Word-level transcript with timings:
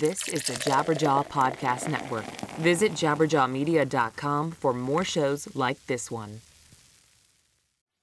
This 0.00 0.26
is 0.26 0.44
the 0.44 0.54
Jabberjaw 0.54 1.28
Podcast 1.28 1.86
Network. 1.86 2.24
Visit 2.56 2.92
jabberjawmedia.com 2.92 4.52
for 4.52 4.72
more 4.72 5.04
shows 5.04 5.54
like 5.54 5.84
this 5.86 6.10
one. 6.10 6.40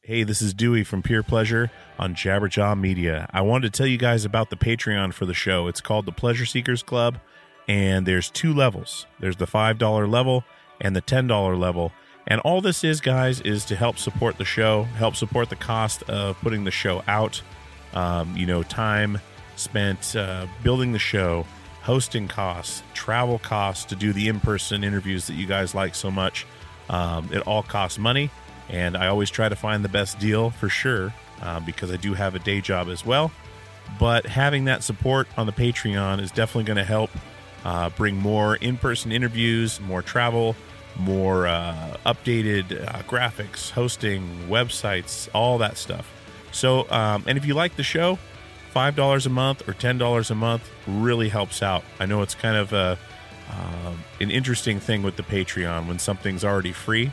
Hey, 0.04 0.22
this 0.22 0.40
is 0.40 0.54
Dewey 0.54 0.84
from 0.84 1.02
Pure 1.02 1.24
Pleasure 1.24 1.72
on 1.98 2.14
Jabberjaw 2.14 2.80
Media. 2.80 3.28
I 3.34 3.42
wanted 3.42 3.74
to 3.74 3.76
tell 3.76 3.88
you 3.88 3.98
guys 3.98 4.24
about 4.24 4.52
the 4.52 4.56
Patreon 4.56 5.16
for 5.16 5.26
the 5.26 5.34
show. 5.34 5.66
It's 5.66 5.82
called 5.82 6.06
the 6.06 6.12
Pleasure 6.12 6.46
Seekers 6.46 6.84
Club, 6.84 7.18
and 7.68 8.06
there's 8.06 8.30
two 8.30 8.54
levels. 8.54 9.08
There's 9.20 9.38
the 9.38 9.48
$5 9.48 10.08
level 10.08 10.44
and 10.80 10.96
the 10.96 11.02
$10 11.02 11.60
level. 11.60 11.92
And 12.28 12.40
all 12.42 12.62
this 12.62 12.84
is, 12.84 13.02
guys, 13.02 13.42
is 13.42 13.66
to 13.66 13.76
help 13.76 13.98
support 13.98 14.38
the 14.38 14.46
show, 14.46 14.84
help 14.84 15.16
support 15.16 15.50
the 15.50 15.56
cost 15.56 16.04
of 16.04 16.38
putting 16.42 16.66
the 16.66 16.72
show 16.72 17.02
out. 17.08 17.42
Um, 17.96 18.38
you 18.38 18.46
know, 18.46 18.62
time 18.62 19.18
spent 19.56 20.16
uh, 20.16 20.46
building 20.62 20.92
the 20.92 21.00
show, 21.00 21.48
hosting 21.82 22.28
costs, 22.28 22.84
travel 22.94 23.40
costs 23.40 23.86
to 23.86 23.96
do 23.96 24.14
the 24.14 24.28
in 24.28 24.40
person 24.40 24.84
interviews 24.84 25.28
that 25.28 25.34
you 25.34 25.46
guys 25.46 25.74
like 25.74 25.96
so 25.96 26.12
much. 26.12 26.46
Um, 26.90 27.30
it 27.32 27.40
all 27.42 27.64
costs 27.64 27.98
money, 27.98 28.32
and 28.68 28.98
I 28.98 29.08
always 29.08 29.30
try 29.30 29.50
to 29.50 29.56
find 29.56 29.84
the 29.84 29.90
best 29.90 30.20
deal 30.20 30.50
for 30.50 30.70
sure 30.70 31.14
uh, 31.42 31.60
because 31.60 31.92
I 31.92 31.98
do 31.98 32.14
have 32.14 32.36
a 32.36 32.40
day 32.40 32.62
job 32.62 32.90
as 32.90 33.06
well. 33.06 33.32
But 34.00 34.26
having 34.26 34.66
that 34.66 34.84
support 34.84 35.28
on 35.38 35.46
the 35.46 35.52
Patreon 35.52 36.22
is 36.22 36.32
definitely 36.32 36.66
going 36.66 36.78
to 36.78 36.84
help 36.84 37.10
uh, 37.64 37.90
bring 37.92 38.18
more 38.18 38.56
in 38.56 38.78
person 38.78 39.12
interviews, 39.12 39.80
more 39.80 40.02
travel, 40.02 40.56
more 40.98 41.48
uh, 41.48 41.98
updated 42.06 42.88
uh, 42.88 43.00
graphics, 43.04 43.72
hosting, 43.72 44.48
websites, 44.48 45.30
all 45.34 45.58
that 45.60 45.78
stuff. 45.78 46.12
So, 46.52 46.90
um, 46.90 47.24
and 47.28 47.38
if 47.38 47.46
you 47.46 47.54
like 47.54 47.76
the 47.76 47.84
show, 47.84 48.20
five 48.72 48.96
dollars 48.96 49.26
a 49.26 49.30
month 49.30 49.68
or 49.68 49.74
ten 49.74 49.98
dollars 49.98 50.32
a 50.32 50.36
month 50.36 50.70
really 50.88 51.30
helps 51.30 51.62
out. 51.62 51.84
I 52.00 52.06
know 52.06 52.22
it's 52.22 52.36
kind 52.36 52.56
of 52.56 52.74
a 52.74 52.98
um, 53.52 54.04
an 54.20 54.30
interesting 54.30 54.80
thing 54.80 55.02
with 55.02 55.16
the 55.16 55.24
Patreon 55.24 55.88
when 55.88 55.98
something's 55.98 56.46
already 56.46 56.72
free, 56.72 57.12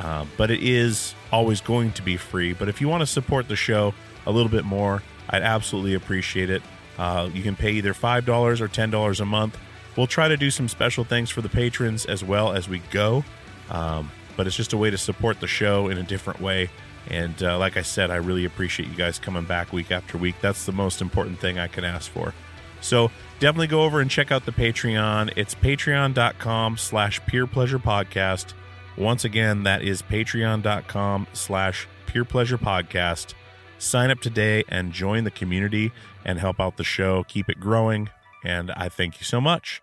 uh, 0.00 0.24
but 0.36 0.50
it 0.50 0.62
is 0.62 1.14
always 1.30 1.60
going 1.60 1.92
to 1.92 2.02
be 2.02 2.16
free. 2.16 2.52
But 2.52 2.68
if 2.68 2.80
you 2.80 2.88
want 2.88 3.02
to 3.02 3.06
support 3.06 3.48
the 3.48 3.56
show 3.56 3.94
a 4.26 4.32
little 4.32 4.50
bit 4.50 4.64
more, 4.64 5.02
I'd 5.30 5.42
absolutely 5.42 5.94
appreciate 5.94 6.50
it. 6.50 6.62
Uh, 6.98 7.30
you 7.32 7.42
can 7.42 7.54
pay 7.54 7.72
either 7.72 7.94
five 7.94 8.26
dollars 8.26 8.60
or 8.60 8.68
ten 8.68 8.90
dollars 8.90 9.20
a 9.20 9.26
month. 9.26 9.56
We'll 9.96 10.06
try 10.06 10.28
to 10.28 10.36
do 10.36 10.50
some 10.50 10.68
special 10.68 11.04
things 11.04 11.30
for 11.30 11.40
the 11.40 11.48
patrons 11.48 12.04
as 12.04 12.22
well 12.22 12.52
as 12.52 12.68
we 12.68 12.80
go, 12.90 13.24
um, 13.70 14.10
but 14.36 14.46
it's 14.46 14.56
just 14.56 14.72
a 14.72 14.76
way 14.76 14.90
to 14.90 14.98
support 14.98 15.40
the 15.40 15.46
show 15.46 15.88
in 15.88 15.98
a 15.98 16.02
different 16.02 16.40
way. 16.40 16.68
And 17.08 17.40
uh, 17.42 17.58
like 17.58 17.76
I 17.76 17.82
said, 17.82 18.10
I 18.10 18.16
really 18.16 18.44
appreciate 18.44 18.88
you 18.88 18.96
guys 18.96 19.18
coming 19.18 19.44
back 19.44 19.72
week 19.72 19.90
after 19.90 20.18
week. 20.18 20.36
That's 20.40 20.66
the 20.66 20.72
most 20.72 21.00
important 21.00 21.38
thing 21.38 21.58
I 21.58 21.68
can 21.68 21.84
ask 21.84 22.10
for. 22.10 22.34
So 22.80 23.10
definitely 23.38 23.68
go 23.68 23.82
over 23.82 24.00
and 24.00 24.10
check 24.10 24.30
out 24.30 24.44
the 24.44 24.52
Patreon. 24.52 25.32
It's 25.36 25.54
patreon.com 25.54 26.76
slash 26.76 27.24
pure 27.26 27.46
pleasure 27.46 27.78
podcast. 27.78 28.54
Once 28.96 29.24
again, 29.24 29.62
that 29.64 29.82
is 29.82 30.02
patreon.com 30.02 31.26
slash 31.32 31.86
pure 32.06 32.24
pleasure 32.24 32.58
podcast. 32.58 33.34
Sign 33.78 34.10
up 34.10 34.20
today 34.20 34.64
and 34.68 34.92
join 34.92 35.24
the 35.24 35.30
community 35.30 35.92
and 36.24 36.38
help 36.38 36.60
out 36.60 36.76
the 36.76 36.84
show. 36.84 37.24
Keep 37.24 37.50
it 37.50 37.60
growing. 37.60 38.08
And 38.44 38.70
I 38.72 38.88
thank 38.88 39.20
you 39.20 39.24
so 39.24 39.40
much. 39.40 39.82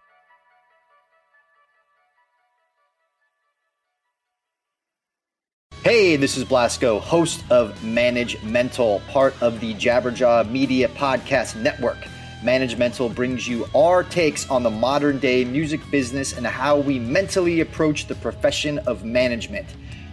Hey, 5.83 6.15
this 6.15 6.37
is 6.37 6.45
Blasco, 6.45 6.97
host 6.99 7.43
of 7.49 7.83
Manage 7.83 8.41
Mental, 8.41 9.01
part 9.09 9.35
of 9.43 9.59
the 9.59 9.73
Jabberjaw 9.73 10.49
Media 10.49 10.87
Podcast 10.87 11.57
Network. 11.57 11.97
Manage 12.41 12.77
Mental 12.77 13.09
brings 13.09 13.49
you 13.49 13.67
our 13.75 14.01
takes 14.01 14.49
on 14.49 14.63
the 14.63 14.69
modern 14.69 15.19
day 15.19 15.43
music 15.43 15.81
business 15.91 16.37
and 16.37 16.47
how 16.47 16.77
we 16.77 16.99
mentally 16.99 17.59
approach 17.59 18.07
the 18.07 18.15
profession 18.15 18.77
of 18.87 19.03
management. 19.03 19.67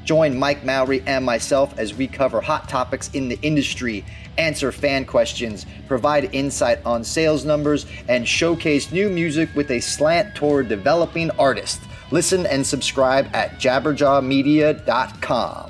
Join 0.05 0.37
Mike 0.37 0.65
Mowery 0.65 1.05
and 1.07 1.25
myself 1.25 1.79
as 1.79 1.95
we 1.95 2.09
cover 2.09 2.41
hot 2.41 2.69
topics 2.69 3.09
in 3.13 3.29
the 3.29 3.39
industry, 3.41 4.05
answer 4.39 4.73
fan 4.73 5.05
questions, 5.05 5.67
provide 5.87 6.35
insight 6.35 6.85
on 6.85 7.05
sales 7.05 7.45
numbers, 7.45 7.87
and 8.09 8.27
showcase 8.27 8.91
new 8.91 9.09
music 9.09 9.49
with 9.55 9.71
a 9.71 9.79
slant 9.79 10.35
toward 10.35 10.69
developing 10.69 11.31
artists. 11.39 11.87
Listen 12.11 12.47
and 12.47 12.67
subscribe 12.67 13.29
at 13.35 13.59
jabberjawmedia.com. 13.59 15.70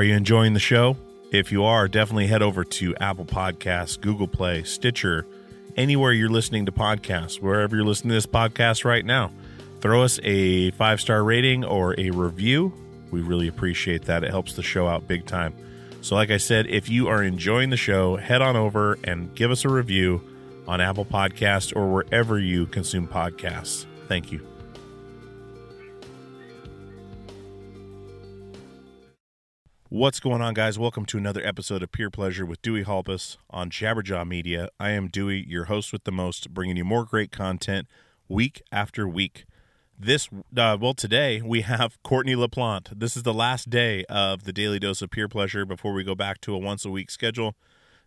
Are 0.00 0.02
you 0.02 0.14
enjoying 0.14 0.54
the 0.54 0.60
show? 0.60 0.96
If 1.30 1.52
you 1.52 1.62
are, 1.64 1.86
definitely 1.86 2.26
head 2.26 2.40
over 2.40 2.64
to 2.64 2.96
Apple 2.96 3.26
Podcasts, 3.26 4.00
Google 4.00 4.28
Play, 4.28 4.62
Stitcher, 4.62 5.26
anywhere 5.76 6.10
you're 6.12 6.30
listening 6.30 6.64
to 6.64 6.72
podcasts, 6.72 7.38
wherever 7.38 7.76
you're 7.76 7.84
listening 7.84 8.08
to 8.08 8.14
this 8.14 8.24
podcast 8.24 8.86
right 8.86 9.04
now. 9.04 9.30
Throw 9.82 10.02
us 10.02 10.18
a 10.22 10.70
five 10.70 11.02
star 11.02 11.22
rating 11.22 11.66
or 11.66 11.94
a 12.00 12.12
review. 12.12 12.72
We 13.10 13.20
really 13.20 13.46
appreciate 13.46 14.06
that. 14.06 14.24
It 14.24 14.30
helps 14.30 14.54
the 14.54 14.62
show 14.62 14.88
out 14.88 15.06
big 15.06 15.26
time. 15.26 15.54
So, 16.00 16.14
like 16.14 16.30
I 16.30 16.38
said, 16.38 16.66
if 16.68 16.88
you 16.88 17.08
are 17.08 17.22
enjoying 17.22 17.68
the 17.68 17.76
show, 17.76 18.16
head 18.16 18.40
on 18.40 18.56
over 18.56 18.96
and 19.04 19.34
give 19.34 19.50
us 19.50 19.66
a 19.66 19.68
review 19.68 20.22
on 20.66 20.80
Apple 20.80 21.04
Podcasts 21.04 21.76
or 21.76 21.92
wherever 21.92 22.38
you 22.38 22.64
consume 22.64 23.06
podcasts. 23.06 23.84
Thank 24.08 24.32
you. 24.32 24.49
What's 29.92 30.20
going 30.20 30.40
on, 30.40 30.54
guys? 30.54 30.78
Welcome 30.78 31.04
to 31.06 31.18
another 31.18 31.44
episode 31.44 31.82
of 31.82 31.90
Pure 31.90 32.10
Pleasure 32.10 32.46
with 32.46 32.62
Dewey 32.62 32.84
Halpus 32.84 33.38
on 33.50 33.70
Jabberjaw 33.70 34.24
Media. 34.24 34.68
I 34.78 34.90
am 34.90 35.08
Dewey, 35.08 35.44
your 35.48 35.64
host 35.64 35.92
with 35.92 36.04
the 36.04 36.12
most, 36.12 36.54
bringing 36.54 36.76
you 36.76 36.84
more 36.84 37.04
great 37.04 37.32
content 37.32 37.88
week 38.28 38.62
after 38.70 39.08
week. 39.08 39.46
This, 39.98 40.28
uh, 40.56 40.78
well, 40.80 40.94
today 40.94 41.42
we 41.44 41.62
have 41.62 42.00
Courtney 42.04 42.36
LaPlante. 42.36 43.00
This 43.00 43.16
is 43.16 43.24
the 43.24 43.34
last 43.34 43.68
day 43.68 44.04
of 44.04 44.44
the 44.44 44.52
Daily 44.52 44.78
Dose 44.78 45.02
of 45.02 45.10
Pure 45.10 45.26
Pleasure 45.26 45.66
before 45.66 45.92
we 45.92 46.04
go 46.04 46.14
back 46.14 46.40
to 46.42 46.54
a 46.54 46.58
once 46.58 46.84
a 46.84 46.90
week 46.90 47.10
schedule. 47.10 47.56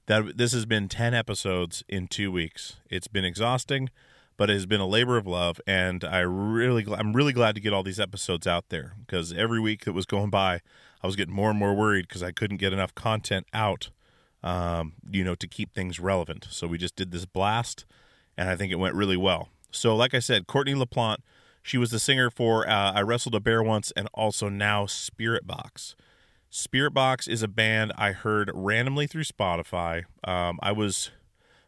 That 0.06 0.38
this 0.38 0.54
has 0.54 0.66
been 0.66 0.88
ten 0.88 1.14
episodes 1.14 1.84
in 1.90 2.08
two 2.08 2.32
weeks. 2.32 2.78
It's 2.90 3.10
been 3.10 3.26
exhausting, 3.26 3.90
but 4.38 4.50
it 4.50 4.54
has 4.54 4.66
been 4.66 4.80
a 4.80 4.88
labor 4.88 5.18
of 5.18 5.28
love, 5.28 5.60
and 5.68 6.06
I 6.06 6.20
really, 6.20 6.86
I'm 6.90 7.12
really 7.12 7.34
glad 7.34 7.56
to 7.56 7.62
get 7.62 7.74
all 7.74 7.84
these 7.84 8.00
episodes 8.00 8.48
out 8.48 8.70
there 8.70 8.94
because 9.06 9.34
every 9.34 9.60
week 9.60 9.84
that 9.84 9.92
was 9.92 10.06
going 10.06 10.30
by, 10.30 10.62
I 11.04 11.08
was 11.08 11.16
getting 11.16 11.36
more 11.36 11.50
and 11.50 11.60
more 11.60 11.74
worried 11.74 12.08
because 12.08 12.24
I 12.24 12.32
couldn't 12.32 12.58
get 12.58 12.74
enough 12.74 12.96
content 12.96 13.46
out, 13.54 13.90
um, 14.42 14.94
you 15.10 15.24
know, 15.24 15.36
to 15.36 15.48
keep 15.48 15.74
things 15.74 16.00
relevant. 16.00 16.48
So 16.50 16.66
we 16.68 16.78
just 16.78 16.96
did 16.96 17.12
this 17.12 17.26
blast, 17.26 17.86
and 18.38 18.50
I 18.50 18.56
think 18.56 18.72
it 18.72 18.78
went 18.78 18.96
really 18.96 19.18
well. 19.18 19.50
So, 19.72 19.96
like 19.96 20.14
I 20.14 20.20
said, 20.20 20.48
Courtney 20.48 20.74
LaPlante, 20.74 21.18
she 21.62 21.78
was 21.78 21.92
the 21.92 22.00
singer 22.00 22.30
for 22.30 22.68
uh, 22.70 22.92
I 22.94 23.02
Wrestled 23.02 23.36
a 23.36 23.40
Bear 23.40 23.64
Once 23.64 23.92
and 23.96 24.08
also 24.14 24.50
now 24.50 24.86
Spiritbox. 24.86 25.96
Spirit 26.50 26.92
Box 26.92 27.28
is 27.28 27.42
a 27.42 27.48
band 27.48 27.92
I 27.98 28.12
heard 28.12 28.52
randomly 28.54 29.08
through 29.08 29.24
Spotify. 29.24 30.04
Um, 30.24 30.60
I 30.62 30.72
was 30.72 31.10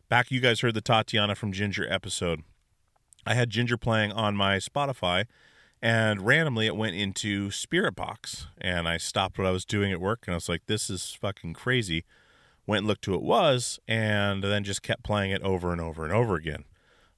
back, 0.09 0.29
you 0.29 0.39
guys 0.39 0.59
heard 0.59 0.75
the 0.75 0.81
Tatiana 0.81 1.33
from 1.33 1.51
Jinjer 1.51 1.91
episode. 1.91 2.43
I 3.25 3.33
had 3.33 3.49
Jinjer 3.49 3.81
playing 3.81 4.11
on 4.11 4.35
my 4.35 4.57
Spotify, 4.57 5.25
and 5.85 6.25
randomly 6.25 6.65
it 6.65 6.75
went 6.75 6.95
into 6.95 7.49
Spiritbox. 7.49 8.47
And 8.57 8.87
I 8.87 8.97
stopped 8.97 9.37
what 9.37 9.45
I 9.45 9.51
was 9.51 9.65
doing 9.65 9.91
at 9.91 10.01
work, 10.01 10.23
and 10.25 10.33
I 10.33 10.35
was 10.35 10.49
like, 10.49 10.65
this 10.65 10.89
is 10.89 11.15
fucking 11.21 11.53
crazy. 11.53 12.05
Went 12.65 12.79
and 12.79 12.87
looked 12.87 13.05
who 13.05 13.13
it 13.13 13.21
was, 13.21 13.79
and 13.87 14.43
then 14.43 14.63
just 14.63 14.81
kept 14.81 15.03
playing 15.03 15.29
it 15.29 15.43
over 15.43 15.71
and 15.71 15.79
over 15.79 16.03
and 16.03 16.11
over 16.11 16.33
again. 16.33 16.63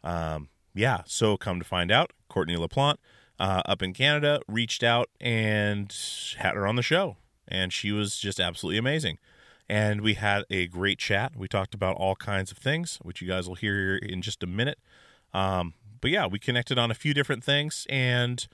Um, 0.03 0.49
yeah, 0.73 1.03
so 1.05 1.37
come 1.37 1.59
to 1.59 1.65
find 1.65 1.89
out, 1.89 2.11
Courtney 2.27 2.57
LaPlante 2.57 2.97
uh, 3.39 3.61
up 3.65 3.81
in 3.81 3.93
Canada 3.93 4.41
reached 4.49 4.83
out 4.83 5.09
and 5.21 5.95
had 6.37 6.55
her 6.55 6.67
on 6.67 6.75
the 6.75 6.81
show, 6.81 7.15
and 7.47 7.71
she 7.71 7.93
was 7.93 8.17
just 8.17 8.37
absolutely 8.37 8.77
amazing. 8.77 9.17
And 9.69 10.01
we 10.01 10.15
had 10.15 10.43
a 10.49 10.67
great 10.67 10.99
chat. 10.99 11.37
We 11.37 11.47
talked 11.47 11.73
about 11.73 11.95
all 11.95 12.17
kinds 12.17 12.51
of 12.51 12.57
things, 12.57 12.99
which 13.01 13.21
you 13.21 13.29
guys 13.29 13.47
will 13.47 13.55
hear 13.55 13.95
in 13.95 14.21
just 14.21 14.43
a 14.43 14.47
minute. 14.47 14.79
Um, 15.33 15.73
but 16.01 16.11
yeah, 16.11 16.27
we 16.27 16.39
connected 16.39 16.77
on 16.77 16.91
a 16.91 16.93
few 16.93 17.13
different 17.13 17.43
things, 17.43 17.85
and 17.89 18.47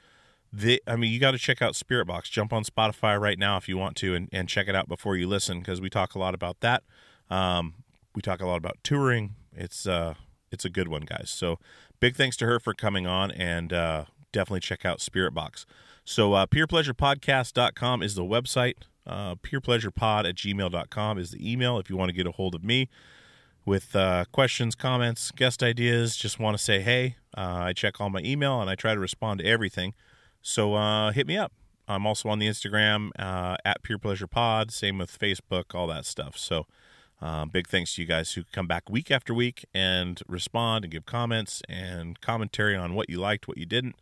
the 0.52 0.82
I 0.88 0.96
mean, 0.96 1.12
you 1.12 1.20
got 1.20 1.32
to 1.32 1.38
check 1.38 1.62
out 1.62 1.74
Spiritbox. 1.74 2.30
Jump 2.30 2.54
on 2.54 2.64
Spotify 2.64 3.20
right 3.20 3.40
now 3.40 3.58
if 3.58 3.68
you 3.68 3.78
want 3.78 3.96
to, 3.98 4.14
and, 4.14 4.30
and 4.32 4.48
check 4.48 4.68
it 4.68 4.76
out 4.76 4.88
before 4.88 5.16
you 5.16 5.28
listen 5.28 5.60
because 5.60 5.82
we 5.82 5.90
talk 5.90 6.16
a 6.16 6.20
lot 6.20 6.34
about 6.36 6.60
that. 6.60 6.84
Um, 7.30 7.76
we 8.16 8.22
talk 8.22 8.42
a 8.42 8.46
lot 8.46 8.58
about 8.58 8.78
touring. 8.84 9.36
It's 9.56 9.88
uh, 9.88 10.14
it's 10.52 10.66
a 10.66 10.70
good 10.70 10.88
one, 10.88 11.02
guys. 11.02 11.30
So 11.30 11.58
big 12.00 12.16
thanks 12.16 12.38
to 12.38 12.46
her 12.46 12.60
for 12.60 12.74
coming 12.74 13.08
on, 13.08 13.32
and 13.32 13.74
uh, 13.74 14.06
definitely 14.32 14.60
check 14.60 14.86
out 14.86 15.00
Spiritbox. 15.00 15.66
So 16.06 16.34
uh, 16.34 16.46
purepleasurepodcast.com 16.46 18.04
is 18.04 18.16
the 18.16 18.24
website. 18.24 18.76
Uh, 19.06 19.36
purepleasurepod 19.36 20.30
at 20.30 20.36
gmail.com 20.36 21.18
is 21.18 21.32
the 21.32 21.52
email 21.52 21.78
if 21.78 21.90
you 21.90 21.98
want 21.98 22.10
to 22.10 22.16
get 22.16 22.28
a 22.28 22.32
hold 22.32 22.56
of 22.56 22.64
me 22.64 22.90
with 23.66 23.96
uh, 23.96 24.26
questions, 24.32 24.76
comments, 24.76 25.32
guest 25.32 25.64
ideas. 25.64 26.16
Just 26.16 26.40
want 26.40 26.58
to 26.58 26.64
say 26.64 26.82
hey. 26.82 27.16
Uh, 27.36 27.60
I 27.62 27.74
check 27.74 28.00
all 28.00 28.10
my 28.10 28.22
email 28.22 28.62
and 28.62 28.70
I 28.70 28.76
try 28.76 28.94
to 28.94 29.00
respond 29.00 29.40
to 29.40 29.46
everything. 29.46 29.94
So 30.42 30.76
uh, 30.76 31.12
hit 31.12 31.28
me 31.28 31.38
up. 31.38 31.52
I'm 31.88 32.06
also 32.06 32.30
on 32.30 32.40
the 32.40 32.48
Instagram 32.48 33.10
uh, 33.20 33.58
at 33.66 33.84
Pure 33.84 34.00
Pleasure 34.00 34.28
Pod. 34.28 34.72
Same 34.72 34.98
with 34.98 35.18
Facebook, 35.18 35.76
all 35.76 35.88
that 35.88 36.06
stuff. 36.06 36.38
So 36.38 36.66
um, 37.22 37.50
big 37.50 37.68
thanks 37.68 37.96
to 37.96 38.02
you 38.02 38.08
guys 38.08 38.34
who 38.34 38.44
come 38.52 38.68
back 38.68 38.90
week 38.90 39.10
after 39.10 39.34
week 39.34 39.66
and 39.74 40.22
respond 40.28 40.86
and 40.86 40.92
give 40.92 41.06
comments 41.06 41.62
and 41.68 42.20
commentary 42.22 42.76
on 42.76 42.94
what 42.94 43.10
you 43.10 43.20
liked, 43.20 43.48
what 43.48 43.58
you 43.58 43.66
didn't. 43.66 43.96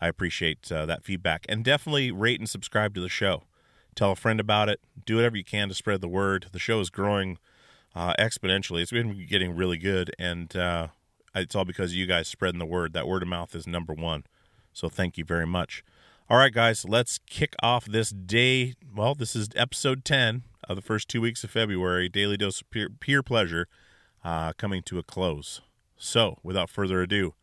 I 0.00 0.08
appreciate 0.08 0.70
uh, 0.72 0.84
that 0.86 1.04
feedback. 1.04 1.46
And 1.48 1.64
definitely 1.64 2.10
rate 2.10 2.40
and 2.40 2.48
subscribe 2.48 2.94
to 2.94 3.00
the 3.00 3.08
show. 3.08 3.44
Tell 3.94 4.12
a 4.12 4.16
friend 4.16 4.40
about 4.40 4.68
it. 4.68 4.80
Do 5.04 5.16
whatever 5.16 5.36
you 5.36 5.44
can 5.44 5.68
to 5.68 5.74
spread 5.74 6.00
the 6.00 6.08
word. 6.08 6.46
The 6.52 6.58
show 6.58 6.80
is 6.80 6.90
growing 6.90 7.38
uh, 7.94 8.14
exponentially. 8.18 8.82
It's 8.82 8.90
been 8.90 9.26
getting 9.26 9.54
really 9.56 9.78
good, 9.78 10.14
and 10.18 10.54
uh, 10.56 10.88
it's 11.34 11.54
all 11.54 11.64
because 11.64 11.94
you 11.94 12.06
guys 12.06 12.28
spreading 12.28 12.58
the 12.58 12.66
word. 12.66 12.92
That 12.92 13.08
word 13.08 13.22
of 13.22 13.28
mouth 13.28 13.54
is 13.54 13.66
number 13.66 13.92
one. 13.92 14.24
So 14.72 14.88
thank 14.88 15.18
you 15.18 15.24
very 15.24 15.46
much. 15.46 15.84
All 16.30 16.38
right, 16.38 16.52
guys, 16.52 16.84
let's 16.86 17.18
kick 17.26 17.54
off 17.62 17.84
this 17.84 18.10
day. 18.10 18.74
Well, 18.94 19.14
this 19.14 19.36
is 19.36 19.48
episode 19.54 20.04
10 20.04 20.44
of 20.68 20.76
the 20.76 20.82
first 20.82 21.08
two 21.08 21.20
weeks 21.20 21.44
of 21.44 21.50
February, 21.50 22.08
Daily 22.08 22.36
Dose 22.36 22.62
of 22.62 22.70
Pure, 22.70 22.88
pure 23.00 23.22
Pleasure, 23.22 23.68
uh, 24.24 24.52
coming 24.54 24.82
to 24.84 24.98
a 24.98 25.02
close. 25.02 25.60
So, 25.96 26.38
without 26.42 26.70
further 26.70 27.02
ado, 27.02 27.34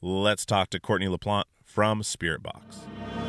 let's 0.00 0.46
talk 0.46 0.70
to 0.70 0.80
Courtney 0.80 1.08
LaPlante 1.08 1.44
from 1.64 2.02
Spiritbox. 2.02 3.21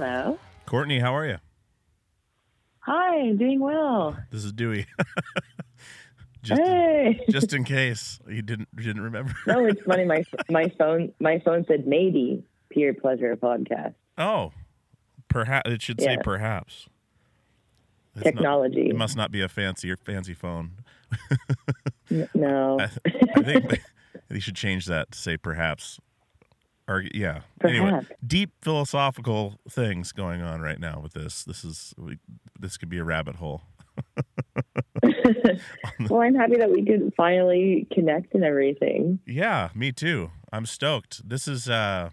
Hello. 0.00 0.38
Courtney, 0.64 0.98
how 1.00 1.14
are 1.14 1.26
you? 1.26 1.36
Hi, 2.78 3.18
I'm 3.18 3.36
doing 3.36 3.60
well. 3.60 4.16
This 4.30 4.46
is 4.46 4.52
Dewey. 4.54 4.86
just, 6.42 6.58
hey. 6.62 7.20
just 7.28 7.52
in 7.52 7.64
case 7.76 8.18
you 8.26 8.40
didn't 8.40 8.74
didn't 8.74 9.02
remember. 9.02 9.34
no, 9.46 9.66
it's 9.66 9.82
funny. 9.82 10.06
My 10.06 10.24
my 10.50 10.72
phone 10.78 11.12
my 11.20 11.38
phone 11.40 11.66
said 11.68 11.86
maybe 11.86 12.42
pure 12.70 12.94
pleasure 12.94 13.36
podcast 13.36 13.92
Oh, 14.16 14.52
perhaps 15.28 15.70
it 15.70 15.82
should 15.82 16.00
say 16.00 16.12
Yeah. 16.14 16.22
perhaps. 16.24 16.88
It's 18.16 18.24
not- 18.24 18.32
technology. 18.32 18.88
it 18.88 18.96
must 18.96 19.18
not 19.18 19.30
be 19.30 19.42
a 19.42 19.48
fancy 19.50 19.90
or 19.90 19.98
fancy 19.98 20.32
phone. 20.32 20.76
No, 22.34 22.80
I, 22.80 22.84
I 23.36 23.42
think 23.42 23.68
they, 23.68 23.80
they 24.30 24.40
should 24.40 24.56
change 24.56 24.86
that 24.86 25.10
to 25.10 25.18
say 25.18 25.36
perhaps. 25.36 26.00
Or 26.90 27.04
yeah. 27.14 27.42
Anyway, 27.62 28.00
deep 28.26 28.50
philosophical 28.62 29.60
things 29.68 30.10
going 30.10 30.42
on 30.42 30.60
right 30.60 30.80
now 30.80 30.98
with 31.00 31.12
this. 31.12 31.44
This 31.44 31.64
is 31.64 31.94
we, 31.96 32.18
this 32.58 32.76
could 32.76 32.88
be 32.88 32.98
a 32.98 33.04
rabbit 33.04 33.36
hole. 33.36 33.62
well, 36.10 36.20
I'm 36.20 36.34
happy 36.34 36.56
that 36.56 36.70
we 36.70 36.84
could 36.84 37.12
finally 37.16 37.86
connect 37.92 38.34
and 38.34 38.42
everything. 38.42 39.20
Yeah, 39.24 39.68
me 39.72 39.92
too. 39.92 40.32
I'm 40.52 40.66
stoked. 40.66 41.28
This 41.28 41.46
is 41.46 41.68
uh 41.68 42.10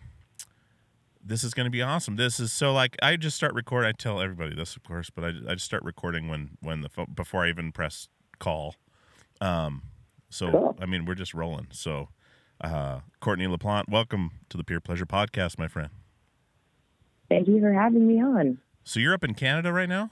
this 1.25 1.43
is 1.43 1.55
going 1.55 1.65
to 1.65 1.72
be 1.72 1.81
awesome. 1.81 2.15
This 2.15 2.39
is 2.39 2.53
so 2.53 2.72
like 2.72 2.96
I 3.01 3.15
just 3.15 3.36
start 3.36 3.55
recording. 3.55 3.89
I 3.89 3.93
tell 3.93 4.22
everybody 4.22 4.55
this, 4.55 4.75
of 4.75 4.84
course, 4.84 5.10
but 5.10 5.24
I, 5.24 5.29
I 5.50 5.53
just 5.55 5.65
start 5.65 5.84
recording 5.84 6.29
when 6.29 6.51
when 6.62 6.81
the 6.81 6.89
phone 6.89 7.07
before 7.15 7.46
I 7.46 7.50
even 7.50 7.72
press 7.72 8.10
call. 8.38 8.75
Um, 9.41 9.81
so 10.29 10.51
Cool. 10.51 10.77
I 10.79 10.86
mean 10.86 11.05
we're 11.05 11.15
just 11.15 11.34
rolling. 11.34 11.67
So, 11.72 12.10
uh, 12.62 13.00
Courtney 13.20 13.48
LaPlante, 13.48 13.90
welcome 13.90 14.32
to 14.50 14.58
the 14.58 14.64
Pure 14.64 14.82
Pleasure 14.82 15.06
Podcast, 15.06 15.58
my 15.58 15.68
friend. 15.68 15.90
Thank 17.30 17.48
you 17.48 17.60
for 17.60 17.74
having 17.74 18.08
me 18.08 18.22
on. 18.22 18.60
So 18.84 19.00
you're 19.00 19.14
up 19.14 19.24
in 19.24 19.34
Canada 19.34 19.72
right 19.74 19.90
now? 19.90 20.12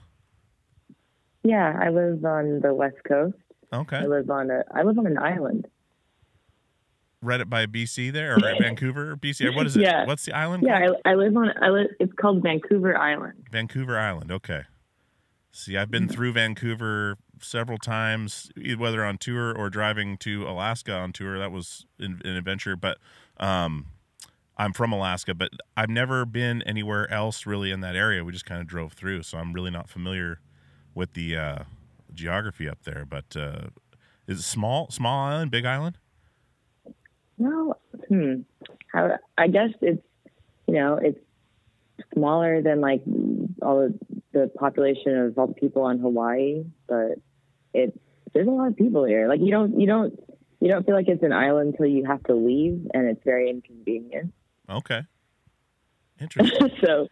Yeah, 1.43 1.77
I 1.81 1.89
live 1.89 2.23
on 2.25 2.59
the 2.61 2.73
west 2.73 2.97
coast. 3.07 3.37
Okay, 3.71 3.97
I 3.97 4.05
live 4.05 4.29
on 4.29 4.49
a 4.51 4.63
I 4.73 4.83
live 4.83 4.97
on 4.97 5.07
an 5.07 5.17
island. 5.17 5.67
right 7.21 7.41
up 7.41 7.49
by 7.49 7.65
BC 7.65 8.11
there 8.11 8.35
or 8.35 8.39
Vancouver, 8.59 9.15
BC. 9.15 9.45
Or 9.45 9.55
what 9.55 9.65
is 9.65 9.75
it? 9.75 9.81
Yeah. 9.81 10.05
What's 10.05 10.25
the 10.25 10.33
island? 10.33 10.63
Yeah. 10.65 10.89
I, 11.05 11.11
I 11.11 11.15
live 11.15 11.35
on 11.35 11.51
I 11.61 11.69
live. 11.69 11.87
It's 11.99 12.13
called 12.13 12.43
Vancouver 12.43 12.97
Island. 12.97 13.45
Vancouver 13.51 13.97
Island. 13.97 14.31
Okay. 14.31 14.63
See, 15.51 15.77
I've 15.77 15.89
been 15.89 16.07
through 16.09 16.33
Vancouver 16.33 17.17
several 17.41 17.77
times, 17.77 18.51
whether 18.77 19.03
on 19.03 19.17
tour 19.17 19.55
or 19.55 19.69
driving 19.69 20.17
to 20.17 20.47
Alaska 20.47 20.93
on 20.93 21.13
tour. 21.13 21.37
That 21.37 21.51
was 21.51 21.85
an, 21.99 22.21
an 22.23 22.35
adventure. 22.35 22.75
But 22.75 22.97
um, 23.37 23.87
I'm 24.57 24.73
from 24.73 24.91
Alaska, 24.91 25.33
but 25.33 25.49
I've 25.75 25.89
never 25.89 26.25
been 26.25 26.61
anywhere 26.63 27.11
else 27.11 27.45
really 27.45 27.71
in 27.71 27.81
that 27.81 27.95
area. 27.95 28.23
We 28.23 28.31
just 28.31 28.45
kind 28.45 28.61
of 28.61 28.67
drove 28.67 28.93
through, 28.93 29.23
so 29.23 29.37
I'm 29.37 29.53
really 29.53 29.71
not 29.71 29.89
familiar 29.89 30.39
with 30.93 31.13
the 31.13 31.35
uh, 31.35 31.59
geography 32.13 32.69
up 32.69 32.83
there. 32.83 33.05
But 33.07 33.35
uh, 33.35 33.67
is 34.27 34.39
it 34.39 34.43
small, 34.43 34.89
small 34.89 35.27
island, 35.27 35.51
big 35.51 35.65
island? 35.65 35.97
Well, 37.37 37.79
hmm. 38.07 38.41
How, 38.87 39.17
I 39.37 39.47
guess 39.47 39.71
it's 39.81 40.01
you 40.67 40.75
know 40.75 40.97
it's 41.01 41.19
smaller 42.13 42.61
than 42.61 42.79
like 42.81 43.03
all 43.61 43.79
the, 43.79 43.99
the 44.35 44.51
population 44.59 45.17
of 45.17 45.37
all 45.39 45.47
the 45.47 45.53
people 45.53 45.83
on 45.83 45.99
Hawaii, 45.99 46.65
but 46.87 47.19
it's 47.73 47.97
there's 48.33 48.47
a 48.47 48.51
lot 48.51 48.67
of 48.67 48.75
people 48.75 49.05
here. 49.05 49.27
Like 49.29 49.39
you 49.39 49.49
don't 49.49 49.79
you 49.79 49.87
don't 49.87 50.19
you 50.59 50.69
don't 50.69 50.85
feel 50.85 50.93
like 50.93 51.07
it's 51.07 51.23
an 51.23 51.31
island 51.31 51.73
until 51.73 51.85
you 51.87 52.05
have 52.05 52.21
to 52.25 52.35
leave, 52.35 52.85
and 52.93 53.07
it's 53.07 53.23
very 53.23 53.49
inconvenient. 53.49 54.33
Okay. 54.69 55.01
Interesting. 56.19 56.69
so 56.85 57.07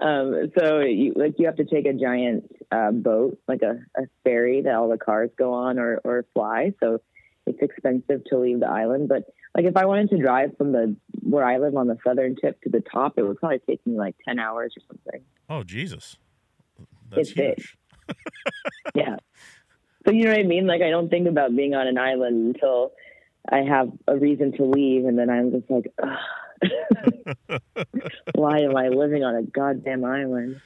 um 0.00 0.52
so 0.56 0.78
you 0.80 1.12
like 1.16 1.34
you 1.38 1.46
have 1.46 1.56
to 1.56 1.64
take 1.64 1.86
a 1.86 1.92
giant 1.92 2.44
uh, 2.70 2.92
boat 2.92 3.38
like 3.48 3.62
a, 3.62 3.80
a 4.00 4.06
ferry 4.22 4.62
that 4.62 4.74
all 4.74 4.88
the 4.88 4.98
cars 4.98 5.30
go 5.36 5.52
on 5.52 5.78
or 5.78 6.00
or 6.04 6.24
fly 6.34 6.72
so 6.80 7.00
it's 7.46 7.58
expensive 7.60 8.22
to 8.26 8.38
leave 8.38 8.60
the 8.60 8.68
island 8.68 9.08
but 9.08 9.24
like 9.56 9.64
if 9.64 9.76
i 9.76 9.86
wanted 9.86 10.08
to 10.08 10.18
drive 10.18 10.56
from 10.56 10.70
the 10.70 10.94
where 11.22 11.44
i 11.44 11.58
live 11.58 11.74
on 11.74 11.88
the 11.88 11.96
southern 12.06 12.36
tip 12.36 12.60
to 12.62 12.68
the 12.68 12.80
top 12.80 13.14
it 13.16 13.22
would 13.22 13.38
probably 13.38 13.58
take 13.66 13.84
me 13.86 13.96
like 13.96 14.14
10 14.24 14.38
hours 14.38 14.72
or 14.76 14.82
something 14.86 15.24
oh 15.50 15.64
Jesus, 15.64 16.16
that's 17.10 17.30
It's 17.30 17.38
huge. 17.38 17.76
yeah 18.94 19.16
so 20.06 20.12
you 20.12 20.24
know 20.24 20.30
what 20.30 20.40
i 20.40 20.44
mean 20.44 20.66
like 20.66 20.82
i 20.82 20.90
don't 20.90 21.08
think 21.10 21.28
about 21.28 21.54
being 21.54 21.74
on 21.74 21.86
an 21.86 21.98
island 21.98 22.54
until 22.54 22.92
i 23.50 23.58
have 23.58 23.90
a 24.06 24.16
reason 24.16 24.52
to 24.52 24.64
leave 24.64 25.04
and 25.04 25.18
then 25.18 25.28
i'm 25.30 25.50
just 25.52 25.70
like 25.70 25.92
why 28.34 28.58
am 28.60 28.76
i 28.76 28.88
living 28.88 29.22
on 29.24 29.34
a 29.34 29.42
goddamn 29.42 30.04
island 30.04 30.60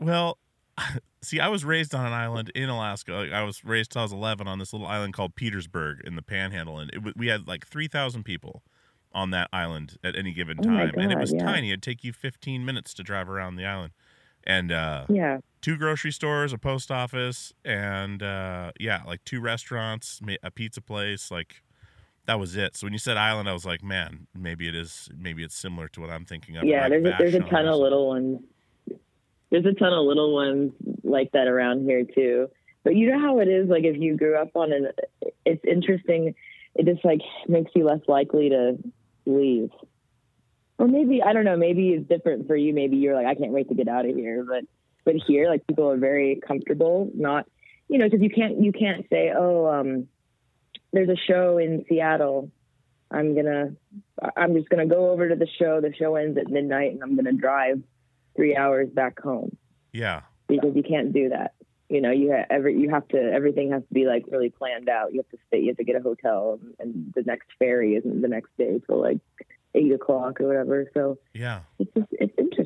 Well, 0.00 0.38
see, 1.22 1.38
I 1.38 1.48
was 1.48 1.64
raised 1.64 1.94
on 1.94 2.06
an 2.06 2.12
island 2.12 2.50
in 2.54 2.68
Alaska. 2.68 3.12
Like, 3.12 3.32
I 3.32 3.42
was 3.44 3.64
raised 3.64 3.92
till 3.92 4.00
I 4.00 4.04
was 4.04 4.12
11 4.12 4.48
on 4.48 4.58
this 4.58 4.72
little 4.72 4.86
island 4.86 5.12
called 5.14 5.34
Petersburg 5.36 6.00
in 6.04 6.16
the 6.16 6.22
Panhandle, 6.22 6.78
and 6.78 6.90
it, 6.92 7.16
we 7.16 7.26
had 7.28 7.46
like 7.46 7.66
3,000 7.66 8.24
people 8.24 8.62
on 9.12 9.30
that 9.30 9.48
island 9.52 9.98
at 10.02 10.16
any 10.16 10.32
given 10.32 10.58
Oh 10.60 10.62
time, 10.62 10.92
and 10.96 11.12
it 11.12 11.18
was 11.18 11.32
yeah. 11.32 11.44
tiny. 11.44 11.68
It'd 11.70 11.82
take 11.82 12.02
you 12.02 12.12
15 12.12 12.64
minutes 12.64 12.94
to 12.94 13.02
drive 13.02 13.28
around 13.28 13.56
the 13.56 13.66
island, 13.66 13.92
and 14.44 14.72
uh, 14.72 15.04
yeah 15.08 15.38
two 15.62 15.78
grocery 15.78 16.12
stores, 16.12 16.52
a 16.52 16.58
post 16.58 16.90
office, 16.90 17.52
and 17.64 18.22
uh, 18.22 18.72
yeah, 18.78 19.02
like 19.06 19.24
two 19.24 19.40
restaurants, 19.40 20.20
a 20.42 20.50
pizza 20.50 20.80
place, 20.80 21.30
like. 21.30 21.62
That 22.26 22.38
was 22.38 22.54
it. 22.56 22.76
So 22.76 22.86
when 22.86 22.92
you 22.92 23.00
said 23.00 23.16
island, 23.16 23.48
I 23.48 23.52
was 23.52 23.66
like, 23.66 23.82
man, 23.82 24.28
maybe 24.32 24.68
it 24.68 24.76
is. 24.76 25.10
Maybe 25.18 25.42
it's 25.42 25.56
similar 25.56 25.88
to 25.88 26.00
what 26.00 26.08
I'm 26.08 26.24
thinking 26.24 26.56
of. 26.56 26.62
yeah 26.62 26.82
like 26.82 26.90
there's 26.90 27.04
a, 27.04 27.16
there's 27.18 27.34
a 27.34 27.40
ton 27.50 27.66
of 27.66 27.80
little 27.80 28.06
ones 28.06 28.38
there's 29.52 29.66
a 29.66 29.72
ton 29.74 29.92
of 29.92 30.04
little 30.06 30.32
ones 30.34 30.72
like 31.04 31.30
that 31.32 31.46
around 31.46 31.84
here 31.84 32.04
too 32.04 32.48
but 32.82 32.96
you 32.96 33.10
know 33.10 33.20
how 33.20 33.38
it 33.38 33.48
is 33.48 33.68
like 33.68 33.84
if 33.84 33.96
you 33.96 34.16
grew 34.16 34.34
up 34.36 34.48
on 34.54 34.72
an 34.72 34.88
it's 35.44 35.62
interesting 35.64 36.34
it 36.74 36.86
just 36.86 37.04
like 37.04 37.20
makes 37.46 37.70
you 37.74 37.84
less 37.84 38.00
likely 38.08 38.48
to 38.48 38.78
leave 39.26 39.70
or 40.78 40.88
maybe 40.88 41.22
i 41.22 41.32
don't 41.32 41.44
know 41.44 41.56
maybe 41.56 41.90
it's 41.90 42.08
different 42.08 42.46
for 42.46 42.56
you 42.56 42.72
maybe 42.72 42.96
you're 42.96 43.14
like 43.14 43.26
i 43.26 43.34
can't 43.34 43.52
wait 43.52 43.68
to 43.68 43.74
get 43.74 43.88
out 43.88 44.06
of 44.06 44.16
here 44.16 44.44
but 44.48 44.64
but 45.04 45.14
here 45.26 45.48
like 45.48 45.66
people 45.66 45.90
are 45.90 45.96
very 45.96 46.40
comfortable 46.46 47.10
not 47.14 47.46
you 47.88 47.98
know 47.98 48.06
because 48.06 48.22
you 48.22 48.30
can't 48.30 48.62
you 48.62 48.72
can't 48.72 49.06
say 49.10 49.32
oh 49.36 49.66
um 49.66 50.08
there's 50.92 51.08
a 51.08 51.16
show 51.26 51.58
in 51.58 51.84
seattle 51.88 52.50
i'm 53.10 53.34
gonna 53.34 53.72
I'm 54.36 54.54
just 54.54 54.68
going 54.68 54.86
to 54.86 54.94
go 54.94 55.10
over 55.10 55.28
to 55.28 55.34
the 55.34 55.48
show. 55.58 55.80
The 55.80 55.94
show 55.94 56.16
ends 56.16 56.38
at 56.38 56.48
midnight, 56.48 56.92
and 56.92 57.02
I'm 57.02 57.14
going 57.14 57.24
to 57.24 57.32
drive 57.32 57.82
three 58.36 58.56
hours 58.56 58.88
back 58.88 59.20
home 59.20 59.56
Yeah, 59.92 60.22
because 60.48 60.74
you 60.74 60.82
can't 60.82 61.12
do 61.12 61.30
that. 61.30 61.54
You 61.88 62.00
know, 62.00 62.10
you 62.10 62.30
have 62.32 62.46
every 62.50 62.78
you 62.78 62.90
have 62.90 63.06
to 63.08 63.18
everything 63.18 63.72
has 63.72 63.82
to 63.82 63.94
be 63.94 64.06
like 64.06 64.24
really 64.30 64.50
planned 64.50 64.88
out. 64.88 65.12
You 65.12 65.20
have 65.20 65.28
to 65.30 65.38
stay. 65.48 65.60
You 65.60 65.68
have 65.68 65.76
to 65.76 65.84
get 65.84 65.96
a 65.96 66.00
hotel, 66.00 66.58
and 66.78 67.12
the 67.14 67.22
next 67.22 67.48
ferry 67.58 67.96
isn't 67.96 68.22
the 68.22 68.28
next 68.28 68.50
day 68.56 68.80
till 68.86 69.00
like 69.00 69.18
eight 69.74 69.92
o'clock 69.92 70.40
or 70.40 70.46
whatever. 70.46 70.90
So 70.94 71.18
yeah. 71.34 71.60
it's 71.78 71.92
just 71.94 72.08
it's 72.12 72.34
interesting. 72.38 72.61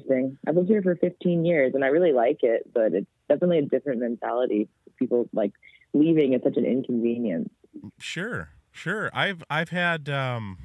I've 0.46 0.56
lived 0.56 0.68
here 0.68 0.82
for 0.82 0.96
15 0.96 1.44
years, 1.44 1.75
and 1.75 1.84
I 1.84 1.88
really 1.88 2.12
like 2.12 2.42
it, 2.42 2.72
but 2.72 2.92
it's 2.92 3.06
definitely 3.28 3.58
a 3.58 3.62
different 3.62 4.00
mentality. 4.00 4.68
People 4.98 5.28
like 5.32 5.52
leaving 5.92 6.32
is 6.32 6.42
such 6.42 6.56
an 6.56 6.64
inconvenience. 6.64 7.50
Sure, 7.98 8.50
sure. 8.72 9.10
I've 9.12 9.42
I've 9.50 9.70
had 9.70 10.08
um 10.08 10.58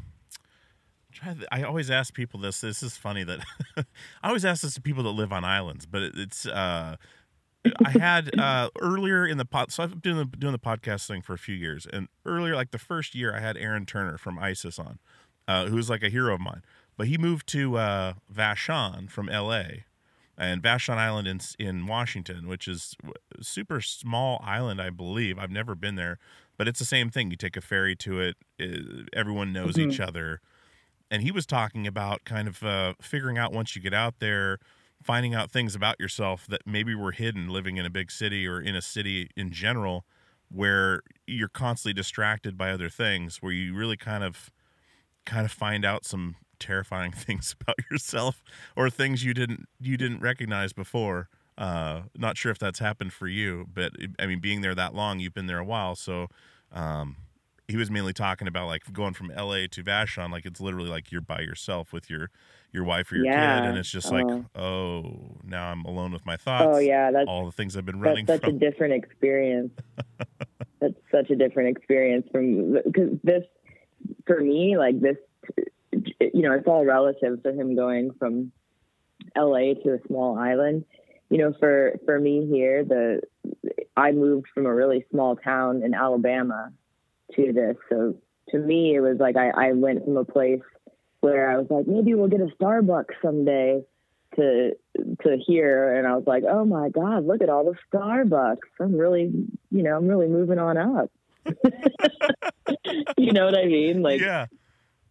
I 1.52 1.64
always 1.64 1.92
ask 1.92 2.14
people 2.14 2.40
this. 2.40 2.62
This 2.62 2.82
is 2.82 2.98
funny 2.98 3.24
that 3.24 3.40
I 3.78 4.28
always 4.28 4.46
ask 4.46 4.62
this 4.62 4.76
to 4.76 4.82
people 4.82 5.04
that 5.04 5.10
live 5.10 5.32
on 5.32 5.44
islands, 5.44 5.86
but 5.86 6.02
it, 6.02 6.14
it's 6.16 6.46
uh 6.46 6.96
I 7.86 7.90
had 7.92 8.40
uh 8.40 8.70
earlier 8.80 9.26
in 9.26 9.38
the 9.38 9.46
pod 9.46 9.72
so 9.72 9.84
I've 9.84 9.92
been 9.92 10.00
doing 10.00 10.18
the, 10.18 10.38
doing 10.38 10.54
the 10.54 10.60
podcast 10.60 11.08
thing 11.08 11.22
for 11.22 11.34
a 11.34 11.38
few 11.38 11.56
years 11.56 11.86
and 11.92 12.08
earlier 12.26 12.56
like 12.56 12.72
the 12.72 12.80
first 12.80 13.14
year 13.14 13.36
I 13.36 13.40
had 13.40 13.58
Aaron 13.58 13.86
Turner 13.86 14.18
from 14.18 14.40
ISIS 14.40 14.80
on 14.80 15.00
uh 15.48 15.68
who's 15.68 15.90
like 15.90 16.04
a 16.04 16.10
hero 16.10 16.34
of 16.36 16.42
mine. 16.42 16.62
But 16.98 17.08
he 17.08 17.18
moved 17.18 17.48
to 17.48 17.78
uh 17.78 18.14
Vashon 18.34 19.10
from 19.10 19.28
LA 19.28 19.64
and 20.38 20.62
Vashon 20.62 20.98
Island 20.98 21.28
in 21.28 21.40
in 21.60 21.88
Washington, 21.88 22.48
which 22.48 22.68
is 22.68 22.96
a 23.38 23.44
super 23.44 23.80
small 23.82 24.42
island, 24.44 24.82
I 24.82 24.90
believe. 24.90 25.38
I've 25.38 25.52
never 25.52 25.76
been 25.76 25.96
there, 25.96 26.18
but 26.58 26.68
it's 26.68 26.80
the 26.80 26.86
same 26.86 27.10
thing. 27.10 27.30
You 27.32 27.38
take 27.38 27.58
a 27.58 27.62
ferry 27.62 27.96
to 27.98 28.20
it. 28.20 28.38
everyone 29.14 29.54
knows 29.54 29.78
each 29.78 30.00
other, 30.00 30.42
and 31.10 31.22
he 31.22 31.32
was 31.32 31.46
talking 31.46 31.86
about 31.86 32.24
kind 32.26 32.48
of 32.48 32.64
uh, 32.64 32.94
figuring 33.02 33.38
out 33.38 33.54
once 33.54 33.76
you 33.76 33.82
get 33.82 33.94
out 33.94 34.16
there, 34.20 34.58
finding 35.04 35.36
out 35.36 35.52
things 35.52 35.76
about 35.76 36.00
yourself 36.00 36.48
that 36.48 36.62
maybe 36.66 36.96
were 36.96 37.12
hidden 37.12 37.50
living 37.50 37.78
in 37.78 37.86
a 37.86 37.90
big 37.90 38.12
city 38.12 38.48
or 38.48 38.60
in 38.60 38.76
a 38.76 38.82
city 38.82 39.30
in 39.36 39.52
general, 39.52 40.06
where 40.50 41.02
you're 41.28 41.50
constantly 41.50 41.94
distracted 41.94 42.58
by 42.58 42.72
other 42.72 42.90
things, 42.90 43.38
where 43.42 43.52
you 43.52 43.76
really 43.76 43.98
kind 43.98 44.24
of 44.24 44.50
kind 45.24 45.46
of 45.46 45.52
find 45.52 45.86
out 45.86 46.04
some 46.04 46.36
terrifying 46.62 47.12
things 47.28 47.56
about 47.60 47.76
yourself 47.92 48.42
or 48.78 48.90
things 48.90 49.24
you 49.26 49.34
didn't 49.34 49.68
you 49.80 49.98
didn't 49.98 50.20
recognize 50.22 50.72
before 50.74 51.28
uh 51.58 52.04
not 52.16 52.38
sure 52.38 52.52
if 52.52 52.58
that's 52.60 52.80
happened 52.80 53.12
for 53.12 53.28
you 53.28 53.66
but 53.74 53.92
i 54.20 54.26
mean 54.26 54.40
being 54.40 54.62
there 54.62 54.74
that 54.76 54.96
long 54.96 55.20
you've 55.20 55.34
been 55.34 55.48
there 55.48 55.60
a 55.60 55.66
while 55.66 55.96
so 55.96 56.28
um 56.72 57.18
he 57.68 57.78
was 57.78 57.90
mainly 57.92 58.14
talking 58.14 58.48
about 58.48 58.68
like 58.68 58.92
going 58.94 59.14
from 59.14 59.28
la 59.36 59.56
to 59.70 59.84
vashon 59.84 60.32
like 60.32 60.46
it's 60.46 60.62
literally 60.62 60.90
like 60.90 61.12
you're 61.12 61.22
by 61.22 61.40
yourself 61.42 61.92
with 61.92 62.10
your 62.10 62.30
your 62.72 62.84
wife 62.86 63.12
or 63.12 63.16
your 63.16 63.26
Yeah. 63.26 63.58
kid 63.60 63.66
and 63.70 63.78
it's 63.78 63.90
just 63.92 64.12
Oh. 64.12 64.16
like 64.16 64.26
oh 64.56 65.38
now 65.44 65.68
i'm 65.72 65.84
alone 65.86 66.12
with 66.14 66.26
my 66.26 66.38
thoughts 66.38 66.68
Oh 66.68 66.80
yeah, 66.80 67.12
that's 67.12 67.28
all 67.28 67.46
the 67.46 67.52
things 67.52 67.76
i've 67.76 67.86
been 67.86 68.00
that's 68.00 68.06
running 68.06 68.28
such 68.28 68.48
a 68.48 68.52
different 68.54 68.94
experience. 68.94 69.72
that's 70.80 70.96
such 71.12 71.30
a 71.30 71.36
different 71.36 71.78
experience 71.78 72.28
from 72.32 72.74
because 72.86 73.18
this 73.24 73.44
for 74.26 74.42
me 74.42 74.78
like 74.78 75.00
this 75.00 75.18
you 75.92 76.42
know 76.42 76.54
it's 76.54 76.68
all 76.68 76.86
relative 76.86 77.44
to 77.44 77.54
him 77.54 77.76
going 77.76 78.12
from 78.20 78.52
LA 79.36 79.74
to 79.84 79.94
a 79.94 80.08
small 80.08 80.38
island. 80.38 80.86
You 81.30 81.38
know, 81.38 81.54
for 81.60 82.00
for 82.06 82.20
me 82.20 82.48
here, 82.48 82.84
the 82.84 83.22
I 83.96 84.12
moved 84.12 84.48
from 84.54 84.66
a 84.66 84.74
really 84.74 85.06
small 85.12 85.36
town 85.36 85.84
in 85.84 85.94
Alabama 85.94 86.72
to 87.36 87.54
this. 87.54 87.78
So 87.90 88.16
to 88.50 88.58
me, 88.58 88.96
it 88.96 89.00
was 89.00 89.18
like 89.20 89.38
I, 89.38 89.50
I 89.50 89.72
went 89.74 90.04
from 90.04 90.18
a 90.18 90.26
place 90.26 90.62
where 91.22 91.50
I 91.50 91.58
was 91.58 91.68
like, 91.70 91.88
maybe 91.88 92.14
we'll 92.16 92.28
get 92.28 92.42
a 92.42 92.48
Starbucks 92.60 93.14
someday 93.22 93.84
to 94.36 94.72
to 95.24 95.38
here, 95.46 95.96
and 95.96 96.08
I 96.08 96.16
was 96.16 96.26
like, 96.26 96.44
oh 96.50 96.66
my 96.66 96.90
god, 96.90 97.26
look 97.26 97.42
at 97.42 97.50
all 97.50 97.66
the 97.66 97.76
Starbucks. 97.94 98.58
I'm 98.80 98.98
really, 98.98 99.32
you 99.72 99.84
know, 99.84 99.96
I'm 99.96 100.08
really 100.08 100.28
moving 100.28 100.60
on 100.60 100.78
up. 100.78 101.12
you 103.18 103.32
know 103.32 103.46
what 103.46 103.58
I 103.58 103.66
mean? 103.66 104.02
Like, 104.02 104.22
yeah. 104.22 104.48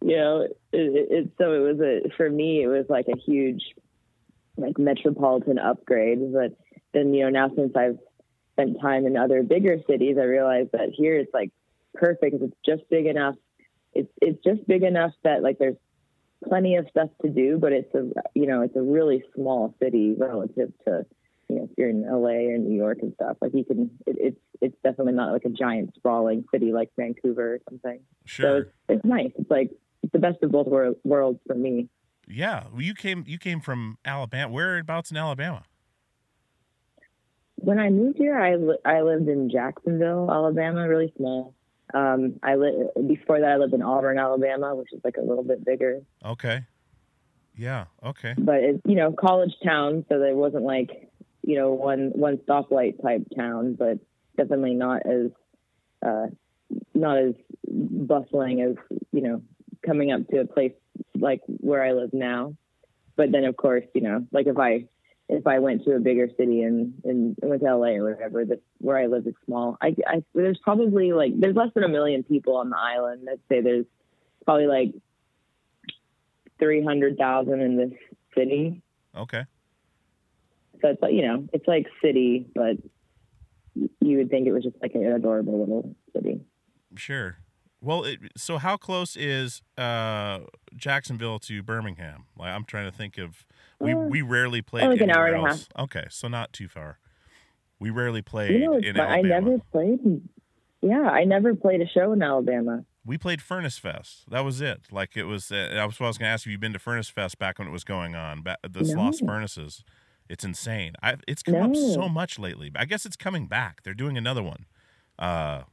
You 0.01 0.17
know, 0.17 0.41
it, 0.41 0.55
it, 0.71 1.31
so 1.37 1.53
it 1.53 1.59
was 1.59 1.79
a 1.79 2.09
for 2.17 2.29
me, 2.29 2.63
it 2.63 2.67
was 2.67 2.85
like 2.89 3.05
a 3.07 3.17
huge 3.17 3.61
like 4.57 4.77
metropolitan 4.77 5.59
upgrade. 5.59 6.19
But 6.33 6.57
then 6.93 7.13
you 7.13 7.23
know 7.23 7.29
now 7.29 7.49
since 7.55 7.75
I've 7.75 7.97
spent 8.53 8.81
time 8.81 9.05
in 9.05 9.17
other 9.17 9.43
bigger 9.43 9.77
cities, 9.89 10.17
I 10.19 10.23
realized 10.23 10.69
that 10.73 10.89
here 10.95 11.17
it's 11.17 11.33
like 11.33 11.51
perfect. 11.93 12.35
It's 12.41 12.55
just 12.65 12.83
big 12.89 13.05
enough. 13.05 13.35
It's 13.93 14.11
it's 14.21 14.43
just 14.43 14.67
big 14.67 14.83
enough 14.83 15.11
that 15.23 15.43
like 15.43 15.59
there's 15.59 15.77
plenty 16.47 16.75
of 16.75 16.87
stuff 16.89 17.09
to 17.23 17.29
do, 17.29 17.57
but 17.59 17.71
it's 17.71 17.93
a 17.93 18.09
you 18.33 18.47
know 18.47 18.61
it's 18.61 18.75
a 18.75 18.81
really 18.81 19.23
small 19.35 19.75
city 19.81 20.15
relative 20.17 20.71
to 20.85 21.05
you 21.49 21.55
know 21.57 21.63
if 21.65 21.69
you're 21.77 21.89
in 21.89 22.03
LA 22.03 22.51
or 22.53 22.57
New 22.57 22.75
York 22.75 22.99
and 23.01 23.13
stuff. 23.13 23.37
Like 23.41 23.53
you 23.53 23.65
can 23.65 23.91
it, 24.07 24.15
it's 24.19 24.39
it's 24.61 24.77
definitely 24.83 25.13
not 25.13 25.31
like 25.31 25.45
a 25.45 25.49
giant 25.49 25.93
sprawling 25.95 26.45
city 26.51 26.71
like 26.71 26.89
Vancouver 26.97 27.55
or 27.55 27.59
something. 27.69 27.99
So 27.99 28.25
Sure. 28.25 28.57
it's, 28.57 28.69
it's 28.89 29.05
nice. 29.05 29.31
It's 29.37 29.49
like 29.51 29.71
it's 30.03 30.11
the 30.11 30.19
best 30.19 30.41
of 30.43 30.51
both 30.51 30.67
wor- 30.67 30.95
worlds 31.03 31.39
for 31.47 31.55
me. 31.55 31.89
Yeah. 32.27 32.65
Well, 32.71 32.81
you 32.81 32.93
came 32.93 33.23
you 33.27 33.37
came 33.37 33.59
from 33.61 33.97
Alabama. 34.05 34.51
Whereabouts 34.53 35.11
in 35.11 35.17
Alabama? 35.17 35.63
When 37.55 37.77
I 37.79 37.89
moved 37.89 38.17
here, 38.17 38.37
I 38.37 38.55
li- 38.55 38.79
I 38.85 39.01
lived 39.01 39.27
in 39.27 39.49
Jacksonville, 39.49 40.29
Alabama, 40.31 40.87
really 40.87 41.13
small. 41.17 41.53
Um, 41.93 42.39
I 42.41 42.55
li- 42.55 42.87
before 43.07 43.39
that 43.39 43.49
I 43.51 43.57
lived 43.57 43.73
in 43.73 43.81
Auburn, 43.81 44.17
Alabama, 44.17 44.73
which 44.75 44.93
is 44.93 45.01
like 45.03 45.17
a 45.17 45.21
little 45.21 45.43
bit 45.43 45.63
bigger. 45.63 46.01
Okay. 46.25 46.65
Yeah. 47.55 47.85
Okay. 48.03 48.33
but 48.37 48.63
it's 48.63 48.81
you 48.85 48.95
know 48.95 49.11
college 49.11 49.53
town, 49.63 50.05
so 50.09 50.19
there 50.19 50.35
wasn't 50.35 50.63
like 50.63 51.11
you 51.43 51.57
know 51.57 51.71
one 51.73 52.11
one 52.15 52.37
stoplight 52.37 53.01
type 53.01 53.27
town, 53.35 53.75
but 53.77 53.99
definitely 54.37 54.73
not 54.73 55.05
as 55.05 55.31
uh, 56.03 56.27
not 56.93 57.17
as 57.17 57.33
bustling 57.67 58.61
as 58.61 58.75
you 59.11 59.21
know 59.21 59.41
coming 59.85 60.11
up 60.11 60.27
to 60.29 60.41
a 60.41 60.45
place 60.45 60.73
like 61.19 61.41
where 61.45 61.83
I 61.83 61.93
live 61.93 62.11
now. 62.13 62.55
But 63.15 63.31
then 63.31 63.45
of 63.45 63.57
course 63.57 63.85
you 63.93 64.01
know 64.01 64.25
like 64.31 64.47
if 64.47 64.57
I 64.57 64.85
if 65.31 65.47
I 65.47 65.59
went 65.59 65.85
to 65.85 65.95
a 65.95 65.99
bigger 65.99 66.27
city 66.37 66.61
and 66.63 66.93
and 67.05 67.37
went 67.41 67.61
to 67.61 67.75
LA 67.75 67.95
or 67.95 68.11
whatever, 68.11 68.43
that 68.45 68.61
where 68.79 68.97
I 68.97 69.07
live 69.07 69.25
is 69.25 69.33
small. 69.45 69.77
I, 69.81 69.95
I 70.05 70.23
there's 70.35 70.59
probably 70.61 71.13
like 71.13 71.39
there's 71.39 71.55
less 71.55 71.69
than 71.73 71.83
a 71.83 71.89
million 71.89 72.23
people 72.23 72.57
on 72.57 72.69
the 72.69 72.77
island. 72.77 73.27
I'd 73.31 73.39
say 73.47 73.61
there's 73.61 73.85
probably 74.45 74.67
like 74.67 74.93
three 76.59 76.83
hundred 76.83 77.17
thousand 77.17 77.61
in 77.61 77.77
this 77.77 77.91
city. 78.37 78.81
Okay. 79.15 79.45
So 80.81 80.89
it's 80.89 81.01
like 81.01 81.13
you 81.13 81.25
know, 81.25 81.47
it's 81.53 81.67
like 81.67 81.87
city, 82.03 82.47
but 82.53 82.75
you 84.01 84.17
would 84.17 84.29
think 84.29 84.47
it 84.47 84.51
was 84.51 84.63
just 84.63 84.75
like 84.81 84.95
an 84.95 85.05
adorable 85.05 85.59
little 85.59 85.95
city. 86.13 86.41
Sure. 86.95 87.37
Well, 87.81 88.03
it, 88.03 88.19
so 88.37 88.59
how 88.59 88.77
close 88.77 89.15
is 89.17 89.63
uh, 89.77 90.41
Jacksonville 90.75 91.39
to 91.39 91.63
Birmingham? 91.63 92.25
Like, 92.37 92.49
I'm 92.49 92.63
trying 92.63 92.89
to 92.89 92.95
think 92.95 93.17
of. 93.17 93.45
We 93.79 93.93
Uh, 93.93 93.97
we 93.97 94.21
rarely 94.21 94.61
played 94.61 94.87
like 94.87 95.01
an 95.01 95.09
hour 95.09 95.25
and 95.25 95.47
a 95.47 95.49
else. 95.49 95.67
Okay, 95.77 96.05
so 96.09 96.27
not 96.27 96.53
too 96.53 96.67
far. 96.67 96.99
We 97.79 97.89
rarely 97.89 98.21
played 98.21 98.51
You 98.51 98.59
know, 98.59 98.73
in 98.77 98.95
fun. 98.95 99.07
I 99.07 99.21
never 99.21 99.57
played. 99.71 99.99
Yeah, 100.81 101.01
I 101.09 101.23
never 101.23 101.55
played 101.55 101.81
a 101.81 101.87
show 101.87 102.11
in 102.13 102.21
Alabama. 102.21 102.85
We 103.03 103.17
played 103.17 103.41
Furnace 103.41 103.79
Fest. 103.79 104.29
That 104.29 104.41
was 104.41 104.61
it. 104.61 104.81
Like 104.91 105.17
it 105.17 105.23
was. 105.23 105.51
Uh, 105.51 105.75
I 105.79 105.85
was, 105.85 105.99
I 105.99 106.05
was 106.05 106.19
going 106.19 106.27
to 106.29 106.33
ask 106.33 106.45
if 106.45 106.51
you've 106.51 106.61
been 106.61 106.73
to 106.73 106.79
Furnace 106.79 107.09
Fest 107.09 107.39
back 107.39 107.57
when 107.57 107.67
it 107.67 107.71
was 107.71 107.83
going 107.83 108.13
on. 108.13 108.43
Back, 108.43 108.59
the 108.61 108.81
No. 108.81 108.93
Sloss 108.93 109.25
Furnaces. 109.25 109.83
It's 110.29 110.43
insane. 110.43 110.93
I, 111.01 111.15
it's 111.27 111.41
come 111.41 111.55
up 111.55 111.75
so 111.75 112.07
much 112.07 112.37
lately. 112.37 112.71
I 112.75 112.85
guess 112.85 113.05
it's 113.05 113.17
coming 113.17 113.47
back. 113.47 113.81
They're 113.83 113.95
doing 113.95 114.17
another 114.17 114.43
one. 114.43 114.65
Uh, 115.17 115.63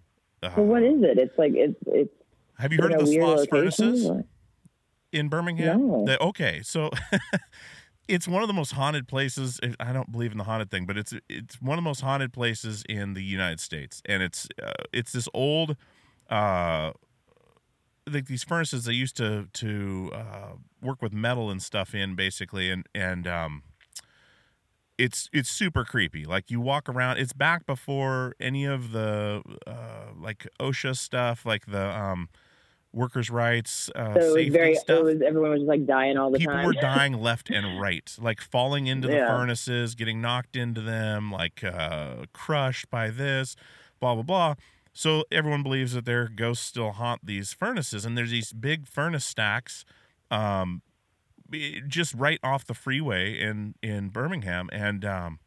uh, 0.43 0.55
So 0.55 0.63
what 0.63 0.83
is 0.83 1.03
it? 1.03 1.19
It's 1.19 1.37
like 1.39 1.53
it's 1.55 1.79
it's 1.87 2.13
have 2.59 2.73
you 2.73 2.81
heard 2.81 2.93
of 2.93 3.07
the 3.07 3.19
location. 3.21 3.49
Furnaces? 3.51 4.07
or- 4.07 4.25
in 5.13 5.29
Birmingham? 5.29 6.05
No. 6.05 6.17
Okay, 6.21 6.61
so 6.63 6.91
it's 8.09 8.29
one 8.29 8.43
of 8.43 8.49
the 8.49 8.53
most 8.55 8.73
haunted 8.73 9.09
places. 9.09 9.59
I 9.81 9.93
don't 9.93 10.13
believe 10.13 10.33
in 10.33 10.39
the 10.39 10.45
haunted 10.45 10.71
thing, 10.71 10.87
but 10.87 10.99
it's 10.99 11.15
it's 11.29 11.61
one 11.63 11.79
of 11.79 11.85
the 11.85 11.89
most 11.89 12.01
haunted 12.01 12.33
places 12.33 12.85
in 12.89 13.15
the 13.15 13.23
United 13.23 13.61
States, 13.61 14.03
and 14.07 14.23
it's 14.23 14.49
uh, 14.63 14.73
it's 14.93 15.13
this 15.13 15.29
old, 15.33 15.77
uh, 16.31 16.93
like 18.11 18.27
these 18.27 18.45
furnaces 18.45 18.85
they 18.85 18.93
used 18.93 19.17
to 19.17 19.49
to 19.55 20.11
uh, 20.15 20.53
work 20.83 21.01
with 21.01 21.13
metal 21.13 21.51
and 21.51 21.63
stuff 21.63 21.95
in, 21.95 22.15
basically, 22.15 22.71
and 22.71 22.87
and 22.95 23.27
um. 23.27 23.63
It's 24.99 25.31
it's 25.33 25.49
super 25.49 25.85
creepy. 25.85 26.25
Like 26.25 26.51
you 26.51 26.61
walk 26.61 26.89
around. 26.89 27.19
It's 27.19 27.33
back 27.33 27.65
before 27.67 28.35
any 28.41 28.65
of 28.65 28.91
the 28.93 29.43
uh, 29.67 30.13
like 30.21 30.47
OSHA 30.61 30.97
stuff, 30.97 31.47
like 31.47 31.67
the 31.67 31.97
um, 31.97 32.29
workers' 32.93 33.31
rights, 33.31 33.91
uh, 33.95 34.15
So 34.15 34.21
it 34.21 34.23
safety 34.33 34.45
was 34.51 34.53
very. 34.53 34.75
stuff 34.75 35.03
was 35.05 35.23
everyone 35.23 35.51
was 35.51 35.61
just 35.61 35.69
like 35.69 35.87
dying 35.87 36.17
all 36.17 36.31
the 36.31 36.39
people 36.39 36.55
time. 36.55 36.65
People 36.65 36.75
were 36.75 36.81
dying 36.97 37.13
left 37.15 37.51
and 37.51 37.81
right 37.81 38.15
like 38.21 38.41
falling 38.41 38.87
into 38.87 39.07
the 39.09 39.19
furnaces 39.19 39.95
getting 39.95 40.21
knocked 40.21 40.57
into 40.57 40.81
them 40.81 41.31
like 41.31 41.63
uh 41.63 42.25
crushed 42.33 42.91
by 42.91 43.11
this 43.11 43.55
blah 44.01 44.15
blah 44.15 44.23
blah 44.23 44.55
so 44.93 45.25
everyone 45.31 45.63
believes 45.63 45.93
that 45.93 46.05
their 46.07 46.29
ghosts 46.29 46.65
still 46.67 46.93
haunt 46.93 47.25
these 47.25 47.53
furnaces 47.53 48.05
and 48.05 48.17
there's 48.17 48.31
these 48.31 48.53
big 48.53 48.87
furnace 48.89 49.25
stacks 49.25 49.85
um 50.31 50.83
just 51.87 52.15
right 52.15 52.39
off 52.43 52.65
the 52.67 52.75
freeway 52.75 53.39
in 53.39 53.75
in 53.83 54.09
birmingham 54.11 54.69
and 54.73 55.05
um 55.05 55.39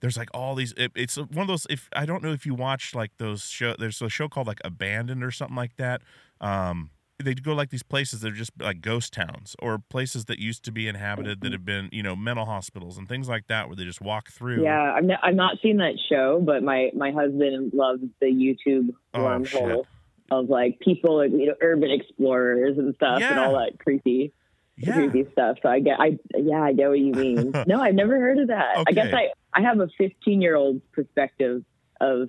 there's 0.00 0.16
like 0.16 0.28
all 0.34 0.54
these 0.54 0.72
it, 0.76 0.92
it's 0.94 1.16
one 1.16 1.38
of 1.38 1.46
those 1.48 1.66
if 1.70 1.88
i 1.94 2.04
don't 2.06 2.22
know 2.22 2.32
if 2.32 2.44
you 2.46 2.54
watch 2.54 2.94
like 2.94 3.10
those 3.18 3.44
show 3.44 3.74
there's 3.78 4.00
a 4.02 4.08
show 4.08 4.28
called 4.28 4.46
like 4.46 4.60
abandoned 4.64 5.22
or 5.24 5.30
something 5.30 5.56
like 5.56 5.76
that. 5.76 6.02
Um 6.40 6.90
they 7.22 7.34
go 7.34 7.52
like 7.52 7.70
these 7.70 7.84
places 7.84 8.20
that 8.22 8.32
are 8.32 8.36
just 8.36 8.50
like 8.58 8.80
ghost 8.80 9.12
towns 9.12 9.54
or 9.60 9.78
places 9.78 10.24
that 10.24 10.40
used 10.40 10.64
to 10.64 10.72
be 10.72 10.88
inhabited 10.88 11.40
that 11.42 11.52
have 11.52 11.64
been 11.64 11.88
you 11.92 12.02
know 12.02 12.16
mental 12.16 12.46
hospitals 12.46 12.98
and 12.98 13.08
things 13.08 13.28
like 13.28 13.46
that 13.46 13.68
where 13.68 13.76
they 13.76 13.84
just 13.84 14.00
walk 14.00 14.28
through. 14.30 14.64
Yeah, 14.64 14.94
I've, 14.96 15.04
n- 15.04 15.18
I've 15.22 15.34
not 15.36 15.58
seen 15.62 15.76
that 15.76 15.94
show, 16.08 16.42
but 16.44 16.64
my 16.64 16.90
my 16.96 17.12
husband 17.12 17.72
loves 17.74 18.02
the 18.20 18.26
YouTube 18.26 18.88
Oh, 19.14 19.20
wormhole 19.20 19.46
shit. 19.84 19.86
of 20.32 20.48
like 20.48 20.80
people, 20.80 21.24
you 21.24 21.46
know, 21.46 21.54
urban 21.60 21.90
explorers 21.92 22.76
and 22.76 22.92
stuff, 22.96 23.22
and 23.30 23.38
all 23.38 23.52
that 23.52 23.78
creepy, 23.78 24.32
yeah 24.76 24.94
creepy 24.94 25.30
stuff. 25.32 25.58
So 25.62 25.68
I 25.68 25.80
get, 25.80 26.00
I 26.00 26.18
yeah, 26.36 26.62
I 26.62 26.72
get 26.72 26.88
what 26.88 26.98
you 26.98 27.12
mean. 27.12 27.52
no, 27.66 27.80
I've 27.80 27.94
never 27.94 28.18
heard 28.18 28.38
of 28.38 28.48
that. 28.48 28.84
I 28.86 28.92
guess 28.92 29.12
I 29.12 29.30
I 29.54 29.62
have 29.62 29.80
a 29.80 29.88
15 29.98 30.40
year 30.40 30.56
old 30.56 30.80
perspective 30.92 31.64
of 32.00 32.28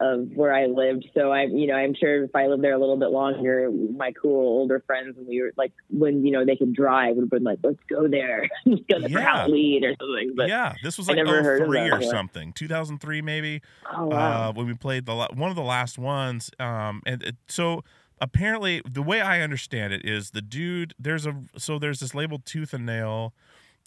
of 0.00 0.28
where 0.34 0.52
I 0.52 0.66
lived. 0.66 1.06
So 1.14 1.32
I'm, 1.32 1.56
you 1.56 1.68
know, 1.68 1.74
I'm 1.74 1.94
sure 1.94 2.24
if 2.24 2.34
I 2.34 2.48
lived 2.48 2.64
there 2.64 2.74
a 2.74 2.78
little 2.78 2.96
bit 2.96 3.10
longer, 3.10 3.70
my 3.70 4.12
cool 4.12 4.40
older 4.40 4.82
friends, 4.86 5.16
and 5.16 5.26
we 5.26 5.40
were 5.40 5.52
like, 5.56 5.72
when 5.88 6.26
you 6.26 6.32
know 6.32 6.44
they 6.44 6.56
could 6.56 6.74
drive, 6.74 7.14
would 7.14 7.22
have 7.22 7.30
been 7.30 7.44
like, 7.44 7.60
let's 7.62 7.78
go 7.88 8.08
there, 8.08 8.48
let's 8.66 8.82
go 8.90 9.00
there 9.00 9.08
for 9.08 9.18
Yeah. 9.18 9.90
Or 9.90 9.94
something. 10.00 10.34
But 10.36 10.48
yeah 10.48 10.74
this 10.82 10.98
was 10.98 11.08
I 11.08 11.12
like 11.12 11.24
never 11.24 11.42
heard 11.42 11.62
of 11.62 11.68
03 11.68 11.78
that 11.78 11.92
or 11.92 12.02
something 12.02 12.52
2003 12.52 13.22
maybe 13.22 13.62
oh 13.94 14.06
wow, 14.06 14.48
uh, 14.48 14.52
when 14.52 14.66
we 14.66 14.74
played 14.74 15.06
the 15.06 15.14
one 15.14 15.50
of 15.50 15.56
the 15.56 15.62
last 15.62 15.98
ones. 15.98 16.50
Um, 16.58 17.02
and 17.06 17.22
it, 17.22 17.36
so 17.48 17.84
apparently, 18.24 18.80
the 18.90 19.02
way 19.02 19.20
I 19.20 19.42
understand 19.42 19.92
it 19.92 20.02
is 20.02 20.30
the 20.30 20.40
dude. 20.40 20.94
There's 20.98 21.26
a 21.26 21.42
so 21.58 21.78
there's 21.78 22.00
this 22.00 22.14
label 22.14 22.40
Tooth 22.42 22.72
and 22.72 22.86
Nail 22.86 23.34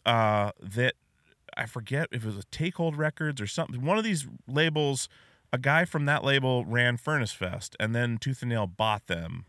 uh, 0.05 0.51
that 0.61 0.93
I 1.55 1.65
forget 1.65 2.07
if 2.11 2.23
it 2.23 2.27
was 2.27 2.37
a 2.37 2.43
Takehold 2.43 2.97
Records 2.97 3.41
or 3.41 3.47
something. 3.47 3.83
One 3.83 3.97
of 3.97 4.03
these 4.03 4.27
labels, 4.47 5.09
a 5.51 5.57
guy 5.57 5.85
from 5.85 6.05
that 6.05 6.23
label 6.23 6.63
ran 6.65 6.97
Furnace 6.97 7.31
Fest, 7.31 7.75
and 7.79 7.95
then 7.95 8.19
Tooth 8.19 8.43
and 8.43 8.49
Nail 8.49 8.67
bought 8.67 9.07
them. 9.07 9.45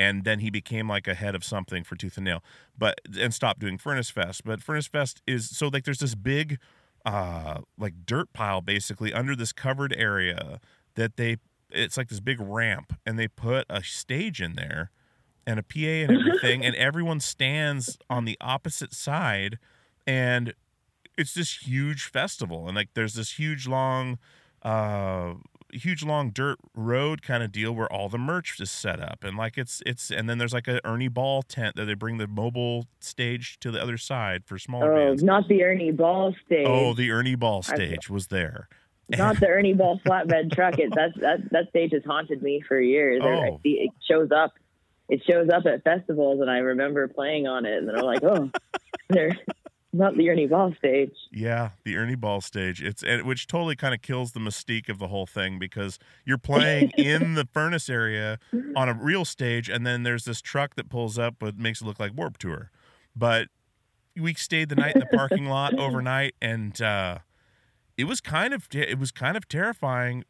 And 0.00 0.22
then 0.22 0.38
he 0.38 0.48
became 0.48 0.88
like 0.88 1.08
a 1.08 1.14
head 1.14 1.34
of 1.34 1.42
something 1.42 1.82
for 1.82 1.96
Tooth 1.96 2.16
and 2.16 2.24
Nail, 2.24 2.44
but 2.78 3.00
and 3.18 3.34
stopped 3.34 3.58
doing 3.58 3.76
Furnace 3.76 4.10
Fest. 4.10 4.44
But 4.44 4.62
Furnace 4.62 4.86
Fest 4.86 5.20
is 5.26 5.50
so 5.50 5.66
like 5.66 5.84
there's 5.84 5.98
this 5.98 6.14
big 6.14 6.58
uh 7.04 7.62
like 7.76 7.94
dirt 8.06 8.32
pile 8.32 8.60
basically 8.60 9.12
under 9.12 9.34
this 9.34 9.52
covered 9.52 9.92
area 9.96 10.60
that 10.94 11.16
they 11.16 11.38
it's 11.70 11.96
like 11.96 12.08
this 12.08 12.20
big 12.20 12.40
ramp 12.40 12.94
and 13.04 13.18
they 13.18 13.28
put 13.28 13.66
a 13.68 13.82
stage 13.82 14.40
in 14.40 14.54
there 14.54 14.90
and 15.46 15.58
a 15.58 15.62
PA 15.62 15.78
and 15.78 16.18
everything 16.18 16.64
and 16.64 16.74
everyone 16.76 17.20
stands 17.20 17.98
on 18.10 18.24
the 18.24 18.36
opposite 18.40 18.92
side 18.92 19.58
and 20.06 20.54
it's 21.16 21.34
this 21.34 21.66
huge 21.66 22.04
festival 22.04 22.66
and 22.66 22.76
like 22.76 22.90
there's 22.94 23.14
this 23.14 23.38
huge 23.38 23.66
long 23.66 24.18
uh 24.62 25.34
huge 25.72 26.02
long 26.02 26.30
dirt 26.30 26.58
road 26.74 27.22
kind 27.22 27.42
of 27.42 27.52
deal 27.52 27.72
where 27.72 27.90
all 27.92 28.08
the 28.08 28.18
merch 28.18 28.58
is 28.60 28.70
set 28.70 29.00
up 29.00 29.22
and 29.22 29.36
like 29.36 29.58
it's 29.58 29.82
it's 29.84 30.10
and 30.10 30.28
then 30.28 30.38
there's 30.38 30.54
like 30.54 30.68
a 30.68 30.80
Ernie 30.86 31.08
Ball 31.08 31.42
tent 31.42 31.76
that 31.76 31.84
they 31.84 31.94
bring 31.94 32.18
the 32.18 32.26
mobile 32.26 32.86
stage 33.00 33.58
to 33.60 33.70
the 33.70 33.80
other 33.80 33.98
side 33.98 34.44
for 34.46 34.58
smaller 34.58 34.94
oh, 34.94 35.06
bands. 35.08 35.22
not 35.22 35.46
the 35.48 35.62
Ernie 35.62 35.92
Ball 35.92 36.34
stage. 36.46 36.66
Oh, 36.66 36.94
the 36.94 37.10
Ernie 37.10 37.34
Ball 37.34 37.62
stage 37.62 38.08
was 38.08 38.28
there. 38.28 38.68
Not 39.10 39.40
the 39.40 39.48
Ernie 39.48 39.74
Ball 39.74 40.00
flatbed 40.04 40.52
truck. 40.54 40.78
It 40.78 40.94
that 40.94 41.12
that 41.20 41.50
that 41.50 41.68
stage 41.70 41.92
has 41.92 42.02
haunted 42.04 42.42
me 42.42 42.62
for 42.66 42.78
years. 42.80 43.22
I 43.24 43.28
Oh. 43.48 43.60
see 43.62 43.80
it 43.80 43.90
shows 44.08 44.30
up. 44.30 44.52
It 45.08 45.22
shows 45.26 45.48
up 45.48 45.64
at 45.64 45.82
festivals, 45.84 46.40
and 46.42 46.50
I 46.50 46.58
remember 46.58 47.08
playing 47.08 47.46
on 47.46 47.64
it, 47.64 47.78
and 47.78 47.88
then 47.88 47.96
I'm 47.96 48.04
like, 48.04 48.22
oh, 48.22 48.50
there, 49.08 49.30
Not 49.94 50.18
the 50.18 50.28
Ernie 50.28 50.46
Ball 50.46 50.74
stage. 50.76 51.14
Yeah, 51.32 51.70
the 51.84 51.96
Ernie 51.96 52.14
Ball 52.14 52.42
stage. 52.42 52.82
It's 52.82 53.02
which 53.24 53.46
totally 53.46 53.74
kind 53.74 53.94
of 53.94 54.02
kills 54.02 54.32
the 54.32 54.40
mystique 54.40 54.90
of 54.90 54.98
the 54.98 55.08
whole 55.08 55.24
thing 55.24 55.58
because 55.58 55.98
you're 56.26 56.36
playing 56.36 56.90
in 56.98 57.32
the 57.34 57.46
furnace 57.50 57.88
area 57.88 58.38
on 58.76 58.90
a 58.90 58.92
real 58.92 59.24
stage, 59.24 59.70
and 59.70 59.86
then 59.86 60.02
there's 60.02 60.24
this 60.26 60.42
truck 60.42 60.74
that 60.74 60.90
pulls 60.90 61.18
up, 61.18 61.36
but 61.38 61.56
makes 61.56 61.80
it 61.80 61.86
look 61.86 61.98
like 61.98 62.12
Warped 62.14 62.40
Tour. 62.42 62.70
But 63.16 63.48
we 64.14 64.34
stayed 64.34 64.68
the 64.68 64.76
night 64.76 64.94
in 64.94 65.00
the 65.00 65.06
parking 65.06 65.46
lot 65.46 65.72
overnight, 65.78 66.34
and 66.42 66.78
uh, 66.82 67.18
it 67.98 68.04
was 68.04 68.20
kind 68.22 68.54
of 68.54 68.66
it 68.72 68.98
was 68.98 69.10
kind 69.10 69.36
of 69.36 69.46
terrifying 69.48 70.24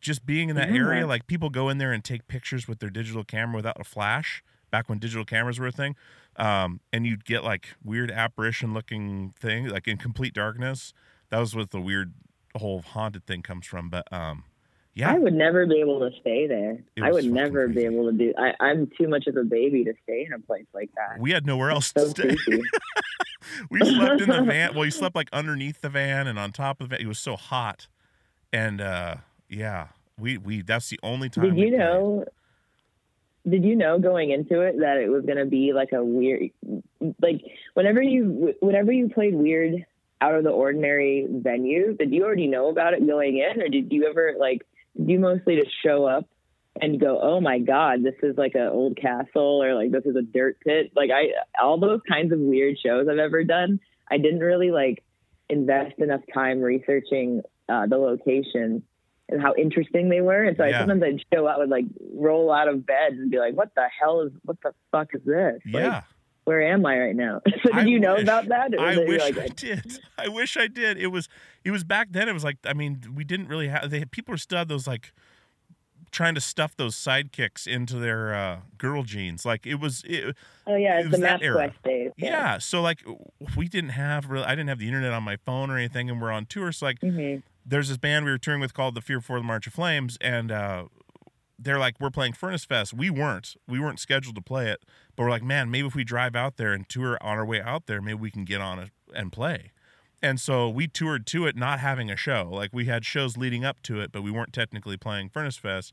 just 0.00 0.26
being 0.26 0.48
in 0.48 0.56
that 0.56 0.70
Yeah. 0.70 0.80
area. 0.80 1.06
Like 1.06 1.26
people 1.28 1.50
go 1.50 1.68
in 1.68 1.78
there 1.78 1.92
and 1.92 2.02
take 2.02 2.26
pictures 2.26 2.66
with 2.66 2.80
their 2.80 2.90
digital 2.90 3.22
camera 3.22 3.56
without 3.56 3.78
a 3.80 3.84
flash. 3.84 4.42
Back 4.70 4.88
when 4.88 4.98
digital 4.98 5.24
cameras 5.24 5.60
were 5.60 5.68
a 5.68 5.72
thing, 5.72 5.94
um, 6.34 6.80
and 6.92 7.06
you'd 7.06 7.24
get 7.24 7.44
like 7.44 7.76
weird 7.84 8.10
apparition 8.10 8.74
looking 8.74 9.30
thing, 9.38 9.68
like 9.68 9.86
in 9.86 9.98
complete 9.98 10.34
darkness. 10.34 10.92
That 11.28 11.38
was 11.38 11.54
what 11.54 11.70
the 11.70 11.80
weird 11.80 12.12
whole 12.56 12.82
haunted 12.82 13.24
thing 13.24 13.42
comes 13.42 13.66
from. 13.66 13.88
But 13.88 14.12
um, 14.12 14.42
yeah, 14.94 15.12
I 15.12 15.18
would 15.18 15.34
never 15.34 15.66
be 15.66 15.80
able 15.80 15.98
to 16.00 16.10
stay 16.20 16.46
there. 16.46 16.78
I 17.02 17.10
would 17.10 17.24
never 17.24 17.66
be 17.66 17.84
able 17.84 18.10
to 18.10 18.16
do. 18.16 18.32
I, 18.38 18.54
I'm 18.60 18.88
too 18.96 19.08
much 19.08 19.26
of 19.26 19.36
a 19.36 19.42
baby 19.42 19.84
to 19.84 19.92
stay 20.04 20.24
in 20.24 20.32
a 20.32 20.38
place 20.38 20.66
like 20.72 20.90
that. 20.94 21.20
we 21.20 21.32
had 21.32 21.44
nowhere 21.44 21.70
else 21.70 21.92
to 21.94 22.08
stay. 22.10 22.36
we 23.70 23.80
slept 23.80 24.20
in 24.20 24.28
the 24.28 24.42
van. 24.46 24.74
Well, 24.74 24.84
you 24.84 24.92
slept 24.92 25.16
like 25.16 25.28
underneath 25.32 25.80
the 25.80 25.88
van 25.88 26.28
and 26.28 26.38
on 26.38 26.52
top 26.52 26.80
of 26.80 26.92
it. 26.92 27.00
It 27.00 27.06
was 27.06 27.18
so 27.18 27.34
hot, 27.34 27.88
and 28.52 28.80
uh, 28.80 29.16
yeah, 29.48 29.88
we 30.18 30.38
we 30.38 30.62
that's 30.62 30.88
the 30.90 31.00
only 31.02 31.28
time. 31.28 31.54
Did 31.54 31.58
you 31.58 31.76
know? 31.76 32.24
Did 33.46 33.64
you 33.64 33.76
know 33.76 33.98
going 33.98 34.30
into 34.30 34.62
it 34.62 34.78
that 34.78 34.96
it 34.96 35.10
was 35.10 35.26
going 35.26 35.36
to 35.36 35.44
be 35.44 35.74
like 35.74 35.92
a 35.92 36.02
weird, 36.02 36.50
like 37.20 37.42
whenever 37.74 38.00
you 38.00 38.54
whenever 38.60 38.90
you 38.90 39.10
played 39.10 39.34
weird 39.34 39.84
out 40.20 40.34
of 40.34 40.44
the 40.44 40.50
ordinary 40.50 41.26
venues, 41.28 41.98
did 41.98 42.10
you 42.12 42.24
already 42.24 42.46
know 42.46 42.68
about 42.68 42.94
it 42.94 43.06
going 43.06 43.38
in, 43.38 43.60
or 43.60 43.68
did 43.68 43.92
you 43.92 44.06
ever 44.08 44.34
like? 44.38 44.62
You 44.94 45.18
mostly 45.18 45.56
just 45.56 45.74
show 45.84 46.04
up 46.04 46.26
and 46.80 47.00
go, 47.00 47.18
"Oh 47.20 47.40
my 47.40 47.58
God, 47.58 48.02
this 48.02 48.14
is 48.22 48.36
like 48.36 48.54
an 48.54 48.68
old 48.68 48.96
castle," 48.96 49.62
or 49.62 49.74
like 49.74 49.90
this 49.90 50.04
is 50.04 50.16
a 50.16 50.22
dirt 50.22 50.58
pit? 50.64 50.92
Like 50.94 51.10
I, 51.10 51.32
all 51.62 51.78
those 51.78 52.00
kinds 52.08 52.32
of 52.32 52.38
weird 52.38 52.78
shows 52.78 53.06
I've 53.08 53.18
ever 53.18 53.44
done, 53.44 53.80
I 54.10 54.18
didn't 54.18 54.40
really 54.40 54.70
like 54.70 55.02
invest 55.48 55.98
enough 55.98 56.22
time 56.32 56.60
researching 56.60 57.42
uh, 57.68 57.86
the 57.86 57.96
location 57.98 58.82
and 59.28 59.40
how 59.40 59.54
interesting 59.56 60.08
they 60.08 60.20
were. 60.20 60.44
And 60.44 60.56
so 60.56 60.64
Yeah. 60.64 60.76
I 60.76 60.80
sometimes 60.80 61.02
I'd 61.02 61.24
show 61.32 61.48
out, 61.48 61.58
would 61.58 61.70
like 61.70 61.86
roll 62.12 62.52
out 62.52 62.68
of 62.68 62.84
bed 62.84 63.12
and 63.12 63.30
be 63.30 63.38
like, 63.38 63.54
"What 63.54 63.74
the 63.74 63.86
hell 64.00 64.22
is? 64.22 64.32
What 64.44 64.58
the 64.62 64.72
fuck 64.92 65.14
is 65.14 65.22
this? 65.24 65.60
Like, 65.66 65.82
Yeah, 65.82 66.02
where 66.44 66.62
am 66.62 66.84
I 66.86 66.98
right 66.98 67.16
now?" 67.16 67.42
so 67.62 67.70
did 67.70 67.74
I 67.74 67.84
you 67.84 67.98
know 68.00 68.16
about 68.16 68.48
that? 68.48 68.78
I 68.78 68.96
wish 68.98 69.20
like, 69.20 69.38
I 69.38 69.48
did. 69.48 70.00
I 70.18 70.28
wish 70.28 70.56
I 70.56 70.68
did. 70.68 70.98
It 70.98 71.08
was 71.08 71.28
it 71.64 71.70
was 71.70 71.84
back 71.84 72.08
then. 72.10 72.28
It 72.28 72.32
was 72.32 72.44
like 72.44 72.58
I 72.64 72.72
mean 72.72 73.02
we 73.14 73.24
didn't 73.24 73.48
really 73.48 73.68
have. 73.68 73.90
They 73.90 74.04
people 74.04 74.32
were 74.32 74.38
still 74.38 74.58
had 74.58 74.68
those 74.68 74.86
like 74.86 75.12
trying 76.10 76.34
to 76.36 76.40
stuff 76.40 76.76
those 76.76 76.94
sidekicks 76.94 77.66
into 77.66 77.96
their 77.96 78.34
uh, 78.34 78.60
girl 78.78 79.02
jeans. 79.02 79.44
Like 79.44 79.66
it 79.66 79.76
was. 79.76 80.02
It, 80.06 80.36
oh 80.66 80.76
yeah, 80.76 80.98
it 80.98 81.00
it's 81.00 81.10
was 81.10 81.20
the 81.20 81.26
that 81.26 81.42
era. 81.42 81.74
Days. 81.84 82.12
yeah. 82.16 82.58
So 82.58 82.80
like 82.80 83.00
we 83.56 83.68
didn't 83.68 83.90
have 83.90 84.30
really. 84.30 84.44
I 84.44 84.50
didn't 84.50 84.68
have 84.68 84.78
the 84.78 84.86
internet 84.86 85.12
on 85.12 85.22
my 85.22 85.36
phone 85.36 85.70
or 85.70 85.76
anything, 85.76 86.08
and 86.08 86.20
we're 86.22 86.32
on 86.32 86.46
tour. 86.46 86.72
So 86.72 86.86
like 86.86 87.00
hmm 87.00 87.36
there's 87.66 87.88
this 87.88 87.96
band 87.96 88.24
we 88.24 88.30
were 88.30 88.38
touring 88.38 88.60
with 88.60 88.74
called 88.74 88.94
the 88.94 89.00
Fear 89.00 89.20
Before 89.20 89.38
the 89.38 89.44
March 89.44 89.66
of 89.66 89.72
Flames, 89.72 90.18
and 90.20 90.52
uh, 90.52 90.84
they're 91.58 91.78
like, 91.78 92.00
we're 92.00 92.10
playing 92.10 92.32
Furnace 92.32 92.64
Fest. 92.64 92.92
We 92.92 93.10
weren't. 93.10 93.54
We 93.68 93.78
weren't 93.78 94.00
scheduled 94.00 94.34
to 94.36 94.42
play 94.42 94.68
it, 94.68 94.84
but 95.14 95.24
we're 95.24 95.30
like, 95.30 95.42
man, 95.42 95.70
maybe 95.70 95.86
if 95.86 95.94
we 95.94 96.04
drive 96.04 96.34
out 96.34 96.56
there 96.56 96.72
and 96.72 96.88
tour 96.88 97.18
on 97.20 97.38
our 97.38 97.46
way 97.46 97.60
out 97.60 97.86
there, 97.86 98.00
maybe 98.02 98.18
we 98.18 98.30
can 98.30 98.44
get 98.44 98.60
on 98.60 98.78
it 98.78 98.90
and 99.14 99.32
play. 99.32 99.72
And 100.22 100.40
so 100.40 100.68
we 100.68 100.88
toured 100.88 101.26
to 101.26 101.46
it, 101.46 101.54
not 101.54 101.80
having 101.80 102.10
a 102.10 102.16
show. 102.16 102.48
Like 102.50 102.70
we 102.72 102.86
had 102.86 103.04
shows 103.04 103.36
leading 103.36 103.64
up 103.64 103.82
to 103.82 104.00
it, 104.00 104.10
but 104.10 104.22
we 104.22 104.30
weren't 104.30 104.52
technically 104.52 104.96
playing 104.96 105.28
Furnace 105.28 105.56
Fest. 105.56 105.92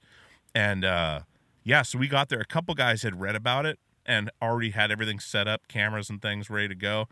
And 0.55 0.85
uh, 0.85 1.21
yeah, 1.63 1.81
so 1.81 1.99
we 1.99 2.07
got 2.07 2.29
there. 2.29 2.39
A 2.39 2.45
couple 2.45 2.73
guys 2.73 3.03
had 3.03 3.19
read 3.19 3.35
about 3.35 3.65
it 3.65 3.77
and 4.05 4.31
already 4.41 4.71
had 4.71 4.91
everything 4.91 5.19
set 5.19 5.47
up, 5.47 5.67
cameras 5.67 6.09
and 6.09 6.21
things 6.21 6.49
ready 6.49 6.67
to 6.69 6.75
go. 6.75 7.07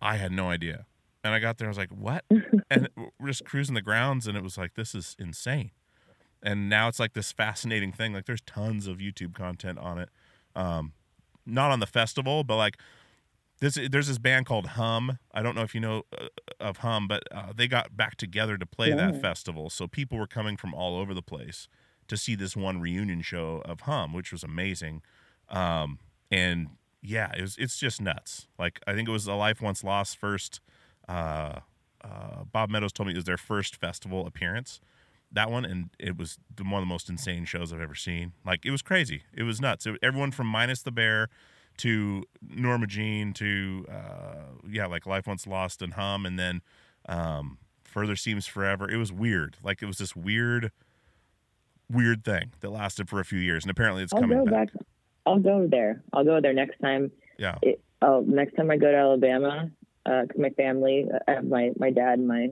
I 0.00 0.16
had 0.16 0.32
no 0.32 0.50
idea. 0.50 0.86
And 1.22 1.32
I 1.32 1.38
got 1.38 1.58
there, 1.58 1.68
I 1.68 1.70
was 1.70 1.78
like, 1.78 1.92
what? 1.92 2.24
and 2.70 2.88
we're 3.20 3.28
just 3.28 3.44
cruising 3.44 3.76
the 3.76 3.82
grounds, 3.82 4.26
and 4.26 4.36
it 4.36 4.42
was 4.42 4.58
like, 4.58 4.74
this 4.74 4.94
is 4.94 5.14
insane. 5.20 5.70
And 6.42 6.68
now 6.68 6.88
it's 6.88 6.98
like 6.98 7.12
this 7.12 7.30
fascinating 7.32 7.92
thing. 7.92 8.12
Like, 8.12 8.26
there's 8.26 8.40
tons 8.40 8.86
of 8.86 8.98
YouTube 8.98 9.34
content 9.34 9.78
on 9.78 9.98
it. 9.98 10.08
Um, 10.56 10.92
not 11.46 11.70
on 11.70 11.80
the 11.80 11.86
festival, 11.86 12.44
but 12.44 12.56
like, 12.56 12.78
this, 13.60 13.78
there's 13.90 14.08
this 14.08 14.18
band 14.18 14.46
called 14.46 14.66
Hum. 14.68 15.18
I 15.32 15.40
don't 15.40 15.54
know 15.54 15.62
if 15.62 15.72
you 15.72 15.80
know 15.80 16.02
uh, 16.20 16.26
of 16.58 16.78
Hum, 16.78 17.06
but 17.06 17.22
uh, 17.30 17.52
they 17.54 17.68
got 17.68 17.96
back 17.96 18.16
together 18.16 18.58
to 18.58 18.66
play 18.66 18.92
that 18.92 19.20
festival. 19.20 19.70
So 19.70 19.86
people 19.86 20.18
were 20.18 20.26
coming 20.26 20.56
from 20.56 20.74
all 20.74 20.98
over 20.98 21.14
the 21.14 21.22
place 21.22 21.68
to 22.08 22.16
see 22.16 22.34
this 22.34 22.56
one 22.56 22.80
reunion 22.80 23.22
show 23.22 23.62
of 23.64 23.82
Hum, 23.82 24.12
which 24.12 24.32
was 24.32 24.42
amazing. 24.42 25.02
Um, 25.48 26.00
and 26.30 26.70
yeah, 27.02 27.30
it 27.36 27.40
was 27.40 27.56
it's 27.56 27.78
just 27.78 28.00
nuts. 28.00 28.48
Like 28.58 28.80
I 28.86 28.94
think 28.94 29.08
it 29.08 29.12
was 29.12 29.28
a 29.28 29.34
Life 29.34 29.60
Once 29.60 29.84
Lost 29.84 30.16
first. 30.16 30.60
Uh, 31.08 31.60
uh, 32.02 32.44
Bob 32.50 32.68
Meadows 32.68 32.92
told 32.92 33.06
me 33.06 33.12
it 33.12 33.16
was 33.16 33.24
their 33.26 33.36
first 33.36 33.76
festival 33.76 34.26
appearance. 34.26 34.80
That 35.32 35.50
one, 35.50 35.64
and 35.64 35.90
it 35.98 36.18
was 36.18 36.38
one 36.60 36.74
of 36.74 36.82
the 36.82 36.92
most 36.92 37.08
insane 37.08 37.44
shows 37.46 37.72
I've 37.72 37.80
ever 37.80 37.94
seen. 37.94 38.32
Like 38.44 38.66
it 38.66 38.70
was 38.70 38.82
crazy. 38.82 39.22
It 39.32 39.44
was 39.44 39.60
nuts. 39.60 39.86
It, 39.86 39.98
everyone 40.02 40.30
from 40.30 40.46
minus 40.46 40.82
the 40.82 40.92
bear 40.92 41.28
to 41.78 42.24
Norma 42.42 42.86
Jean 42.86 43.32
to 43.34 43.86
uh, 43.90 44.68
yeah, 44.68 44.86
like 44.86 45.06
Life 45.06 45.26
Once 45.26 45.46
Lost 45.46 45.82
and 45.82 45.94
Hum, 45.94 46.26
and 46.26 46.38
then 46.38 46.62
um, 47.08 47.58
Further 47.84 48.16
Seems 48.16 48.46
Forever. 48.46 48.90
It 48.90 48.96
was 48.96 49.12
weird. 49.12 49.56
Like 49.62 49.82
it 49.82 49.86
was 49.86 49.98
this 49.98 50.14
weird, 50.14 50.70
weird 51.90 52.24
thing 52.24 52.52
that 52.60 52.70
lasted 52.70 53.08
for 53.08 53.20
a 53.20 53.24
few 53.24 53.38
years, 53.38 53.64
and 53.64 53.70
apparently 53.70 54.02
it's 54.02 54.12
I'll 54.12 54.20
coming 54.20 54.44
go 54.44 54.50
back. 54.50 54.68
I'll 55.24 55.38
go 55.38 55.66
there. 55.70 56.02
I'll 56.12 56.24
go 56.24 56.40
there 56.40 56.52
next 56.52 56.78
time. 56.80 57.10
Yeah. 57.38 57.56
It, 57.62 57.80
oh, 58.02 58.24
next 58.26 58.54
time 58.54 58.70
I 58.70 58.76
go 58.76 58.90
to 58.90 58.96
Alabama, 58.96 59.70
uh 60.04 60.22
my 60.36 60.50
family, 60.50 61.06
I 61.26 61.32
have 61.32 61.44
my 61.44 61.70
my 61.78 61.90
dad 61.90 62.18
and 62.18 62.28
my 62.28 62.48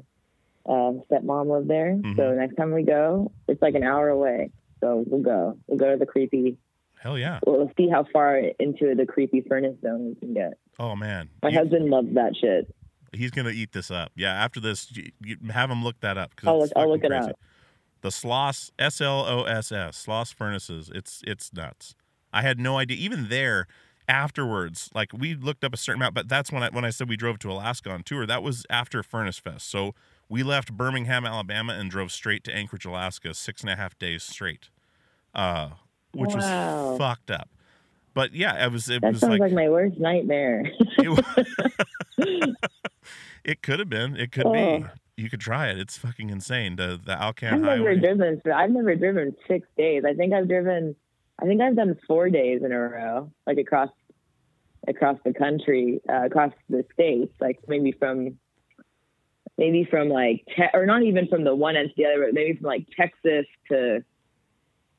uh, 0.67 0.93
stepmom 1.11 1.51
lived 1.51 1.69
there. 1.69 1.97
Mhm. 1.97 2.17
So 2.17 2.33
next 2.35 2.55
time 2.57 2.73
we 2.73 2.83
go, 2.83 3.33
it's 3.49 3.61
like 3.63 3.75
an 3.75 3.83
hour 3.85 4.09
away. 4.09 4.51
So 4.81 5.05
we'll 5.07 5.23
go. 5.23 5.59
We'll 5.67 5.79
go 5.79 5.91
to 5.93 5.97
the 5.99 6.07
creepy. 6.07 6.57
Hell 7.01 7.19
yeah. 7.19 7.39
We'll 7.47 7.71
see 7.77 7.89
how 7.89 8.05
far 8.13 8.37
into 8.39 8.95
the 8.95 9.07
creepy 9.07 9.41
furnace 9.49 9.77
zone 9.83 10.09
we 10.09 10.15
can 10.17 10.35
get. 10.35 10.55
Oh 10.79 10.95
man. 10.97 11.29
My 11.43 11.49
You- 11.51 11.59
husband 11.59 11.91
loves 11.91 12.15
that 12.15 12.35
shit. 12.37 12.75
he's 13.13 13.31
gonna 13.33 13.51
eat 13.51 13.73
this 13.73 13.91
up. 13.91 14.13
Yeah, 14.15 14.33
after 14.33 14.61
this, 14.61 14.95
you, 14.97 15.11
you 15.25 15.37
have 15.51 15.71
him 15.71 15.83
look 15.83 15.99
that 16.01 16.17
up. 16.17 16.37
'cause 16.37 16.47
I'll 16.49 16.59
look- 16.61 16.71
I'll 16.77 16.89
look 16.89 17.03
it 17.05 17.09
crazy. 17.11 17.31
up. 17.31 17.39
The 18.03 18.09
Sloss 18.11 18.71
S 18.79 19.01
L 19.01 19.25
O 19.27 19.43
S 19.45 19.73
S 19.73 20.07
Sloss 20.07 20.33
furnaces. 20.33 20.91
It's 20.95 21.23
it's 21.27 21.53
nuts. 21.53 21.95
I 22.33 22.43
had 22.43 22.59
no 22.61 22.79
idea. 22.79 22.97
Even 22.99 23.29
there, 23.29 23.67
afterwards, 24.09 24.91
like 24.95 25.13
we 25.13 25.35
looked 25.35 25.65
up 25.65 25.73
a 25.73 25.77
certain 25.77 26.01
amount, 26.03 26.15
but 26.15 26.29
that's 26.29 26.51
when 26.53 26.63
I 26.63 26.69
when 26.71 26.85
I 26.85 26.91
said 26.91 27.09
we 27.09 27.17
drove 27.17 27.39
to 27.41 27.51
Alaska 27.53 27.91
on 27.91 28.03
tour. 28.03 28.27
That 28.27 28.43
was 28.43 28.65
after 28.71 29.03
Furnace 29.03 29.39
Fest. 29.39 29.69
So 29.71 29.95
we 30.31 30.43
left 30.43 30.73
Birmingham, 30.75 31.27
Alabama, 31.27 31.75
and 31.75 31.91
drove 31.91 32.11
straight 32.13 32.45
to 32.45 32.55
Anchorage, 32.55 32.87
Alaska, 32.87 33.35
six 33.35 33.61
and 33.61 33.69
a 33.71 33.77
half 33.77 33.99
days 33.99 34.23
straight, 34.23 34.71
uh, 35.35 35.71
which 36.15 36.31
Wow. 36.35 36.91
was 36.93 36.99
fucked 36.99 37.31
up. 37.31 37.51
But 38.15 38.33
yeah, 38.33 38.65
it 38.65 38.73
was 38.73 38.89
it 38.89 39.03
That 39.03 39.13
was 39.13 39.21
sounds 39.21 39.33
like, 39.33 39.41
like, 39.41 39.53
my 39.53 39.69
worst 39.69 39.99
nightmare. 39.99 40.65
it, 40.99 41.25
it 43.45 43.63
could 43.63 43.79
have 43.79 43.89
been. 43.89 44.17
It 44.17 44.33
could 44.33 44.47
Oh. 44.47 44.53
be. 44.53 44.85
You 45.17 45.29
could 45.29 45.41
try 45.41 45.69
it. 45.69 45.79
It's 45.79 45.99
fucking 45.99 46.31
insane. 46.31 46.77
The 46.77 46.99
the 47.05 47.13
Alcan 47.21 47.53
I've 47.55 47.61
never 47.61 47.95
driven. 47.95 48.41
I've 48.55 48.71
never 48.71 48.95
driven 48.97 49.37
six 49.47 49.69
days. 49.77 50.03
I 50.07 50.15
think 50.15 50.33
I've 50.33 50.49
driven. 50.49 50.97
I 51.39 51.45
think 51.47 51.61
I've 51.61 51.77
done 51.77 51.99
four 52.07 52.31
days 52.31 52.63
in 52.65 52.73
a 52.73 52.79
row, 52.79 53.31
like 53.47 53.59
across 53.59 53.91
across 54.89 55.19
the 55.25 55.35
country, 55.35 56.01
uh, 56.09 56.25
across 56.25 56.53
the 56.71 56.85
states, 56.95 57.33
like 57.41 57.59
maybe 57.69 57.93
from 57.93 58.39
maybe 59.61 59.87
from 59.89 60.09
like 60.09 60.45
te- 60.57 60.75
or 60.75 60.87
not 60.87 61.03
even 61.03 61.29
from 61.29 61.45
the 61.45 61.55
one 61.55 61.77
end 61.77 61.91
to 61.91 61.95
the 61.97 62.07
other, 62.07 62.25
but 62.25 62.35
maybe 62.35 62.57
from 62.57 62.67
like 62.67 62.89
Texas 62.97 63.47
to. 63.71 64.03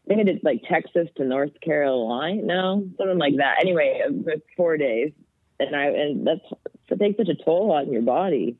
maybe 0.06 0.08
think 0.08 0.22
I 0.22 0.24
did 0.24 0.44
like 0.44 0.62
Texas 0.70 1.08
to 1.18 1.26
North 1.26 1.60
Carolina. 1.62 2.42
No, 2.44 2.88
something 2.98 3.18
like 3.18 3.38
that. 3.38 3.56
Anyway, 3.60 4.02
it 4.06 4.44
four 4.56 4.78
days, 4.78 5.12
and 5.60 5.76
I 5.76 5.86
and 5.86 6.26
that's 6.26 6.40
it 6.88 7.00
takes 7.00 7.18
such 7.18 7.30
a 7.30 7.44
toll 7.44 7.72
on 7.72 7.92
your 7.92 8.04
body. 8.04 8.56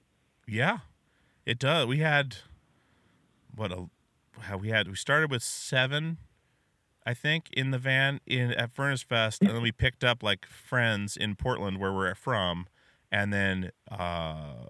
Yeah, 0.48 0.80
it 1.46 1.60
does. 1.60 1.86
We 1.86 2.00
had 2.00 2.38
what 3.56 3.72
a 3.72 3.86
how 4.42 4.58
we 4.58 4.70
had. 4.70 4.88
We 4.88 4.96
started 4.96 5.30
with 5.30 5.44
seven, 5.44 6.18
I 7.06 7.14
think, 7.14 7.50
in 7.54 7.70
the 7.70 7.78
van 7.78 8.22
in 8.26 8.54
at 8.54 8.72
Furnace 8.72 9.04
Fest, 9.04 9.42
and 9.42 9.52
then 9.52 9.62
we 9.62 9.72
picked 9.72 10.04
up 10.04 10.24
like 10.24 10.48
friends 10.48 11.16
in 11.16 11.36
Portland 11.36 11.78
where 11.78 11.94
we're 11.94 12.16
from, 12.16 12.68
and 13.12 13.32
then 13.32 13.72
uh, 13.92 14.66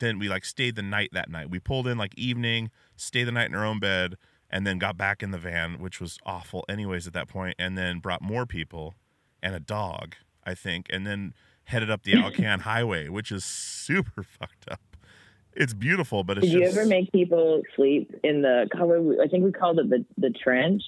then 0.00 0.18
we 0.18 0.28
like 0.28 0.44
stayed 0.44 0.76
the 0.76 0.82
night 0.82 1.10
that 1.12 1.30
night. 1.30 1.50
We 1.50 1.60
pulled 1.60 1.86
in 1.86 1.96
like 1.96 2.14
evening, 2.18 2.70
stayed 2.96 3.24
the 3.24 3.32
night 3.32 3.48
in 3.48 3.54
our 3.54 3.64
own 3.64 3.78
bed, 3.78 4.16
and 4.50 4.66
then 4.66 4.78
got 4.78 4.96
back 4.96 5.22
in 5.22 5.30
the 5.30 5.38
van, 5.38 5.78
which 5.78 6.00
was 6.00 6.18
awful 6.26 6.64
anyways 6.68 7.06
at 7.06 7.12
that 7.12 7.28
point, 7.28 7.54
and 7.58 7.78
then 7.78 8.00
brought 8.00 8.22
more 8.22 8.46
people 8.46 8.94
and 9.42 9.54
a 9.54 9.60
dog, 9.60 10.16
I 10.44 10.54
think, 10.54 10.86
and 10.90 11.06
then 11.06 11.34
headed 11.64 11.90
up 11.90 12.02
the 12.02 12.14
Alcan 12.14 12.60
Highway, 12.64 13.08
which 13.08 13.30
is 13.30 13.44
super 13.44 14.22
fucked 14.38 14.68
up. 14.70 14.80
It's 15.52 15.74
beautiful, 15.74 16.24
but 16.24 16.38
it's 16.38 16.46
Did 16.46 16.60
you 16.60 16.62
ever 16.62 16.84
make 16.86 17.10
people 17.12 17.62
sleep 17.76 18.14
in 18.22 18.42
the 18.42 18.68
color? 18.76 19.22
I 19.22 19.28
think 19.28 19.44
we 19.44 19.52
called 19.52 19.78
it 19.78 19.90
the 19.90 20.04
the 20.16 20.30
trench. 20.30 20.82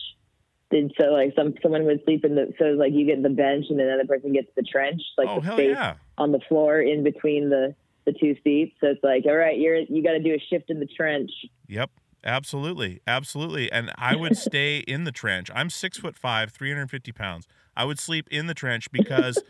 Did 0.70 0.92
so 0.98 1.08
like 1.08 1.34
some 1.36 1.54
someone 1.62 1.84
would 1.84 2.02
sleep 2.04 2.24
in 2.24 2.34
the 2.34 2.54
so 2.58 2.66
like 2.66 2.92
you 2.92 3.04
get 3.04 3.22
the 3.22 3.28
bench 3.28 3.66
and 3.68 3.78
then 3.78 3.88
another 3.88 4.06
person 4.06 4.32
gets 4.32 4.48
the 4.56 4.62
trench 4.62 5.02
like 5.18 5.28
oh 5.28 5.40
the 5.40 5.46
hell 5.46 5.56
space 5.56 5.74
yeah. 5.74 5.94
on 6.16 6.32
the 6.32 6.40
floor 6.48 6.80
in 6.80 7.04
between 7.04 7.50
the 7.50 7.74
the 8.04 8.12
two 8.12 8.34
seats. 8.44 8.74
So 8.80 8.88
it's 8.88 9.02
like 9.02 9.24
all 9.26 9.36
right, 9.36 9.58
you're 9.58 9.76
you 9.76 10.02
got 10.02 10.12
to 10.12 10.20
do 10.20 10.34
a 10.34 10.42
shift 10.50 10.70
in 10.70 10.80
the 10.80 10.86
trench. 10.86 11.30
Yep, 11.68 11.90
absolutely, 12.24 13.00
absolutely. 13.06 13.70
And 13.70 13.92
I 13.96 14.16
would 14.16 14.36
stay 14.36 14.78
in 14.78 15.04
the 15.04 15.12
trench. 15.12 15.50
I'm 15.54 15.70
six 15.70 15.98
foot 15.98 16.16
five, 16.16 16.52
350 16.52 17.12
pounds. 17.12 17.46
I 17.76 17.84
would 17.84 17.98
sleep 17.98 18.28
in 18.30 18.46
the 18.46 18.54
trench 18.54 18.90
because 18.90 19.42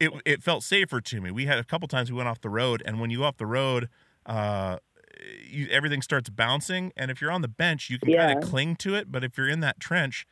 it 0.00 0.10
it 0.24 0.42
felt 0.42 0.64
safer 0.64 1.00
to 1.00 1.20
me. 1.20 1.30
We 1.30 1.46
had 1.46 1.58
a 1.58 1.64
couple 1.64 1.88
times 1.88 2.10
we 2.10 2.16
went 2.16 2.28
off 2.28 2.40
the 2.40 2.50
road, 2.50 2.82
and 2.84 3.00
when 3.00 3.10
you 3.10 3.18
go 3.18 3.24
off 3.24 3.36
the 3.36 3.46
road, 3.46 3.88
uh, 4.26 4.78
you, 5.48 5.68
everything 5.70 6.02
starts 6.02 6.28
bouncing. 6.30 6.92
And 6.96 7.10
if 7.10 7.20
you're 7.20 7.30
on 7.30 7.42
the 7.42 7.48
bench, 7.48 7.90
you 7.90 7.98
can 7.98 8.14
kind 8.14 8.36
of 8.36 8.48
cling 8.48 8.76
to 8.76 8.94
it. 8.94 9.12
But 9.12 9.22
if 9.24 9.36
you're 9.36 9.48
in 9.48 9.60
that 9.60 9.78
trench, 9.78 10.26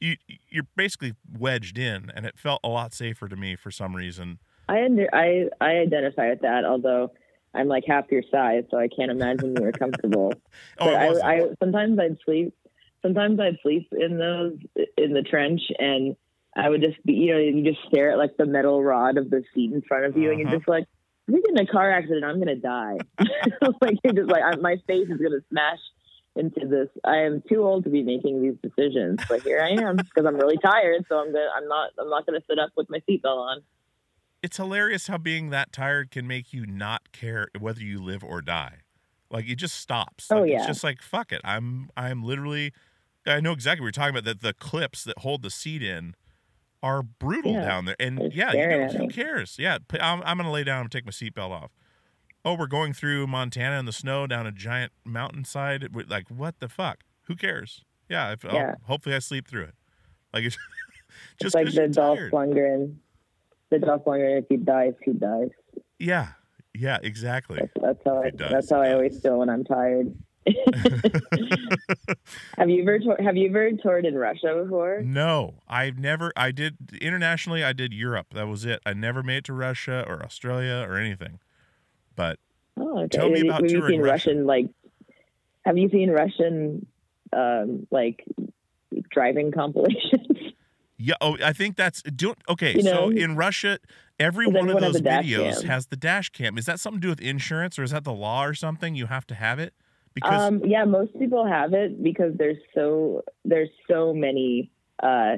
you 0.00 0.16
you're 0.50 0.66
basically 0.76 1.14
wedged 1.32 1.78
in, 1.78 2.12
and 2.14 2.26
it 2.26 2.38
felt 2.38 2.60
a 2.62 2.68
lot 2.68 2.92
safer 2.92 3.28
to 3.28 3.36
me 3.36 3.56
for 3.56 3.70
some 3.70 3.96
reason. 3.96 4.38
I 4.68 4.84
under 4.84 5.08
I 5.12 5.44
I 5.60 5.70
identify 5.78 6.30
with 6.30 6.40
that, 6.42 6.64
although 6.64 7.12
I'm 7.54 7.68
like 7.68 7.84
half 7.86 8.10
your 8.10 8.22
size, 8.30 8.64
so 8.70 8.78
I 8.78 8.88
can't 8.88 9.10
imagine 9.10 9.54
you 9.56 9.62
were 9.62 9.72
comfortable. 9.84 10.40
Oh, 10.80 10.86
but 10.86 10.94
I. 10.96 11.34
I 11.34 11.40
sometimes 11.62 11.98
I'd 11.98 12.18
sleep. 12.24 12.54
Sometimes 13.02 13.38
I'd 13.38 13.58
sleep 13.62 13.88
in 13.92 14.18
those 14.18 14.54
in 14.96 15.12
the 15.12 15.22
trench, 15.22 15.60
and 15.78 16.16
I 16.56 16.68
would 16.70 16.82
just 16.82 17.04
be, 17.04 17.12
you 17.14 17.32
know, 17.32 17.38
you 17.38 17.62
just 17.62 17.86
stare 17.88 18.12
at 18.12 18.18
like 18.18 18.36
the 18.38 18.46
metal 18.46 18.82
rod 18.82 19.18
of 19.18 19.28
the 19.28 19.42
seat 19.54 19.72
in 19.72 19.82
front 19.82 20.06
of 20.06 20.16
you, 20.16 20.30
and 20.30 20.40
Uh-huh. 20.40 20.50
you're 20.50 20.58
just 20.58 20.68
like, 20.68 20.84
if 21.28 21.34
we 21.34 21.42
get 21.42 21.50
in 21.50 21.58
a 21.58 21.70
car 21.70 21.90
accident, 21.90 22.24
I'm 22.24 22.38
gonna 22.38 22.56
die. 22.56 22.96
like 23.82 23.98
you're 24.02 24.14
just 24.14 24.30
like, 24.30 24.42
I, 24.42 24.56
my 24.56 24.76
face 24.86 25.08
is 25.08 25.20
gonna 25.20 25.42
smash 25.50 25.80
into 26.36 26.66
this. 26.66 26.88
I 27.04 27.18
am 27.18 27.42
too 27.48 27.62
old 27.62 27.84
to 27.84 27.90
be 27.90 28.02
making 28.02 28.40
these 28.42 28.56
decisions, 28.62 29.20
but 29.28 29.42
here 29.42 29.60
I 29.60 29.86
am 29.86 29.96
because 29.98 30.24
I'm 30.26 30.36
really 30.36 30.58
tired. 30.58 31.04
So 31.08 31.16
I'm 31.16 31.32
gonna, 31.32 31.48
I'm 31.54 31.68
not, 31.68 31.90
I'm 31.98 32.08
not 32.08 32.24
gonna 32.26 32.40
sit 32.48 32.58
up 32.58 32.70
with 32.76 32.88
my 32.88 33.00
seatbelt 33.08 33.36
on. 33.36 33.62
It's 34.44 34.56
hilarious 34.58 35.06
how 35.06 35.18
being 35.18 35.50
that 35.50 35.72
tired 35.72 36.10
can 36.10 36.26
make 36.26 36.52
you 36.52 36.66
not 36.66 37.10
care 37.12 37.48
whether 37.58 37.80
you 37.80 38.00
live 38.02 38.22
or 38.22 38.40
die. 38.42 38.78
Like 39.30 39.48
it 39.48 39.56
just 39.56 39.74
stops. 39.76 40.28
Oh, 40.30 40.40
Like, 40.42 40.50
yeah. 40.50 40.58
It's 40.58 40.66
just 40.66 40.84
like 40.84 41.00
fuck 41.02 41.32
it. 41.32 41.40
I'm 41.44 41.90
I'm 41.96 42.22
literally. 42.22 42.72
I 43.26 43.40
know 43.40 43.52
exactly 43.52 43.80
what 43.82 43.86
you're 43.86 43.92
talking 44.04 44.14
about. 44.16 44.24
That 44.24 44.42
the 44.42 44.52
clips 44.52 45.02
that 45.04 45.18
hold 45.20 45.42
the 45.42 45.50
seat 45.50 45.82
in 45.82 46.14
are 46.82 47.02
brutal 47.02 47.52
Yeah. 47.54 47.64
down 47.64 47.86
there, 47.86 47.96
and 47.98 48.18
They're 48.18 48.28
yeah, 48.28 48.52
you 48.52 48.66
know, 48.68 48.88
who 48.88 49.08
cares? 49.08 49.56
Yeah, 49.58 49.78
I'm, 49.98 50.22
I'm 50.24 50.36
gonna 50.36 50.52
lay 50.52 50.62
down 50.64 50.82
and 50.82 50.92
take 50.92 51.06
my 51.06 51.10
seatbelt 51.10 51.50
off. 51.50 51.70
Oh, 52.44 52.54
we're 52.54 52.66
going 52.66 52.92
through 52.92 53.26
Montana 53.26 53.78
in 53.78 53.86
the 53.86 53.92
snow 53.92 54.26
down 54.26 54.46
a 54.46 54.52
giant 54.52 54.92
mountainside. 55.06 55.88
Like 56.08 56.28
what 56.30 56.60
the 56.60 56.68
fuck? 56.68 56.98
Who 57.22 57.34
cares? 57.36 57.82
Yeah, 58.10 58.32
if, 58.32 58.44
I'll- 58.44 58.52
Yeah. 58.54 58.74
hopefully 58.82 59.14
I 59.14 59.20
sleep 59.20 59.48
through 59.48 59.64
it. 59.64 59.74
Like 60.34 60.44
it's 60.44 60.58
It's 61.34 61.44
just 61.44 61.54
like 61.54 61.66
'cause 61.66 61.74
the 61.76 61.88
Dolph. 61.88 62.18
Lundgren. 62.32 62.96
The 63.80 63.86
Dolph 63.86 64.04
Lundgren, 64.04 64.38
if 64.38 64.44
he 64.48 64.56
dies, 64.56 64.92
he 65.02 65.12
dies. 65.12 65.50
Yeah, 65.98 66.28
yeah, 66.74 66.98
exactly. 67.02 67.58
That's, 67.58 67.72
that's 67.80 68.04
how 68.04 68.22
I. 68.22 68.30
Does, 68.30 68.50
that's 68.50 68.70
how 68.70 68.80
I 68.80 68.92
always 68.92 69.20
feel 69.20 69.38
when 69.38 69.48
I'm 69.48 69.64
tired. 69.64 70.14
have 72.58 72.68
you 72.68 72.82
ever 72.82 72.98
have 73.22 73.36
you 73.36 73.48
ever 73.48 73.72
toured 73.82 74.04
in 74.06 74.14
Russia 74.14 74.60
before? 74.62 75.00
No, 75.02 75.54
I've 75.66 75.98
never. 75.98 76.32
I 76.36 76.50
did 76.50 76.76
internationally. 77.00 77.64
I 77.64 77.72
did 77.72 77.92
Europe. 77.92 78.28
That 78.34 78.46
was 78.46 78.64
it. 78.64 78.80
I 78.84 78.92
never 78.92 79.22
made 79.22 79.38
it 79.38 79.44
to 79.44 79.52
Russia 79.52 80.04
or 80.06 80.22
Australia 80.22 80.86
or 80.88 80.96
anything. 80.96 81.40
But 82.14 82.38
Oh, 82.76 83.00
okay. 83.00 83.18
Tell 83.18 83.28
me 83.28 83.38
have, 83.38 83.46
about 83.46 83.62
have 83.62 83.70
you 83.70 83.86
seen 83.88 84.00
Russia. 84.00 84.30
Russian 84.30 84.46
like? 84.46 84.66
Have 85.64 85.78
you 85.78 85.88
seen 85.88 86.10
Russian 86.10 86.86
um, 87.32 87.86
like 87.90 88.24
driving 89.10 89.52
compilations? 89.52 90.26
yeah, 91.04 91.14
oh, 91.20 91.36
I 91.44 91.52
think 91.52 91.76
that's 91.76 92.02
do 92.02 92.34
Okay, 92.48 92.76
You 92.76 92.82
so 92.82 92.92
know? 92.92 93.10
in 93.10 93.36
Russia, 93.36 93.78
every 94.18 94.46
one 94.46 94.70
of 94.70 94.80
those 94.80 95.00
videos 95.02 95.60
cam. 95.60 95.70
has 95.70 95.86
the 95.86 95.96
dash 95.96 96.30
cam. 96.30 96.56
Is 96.56 96.64
that 96.64 96.80
something 96.80 97.00
to 97.00 97.06
do 97.06 97.10
with 97.10 97.20
insurance 97.20 97.78
or 97.78 97.82
is 97.82 97.90
that 97.90 98.04
the 98.04 98.12
law 98.12 98.44
or 98.44 98.54
something? 98.54 98.94
You 98.94 99.06
have 99.06 99.26
to 99.26 99.34
have 99.34 99.58
it 99.58 99.74
because 100.14 100.48
Um, 100.48 100.62
yeah, 100.64 100.84
most 100.84 101.18
people 101.18 101.46
have 101.46 101.74
it 101.74 102.02
because 102.02 102.32
there's 102.38 102.56
so 102.74 103.22
there's 103.44 103.68
so 103.90 104.14
many 104.14 104.70
uh, 105.02 105.36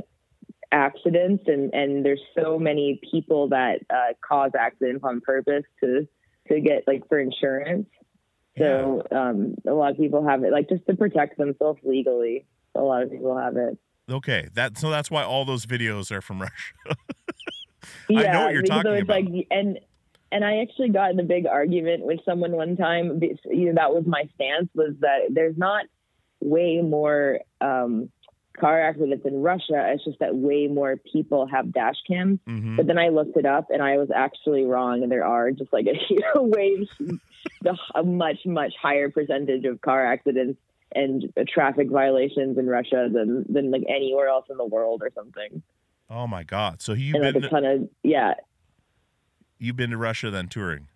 accidents 0.71 1.45
and 1.49 1.75
and 1.75 2.05
there's 2.05 2.23
so 2.39 2.59
many 2.61 3.01
people 3.11 3.49
that 3.49 3.81
uh, 3.91 4.13
cause 4.27 4.53
accidents 4.59 5.03
on 5.03 5.21
purpose 5.21 5.65
to 5.83 6.07
to 6.49 6.61
get 6.61 6.85
like 6.87 7.09
for 7.09 7.19
insurance. 7.19 7.89
So 8.59 9.03
um, 9.13 9.55
a 9.69 9.75
lot 9.75 9.91
of 9.91 9.99
people 9.99 10.27
have 10.27 10.43
it 10.43 10.53
like 10.53 10.69
just 10.69 10.87
to 10.87 10.95
protect 10.95 11.37
themselves 11.37 11.81
legally. 11.83 12.47
A 12.75 12.81
lot 12.81 13.03
of 13.03 13.11
people 13.11 13.37
have 13.37 13.57
it. 13.57 13.79
Okay, 14.11 14.49
that 14.55 14.79
so 14.79 14.91
that's 14.91 15.11
why 15.11 15.23
all 15.23 15.45
those 15.45 15.67
videos 15.67 16.11
are 16.11 16.21
from 16.21 16.41
Russia. 16.43 16.99
Yeah, 18.09 18.21
I 18.21 18.33
know 18.33 18.45
what 18.45 18.53
you're 18.53 18.63
talking 18.63 18.93
it's 18.93 19.03
about. 19.03 19.25
like 19.25 19.47
and 19.51 19.79
and 20.33 20.45
I 20.45 20.59
actually 20.59 20.91
got 20.91 21.11
in 21.11 21.21
a 21.21 21.25
big 21.25 21.47
argument 21.47 22.05
with 22.05 22.21
someone 22.25 22.53
one 22.53 22.77
time. 22.77 23.21
You 23.23 23.67
know, 23.67 23.75
that 23.75 23.93
was 23.93 24.05
my 24.07 24.29
stance 24.35 24.69
was 24.75 24.95
that 25.01 25.29
there's 25.31 25.57
not 25.57 25.87
way 26.41 26.81
more 26.83 27.41
um, 27.61 28.11
car 28.59 28.81
accidents 28.81 29.25
in 29.25 29.43
Russia. 29.43 29.93
It's 29.93 30.05
just 30.05 30.19
that 30.19 30.35
way 30.35 30.67
more 30.67 30.97
people 31.13 31.47
have 31.47 31.73
dash 31.73 31.97
cams. 32.07 32.41
hmm 32.47 32.77
But 32.77 32.87
then 32.87 32.99
I 32.99 33.09
looked 33.09 33.37
it 33.37 33.47
up, 33.47 33.71
and 33.71 33.83
I 33.83 33.99
was 33.99 34.11
actually 34.15 34.65
wrong. 34.65 35.03
And 35.03 35.13
there 35.13 35.25
are 35.25 35.51
just 35.53 35.73
like 35.73 35.87
a 35.87 35.95
you 36.11 36.19
know, 36.35 36.43
way 36.43 36.87
the 37.63 37.79
a 37.95 38.03
much 38.03 38.45
much 38.45 38.75
higher 38.81 39.11
percentage 39.11 39.65
of 39.65 39.81
car 39.81 40.05
accidents 40.05 40.59
and 40.97 41.33
traffic 41.49 41.91
violations 41.91 42.59
in 42.59 42.67
Russia 42.67 43.09
than 43.13 43.45
than 43.49 43.71
like 43.71 43.85
anywhere 43.89 44.29
else 44.29 44.47
in 44.51 44.57
the 44.57 44.65
world 44.65 45.03
or 45.03 45.11
something. 45.15 45.63
Oh 46.11 46.27
my 46.27 46.43
god! 46.43 46.83
So 46.83 46.93
you've 46.93 47.17
and 47.17 47.25
like 47.25 47.35
been 47.35 47.45
a 47.45 47.49
ton 47.49 47.65
of 47.65 47.89
yeah 48.03 48.35
you've 49.59 49.77
been 49.77 49.91
to 49.91 49.97
Russia 49.97 50.31
then 50.31 50.49
touring? 50.49 50.89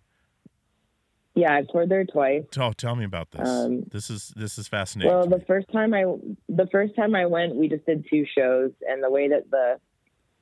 yeah 1.35 1.53
I've 1.53 1.67
toured 1.69 1.89
there 1.89 2.05
twice. 2.05 2.43
Oh, 2.57 2.73
tell 2.73 2.95
me 2.95 3.05
about 3.05 3.31
this. 3.31 3.47
Um, 3.47 3.83
this 3.91 4.09
is 4.09 4.33
this 4.35 4.57
is 4.57 4.67
fascinating. 4.67 5.11
Well, 5.11 5.27
the 5.27 5.43
first 5.47 5.71
time 5.71 5.93
I 5.93 6.03
the 6.49 6.67
first 6.71 6.95
time 6.95 7.15
I 7.15 7.25
went, 7.25 7.55
we 7.55 7.69
just 7.69 7.85
did 7.85 8.05
two 8.09 8.25
shows, 8.37 8.71
and 8.87 9.03
the 9.03 9.09
way 9.09 9.29
that 9.29 9.49
the 9.49 9.79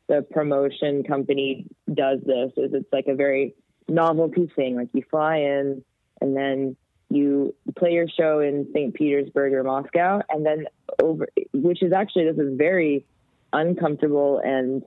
the 0.08 0.26
promotion 0.32 1.04
company 1.04 1.68
does 1.94 2.20
this 2.26 2.52
is 2.58 2.74
it's 2.74 2.92
like 2.92 3.06
a 3.08 3.16
very 3.16 3.54
novelty 3.88 4.52
thing. 4.56 4.76
Like 4.76 4.90
you 4.94 5.04
fly 5.10 5.38
in, 5.38 5.84
and 6.22 6.36
then 6.36 6.76
you 7.10 7.56
play 7.78 7.94
your 7.94 8.08
show 8.08 8.40
in 8.40 8.68
St. 8.74 8.94
Petersburg 8.94 9.54
or 9.54 9.64
Moscow, 9.64 10.22
and 10.30 10.46
then 10.46 10.66
over, 11.02 11.28
which 11.54 11.82
is 11.82 11.92
actually 11.94 12.26
this 12.26 12.38
is 12.38 12.58
very 12.58 13.06
uncomfortable 13.52 14.40
and 14.44 14.84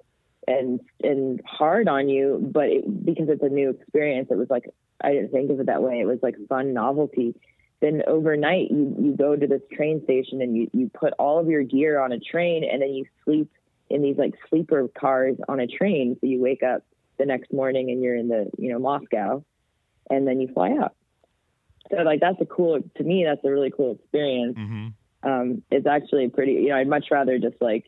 and 0.47 0.81
and 1.03 1.41
hard 1.45 1.89
on 1.89 2.09
you, 2.09 2.39
but 2.53 2.69
it, 2.69 3.05
because 3.05 3.29
it's 3.29 3.43
a 3.43 3.49
new 3.49 3.71
experience, 3.71 4.29
it 4.31 4.37
was 4.37 4.51
like 4.51 4.65
I 5.03 5.13
didn't 5.13 5.33
think 5.33 5.51
of 5.51 5.61
it 5.61 5.67
that 5.67 5.83
way. 5.83 6.01
It 6.01 6.07
was 6.07 6.19
like 6.23 6.37
fun 6.49 6.73
novelty 6.73 7.35
then 7.83 8.03
overnight 8.07 8.71
you, 8.71 8.97
you 8.99 9.17
go 9.19 9.37
to 9.37 9.47
this 9.47 9.61
train 9.73 10.03
station 10.05 10.41
and 10.41 10.57
you, 10.57 10.71
you 10.73 10.91
put 10.95 11.13
all 11.19 11.39
of 11.39 11.49
your 11.49 11.65
gear 11.65 11.99
on 11.99 12.13
a 12.13 12.19
train 12.19 12.65
and 12.65 12.81
then 12.81 12.91
you 12.91 13.05
sleep 13.25 13.51
in 13.91 14.01
these 14.01 14.17
like 14.17 14.33
sleeper 14.49 14.89
cars 14.89 15.37
on 15.49 15.61
a 15.61 15.67
train 15.67 16.17
so 16.21 16.27
you 16.27 16.41
wake 16.41 16.63
up 16.63 16.83
the 17.19 17.27
next 17.27 17.53
morning 17.53 17.91
and 17.91 18.01
you're 18.01 18.17
in 18.17 18.29
the 18.29 18.49
you 18.57 18.73
know 18.73 18.79
moscow 18.79 19.45
and 20.09 20.27
then 20.27 20.41
you 20.41 20.49
fly 20.55 20.71
out 20.71 20.95
so 21.91 21.97
like 22.03 22.21
that's 22.21 22.41
a 22.41 22.47
cool 22.47 22.79
to 22.97 23.03
me 23.03 23.25
that's 23.25 23.45
a 23.45 23.51
really 23.51 23.71
cool 23.71 23.93
experience. 23.93 24.57
Mhm. 24.57 24.93
um, 25.25 25.63
it's 25.71 25.87
actually 25.87 26.29
pretty 26.29 26.53
you 26.53 26.69
know 26.69 26.77
i'd 26.77 26.89
much 26.89 27.07
rather 27.11 27.39
just 27.39 27.57
like 27.61 27.85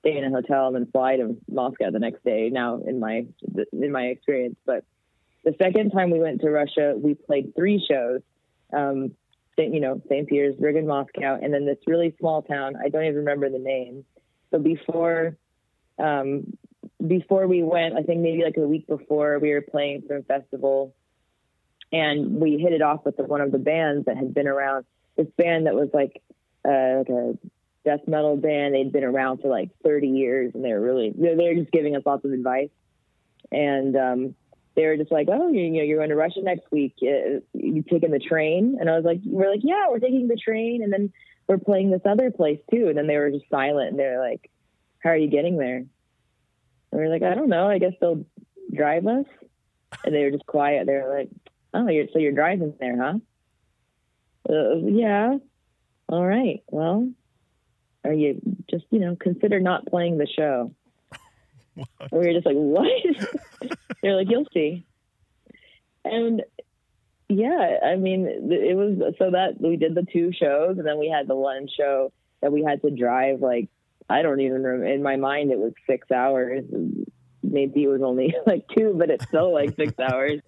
stay 0.00 0.16
in 0.18 0.24
a 0.24 0.30
hotel 0.30 0.74
and 0.76 0.90
fly 0.92 1.16
to 1.16 1.36
moscow 1.50 1.90
the 1.90 1.98
next 1.98 2.22
day 2.24 2.50
now 2.50 2.80
in 2.86 3.00
my 3.00 3.24
in 3.72 3.90
my 3.90 4.04
experience. 4.06 4.56
But 4.66 4.84
the 5.44 5.54
second 5.58 5.90
time 5.92 6.10
we 6.10 6.20
went 6.20 6.40
to 6.42 6.50
russia 6.50 6.94
we 6.96 7.14
played 7.14 7.54
three 7.56 7.82
shows 7.90 8.20
um, 8.72 9.12
you 9.56 9.80
know 9.80 10.00
st 10.08 10.28
petersburg 10.28 10.76
and 10.76 10.86
moscow 10.88 11.38
and 11.40 11.52
then 11.54 11.64
this 11.64 11.78
really 11.86 12.14
small 12.18 12.42
town 12.42 12.74
i 12.84 12.88
don't 12.88 13.04
even 13.04 13.16
remember 13.16 13.48
the 13.50 13.58
name. 13.58 14.04
So 14.50 14.58
before 14.58 15.36
um, 15.98 16.56
before 17.06 17.46
we 17.46 17.62
went 17.62 17.94
i 17.96 18.02
think 18.02 18.20
maybe 18.20 18.42
like 18.44 18.56
a 18.56 18.66
week 18.68 18.86
before 18.86 19.38
we 19.38 19.50
were 19.52 19.62
playing 19.62 20.02
for 20.06 20.16
a 20.16 20.22
festival 20.22 20.94
and 21.94 22.40
we 22.40 22.58
hit 22.58 22.72
it 22.72 22.82
off 22.82 23.04
with 23.04 23.16
the, 23.16 23.22
one 23.22 23.40
of 23.40 23.52
the 23.52 23.58
bands 23.58 24.06
that 24.06 24.16
had 24.16 24.34
been 24.34 24.48
around 24.48 24.84
this 25.16 25.28
band 25.36 25.66
that 25.66 25.76
was 25.76 25.90
like 25.94 26.20
uh, 26.66 26.98
like 26.98 27.08
a 27.08 27.38
death 27.84 28.00
metal 28.08 28.36
band. 28.36 28.74
They'd 28.74 28.92
been 28.92 29.04
around 29.04 29.40
for 29.40 29.48
like 29.48 29.70
30 29.84 30.08
years 30.08 30.52
and 30.54 30.64
they 30.64 30.72
were 30.72 30.80
really 30.80 31.12
they 31.16 31.36
were 31.36 31.54
just 31.54 31.70
giving 31.70 31.94
us 31.94 32.02
lots 32.04 32.24
of 32.24 32.32
advice. 32.32 32.70
And 33.52 33.96
um 33.96 34.34
they 34.74 34.86
were 34.86 34.96
just 34.96 35.12
like 35.12 35.28
oh 35.30 35.52
you, 35.52 35.60
you 35.60 35.70
know 35.70 35.82
you're 35.82 35.98
going 35.98 36.10
to 36.10 36.16
russia 36.16 36.40
next 36.42 36.64
week. 36.72 36.96
Uh, 37.00 37.40
you 37.52 37.84
taking 37.88 38.10
the 38.10 38.18
train? 38.18 38.78
And 38.80 38.90
i 38.90 38.96
was 38.96 39.04
like 39.04 39.20
we're 39.24 39.50
like 39.50 39.62
yeah 39.62 39.86
we're 39.88 40.00
taking 40.00 40.26
the 40.26 40.36
train. 40.36 40.82
And 40.82 40.92
then 40.92 41.12
we're 41.46 41.58
playing 41.58 41.92
this 41.92 42.02
other 42.04 42.32
place 42.32 42.58
too. 42.72 42.88
And 42.88 42.98
then 42.98 43.06
they 43.06 43.18
were 43.18 43.30
just 43.30 43.48
silent 43.50 43.90
and 43.90 43.98
they're 43.98 44.18
like 44.18 44.50
how 44.98 45.10
are 45.10 45.16
you 45.16 45.28
getting 45.28 45.58
there? 45.58 45.76
And 45.76 45.88
we 46.90 47.02
are 47.02 47.08
like 47.08 47.22
i 47.22 47.36
don't 47.36 47.48
know. 47.48 47.68
I 47.68 47.78
guess 47.78 47.92
they'll 48.00 48.26
drive 48.74 49.06
us. 49.06 49.26
And 50.04 50.12
they 50.12 50.24
were 50.24 50.32
just 50.32 50.46
quiet. 50.46 50.88
They 50.88 50.94
were 50.94 51.16
like, 51.16 51.28
"Oh, 51.74 51.88
you're 51.88 52.06
so 52.12 52.18
you're 52.18 52.32
driving 52.32 52.74
there, 52.78 52.96
huh?" 52.96 53.18
Uh, 54.48 54.76
yeah. 54.76 55.38
All 56.08 56.24
right. 56.24 56.62
Well, 56.70 57.10
are 58.04 58.12
you 58.12 58.40
just 58.70 58.84
you 58.90 59.00
know 59.00 59.16
consider 59.16 59.60
not 59.60 59.86
playing 59.86 60.18
the 60.18 60.26
show? 60.26 60.72
What? 61.74 62.12
We 62.12 62.18
were 62.18 62.32
just 62.32 62.46
like, 62.46 62.54
what? 62.54 62.86
They're 64.00 64.14
like, 64.14 64.30
you'll 64.30 64.46
see. 64.54 64.86
And 66.04 66.40
yeah, 67.28 67.78
I 67.84 67.96
mean, 67.96 68.28
it 68.28 68.76
was 68.76 69.14
so 69.18 69.32
that 69.32 69.60
we 69.60 69.76
did 69.76 69.96
the 69.96 70.06
two 70.12 70.30
shows, 70.32 70.78
and 70.78 70.86
then 70.86 71.00
we 71.00 71.08
had 71.08 71.26
the 71.26 71.34
one 71.34 71.66
show 71.76 72.12
that 72.42 72.52
we 72.52 72.62
had 72.62 72.80
to 72.82 72.90
drive 72.90 73.40
like 73.40 73.70
I 74.08 74.22
don't 74.22 74.40
even 74.40 74.62
remember. 74.62 74.86
In 74.86 75.02
my 75.02 75.16
mind, 75.16 75.50
it 75.50 75.58
was 75.58 75.72
six 75.86 76.10
hours. 76.10 76.64
Maybe 77.42 77.84
it 77.84 77.88
was 77.88 78.02
only 78.02 78.34
like 78.46 78.66
two, 78.68 78.94
but 78.96 79.10
it's 79.10 79.26
still 79.26 79.52
like 79.52 79.74
six 79.76 79.94
hours. 79.98 80.40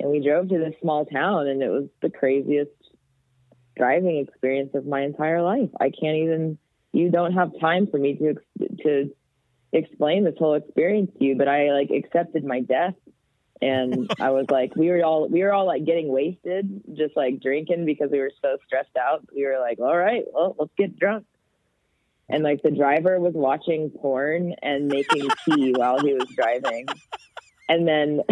And 0.00 0.10
we 0.10 0.24
drove 0.24 0.48
to 0.48 0.58
this 0.58 0.74
small 0.80 1.04
town, 1.04 1.46
and 1.46 1.62
it 1.62 1.68
was 1.68 1.88
the 2.00 2.10
craziest 2.10 2.70
driving 3.76 4.16
experience 4.16 4.74
of 4.74 4.86
my 4.86 5.02
entire 5.02 5.42
life. 5.42 5.70
I 5.80 5.90
can't 5.90 6.16
even. 6.16 6.58
You 6.92 7.10
don't 7.10 7.34
have 7.34 7.52
time 7.60 7.86
for 7.86 7.98
me 7.98 8.16
to 8.16 8.34
to 8.82 9.10
explain 9.72 10.24
this 10.24 10.34
whole 10.38 10.54
experience 10.54 11.12
to 11.18 11.24
you, 11.24 11.36
but 11.36 11.48
I 11.48 11.70
like 11.72 11.90
accepted 11.90 12.44
my 12.44 12.60
death. 12.60 12.94
And 13.62 14.10
I 14.20 14.30
was 14.30 14.46
like, 14.50 14.74
we 14.74 14.88
were 14.88 15.04
all 15.04 15.28
we 15.28 15.42
were 15.42 15.52
all 15.52 15.66
like 15.66 15.84
getting 15.84 16.08
wasted, 16.08 16.82
just 16.94 17.16
like 17.16 17.40
drinking 17.40 17.84
because 17.84 18.10
we 18.10 18.18
were 18.18 18.32
so 18.42 18.56
stressed 18.66 18.96
out. 18.96 19.26
We 19.34 19.44
were 19.44 19.58
like, 19.60 19.78
all 19.78 19.96
right, 19.96 20.24
well, 20.32 20.56
let's 20.58 20.72
get 20.76 20.98
drunk. 20.98 21.26
And 22.28 22.44
like 22.44 22.62
the 22.62 22.70
driver 22.70 23.18
was 23.20 23.34
watching 23.34 23.90
porn 23.90 24.54
and 24.62 24.88
making 24.88 25.28
tea 25.44 25.74
while 25.76 26.00
he 26.00 26.14
was 26.14 26.28
driving. 26.34 26.86
And 27.68 27.86
then 27.86 28.22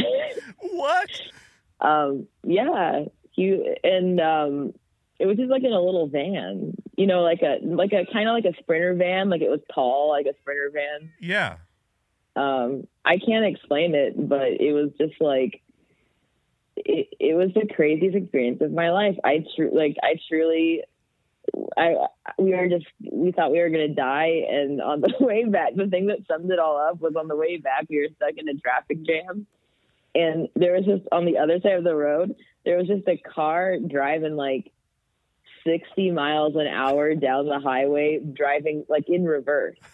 What? 0.60 1.10
um 1.80 2.26
yeah 2.44 3.04
he 3.32 3.74
and 3.84 4.20
um 4.20 4.72
it 5.18 5.26
was 5.26 5.36
just 5.36 5.50
like 5.50 5.64
in 5.64 5.72
a 5.72 5.80
little 5.80 6.08
van 6.08 6.74
you 6.96 7.06
know 7.06 7.22
like 7.22 7.42
a 7.42 7.58
like 7.62 7.92
a 7.92 8.06
kind 8.12 8.28
of 8.28 8.34
like 8.34 8.44
a 8.44 8.56
sprinter 8.58 8.94
van 8.94 9.28
like 9.28 9.42
it 9.42 9.50
was 9.50 9.60
tall 9.72 10.08
like 10.10 10.26
a 10.26 10.36
sprinter 10.40 10.70
van. 10.72 11.10
Yeah. 11.20 11.56
um 12.36 12.86
i 13.04 13.18
can't 13.18 13.44
explain 13.44 13.94
it 13.94 14.14
but 14.28 14.48
it 14.60 14.72
was 14.72 14.90
just 14.98 15.20
like 15.20 15.62
it, 16.84 17.08
it 17.18 17.34
was 17.34 17.50
the 17.54 17.66
craziest 17.74 18.16
experience 18.16 18.60
of 18.60 18.72
my 18.72 18.92
life. 18.92 19.16
I 19.24 19.44
tr- 19.56 19.72
like 19.74 19.96
i 20.02 20.14
truly 20.28 20.82
i 21.76 21.94
we 22.38 22.54
were 22.54 22.68
just 22.68 22.86
we 23.10 23.32
thought 23.32 23.52
we 23.52 23.58
were 23.58 23.70
going 23.70 23.88
to 23.88 23.94
die 23.94 24.42
and 24.50 24.80
on 24.80 25.00
the 25.00 25.12
way 25.20 25.44
back 25.44 25.74
the 25.74 25.86
thing 25.86 26.06
that 26.06 26.18
summed 26.28 26.50
it 26.50 26.58
all 26.58 26.76
up 26.76 27.00
was 27.00 27.14
on 27.16 27.28
the 27.28 27.36
way 27.36 27.56
back 27.56 27.86
we 27.88 27.98
were 27.98 28.14
stuck 28.16 28.34
in 28.36 28.48
a 28.48 28.54
traffic 28.54 29.02
jam 29.02 29.46
and 30.14 30.48
there 30.56 30.72
was 30.74 30.84
just 30.84 31.02
on 31.12 31.24
the 31.24 31.38
other 31.38 31.60
side 31.60 31.72
of 31.72 31.84
the 31.84 31.94
road 31.94 32.34
there 32.64 32.76
was 32.76 32.86
just 32.86 33.06
a 33.08 33.16
car 33.16 33.76
driving 33.78 34.36
like 34.36 34.72
60 35.64 36.10
miles 36.12 36.54
an 36.56 36.66
hour 36.66 37.14
down 37.14 37.46
the 37.46 37.58
highway 37.60 38.18
driving 38.32 38.84
like 38.88 39.04
in 39.08 39.24
reverse. 39.24 39.76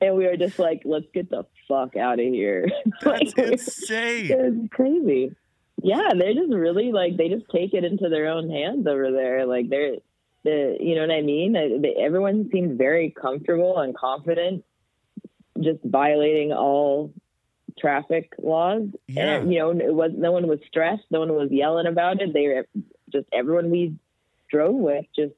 And 0.00 0.16
we 0.16 0.26
were 0.26 0.36
just 0.36 0.58
like 0.58 0.82
let's 0.84 1.06
get 1.14 1.30
the 1.30 1.44
fuck 1.66 1.96
out 1.96 2.18
of 2.20 2.26
here. 2.26 2.68
That's 3.02 3.34
Like, 3.36 3.38
insane. 3.38 4.26
it's 4.30 4.74
crazy. 4.74 5.34
Yeah 5.82 6.10
they're 6.18 6.34
just 6.34 6.52
really 6.52 6.92
like 6.92 7.16
they 7.16 7.28
just 7.30 7.46
take 7.50 7.72
it 7.72 7.84
into 7.84 8.10
their 8.10 8.28
own 8.28 8.50
hands 8.50 8.86
over 8.86 9.10
there. 9.10 9.46
Like 9.46 9.70
they're 9.70 9.96
the 10.42 10.76
you 10.78 10.94
know 10.94 11.00
what 11.02 11.10
i 11.10 11.22
mean? 11.22 11.56
Everyone 11.98 12.50
seemed 12.52 12.76
very 12.76 13.10
comfortable 13.18 13.78
and 13.78 13.96
confident 13.96 14.62
just 15.58 15.78
violating 15.84 16.52
all 16.52 17.14
traffic 17.78 18.32
laws. 18.42 18.88
Yeah. 19.06 19.36
and 19.36 19.52
you 19.52 19.58
know 19.58 19.70
it 19.70 19.94
was 19.94 20.12
no 20.16 20.32
one 20.32 20.46
was 20.46 20.60
stressed. 20.68 21.04
No 21.10 21.20
one 21.20 21.32
was 21.34 21.50
yelling 21.50 21.86
about 21.86 22.20
it. 22.20 22.32
They 22.32 22.48
were 22.48 22.66
just 23.12 23.26
everyone 23.32 23.70
we 23.70 23.94
drove 24.50 24.74
with 24.74 25.06
just 25.16 25.34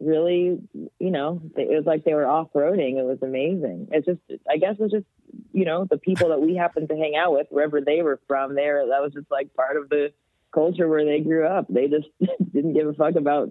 really 0.00 0.58
you 0.98 1.10
know 1.10 1.42
it 1.56 1.68
was 1.68 1.84
like 1.86 2.04
they 2.04 2.14
were 2.14 2.26
off-roading. 2.26 2.98
It 2.98 3.04
was 3.04 3.18
amazing. 3.22 3.88
It's 3.92 4.06
just 4.06 4.20
i 4.48 4.56
guess 4.56 4.76
it's 4.78 4.92
just 4.92 5.06
you 5.52 5.64
know 5.64 5.84
the 5.84 5.98
people 5.98 6.30
that 6.30 6.40
we 6.40 6.56
happened 6.56 6.88
to 6.88 6.96
hang 6.96 7.14
out 7.16 7.32
with 7.32 7.46
wherever 7.50 7.80
they 7.80 8.02
were 8.02 8.18
from 8.26 8.54
there 8.54 8.86
that 8.88 9.02
was 9.02 9.12
just 9.12 9.30
like 9.30 9.54
part 9.54 9.76
of 9.76 9.88
the 9.88 10.12
culture 10.52 10.88
where 10.88 11.04
they 11.04 11.20
grew 11.20 11.46
up. 11.46 11.66
They 11.68 11.88
just 11.88 12.08
didn't 12.52 12.74
give 12.74 12.88
a 12.88 12.94
fuck 12.94 13.14
about 13.14 13.50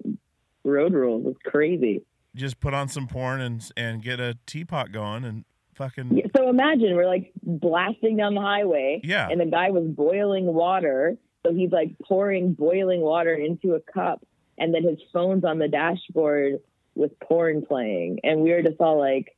road 0.63 0.93
rules. 0.93 1.25
It's 1.27 1.39
crazy. 1.45 2.03
Just 2.35 2.59
put 2.59 2.73
on 2.73 2.89
some 2.89 3.07
porn 3.07 3.41
and 3.41 3.71
and 3.75 4.01
get 4.03 4.19
a 4.19 4.37
teapot 4.45 4.91
going 4.91 5.23
and 5.23 5.45
fucking 5.79 6.29
so 6.35 6.49
imagine 6.49 6.95
we're 6.95 7.07
like 7.07 7.31
blasting 7.41 8.17
down 8.17 8.35
the 8.35 8.41
highway 8.41 9.01
Yeah. 9.03 9.27
and 9.29 9.39
the 9.41 9.45
guy 9.47 9.71
was 9.71 9.85
boiling 9.87 10.45
water. 10.45 11.17
So 11.45 11.53
he's 11.53 11.71
like 11.71 11.97
pouring 12.03 12.53
boiling 12.53 12.99
water 13.01 13.33
into 13.33 13.73
a 13.73 13.79
cup 13.79 14.23
and 14.57 14.73
then 14.73 14.83
his 14.83 14.99
phone's 15.13 15.43
on 15.45 15.57
the 15.57 15.67
dashboard 15.69 16.59
with 16.95 17.17
porn 17.21 17.65
playing. 17.65 18.19
And 18.23 18.41
we 18.41 18.51
were 18.51 18.61
just 18.61 18.79
all 18.81 18.99
like 18.99 19.35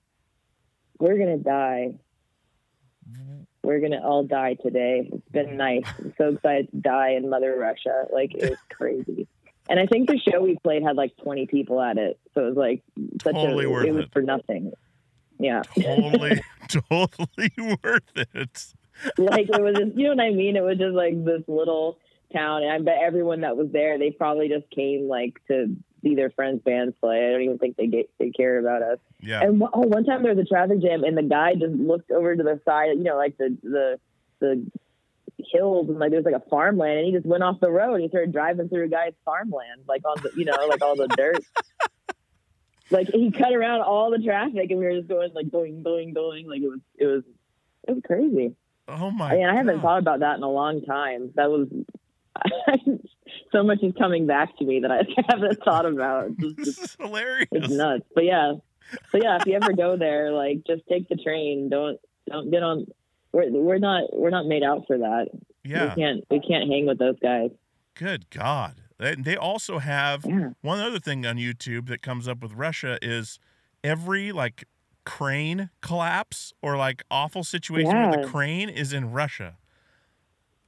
we're 1.00 1.18
gonna 1.18 1.38
die. 1.38 1.96
We're 3.64 3.80
gonna 3.80 4.02
all 4.04 4.24
die 4.24 4.56
today. 4.56 5.08
It's 5.14 5.30
been 5.30 5.56
nice. 5.58 5.84
I'm 6.00 6.14
so 6.18 6.30
excited 6.30 6.72
to 6.72 6.78
die 6.78 7.12
in 7.12 7.30
mother 7.30 7.56
russia. 7.58 8.06
Like 8.12 8.34
it 8.34 8.50
was 8.50 8.60
crazy. 8.72 9.28
And 9.70 9.80
i 9.80 9.86
think 9.86 10.10
the 10.10 10.18
show 10.18 10.42
we 10.42 10.58
played 10.64 10.82
had 10.84 10.96
like 10.98 11.16
20 11.24 11.46
people 11.46 11.80
at 11.80 11.98
it. 11.98 12.20
So 12.34 12.42
it 12.42 12.56
was 12.56 12.58
like 12.58 12.82
such 13.24 13.36
Totally 13.36 13.66
a 13.66 13.70
worth 13.70 13.86
it 13.86 13.92
was 13.94 14.06
it. 14.06 14.12
for 14.12 14.22
nothing 14.24 14.72
yeah 15.42 15.62
totally 15.80 16.42
totally 16.68 17.52
worth 17.84 18.04
it. 18.16 18.66
like 19.18 19.50
it 19.50 19.62
was 19.62 19.76
just, 19.76 19.98
you 19.98 20.04
know 20.04 20.16
what 20.16 20.24
I 20.24 20.32
mean? 20.32 20.56
It 20.56 20.64
was 20.64 20.78
just 20.78 20.94
like 20.94 21.24
this 21.24 21.44
little 21.48 21.98
town, 22.34 22.64
and 22.64 22.72
I 22.72 22.80
bet 22.80 23.00
everyone 23.04 23.42
that 23.42 23.58
was 23.58 23.72
there, 23.72 23.98
they 23.98 24.12
probably 24.12 24.48
just 24.48 24.70
came 24.70 25.08
like 25.08 25.34
to 25.48 25.76
see 26.04 26.16
their 26.16 26.30
friends' 26.32 26.62
bands 26.64 26.96
play. 27.00 27.28
I 27.28 27.32
don't 27.32 27.42
even 27.42 27.58
think 27.58 27.78
they 27.78 27.88
get 27.88 28.10
they 28.20 28.30
care 28.30 28.60
about 28.60 28.82
us. 28.82 29.00
Yeah. 29.20 29.42
And 29.42 29.62
oh, 29.62 29.82
one 29.82 30.06
time 30.06 30.24
there 30.24 30.34
was 30.34 30.44
a 30.44 30.48
traffic 30.48 30.82
jam, 30.82 31.04
and 31.04 31.18
the 31.18 31.24
guy 31.24 31.54
just 31.54 31.74
looked 31.74 32.12
over 32.12 32.36
to 32.36 32.44
the 32.44 32.60
side, 32.66 32.98
you 32.98 33.04
know, 33.04 33.18
like 33.18 33.38
the 33.38 33.58
the 33.64 34.00
the 34.40 34.66
hills, 35.52 35.90
and 35.90 36.00
like 36.00 36.12
there's 36.12 36.26
like 36.26 36.36
a 36.36 36.50
farmland, 36.50 37.00
and 37.00 37.06
he 37.08 37.12
just 37.12 37.26
went 37.26 37.44
off 37.44 37.60
the 37.60 37.72
road. 37.72 37.96
And 37.96 38.04
he 38.04 38.10
started 38.10 38.32
driving 38.32 38.70
through 38.70 38.86
a 38.86 38.90
guy's 38.90 39.14
farmland, 39.26 39.82
like 39.88 40.04
on 40.06 40.22
the 40.22 40.32
you 40.36 40.46
know 40.46 40.58
like 40.68 40.82
all 40.82 40.96
the 40.96 41.08
dirt. 41.08 41.44
Like 42.92 43.08
he 43.14 43.32
cut 43.32 43.54
around 43.54 43.82
all 43.82 44.12
the 44.12 44.20
traffic, 44.20 44.70
and 44.70 44.80
we 44.80 44.86
were 44.86 44.96
just 44.98 45.08
going 45.08 45.32
like 45.34 45.50
going 45.52 45.82
going 45.84 46.14
going. 46.14 46.48
Like 46.48 46.62
it 46.62 46.68
was 46.68 46.80
it 46.98 47.06
was 47.06 47.24
it 47.88 47.92
was 47.94 48.04
crazy. 48.06 48.56
Oh 48.88 49.10
my 49.12 49.32
I 49.32 49.36
mean, 49.38 49.48
I 49.48 49.56
haven't 49.56 49.76
God. 49.78 49.82
thought 49.82 50.00
about 50.00 50.20
that 50.20 50.38
in 50.38 50.44
a 50.44 50.50
long 50.52 50.82
time. 50.84 51.32
That 51.36 51.50
was 51.50 51.68
so 53.52 53.64
much 53.64 53.80
is 53.84 53.94
coming 53.98 54.28
back 54.28 54.58
to 54.58 54.66
me 54.66 54.82
that 54.82 54.92
I 54.92 55.04
haven't 55.30 55.64
thought 55.64 55.86
about. 55.86 56.30
It's, 56.40 56.56
This 56.56 56.78
is 56.80 56.98
hilarious. 57.00 57.48
it's 57.52 57.70
nuts. 57.70 58.04
But 58.14 58.26
yeah, 58.26 58.54
so 59.12 59.18
yeah, 59.22 59.38
if 59.40 59.46
you 59.46 59.56
ever 59.56 59.74
go 59.74 59.98
there, 59.98 60.32
like 60.32 60.64
just 60.66 60.82
take 60.90 61.08
the 61.10 61.16
train. 61.16 61.70
Don't 61.70 62.00
don't 62.30 62.52
get 62.52 62.64
on. 62.64 62.88
We're 63.32 63.52
we're 63.52 63.78
not 63.80 64.04
we're 64.14 64.30
not 64.30 64.46
made 64.46 64.64
out 64.64 64.84
for 64.88 64.98
that. 64.98 65.28
Yeah. 65.64 65.94
We 65.96 66.02
can't 66.02 66.26
we 66.30 66.40
can't 66.40 66.70
hang 66.70 66.86
with 66.88 67.00
those 67.00 67.20
guys. 67.22 67.52
Good 67.96 68.30
God. 68.30 68.82
They, 69.02 69.16
they 69.16 69.36
also 69.36 69.80
have 69.80 70.24
Yeah. 70.26 70.52
one 70.62 70.80
other 70.80 71.00
thing 71.00 71.26
on 71.26 71.38
YouTube 71.38 71.88
that 71.88 72.04
comes 72.04 72.28
up 72.28 72.42
with 72.42 72.54
Russia 72.54 73.00
is 73.02 73.40
every 73.84 74.32
like 74.32 74.66
crane 75.06 75.72
collapse 75.82 76.54
or 76.62 76.78
like 76.78 77.02
awful 77.10 77.44
situation 77.44 78.00
where 78.00 78.08
the 78.08 78.18
Yeah. 78.18 78.30
crane 78.30 78.70
is 78.70 78.94
in 78.94 79.12
Russia. 79.12 79.58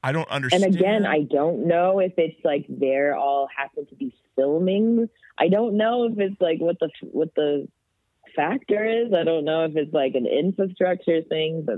I 0.01 0.11
don't 0.11 0.27
understand. 0.29 0.63
And 0.63 0.75
again, 0.75 1.05
I 1.05 1.21
don't 1.21 1.67
know 1.67 1.99
if 1.99 2.13
it's 2.17 2.43
like 2.43 2.65
they're 2.67 3.15
all 3.15 3.47
happen 3.55 3.85
to 3.85 3.95
be 3.95 4.13
filming. 4.35 5.07
I 5.37 5.47
don't 5.47 5.77
know 5.77 6.05
if 6.05 6.17
it's 6.17 6.41
like 6.41 6.59
what 6.59 6.79
the 6.79 6.89
what 7.11 7.33
the 7.35 7.67
factor 8.35 8.83
is. 8.83 9.13
I 9.13 9.23
don't 9.23 9.45
know 9.45 9.65
if 9.65 9.75
it's 9.75 9.93
like 9.93 10.15
an 10.15 10.25
infrastructure 10.25 11.21
thing, 11.21 11.63
but 11.65 11.77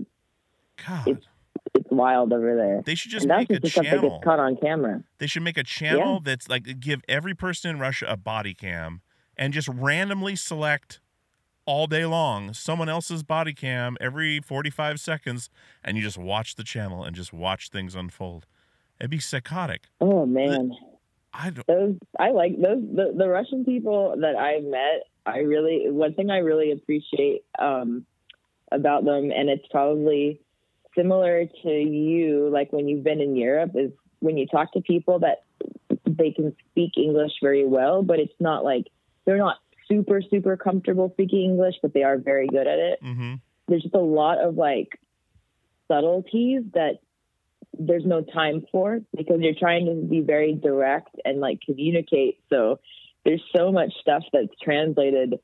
God, 0.87 1.03
it's 1.05 1.25
it's 1.73 1.89
wild 1.89 2.33
over 2.33 2.55
there. 2.55 2.81
they 2.85 2.95
should 2.95 3.11
just 3.11 3.27
make 3.27 3.49
a 3.49 3.59
just 3.59 3.75
the 3.75 3.83
channel. 3.83 4.21
caught 4.23 4.39
on 4.39 4.55
camera. 4.57 5.03
They 5.17 5.27
should 5.27 5.43
make 5.43 5.57
a 5.57 5.63
channel 5.63 6.19
that's 6.19 6.49
like 6.49 6.79
give 6.79 7.01
every 7.07 7.33
person 7.33 7.71
in 7.71 7.79
Russia 7.79 8.05
a 8.07 8.17
body 8.17 8.53
cam 8.53 9.01
and 9.37 9.53
just 9.53 9.67
randomly 9.67 10.35
select 10.35 10.99
all 11.65 11.87
day 11.87 12.05
long 12.05 12.53
someone 12.53 12.87
else's 12.87 13.23
body 13.23 13.51
cam 13.51 13.97
every 13.99 14.39
45 14.39 14.99
seconds 14.99 15.49
and 15.83 15.97
you 15.97 16.03
just 16.03 16.17
watch 16.17 16.55
the 16.55 16.63
channel 16.63 17.03
and 17.03 17.15
just 17.15 17.33
watch 17.33 17.69
things 17.69 17.95
unfold. 17.95 18.45
It'd 18.99 19.11
be 19.11 19.19
psychotic. 19.19 19.85
Oh 19.99 20.25
man, 20.25 20.71
I 21.33 21.49
don't 21.49 21.67
those 21.67 21.95
I 22.19 22.31
like 22.31 22.53
those 22.61 22.81
the, 22.93 23.13
the 23.17 23.27
Russian 23.27 23.65
people 23.65 24.15
that 24.21 24.35
I've 24.35 24.63
met. 24.63 25.03
I 25.25 25.39
really 25.39 25.87
one 25.89 26.13
thing 26.13 26.29
I 26.29 26.37
really 26.37 26.71
appreciate 26.71 27.43
um, 27.59 28.05
about 28.71 29.03
them, 29.05 29.31
and 29.31 29.49
it's 29.49 29.65
probably 29.69 30.39
similar 30.95 31.45
to 31.63 31.69
you. 31.69 32.49
Like 32.49 32.71
when 32.71 32.87
you've 32.87 33.03
been 33.03 33.21
in 33.21 33.35
Europe, 33.35 33.71
is 33.75 33.91
when 34.19 34.37
you 34.37 34.47
talk 34.47 34.73
to 34.73 34.81
people 34.81 35.19
that 35.19 35.43
they 36.05 36.31
can 36.31 36.55
speak 36.71 36.93
English 36.97 37.33
very 37.41 37.65
well, 37.65 38.03
but 38.03 38.19
it's 38.19 38.33
not 38.39 38.63
like 38.63 38.87
they're 39.25 39.37
not 39.37 39.57
super 39.87 40.21
super 40.21 40.57
comfortable 40.57 41.09
speaking 41.13 41.43
English, 41.51 41.75
but 41.81 41.93
they 41.93 42.03
are 42.03 42.17
very 42.17 42.47
good 42.47 42.67
at 42.67 42.79
it. 42.79 42.99
hmm 43.01 43.35
there's 43.67 43.83
just 43.83 43.95
a 43.95 43.99
lot 43.99 44.39
of 44.39 44.55
like 44.55 44.99
subtleties 45.87 46.61
that 46.73 46.99
there's 47.77 48.05
no 48.05 48.21
time 48.21 48.65
for 48.71 48.99
because 49.15 49.39
you're 49.41 49.55
trying 49.55 49.85
to 49.85 50.07
be 50.07 50.21
very 50.21 50.53
direct 50.53 51.09
and 51.25 51.39
like 51.39 51.59
communicate. 51.65 52.39
So 52.49 52.79
there's 53.23 53.43
so 53.55 53.71
much 53.71 53.91
stuff 53.99 54.23
that's 54.31 54.53
translated 54.61 55.39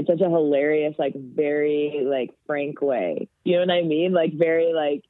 in 0.00 0.06
such 0.06 0.20
a 0.20 0.30
hilarious, 0.30 0.94
like 0.98 1.14
very 1.14 2.02
like 2.04 2.30
frank 2.46 2.80
way. 2.80 3.28
You 3.44 3.54
know 3.54 3.60
what 3.60 3.70
I 3.70 3.82
mean? 3.82 4.12
Like 4.12 4.32
very 4.34 4.72
like 4.74 5.04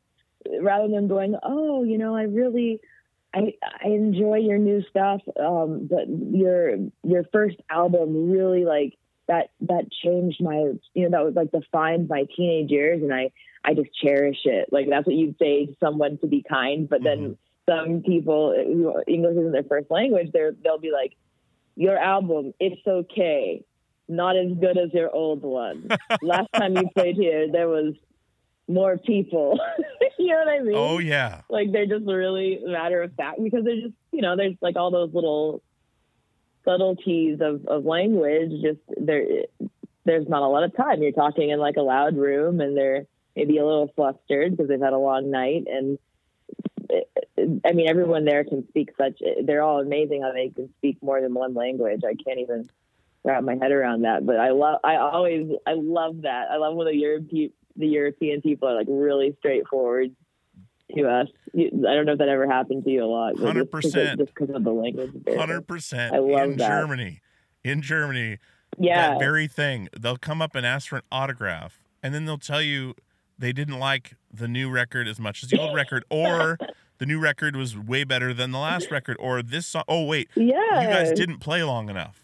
rather 0.61 0.89
than 0.89 1.09
going, 1.09 1.37
oh, 1.43 1.85
you 1.85 1.99
know, 1.99 2.15
I 2.15 2.23
really. 2.23 2.81
I, 3.33 3.55
I 3.63 3.87
enjoy 3.87 4.39
your 4.39 4.59
new 4.59 4.83
stuff, 4.91 5.21
um, 5.39 5.87
but 5.89 6.09
your 6.09 6.79
your 7.05 7.23
first 7.33 7.59
album 7.71 8.33
really 8.33 8.65
like 8.65 8.99
that 9.29 9.51
that 9.61 9.85
changed 10.03 10.43
my 10.43 10.73
you 10.95 11.09
know 11.09 11.11
that 11.11 11.25
was 11.25 11.35
like 11.37 11.53
defined 11.53 12.09
my 12.09 12.25
teenage 12.37 12.73
years, 12.73 13.01
and 13.01 13.15
I 13.15 13.31
I 13.65 13.75
just 13.75 13.91
cherish 13.95 14.39
it. 14.45 14.73
Like 14.73 14.87
that's 14.89 15.07
what 15.07 15.15
you'd 15.15 15.39
say 15.39 15.67
to 15.67 15.77
someone 15.79 16.19
to 16.19 16.27
be 16.27 16.43
kind, 16.43 16.89
but 16.89 17.05
then 17.05 17.37
some 17.69 18.03
people 18.03 18.53
who 18.53 19.01
English 19.07 19.37
isn't 19.37 19.53
their 19.53 19.63
first 19.63 19.93
language, 19.93 20.31
they're 20.33 20.53
they'll 20.65 20.79
be 20.79 20.91
like, 20.91 21.13
your 21.77 21.97
album, 21.97 22.53
it's 22.59 22.85
okay, 22.87 23.65
not 24.11 24.37
as 24.37 24.53
good 24.53 24.77
as 24.77 24.93
your 24.93 25.15
old 25.15 25.43
one. 25.43 25.89
Last 26.23 26.49
time 26.55 26.77
you 26.77 26.89
played 26.95 27.17
here, 27.17 27.51
there 27.51 27.69
was 27.69 27.95
more 28.69 28.99
people. 28.99 29.59
you 30.19 30.29
know 30.29 30.39
what 30.39 30.49
I 30.49 30.61
mean? 30.61 30.75
Oh 30.77 30.99
yeah. 30.99 31.43
like 31.49 31.73
they're 31.73 31.87
just 31.87 32.07
really 32.07 32.61
matter 32.65 33.03
of 33.03 33.15
fact 33.15 33.43
because 33.43 33.65
they're 33.65 33.81
just 33.81 33.95
you 34.13 34.23
know 34.23 34.37
there's 34.37 34.57
like 34.61 34.77
all 34.77 34.91
those 34.91 35.13
little 35.15 35.63
subtleties 36.65 37.39
of, 37.41 37.67
of 37.67 37.85
language 37.85 38.51
just 38.63 38.81
there 38.97 39.25
there's 40.05 40.29
not 40.29 40.43
a 40.43 40.47
lot 40.47 40.65
of 40.65 40.77
time 40.77 41.03
you're 41.03 41.13
talking 41.13 41.51
in 41.51 41.59
like 41.59 41.77
a 41.77 41.83
loud 41.83 42.17
room 42.17 42.61
and 42.61 42.77
they're 42.77 43.07
maybe 43.35 43.59
a 43.59 43.65
little 43.65 43.91
flustered 43.97 44.51
because 44.51 44.69
they've 44.69 44.81
had 44.81 44.93
a 44.93 44.99
long 44.99 45.31
night 45.31 45.65
and 45.67 45.99
eh, 46.91 47.47
i 47.65 47.73
mean 47.73 47.89
everyone 47.89 48.25
there 48.25 48.45
can 48.45 48.67
speak 48.69 48.91
such 48.99 49.21
they're 49.45 49.63
all 49.63 49.81
amazing 49.81 50.21
how 50.23 50.33
they 50.33 50.51
can 50.51 50.69
speak 50.79 50.99
more 51.03 51.21
than 51.21 51.33
one 51.33 51.55
language 51.55 52.03
i 52.05 52.15
can't 52.15 52.41
even 52.41 52.69
wrap 53.25 53.43
my 53.45 53.55
head 53.61 53.71
around 53.73 54.03
that 54.03 54.25
but 54.25 54.37
i 54.37 54.51
love 54.51 54.79
i 54.85 54.97
always 54.97 55.51
i 55.67 55.73
love 55.75 56.23
that 56.23 56.47
i 56.51 56.57
love 56.57 56.75
when 56.75 56.87
the 56.87 56.95
european 56.97 57.51
the 57.77 57.87
european 57.87 58.41
people 58.41 58.69
are 58.69 58.75
like 58.75 58.87
really 58.89 59.35
straightforward 59.39 60.11
to 60.97 61.05
us 61.07 61.29
i 61.55 61.69
don't 61.95 62.07
know 62.07 62.13
if 62.13 62.19
that 62.19 62.29
ever 62.29 62.49
happened 62.51 62.83
to 62.85 62.91
you 62.91 63.05
a 63.05 63.07
lot 63.07 63.35
but 63.37 63.55
just 63.55 63.71
'cause 63.71 63.85
of- 63.87 63.93
100%. 63.93 64.19
just 64.19 64.35
because 64.35 64.55
of 64.55 64.65
the 64.65 64.73
language. 64.73 65.11
Hundred 65.37 65.67
percent 65.67 66.15
I 66.15 66.19
love 66.19 66.51
in 66.53 66.57
that. 66.57 66.69
Germany. 66.69 67.21
In 67.63 67.83
Germany, 67.83 68.39
yeah 68.79 69.11
that 69.11 69.19
very 69.21 69.47
thing. 69.47 69.89
They'll 69.99 70.17
come 70.17 70.41
up 70.41 70.55
and 70.55 70.65
ask 70.65 70.89
for 70.89 70.97
an 70.97 71.03
autograph, 71.13 71.79
and 72.03 72.15
then 72.15 72.25
they'll 72.25 72.39
tell 72.39 72.63
you 72.63 72.95
they 73.39 73.53
didn't 73.53 73.79
like 73.79 74.15
the 74.33 74.49
new 74.49 74.71
record 74.71 75.07
as 75.07 75.21
much 75.21 75.43
as 75.43 75.51
the 75.51 75.61
old 75.61 75.75
record, 75.75 76.05
or 76.11 76.59
the 76.99 77.05
new 77.07 77.21
record 77.21 77.55
was 77.55 77.77
way 77.77 78.03
better 78.05 78.33
than 78.33 78.51
the 78.51 78.59
last 78.59 78.91
record, 78.91 79.17
or 79.21 79.43
this 79.43 79.67
song. 79.67 79.85
Oh 79.89 80.05
wait, 80.07 80.31
yeah 80.35 80.81
you 80.81 80.89
guys 80.89 81.13
didn't 81.13 81.39
play 81.39 81.63
long 81.63 81.91
enough. 81.91 82.20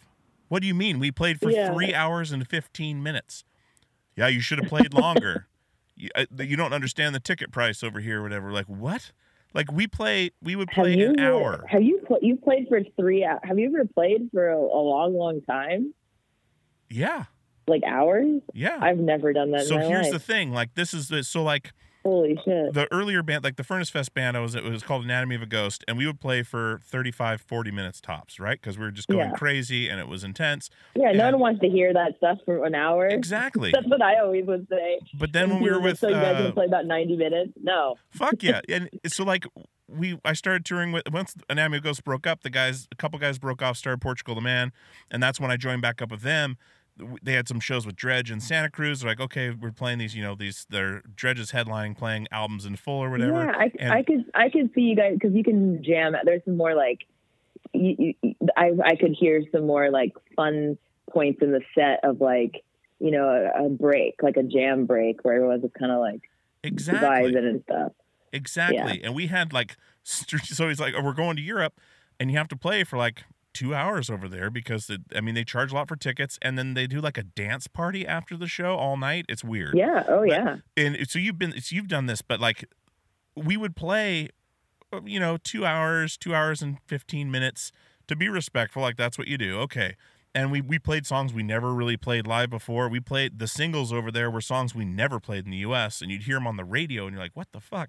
What 0.48 0.62
do 0.62 0.68
you 0.68 0.74
mean? 0.74 0.98
We 0.98 1.10
played 1.10 1.40
for 1.40 1.50
Yeah. 1.50 1.72
three 1.72 1.92
hours 1.94 2.32
and 2.32 2.46
fifteen 2.48 3.02
minutes. 3.02 3.44
Yeah, 4.16 4.28
you 4.28 4.40
should 4.40 4.58
have 4.58 4.68
played 4.68 4.94
longer. 4.94 5.46
you, 5.96 6.08
uh, 6.14 6.24
you 6.38 6.56
don't 6.56 6.72
understand 6.72 7.14
the 7.14 7.20
ticket 7.20 7.50
price 7.52 7.82
over 7.82 8.00
here, 8.00 8.20
or 8.20 8.22
whatever. 8.22 8.52
Like 8.52 8.66
what? 8.66 9.12
Like 9.54 9.72
we 9.72 9.86
play, 9.86 10.30
we 10.42 10.54
would 10.56 10.68
play 10.70 10.96
you 10.96 11.10
an 11.10 11.20
hour. 11.20 11.64
have 11.68 11.82
you 11.82 12.00
pl- 12.06 12.18
you 12.20 12.36
played 12.36 12.66
for 12.68 12.80
three 12.98 13.22
hou- 13.22 13.38
have 13.42 13.58
you 13.58 13.66
ever 13.68 13.86
played 13.86 14.28
for 14.32 14.48
a, 14.48 14.56
a 14.58 14.82
long 14.82 15.14
long 15.16 15.40
time 15.42 15.94
Yeah, 16.90 17.24
like 17.66 17.82
hours 17.86 18.42
yeah. 18.52 18.78
i've 18.82 18.98
never 18.98 19.32
done 19.32 19.52
that 19.52 19.62
so 19.66 19.76
in 19.76 19.80
my 19.82 19.86
here's 19.88 20.04
life 20.04 20.12
the 20.12 20.18
thing 20.18 20.52
like 20.52 20.74
this 20.74 20.92
is 20.92 21.08
the 21.08 21.24
so 21.24 21.42
like 21.42 21.72
holy 22.06 22.38
shit. 22.44 22.72
The 22.72 22.86
earlier 22.92 23.22
band 23.22 23.44
like 23.44 23.56
the 23.56 23.64
furnace 23.64 23.90
fest 23.90 24.14
band 24.14 24.36
i 24.36 24.40
was 24.40 24.54
it 24.54 24.64
was 24.64 24.82
called 24.82 25.04
anatomy 25.04 25.34
of 25.34 25.42
a 25.42 25.46
ghost 25.46 25.84
and 25.88 25.98
we 25.98 26.06
would 26.06 26.20
play 26.20 26.42
for 26.42 26.80
35 26.84 27.40
40 27.40 27.70
minutes 27.70 28.00
tops 28.00 28.38
right? 28.40 28.60
Because 28.60 28.78
we 28.78 28.84
were 28.84 28.90
just 28.90 29.08
going 29.08 29.30
Yeah. 29.30 29.36
crazy 29.36 29.88
and 29.88 30.00
it 30.00 30.08
was 30.08 30.24
intense. 30.24 30.70
Yeah 30.94 31.12
no 31.12 31.30
one 31.32 31.40
wants 31.40 31.60
to 31.60 31.68
hear 31.68 31.92
that 31.92 32.16
stuff 32.18 32.38
for 32.44 32.64
an 32.64 32.74
hour. 32.74 33.06
Exactly. 33.06 33.70
That's 33.74 33.86
what 33.86 34.02
i 34.02 34.18
always 34.20 34.46
would 34.46 34.66
say. 34.68 35.00
But 35.18 35.32
then 35.32 35.50
when 35.50 35.62
we 35.62 35.70
were 35.70 35.80
with 35.80 35.98
so 35.98 36.08
you 36.08 36.14
guys 36.14 36.36
uh, 36.36 36.42
can 36.44 36.52
play 36.52 36.66
about 36.66 36.86
90 36.86 37.16
minutes? 37.16 37.52
No. 37.62 37.96
Fuck 38.10 38.42
yeah. 38.42 38.60
And 38.68 38.88
so 39.06 39.24
like 39.24 39.46
we 39.88 40.18
i 40.24 40.32
started 40.32 40.64
touring 40.64 40.90
with 40.92 41.04
once 41.12 41.34
anatomy 41.48 41.76
of 41.78 41.84
a 41.84 41.84
ghost 41.84 42.02
broke 42.04 42.26
up 42.26 42.42
the 42.42 42.50
guys 42.50 42.88
a 42.90 42.96
couple 42.96 43.18
guys 43.20 43.38
broke 43.38 43.62
off 43.62 43.76
started 43.76 44.00
portugal 44.00 44.34
the 44.34 44.40
man 44.40 44.72
and 45.12 45.22
that's 45.22 45.38
when 45.38 45.48
i 45.48 45.56
joined 45.56 45.80
back 45.80 46.02
up 46.02 46.10
with 46.10 46.22
them 46.22 46.56
they 47.22 47.32
had 47.32 47.48
some 47.48 47.60
shows 47.60 47.86
with 47.86 47.96
Dredg 47.96 48.30
in 48.30 48.40
Santa 48.40 48.70
Cruz. 48.70 49.00
They're 49.00 49.10
like, 49.10 49.20
okay, 49.20 49.50
we're 49.50 49.70
playing 49.70 49.98
these, 49.98 50.14
you 50.14 50.22
know, 50.22 50.34
these. 50.34 50.66
They're 50.70 51.02
Dredg's 51.14 51.52
headlining, 51.52 51.96
playing 51.96 52.28
albums 52.32 52.64
in 52.64 52.76
full 52.76 53.02
or 53.02 53.10
whatever. 53.10 53.32
yeah 53.32 53.52
i, 53.56 53.72
and- 53.78 53.92
I 53.92 54.02
could 54.02 54.24
i 54.34 54.48
could 54.48 54.70
see 54.74 54.82
you 54.82 54.96
guys 54.96 55.14
because 55.14 55.34
you 55.34 55.44
can 55.44 55.82
jam 55.84 56.14
there's 56.24 56.44
some 56.44 56.56
more 56.56 56.74
like 56.74 57.00
you, 57.72 58.14
you, 58.22 58.34
I, 58.56 58.72
I 58.84 58.96
could 58.96 59.14
hear 59.18 59.42
some 59.52 59.66
more 59.66 59.90
like 59.90 60.12
fun 60.34 60.78
points 61.10 61.42
in 61.42 61.52
the 61.52 61.60
set 61.74 62.00
of 62.04 62.20
like 62.20 62.64
you 62.98 63.10
know 63.10 63.28
a, 63.28 63.66
a 63.66 63.68
break 63.68 64.22
like 64.22 64.36
a 64.36 64.42
jam 64.42 64.86
break 64.86 65.24
where 65.24 65.34
everyone's 65.34 65.62
just 65.62 65.74
kind 65.74 65.92
of 65.92 65.98
like 65.98 66.22
exactly. 66.62 67.32
vibing 67.32 67.48
and 67.48 67.62
stuff 67.64 67.92
Exactly. 68.36 69.02
And 69.02 69.14
we 69.14 69.28
had 69.28 69.52
like, 69.52 69.76
so 70.02 70.68
he's 70.68 70.80
like, 70.80 70.94
oh, 70.96 71.02
we're 71.02 71.12
going 71.12 71.36
to 71.36 71.42
Europe 71.42 71.80
and 72.18 72.30
you 72.30 72.38
have 72.38 72.48
to 72.48 72.56
play 72.56 72.84
for 72.84 72.96
like 72.96 73.24
two 73.56 73.74
hours 73.74 74.10
over 74.10 74.28
there 74.28 74.50
because, 74.50 74.90
it, 74.90 75.00
I 75.14 75.20
mean, 75.20 75.34
they 75.34 75.44
charge 75.44 75.72
a 75.72 75.74
lot 75.74 75.88
for 75.88 75.96
tickets 75.96 76.38
and 76.42 76.58
then 76.58 76.74
they 76.74 76.86
do 76.86 77.00
like 77.00 77.16
a 77.18 77.22
dance 77.22 77.66
party 77.66 78.06
after 78.06 78.36
the 78.36 78.46
show 78.46 78.76
all 78.76 78.96
night. 78.96 79.24
It's 79.28 79.42
weird. 79.44 79.74
yeah 79.76 80.04
oh 80.08 80.20
But- 80.20 80.28
yeah 80.28 80.56
And 80.76 81.08
so 81.08 81.18
you've 81.18 81.38
been, 81.38 81.52
so 81.60 81.74
you've 81.74 81.88
done 81.88 82.06
this, 82.06 82.22
but 82.22 82.38
like 82.40 82.64
we 83.34 83.56
would 83.56 83.74
play, 83.76 84.28
uh, 84.92 85.00
you 85.04 85.18
know, 85.20 85.36
two 85.36 85.64
hours, 85.66 86.16
two 86.16 86.34
hours 86.34 86.62
and 86.62 86.78
15 86.86 87.30
minutes 87.30 87.72
to 88.08 88.16
be 88.16 88.28
respectful. 88.28 88.82
Like 88.82 88.96
that's 88.96 89.18
what 89.18 89.28
you 89.28 89.38
do. 89.38 89.58
Okay. 89.60 89.96
And 90.34 90.52
we, 90.52 90.60
we 90.60 90.78
played 90.78 91.06
songs 91.06 91.32
we 91.32 91.42
never 91.42 91.72
really 91.72 91.96
played 91.96 92.26
live 92.26 92.50
before. 92.50 92.90
We 92.90 93.00
played 93.00 93.38
the 93.38 93.46
singles 93.48 93.90
over 93.92 94.10
there 94.12 94.30
were 94.30 94.42
songs 94.42 94.74
we 94.74 94.84
never 94.84 95.18
played 95.18 95.46
in 95.46 95.50
the 95.50 95.56
US 95.58 96.02
and 96.02 96.10
you'd 96.10 96.24
hear 96.24 96.36
them 96.36 96.46
on 96.46 96.56
the 96.56 96.64
radio 96.64 97.06
and 97.06 97.14
you're 97.14 97.22
like, 97.22 97.34
what 97.34 97.48
the 97.52 97.60
fuck? 97.60 97.88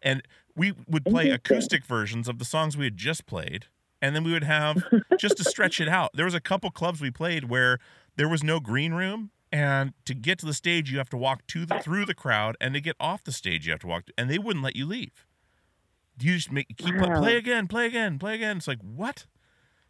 And 0.00 0.22
we 0.54 0.74
would 0.86 1.04
play 1.04 1.30
acoustic 1.30 1.84
versions 1.84 2.28
of 2.28 2.38
the 2.38 2.44
songs 2.44 2.76
we 2.76 2.84
had 2.84 2.96
just 2.96 3.26
played. 3.26 3.66
And 4.00 4.14
then 4.14 4.24
we 4.24 4.32
would 4.32 4.44
have 4.44 4.84
just 5.18 5.36
to 5.38 5.44
stretch 5.44 5.80
it 5.80 5.88
out. 5.88 6.10
There 6.14 6.24
was 6.24 6.34
a 6.34 6.40
couple 6.40 6.70
clubs 6.70 7.00
we 7.00 7.10
played 7.10 7.44
where 7.44 7.78
there 8.16 8.28
was 8.28 8.42
no 8.42 8.60
green 8.60 8.94
room. 8.94 9.30
And 9.50 9.94
to 10.04 10.14
get 10.14 10.38
to 10.40 10.46
the 10.46 10.52
stage, 10.52 10.90
you 10.90 10.98
have 10.98 11.08
to 11.08 11.16
walk 11.16 11.46
to 11.48 11.64
the, 11.64 11.80
through 11.80 12.04
the 12.04 12.14
crowd, 12.14 12.54
and 12.60 12.74
to 12.74 12.82
get 12.82 12.96
off 13.00 13.24
the 13.24 13.32
stage, 13.32 13.64
you 13.64 13.72
have 13.72 13.80
to 13.80 13.86
walk. 13.86 14.04
And 14.18 14.28
they 14.28 14.38
wouldn't 14.38 14.62
let 14.62 14.76
you 14.76 14.84
leave. 14.84 15.24
You 16.20 16.34
just 16.36 16.52
make 16.52 16.66
keep 16.76 16.98
play, 16.98 17.08
Wow. 17.08 17.20
play 17.20 17.36
again, 17.36 17.66
play 17.66 17.86
again, 17.86 18.18
play 18.18 18.34
again. 18.34 18.58
It's 18.58 18.68
like 18.68 18.80
what? 18.82 19.24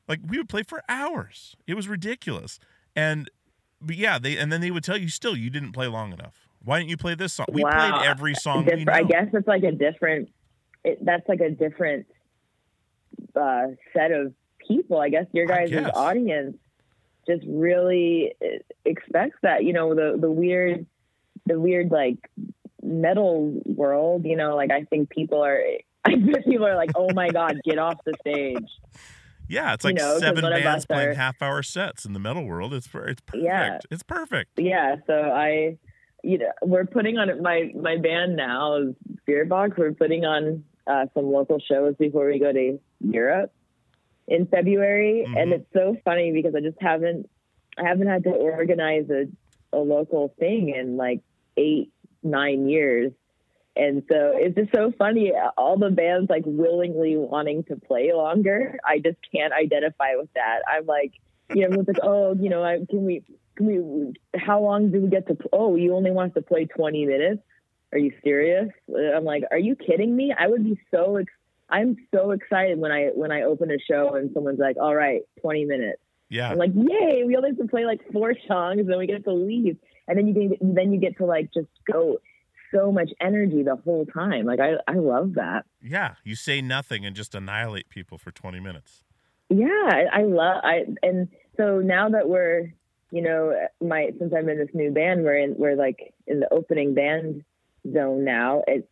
Like 0.06 0.20
we 0.26 0.38
would 0.38 0.48
play 0.48 0.62
for 0.62 0.82
hours. 0.88 1.56
It 1.66 1.74
was 1.74 1.88
ridiculous. 1.88 2.58
And 2.94 3.30
but 3.80 3.96
yeah, 3.96 4.18
they 4.18 4.36
and 4.36 4.52
then 4.52 4.60
they 4.60 4.70
would 4.70 4.84
tell 4.84 4.96
you 4.96 5.08
still 5.08 5.36
you 5.36 5.50
didn't 5.50 5.72
play 5.72 5.86
long 5.86 6.12
enough. 6.12 6.48
Why 6.62 6.78
didn't 6.78 6.90
you 6.90 6.96
play 6.96 7.14
this 7.14 7.32
song? 7.32 7.46
We 7.50 7.62
Wow. 7.62 7.70
played 7.70 8.06
every 8.06 8.34
song 8.34 8.66
we 8.66 8.86
I 8.88 9.02
guess 9.02 9.28
it's 9.32 9.48
like 9.48 9.62
a 9.64 9.72
different. 9.72 10.28
It, 10.84 11.04
that's 11.04 11.28
like 11.28 11.40
a 11.40 11.50
different 11.50 12.06
uh, 13.38 13.68
set 13.92 14.10
of 14.12 14.34
people. 14.66 15.00
I 15.00 15.08
guess 15.08 15.26
your 15.32 15.46
guys' 15.46 15.70
guess. 15.70 15.90
audience 15.94 16.56
just 17.26 17.44
really 17.46 18.34
uh, 18.42 18.58
expects 18.84 19.38
that. 19.42 19.64
You 19.64 19.72
know, 19.72 19.94
the 19.94 20.18
the 20.20 20.30
weird, 20.30 20.86
the 21.46 21.58
weird 21.60 21.90
like 21.90 22.18
metal 22.82 23.60
world. 23.64 24.24
You 24.24 24.36
know, 24.36 24.56
like 24.56 24.70
I 24.70 24.84
think 24.84 25.10
people 25.10 25.44
are. 25.44 25.62
I 26.04 26.14
bet 26.14 26.44
people 26.44 26.66
are 26.66 26.76
like, 26.76 26.92
"Oh 26.94 27.08
my 27.12 27.28
god, 27.28 27.60
get 27.64 27.78
off 27.78 27.98
the 28.04 28.14
stage!" 28.20 28.68
Yeah, 29.48 29.74
it's 29.74 29.84
you 29.84 29.92
like 29.92 30.00
seven 30.20 30.42
bands 30.42 30.86
playing 30.86 31.10
are- 31.10 31.14
half 31.14 31.40
hour 31.42 31.62
sets 31.62 32.04
in 32.04 32.12
the 32.12 32.18
metal 32.18 32.44
world. 32.44 32.74
It's 32.74 32.86
it's 32.86 33.20
perfect. 33.22 33.44
Yeah. 33.44 33.78
It's 33.90 34.02
perfect. 34.02 34.50
yeah 34.58 34.96
so 35.06 35.14
i 35.14 35.78
you 36.22 36.38
know 36.38 36.50
we're 36.62 36.84
putting 36.84 37.16
on 37.16 37.42
my 37.42 37.70
my 37.74 37.96
band 37.96 38.36
now 38.36 38.76
is 38.76 38.94
Spiritbox 39.26 39.78
we're 39.78 39.92
putting 39.92 40.24
on 40.24 40.64
uh, 40.86 41.06
some 41.14 41.32
local 41.32 41.58
shows 41.60 41.94
before 41.96 42.26
we 42.26 42.38
go 42.38 42.52
to 42.52 42.78
europe 43.00 43.52
in 44.26 44.46
february. 44.46 45.24
And 45.36 45.52
Mhm. 45.52 45.54
it's 45.56 45.72
so 45.72 45.96
funny 46.04 46.32
because 46.32 46.54
i 46.54 46.60
just 46.60 46.80
haven't 46.80 47.28
i 47.78 47.86
haven't 47.86 48.08
had 48.08 48.24
to 48.24 48.30
organize 48.30 49.08
a, 49.10 49.26
a 49.72 49.78
local 49.78 50.34
thing 50.38 50.70
in 50.70 50.96
like 50.96 51.20
eight 51.56 51.92
nine 52.22 52.68
years. 52.68 53.12
And 53.76 54.02
so 54.10 54.32
it's 54.34 54.56
just 54.56 54.72
so 54.74 54.92
funny 54.98 55.32
all 55.56 55.78
the 55.78 55.90
bands 55.90 56.28
like 56.28 56.42
willingly 56.46 57.16
wanting 57.16 57.62
to 57.64 57.76
play 57.76 58.12
longer. 58.12 58.76
I 58.84 58.98
just 58.98 59.18
can't 59.32 59.52
identify 59.52 60.16
with 60.16 60.30
that. 60.34 60.60
I'm 60.70 60.86
like 60.86 61.12
you 61.52 61.62
know 61.62 61.66
everyone's 61.66 61.88
like 61.88 62.00
oh 62.02 62.34
you 62.38 62.50
know 62.50 62.62
I, 62.64 62.78
can 62.90 63.04
we 63.04 63.22
can 63.56 63.66
we 63.66 64.14
how 64.38 64.60
long 64.60 64.90
do 64.90 65.00
we 65.00 65.08
get 65.08 65.26
to 65.28 65.36
oh 65.52 65.76
you 65.76 65.94
only 65.94 66.10
want 66.10 66.32
us 66.32 66.34
to 66.34 66.42
play 66.42 66.66
20 66.66 67.06
minutes? 67.06 67.42
Are 67.92 67.98
you 67.98 68.12
serious? 68.24 68.68
I'm 69.14 69.24
like 69.24 69.44
are 69.50 69.58
you 69.58 69.76
kidding 69.76 70.14
me? 70.14 70.34
I 70.36 70.48
would 70.48 70.64
be 70.64 70.78
so 70.90 71.16
ex- 71.16 71.32
i'm 71.70 71.96
so 72.14 72.30
excited 72.32 72.78
when 72.78 72.92
i 72.92 73.06
when 73.14 73.30
i 73.32 73.42
open 73.42 73.70
a 73.70 73.78
show 73.78 74.14
and 74.14 74.30
someone's 74.34 74.58
like 74.58 74.76
all 74.76 74.94
right 74.94 75.22
20 75.40 75.64
minutes 75.64 76.00
Yeah. 76.30 76.50
I'm 76.50 76.58
like, 76.58 76.72
yay, 76.74 77.24
we 77.24 77.36
only 77.36 77.50
have 77.50 77.58
to 77.58 77.68
play 77.68 77.86
like 77.86 78.00
four 78.12 78.34
songs 78.46 78.80
and 78.80 78.90
then 78.90 78.98
we 78.98 79.06
get 79.06 79.24
to 79.24 79.32
leave. 79.32 79.78
And 80.06 80.18
then 80.18 80.26
you 80.26 80.34
can 80.34 80.74
then 80.74 80.92
you 80.92 81.00
get 81.00 81.16
to 81.18 81.24
like 81.24 81.48
just 81.54 81.68
go 81.90 82.18
so 82.74 82.92
much 82.92 83.08
energy 83.18 83.62
the 83.62 83.76
whole 83.76 84.04
time. 84.04 84.44
Like 84.44 84.60
I, 84.60 84.72
I 84.86 84.96
love 84.96 85.34
that. 85.34 85.64
Yeah, 85.80 86.16
you 86.24 86.34
say 86.34 86.60
nothing 86.60 87.06
and 87.06 87.16
just 87.16 87.34
annihilate 87.34 87.88
people 87.88 88.18
for 88.18 88.30
20 88.30 88.60
minutes. 88.60 89.04
Yeah, 89.48 89.66
I, 89.90 90.20
I 90.20 90.22
love 90.24 90.60
I 90.62 90.84
and 91.02 91.28
so 91.56 91.78
now 91.80 92.10
that 92.10 92.28
we're 92.28 92.74
you 93.10 93.22
know 93.22 93.54
my 93.80 94.10
since 94.18 94.34
I'm 94.36 94.50
in 94.50 94.58
this 94.58 94.74
new 94.74 94.90
band 94.90 95.24
we're 95.24 95.38
in 95.38 95.54
we're 95.56 95.76
like 95.76 96.12
in 96.26 96.40
the 96.40 96.52
opening 96.52 96.92
band 96.92 97.42
zone 97.90 98.24
now. 98.24 98.62
It's 98.66 98.86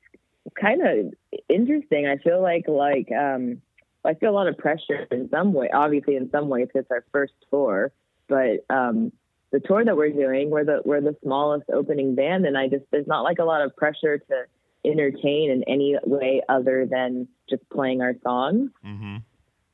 kind 0.59 0.81
of 0.87 1.39
interesting. 1.49 2.07
I 2.07 2.17
feel 2.19 2.41
like 2.41 2.67
like 2.69 3.09
um 3.13 3.63
I 4.05 4.15
feel 4.15 4.31
a 4.31 4.33
lot 4.33 4.49
of 4.49 4.57
pressure 4.59 5.07
in 5.11 5.29
some 5.31 5.53
way. 5.53 5.69
Obviously, 5.73 6.17
in 6.17 6.31
some 6.31 6.49
ways, 6.49 6.69
it's 6.75 6.91
our 6.91 7.05
first 7.13 7.35
tour, 7.51 7.93
but 8.29 8.65
um 8.71 9.13
the 9.53 9.61
tour 9.61 9.85
that 9.85 9.97
we're 9.97 10.11
doing, 10.11 10.51
we're 10.51 10.65
the 10.65 10.83
we're 10.85 11.01
the 11.01 11.17
smallest 11.23 11.71
opening 11.73 12.15
band, 12.15 12.47
and 12.47 12.59
I 12.59 12.69
just 12.69 12.85
there's 12.91 13.07
not 13.07 13.23
like 13.23 13.39
a 13.39 13.45
lot 13.45 13.63
of 13.63 13.77
pressure 13.77 14.19
to 14.19 14.45
entertain 14.85 15.51
in 15.51 15.65
any 15.65 15.97
way 16.05 16.43
other 16.49 16.87
than 16.87 17.29
just 17.49 17.69
playing 17.71 18.03
our 18.03 18.15
songs. 18.23 18.71
Mm-hmm. 18.85 19.17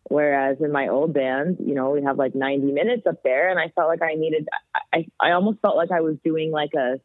Whereas 0.05 0.59
in 0.61 0.73
my 0.73 0.89
old 0.89 1.15
band, 1.15 1.59
you 1.65 1.75
know, 1.75 1.91
we 1.91 2.03
have 2.03 2.19
like 2.19 2.35
90 2.35 2.73
minutes 2.73 3.07
up 3.07 3.23
there, 3.23 3.51
and 3.51 3.59
I 3.59 3.69
felt 3.69 3.89
like 3.89 4.03
I 4.03 4.15
needed, 4.15 4.49
I, 4.93 5.07
I 5.21 5.31
almost 5.33 5.61
felt 5.61 5.77
like 5.77 5.91
I 5.91 6.01
was 6.01 6.17
doing 6.25 6.51
like 6.51 6.75
a, 6.75 7.01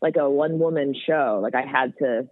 like 0.00 0.16
a 0.16 0.30
one 0.30 0.58
woman 0.58 0.94
show. 1.06 1.40
Like 1.42 1.54
I 1.54 1.66
had 1.66 1.94
to, 1.98 2.28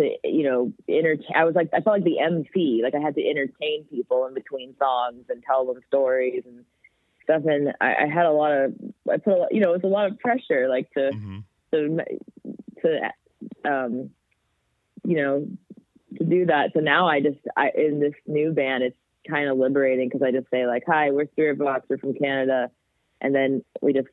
to 0.00 0.16
you 0.24 0.44
know, 0.44 0.72
entertain. 0.88 1.34
I 1.34 1.44
was 1.44 1.54
like, 1.54 1.68
I 1.72 1.80
felt 1.80 1.96
like 1.96 2.04
the 2.04 2.20
MC. 2.20 2.80
Like 2.82 2.94
I 2.94 3.00
had 3.00 3.14
to 3.14 3.26
entertain 3.26 3.84
people 3.90 4.26
in 4.26 4.34
between 4.34 4.74
songs 4.78 5.24
and 5.28 5.42
tell 5.42 5.66
them 5.66 5.80
stories 5.88 6.42
and 6.46 6.64
stuff. 7.24 7.42
And 7.44 7.72
I, 7.80 8.04
I 8.04 8.06
had 8.06 8.26
a 8.26 8.32
lot 8.32 8.52
of, 8.52 8.74
I 9.10 9.18
put, 9.18 9.34
a 9.34 9.36
lot, 9.36 9.54
you 9.54 9.60
know, 9.60 9.70
it 9.72 9.82
was 9.82 9.90
a 9.90 9.94
lot 9.94 10.10
of 10.10 10.18
pressure, 10.18 10.68
like 10.68 10.90
to, 10.92 11.10
Mm-hmm. 11.10 11.38
to, 11.72 12.04
to, 12.82 13.70
um, 13.70 14.10
you 15.04 15.16
know, 15.16 15.46
to 16.18 16.24
do 16.24 16.46
that. 16.46 16.70
So 16.74 16.80
now 16.80 17.08
I 17.08 17.20
just, 17.20 17.38
I, 17.56 17.70
in 17.76 18.00
this 18.00 18.14
new 18.26 18.52
band, 18.52 18.82
it's 18.82 18.96
kind 19.28 19.48
of 19.48 19.58
liberating 19.58 20.08
because 20.08 20.22
I 20.22 20.32
just 20.32 20.50
say 20.50 20.66
like, 20.66 20.82
hi, 20.86 21.10
we're 21.10 21.26
Spiritbox, 21.26 21.82
we're 21.88 21.98
from 21.98 22.14
Canada. 22.14 22.70
And 23.20 23.34
then 23.34 23.64
we 23.80 23.92
just, 23.92 24.08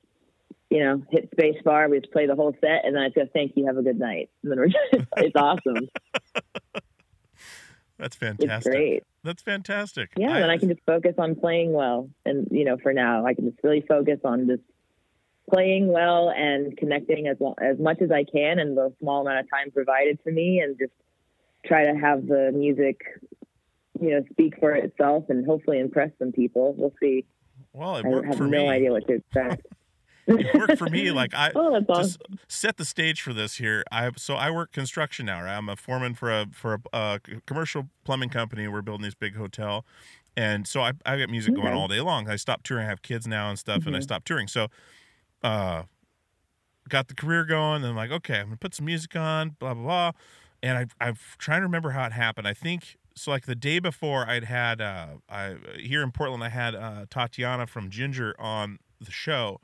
you 0.70 0.84
know, 0.84 1.01
hit 1.11 1.30
space 1.32 1.61
bar, 1.63 1.89
we 1.89 1.99
just 1.99 2.11
play 2.11 2.28
the 2.28 2.36
whole 2.36 2.53
set 2.59 2.86
and 2.86 2.95
then 2.95 3.03
I 3.03 3.09
go, 3.09 3.26
thank 3.34 3.53
you, 3.55 3.68
have 3.68 3.78
a 3.78 3.84
good 3.84 3.99
night. 3.99 4.30
And 4.43 4.51
then 4.51 4.59
we're 4.59 4.68
just, 4.91 5.07
it's 5.18 5.36
awesome. 5.36 5.88
That's 7.97 8.15
fantastic. 8.15 8.51
It's 8.51 8.68
great. 8.68 9.03
That's 9.24 9.41
fantastic. 9.41 10.11
Yeah. 10.18 10.39
then 10.39 10.49
I 10.49 10.57
can 10.57 10.70
just 10.70 10.82
focus 10.86 11.15
on 11.18 11.36
playing 11.36 11.74
well. 11.74 12.09
And, 12.26 12.47
you 12.51 12.63
know, 12.63 12.78
for 12.78 12.93
now, 12.93 13.26
I 13.26 13.34
can 13.34 13.49
just 13.49 13.63
really 13.63 13.82
focus 13.82 14.20
on 14.24 14.47
just 14.47 14.61
playing 15.51 15.88
well 15.88 16.30
and 16.30 16.78
connecting 16.78 17.28
as, 17.28 17.38
well, 17.39 17.55
as 17.59 17.80
much 17.80 18.01
as 18.01 18.11
I 18.11 18.24
can 18.24 18.59
in 18.59 18.76
the 18.76 18.93
small 18.99 19.22
amount 19.22 19.39
of 19.39 19.49
time 19.49 19.72
provided 19.72 20.24
to 20.26 20.32
me 20.32 20.59
and 20.59 20.78
just 20.78 20.91
try 21.65 21.86
to 21.86 21.97
have 21.97 22.28
the 22.28 22.51
music, 22.53 23.01
you 23.99 24.11
know, 24.11 24.24
speak 24.32 24.59
for 24.59 24.72
itself 24.72 25.26
and 25.30 25.45
hopefully 25.45 25.80
impress 25.80 26.11
some 26.20 26.32
people. 26.32 26.76
We'll 26.78 26.93
see. 26.99 27.26
Well, 27.74 27.97
it 27.97 28.05
I 28.05 28.28
have 28.28 28.39
no 28.39 28.47
me. 28.47 28.70
idea 28.70 28.91
what 28.91 29.07
to 29.07 29.15
expect. 29.15 29.65
It 30.36 30.49
worked 30.53 30.78
for 30.78 30.88
me. 30.88 31.11
Like 31.11 31.34
I 31.34 31.51
Oh, 31.55 31.75
awesome. 31.89 32.39
set 32.47 32.78
the 32.78 32.86
stage 32.86 33.21
for 33.21 33.34
this 33.34 33.55
here. 33.57 33.84
I 33.91 34.11
so 34.17 34.36
I 34.36 34.51
work 34.51 34.71
construction 34.71 35.25
now. 35.25 35.41
Right? 35.43 35.55
I'm 35.57 35.69
a 35.69 35.75
foreman 35.75 36.13
for 36.15 36.32
a 36.32 36.47
for 36.51 36.75
a, 36.75 36.95
uh 36.95 37.19
commercial 37.45 37.89
plumbing 38.03 38.30
company. 38.30 38.67
We're 38.67 38.82
building 38.82 39.03
this 39.05 39.15
big 39.15 39.36
hotel, 39.36 39.86
and 40.36 40.67
so 40.67 40.82
I 40.82 40.93
I 41.05 41.17
get 41.17 41.30
music 41.30 41.53
going 41.55 41.73
all 41.73 41.88
day 41.88 42.01
long. 42.01 42.30
I 42.30 42.36
stopped 42.36 42.65
touring. 42.65 42.86
I 42.86 42.89
have 42.89 43.01
kids 43.01 43.28
now 43.28 43.49
and 43.49 43.57
stuff, 43.59 43.86
and 43.88 43.95
I 43.95 43.99
Mhm. 43.99 44.03
stopped 44.03 44.28
touring. 44.28 44.47
So, 44.47 44.67
uh, 45.43 45.84
got 46.89 47.07
the 47.07 47.13
career 47.15 47.45
going. 47.45 47.78
And 47.84 47.88
I'm 47.88 47.95
like, 47.95 48.11
okay, 48.11 48.39
I'm 48.39 48.47
gonna 48.47 48.57
put 48.57 48.73
some 48.75 48.86
music 48.86 49.15
on. 49.15 49.51
Blah 49.59 49.73
blah 49.73 49.84
blah. 49.84 50.11
And 50.63 50.78
I 50.78 51.05
I'm 51.05 51.15
trying 51.38 51.61
to 51.61 51.65
remember 51.65 51.91
how 51.91 52.05
it 52.05 52.11
happened. 52.13 52.47
I 52.47 52.53
think. 52.53 52.97
So 53.15 53.32
like 53.32 53.45
the 53.47 53.55
day 53.55 53.80
before, 53.80 54.28
I'd 54.30 54.43
had 54.43 54.80
uh, 54.80 55.15
I 55.30 55.55
here 55.80 56.03
in 56.03 56.11
Portland, 56.11 56.43
I 56.43 56.49
had 56.49 56.75
uh, 56.75 57.05
Tatiana 57.09 57.65
from 57.65 57.89
Jinjer 57.89 58.34
on 58.38 58.78
the 59.01 59.11
show, 59.11 59.59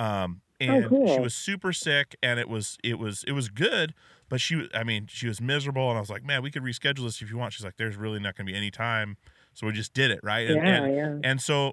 um, 0.00 0.40
and 0.60 0.82
she 0.84 0.88
cool. 0.88 1.20
was 1.22 1.34
super 1.34 1.72
sick, 1.72 2.16
and 2.22 2.38
it 2.40 2.48
was 2.48 2.76
it 2.84 2.98
was 2.98 3.24
it 3.26 3.32
was 3.32 3.48
good, 3.48 3.94
but 4.28 4.40
she 4.40 4.68
I 4.74 4.84
mean 4.84 5.06
she 5.08 5.26
was 5.28 5.40
miserable, 5.40 5.88
and 5.88 5.96
I 5.96 6.00
was 6.00 6.10
like, 6.10 6.24
man, 6.24 6.42
we 6.42 6.50
could 6.50 6.62
reschedule 6.62 7.04
this 7.04 7.22
if 7.22 7.30
you 7.30 7.38
want. 7.38 7.52
She's 7.52 7.64
like, 7.64 7.76
there's 7.76 7.96
really 7.96 8.18
not 8.18 8.36
going 8.36 8.46
to 8.46 8.52
be 8.52 8.56
any 8.56 8.70
time, 8.70 9.16
so 9.54 9.66
we 9.66 9.72
just 9.72 9.94
did 9.94 10.10
it, 10.10 10.20
right? 10.22 10.46
And, 10.50 10.56
Yeah, 10.56 10.84
and, 10.84 10.94
yeah. 10.94 11.30
and 11.30 11.40
so 11.40 11.72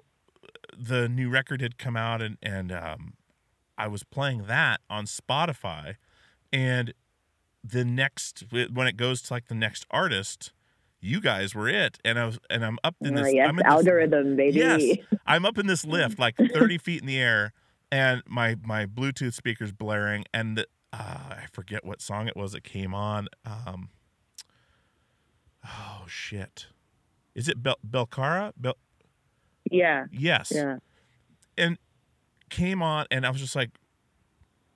the 0.76 1.08
new 1.08 1.28
record 1.28 1.60
had 1.60 1.76
come 1.78 1.96
out, 1.96 2.22
and 2.22 2.38
and 2.42 2.72
um, 2.72 3.14
I 3.76 3.88
was 3.88 4.04
playing 4.04 4.44
that 4.46 4.80
on 4.88 5.04
Spotify, 5.04 5.96
and 6.52 6.94
the 7.62 7.84
next 7.84 8.44
when 8.50 8.86
it 8.86 8.96
goes 8.96 9.20
to 9.22 9.34
like 9.34 9.48
the 9.48 9.54
next 9.54 9.84
artist, 9.90 10.52
you 11.00 11.20
guys 11.20 11.54
were 11.54 11.68
it, 11.68 11.98
and 12.04 12.18
I 12.18 12.24
was 12.24 12.38
and 12.48 12.64
I'm 12.64 12.78
up 12.82 12.96
in 13.02 13.18
Uh, 13.18 13.26
yes, 13.26 13.50
in 13.50 13.56
this- 13.56 13.64
algorithm, 13.66 14.36
baby. 14.36 14.58
Yes, 14.60 14.96
I'm 15.26 15.44
up 15.44 15.58
in 15.58 15.66
this 15.66 15.84
lift, 15.84 16.18
like 16.18 16.36
30 16.38 16.78
feet 16.86 17.00
in 17.02 17.06
the 17.06 17.18
air, 17.18 17.52
and 17.90 18.22
my 18.26 18.56
my 18.64 18.86
Bluetooth 18.86 19.34
speaker's 19.34 19.72
blaring, 19.72 20.24
and 20.34 20.60
uh, 20.60 20.64
I 20.92 21.44
forget 21.52 21.84
what 21.84 22.00
song 22.00 22.28
it 22.28 22.36
was 22.36 22.52
that 22.52 22.64
came 22.64 22.94
on. 22.94 23.28
Um, 23.44 23.90
oh 25.64 26.04
shit, 26.06 26.66
is 27.34 27.48
it 27.48 27.62
Bel 27.62 27.76
Belcarra? 27.88 28.52
Bel- 28.56 28.78
Yeah. 29.70 30.06
yes, 30.10 30.52
Yeah. 30.54 30.78
and 31.56 31.78
came 32.50 32.82
on, 32.82 33.06
and 33.10 33.26
I 33.26 33.30
was 33.30 33.40
just 33.40 33.54
like, 33.56 33.70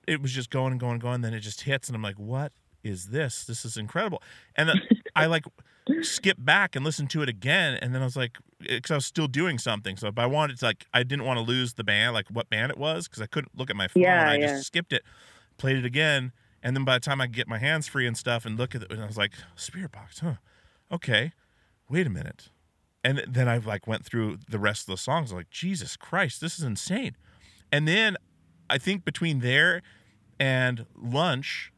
it 0.07 0.21
was 0.21 0.31
just 0.31 0.49
going 0.49 0.71
and 0.71 0.79
going 0.79 0.93
and 0.93 1.01
going. 1.01 1.21
Then 1.21 1.33
it 1.33 1.39
just 1.39 1.61
hits, 1.61 1.87
and 1.89 1.95
I'm 1.95 2.01
like, 2.03 2.19
what 2.19 2.51
is 2.83 3.07
this? 3.07 3.45
This 3.45 3.65
is 3.65 3.77
incredible. 3.77 4.21
And 4.55 4.69
then 4.69 4.81
I 5.15 5.25
like 5.27 5.45
skip 6.01 6.37
back 6.39 6.75
and 6.75 6.83
listen 6.83 7.07
to 7.07 7.21
it 7.21 7.29
again, 7.29 7.77
and 7.81 7.93
then 7.93 8.01
I 8.01 8.05
was 8.05 8.15
like, 8.15 8.37
eh, 8.61 8.75
because 8.75 8.91
I 8.91 8.95
was 8.95 9.05
still 9.05 9.27
doing 9.27 9.57
something. 9.57 9.97
So, 9.97 10.07
if 10.07 10.17
I 10.17 10.25
wanted 10.25 10.59
to 10.59 10.65
like, 10.65 10.85
I 10.93 11.03
didn't 11.03 11.25
want 11.25 11.37
to 11.39 11.45
lose 11.45 11.73
the 11.73 11.83
band, 11.83 12.13
like 12.13 12.27
what 12.29 12.49
band 12.49 12.71
it 12.71 12.77
was, 12.77 13.07
because 13.07 13.21
I 13.21 13.27
couldn't 13.27 13.57
look 13.57 13.69
at 13.69 13.75
my 13.75 13.87
phone. 13.87 14.03
Yeah, 14.03 14.29
I 14.29 14.35
yeah. 14.35 14.47
just 14.47 14.67
skipped 14.67 14.93
it, 14.93 15.03
played 15.57 15.77
it 15.77 15.85
again, 15.85 16.31
and 16.61 16.75
then 16.75 16.85
by 16.85 16.95
the 16.95 17.01
time 17.01 17.19
I 17.19 17.27
get 17.27 17.47
my 17.47 17.57
hands 17.57 17.87
free 17.87 18.07
and 18.07 18.17
stuff 18.17 18.45
and 18.45 18.57
look 18.57 18.73
at 18.73 18.83
it, 18.83 18.91
and 18.91 19.01
I 19.01 19.05
was 19.05 19.17
like, 19.17 19.33
Spiritbox, 19.57 20.19
huh? 20.21 20.35
Okay, 20.91 21.33
wait 21.89 22.07
a 22.07 22.09
minute. 22.09 22.49
And 23.03 23.23
then 23.27 23.49
I 23.49 23.57
like 23.57 23.85
went 23.85 24.05
through 24.05 24.37
the 24.49 24.59
rest 24.59 24.87
of 24.87 24.93
the 24.93 24.97
songs. 24.97 25.33
Like, 25.33 25.49
Jesus 25.49 25.97
Christ, 25.97 26.39
this 26.39 26.57
is 26.57 26.63
insane. 26.63 27.17
And 27.71 27.87
then 27.87 28.15
I 28.69 28.77
think 28.77 29.03
between 29.03 29.39
there 29.39 29.81
and 30.39 30.85
lunch 30.95 31.73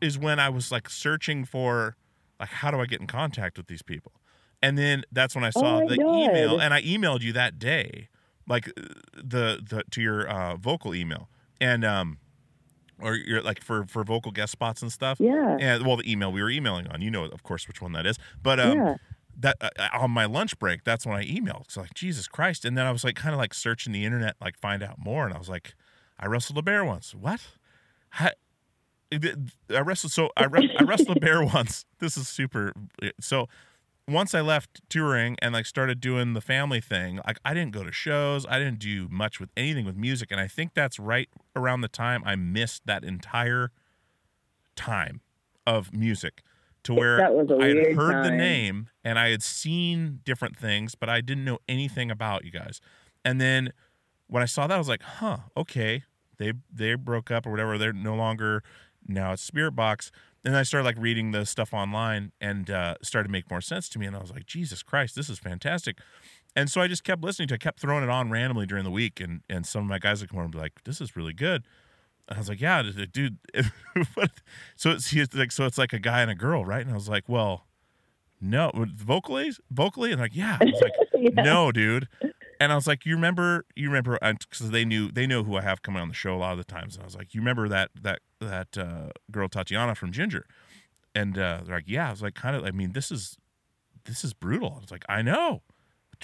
is 0.00 0.18
when 0.18 0.38
I 0.38 0.48
was 0.48 0.72
like 0.72 0.88
searching 0.88 1.44
for 1.44 1.96
like 2.44 2.50
how 2.50 2.70
do 2.70 2.80
I 2.80 2.86
get 2.86 3.00
in 3.00 3.06
contact 3.06 3.56
with 3.58 3.66
these 3.66 3.82
people? 3.82 4.12
And 4.62 4.78
then 4.78 5.04
that's 5.12 5.34
when 5.34 5.44
I 5.44 5.50
saw 5.50 5.80
Oh 5.80 5.88
the 5.88 5.96
God. 5.96 6.10
email 6.14 6.58
and 6.58 6.72
I 6.72 6.82
emailed 6.82 7.22
you 7.22 7.32
that 7.34 7.58
day, 7.58 8.08
like 8.48 8.68
uh, 8.68 8.72
the 9.14 9.60
the 9.70 9.84
to 9.90 10.00
your 10.00 10.26
uh, 10.26 10.56
vocal 10.56 10.94
email 10.94 11.28
and 11.60 11.84
um 11.84 12.18
or 13.00 13.14
your 13.16 13.42
like 13.42 13.62
for 13.62 13.84
for 13.86 14.04
vocal 14.04 14.32
guest 14.32 14.52
spots 14.52 14.82
and 14.82 14.92
stuff. 14.92 15.18
Yeah. 15.20 15.56
And 15.58 15.86
well, 15.86 15.96
the 15.96 16.10
email 16.10 16.32
we 16.32 16.42
were 16.42 16.50
emailing 16.50 16.86
on, 16.88 17.00
you 17.02 17.10
know, 17.10 17.24
of 17.24 17.42
course, 17.42 17.68
which 17.68 17.82
one 17.82 17.92
that 17.92 18.06
is. 18.06 18.18
But 18.42 18.60
um, 18.60 18.72
Yeah. 18.74 18.94
that 19.36 19.56
uh, 19.60 19.70
on 19.92 20.10
my 20.10 20.26
lunch 20.26 20.58
break, 20.58 20.84
that's 20.84 21.06
when 21.06 21.16
I 21.16 21.24
emailed. 21.24 21.70
So 21.70 21.82
like 21.82 21.94
Jesus 21.94 22.28
Christ, 22.28 22.64
and 22.64 22.76
then 22.78 22.86
I 22.86 22.92
was 22.92 23.04
like 23.04 23.16
kind 23.16 23.34
of 23.34 23.38
like 23.38 23.54
searching 23.54 23.92
the 23.92 24.04
internet, 24.04 24.36
like 24.40 24.58
find 24.58 24.82
out 24.82 24.98
more, 24.98 25.26
and 25.26 25.34
I 25.34 25.38
was 25.38 25.48
like, 25.48 25.74
I 26.18 26.26
wrestled 26.26 26.58
a 26.58 26.62
bear 26.62 26.84
once. 26.84 27.14
What? 27.14 27.40
How, 28.10 28.30
I 29.70 29.80
wrestled. 29.80 30.12
So 30.12 30.30
I, 30.36 30.44
re- 30.46 30.74
I 30.78 30.84
wrestled 30.84 31.16
a 31.16 31.20
bear 31.20 31.44
once. 31.54 31.84
This 31.98 32.16
is 32.16 32.28
super. 32.28 32.72
Eh, 33.02 33.10
so 33.20 33.48
once 34.06 34.34
I 34.34 34.40
left 34.40 34.80
touring 34.88 35.36
and 35.40 35.54
like 35.54 35.66
started 35.66 36.00
doing 36.00 36.34
the 36.34 36.40
family 36.40 36.80
thing, 36.80 37.20
like 37.26 37.38
I 37.44 37.54
didn't 37.54 37.72
go 37.72 37.84
to 37.84 37.92
shows. 37.92 38.46
I 38.48 38.58
didn't 38.58 38.78
do 38.78 39.08
much 39.10 39.40
with 39.40 39.50
anything 39.56 39.84
with 39.84 39.96
music, 39.96 40.30
and 40.30 40.40
I 40.40 40.48
think 40.48 40.74
that's 40.74 40.98
right 40.98 41.28
around 41.56 41.80
the 41.80 41.88
time 41.88 42.22
I 42.24 42.36
missed 42.36 42.86
that 42.86 43.04
entire 43.04 43.70
time 44.76 45.20
of 45.66 45.94
music 45.94 46.42
to 46.84 46.94
where 46.94 47.16
That 47.16 47.34
was 47.34 47.50
a 47.50 47.56
I 47.56 47.68
had 47.68 47.96
heard 47.96 48.24
the 48.24 48.30
name 48.30 48.88
and 49.02 49.18
I 49.18 49.30
had 49.30 49.42
seen 49.42 50.20
different 50.24 50.56
things, 50.56 50.94
but 50.94 51.08
I 51.08 51.20
didn't 51.20 51.44
know 51.44 51.58
anything 51.68 52.10
about 52.10 52.44
you 52.44 52.50
guys. 52.50 52.80
And 53.24 53.40
then 53.40 53.72
when 54.26 54.42
I 54.42 54.46
saw 54.46 54.66
that, 54.66 54.74
I 54.74 54.78
was 54.78 54.88
like, 54.88 55.02
huh, 55.02 55.38
okay. 55.56 56.04
They 56.36 56.52
they 56.72 56.94
broke 56.94 57.30
up 57.30 57.46
or 57.46 57.50
whatever. 57.50 57.78
They're 57.78 57.92
no 57.92 58.14
longer 58.14 58.62
now 59.06 59.32
it's 59.32 59.48
Spiritbox. 59.48 60.10
And 60.44 60.56
I 60.56 60.62
started 60.62 60.84
like 60.84 60.96
reading 60.98 61.30
the 61.30 61.46
stuff 61.46 61.72
online 61.72 62.32
and 62.40 62.68
uh, 62.70 62.96
started 63.02 63.28
to 63.28 63.32
make 63.32 63.50
more 63.50 63.62
sense 63.62 63.88
to 63.90 63.98
me. 63.98 64.06
And 64.06 64.14
I 64.14 64.20
was 64.20 64.30
like, 64.30 64.44
Jesus 64.46 64.82
Christ, 64.82 65.16
this 65.16 65.30
is 65.30 65.38
fantastic. 65.38 65.98
And 66.54 66.70
so 66.70 66.80
I 66.80 66.86
just 66.86 67.02
kept 67.02 67.22
listening 67.22 67.48
to 67.48 67.54
it, 67.54 67.60
kept 67.60 67.80
throwing 67.80 68.04
it 68.04 68.10
on 68.10 68.30
randomly 68.30 68.66
during 68.66 68.84
the 68.84 68.90
week. 68.90 69.20
And, 69.20 69.40
and 69.48 69.64
some 69.66 69.82
of 69.82 69.88
my 69.88 69.98
guys 69.98 70.20
would 70.20 70.28
come 70.30 70.38
over 70.38 70.44
and 70.44 70.52
be 70.52 70.58
like, 70.58 70.84
this 70.84 71.00
is 71.00 71.16
really 71.16 71.32
good. 71.32 71.64
And 72.28 72.36
I 72.36 72.40
was 72.40 72.48
like, 72.48 72.60
yeah, 72.60 72.82
dude. 73.12 73.38
so 74.76 74.90
it's 74.90 75.10
he's 75.10 75.32
like, 75.34 75.50
so 75.52 75.64
it's 75.64 75.78
like 75.78 75.92
a 75.92 75.98
guy 75.98 76.20
and 76.22 76.30
a 76.30 76.34
girl, 76.34 76.64
right? 76.64 76.82
And 76.82 76.90
I 76.90 76.94
was 76.94 77.08
like, 77.08 77.28
well, 77.28 77.66
no, 78.40 78.70
vocally, 78.74 79.52
vocally, 79.70 80.12
and 80.12 80.20
like, 80.20 80.34
yeah. 80.36 80.58
I 80.60 80.64
was 80.64 80.80
like, 80.82 80.92
Yeah. 81.14 81.42
no, 81.42 81.72
dude. 81.72 82.08
And 82.60 82.70
I 82.72 82.74
was 82.74 82.86
like, 82.86 83.06
you 83.06 83.14
remember, 83.14 83.64
you 83.74 83.88
remember, 83.88 84.18
because 84.20 84.70
they 84.70 84.84
knew, 84.84 85.10
they 85.10 85.26
know 85.26 85.42
who 85.42 85.56
I 85.56 85.62
have 85.62 85.82
coming 85.82 86.02
on 86.02 86.08
the 86.08 86.14
show 86.14 86.34
a 86.34 86.36
lot 86.36 86.52
of 86.52 86.58
the 86.58 86.64
times. 86.64 86.94
And 86.96 87.02
I 87.02 87.06
was 87.06 87.16
like, 87.16 87.34
you 87.34 87.40
remember 87.40 87.68
that 87.68 87.90
that 88.02 88.20
that 88.44 88.76
uh, 88.78 89.10
girl 89.30 89.48
Tatiana 89.48 89.94
from 89.94 90.12
Jinjer, 90.12 90.42
and 91.14 91.36
uh, 91.38 91.60
they're 91.64 91.76
like, 91.76 91.84
yeah. 91.88 92.08
I 92.08 92.10
was 92.10 92.22
like, 92.22 92.34
kind 92.34 92.56
of. 92.56 92.64
I 92.64 92.70
mean, 92.70 92.92
this 92.92 93.10
is 93.10 93.36
this 94.04 94.24
is 94.24 94.32
brutal. 94.34 94.74
I 94.76 94.80
was 94.80 94.90
like, 94.90 95.04
I 95.08 95.22
know. 95.22 95.62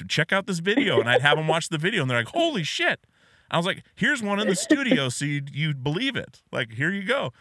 Check 0.08 0.32
out 0.32 0.46
this 0.46 0.60
video, 0.60 0.98
and 1.00 1.10
I'd 1.10 1.20
have 1.20 1.36
them 1.36 1.46
watch 1.46 1.68
the 1.68 1.76
video, 1.76 2.02
and 2.02 2.10
they're 2.10 2.18
like, 2.18 2.28
holy 2.28 2.62
shit. 2.62 3.00
I 3.50 3.56
was 3.56 3.66
like, 3.66 3.82
here's 3.96 4.22
one 4.22 4.38
in 4.40 4.48
the 4.48 4.54
studio, 4.54 5.08
so 5.08 5.24
you 5.24 5.42
you 5.52 5.74
believe 5.74 6.16
it. 6.16 6.40
Like, 6.52 6.72
here 6.72 6.90
you 6.90 7.02
go. 7.02 7.32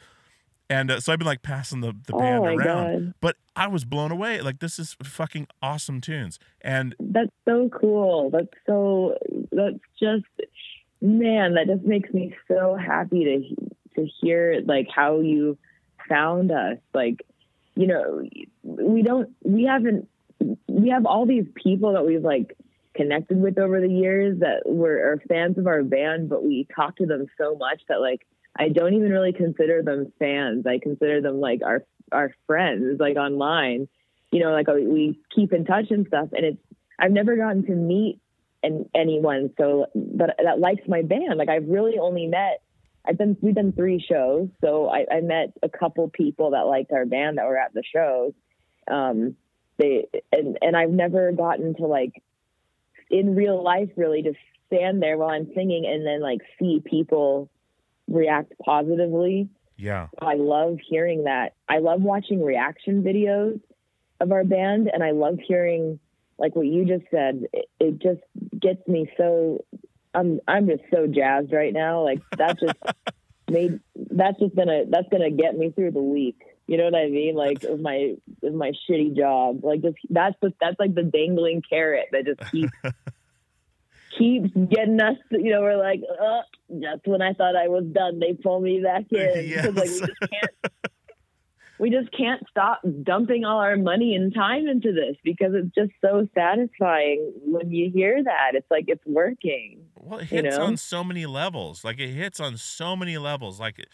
And 0.69 0.91
uh, 0.91 0.99
so 0.99 1.11
I've 1.13 1.19
been 1.19 1.25
like 1.25 1.41
passing 1.41 1.81
the, 1.81 1.93
the 2.05 2.13
Oh 2.13 2.19
band 2.19 2.43
my 2.43 2.53
around, 2.53 2.65
God. 2.65 3.13
but 3.21 3.35
I 3.55 3.67
was 3.67 3.85
blown 3.85 4.11
away. 4.11 4.41
Like, 4.41 4.59
this 4.59 4.77
is 4.77 4.95
fucking 5.01 5.47
awesome 5.61 5.99
tunes. 6.01 6.37
And 6.61 6.95
That's 6.99 7.31
so 7.47 7.69
cool. 7.69 8.29
That's 8.29 8.47
so. 8.65 9.15
That's 9.51 9.77
just, 9.99 10.25
man. 11.01 11.55
That 11.55 11.67
just 11.67 11.83
makes 11.85 12.13
me 12.13 12.35
so 12.47 12.75
happy 12.75 13.23
to 13.23 13.69
to 13.95 14.07
hear 14.21 14.61
like 14.65 14.87
how 14.93 15.19
you 15.21 15.57
found 16.07 16.51
us. 16.51 16.77
Like, 16.93 17.25
you 17.75 17.87
know, 17.87 18.23
we 18.63 19.01
don't. 19.01 19.29
We 19.43 19.65
haven't. 19.65 20.07
We 20.67 20.89
have 20.89 21.05
all 21.05 21.25
these 21.25 21.45
people 21.55 21.93
that 21.93 22.05
we've 22.05 22.23
like 22.23 22.55
connected 22.95 23.39
with 23.41 23.57
over 23.57 23.79
the 23.79 23.89
years 23.89 24.39
that 24.39 24.63
were 24.65 24.97
are 24.97 25.21
fans 25.27 25.57
of 25.57 25.67
our 25.67 25.83
band, 25.83 26.29
but 26.29 26.43
we 26.43 26.67
talk 26.75 26.97
to 26.97 27.05
them 27.05 27.27
so 27.37 27.55
much 27.55 27.81
that 27.87 28.01
like 28.01 28.25
I 28.57 28.69
don't 28.69 28.93
even 28.93 29.11
really 29.11 29.33
consider 29.33 29.81
them 29.81 30.11
fans. 30.19 30.65
I 30.67 30.79
consider 30.79 31.21
them 31.21 31.39
like 31.39 31.61
our 31.65 31.83
our 32.11 32.33
friends, 32.47 32.99
like 32.99 33.17
online. 33.17 33.87
You 34.31 34.43
know, 34.43 34.51
like 34.51 34.67
we- 34.67 35.19
keep 35.33 35.53
in 35.53 35.65
touch 35.65 35.89
and 35.89 36.05
stuff. 36.07 36.29
And 36.33 36.45
it's 36.45 36.61
I've 36.99 37.11
never 37.11 37.35
gotten 37.35 37.65
to 37.65 37.71
meet 37.71 38.19
and 38.61 38.89
anyone 38.93 39.51
so 39.57 39.87
that 39.95 40.35
that 40.43 40.59
likes 40.59 40.87
my 40.87 41.01
band. 41.01 41.37
Like 41.37 41.49
I've 41.49 41.67
really 41.67 41.97
only 41.99 42.27
met. 42.27 42.61
I've 43.05 43.17
been 43.17 43.37
we've 43.41 43.55
done 43.55 43.71
three 43.71 44.03
shows, 44.05 44.49
so 44.61 44.89
I, 44.89 45.05
I 45.11 45.21
met 45.21 45.53
a 45.63 45.69
couple 45.69 46.09
people 46.09 46.51
that 46.51 46.67
liked 46.67 46.91
our 46.91 47.05
band 47.05 47.37
that 47.37 47.45
were 47.45 47.57
at 47.57 47.73
the 47.73 47.83
shows. 47.83 48.33
Um, 48.89 49.35
they 49.77 50.05
and 50.31 50.57
and 50.61 50.75
I've 50.75 50.91
never 50.91 51.31
gotten 51.31 51.75
to 51.75 51.87
like 51.87 52.21
in 53.09 53.35
real 53.35 53.63
life 53.63 53.89
really 53.95 54.21
just 54.21 54.37
stand 54.67 55.01
there 55.01 55.17
while 55.17 55.29
I'm 55.29 55.51
singing 55.55 55.85
and 55.85 56.05
then 56.05 56.21
like 56.21 56.41
see 56.59 56.81
people 56.83 57.49
react 58.07 58.53
positively. 58.63 59.49
yeah, 59.77 60.07
I 60.19 60.35
love 60.35 60.77
hearing 60.87 61.23
that. 61.23 61.53
I 61.67 61.79
love 61.79 62.01
watching 62.01 62.43
reaction 62.43 63.03
videos 63.03 63.59
of 64.19 64.31
our 64.31 64.43
band, 64.43 64.89
and 64.91 65.03
I 65.03 65.11
love 65.11 65.39
hearing 65.47 65.99
like 66.37 66.55
what 66.55 66.67
you 66.67 66.85
just 66.85 67.05
said. 67.09 67.45
It, 67.53 67.69
it 67.79 67.99
just 67.99 68.21
gets 68.59 68.85
me 68.87 69.09
so. 69.17 69.63
I'm 70.13 70.39
I'm 70.47 70.67
just 70.67 70.83
so 70.93 71.07
jazzed 71.07 71.51
right 71.53 71.73
now. 71.73 72.03
Like 72.03 72.21
that 72.37 72.59
just 72.59 72.75
made 73.49 73.79
that's 73.95 74.39
just 74.39 74.55
gonna 74.55 74.83
that's 74.89 75.07
gonna 75.11 75.31
get 75.31 75.57
me 75.57 75.71
through 75.71 75.91
the 75.91 76.01
week. 76.01 76.37
You 76.67 76.77
know 76.77 76.85
what 76.85 76.95
I 76.95 77.07
mean? 77.07 77.35
Like 77.35 77.63
of 77.63 77.79
my 77.79 78.15
of 78.43 78.53
my 78.53 78.73
shitty 78.89 79.15
job. 79.17 79.63
Like 79.63 79.81
just 79.81 79.97
that's 80.09 80.35
the 80.41 80.53
that's 80.61 80.79
like 80.79 80.93
the 80.95 81.03
dangling 81.03 81.61
carrot 81.67 82.07
that 82.11 82.25
just 82.25 82.51
keeps 82.51 82.71
keeps 84.17 84.49
getting 84.69 84.99
us. 85.01 85.17
You 85.31 85.51
know, 85.51 85.61
we're 85.61 85.77
like, 85.77 86.01
uh, 86.03 86.41
just 86.79 87.05
when 87.07 87.21
I 87.21 87.33
thought 87.33 87.55
I 87.55 87.67
was 87.69 87.85
done, 87.85 88.19
they 88.19 88.33
pull 88.33 88.59
me 88.59 88.81
back 88.81 89.05
in. 89.11 89.53
'Cause, 89.63 89.75
like 89.75 89.89
we 89.89 89.99
just 89.99 90.19
can't. 90.31 90.73
We 91.79 91.89
just 91.89 92.11
can't 92.11 92.43
stop 92.49 92.81
dumping 93.03 93.45
all 93.45 93.59
our 93.59 93.77
money 93.77 94.13
and 94.13 94.33
time 94.35 94.67
into 94.67 94.91
this 94.91 95.15
because 95.23 95.53
it's 95.55 95.73
just 95.73 95.91
so 96.01 96.27
satisfying 96.35 97.31
when 97.45 97.71
you 97.71 97.89
hear 97.89 98.21
that. 98.21 98.51
It's 98.53 98.69
like 98.69 98.85
it's 98.89 99.05
working. 99.05 99.79
Well, 99.99 100.19
it 100.19 100.25
you 100.29 100.41
hits 100.41 100.57
know? 100.57 100.59
on 100.59 100.77
so 100.77 101.03
many 101.03 101.25
levels. 101.25 101.83
Like 101.83 101.99
it 101.99 102.09
hits 102.09 102.39
on 102.39 102.57
so 102.57 102.95
many 102.95 103.17
levels. 103.17 103.59
Like 103.59 103.85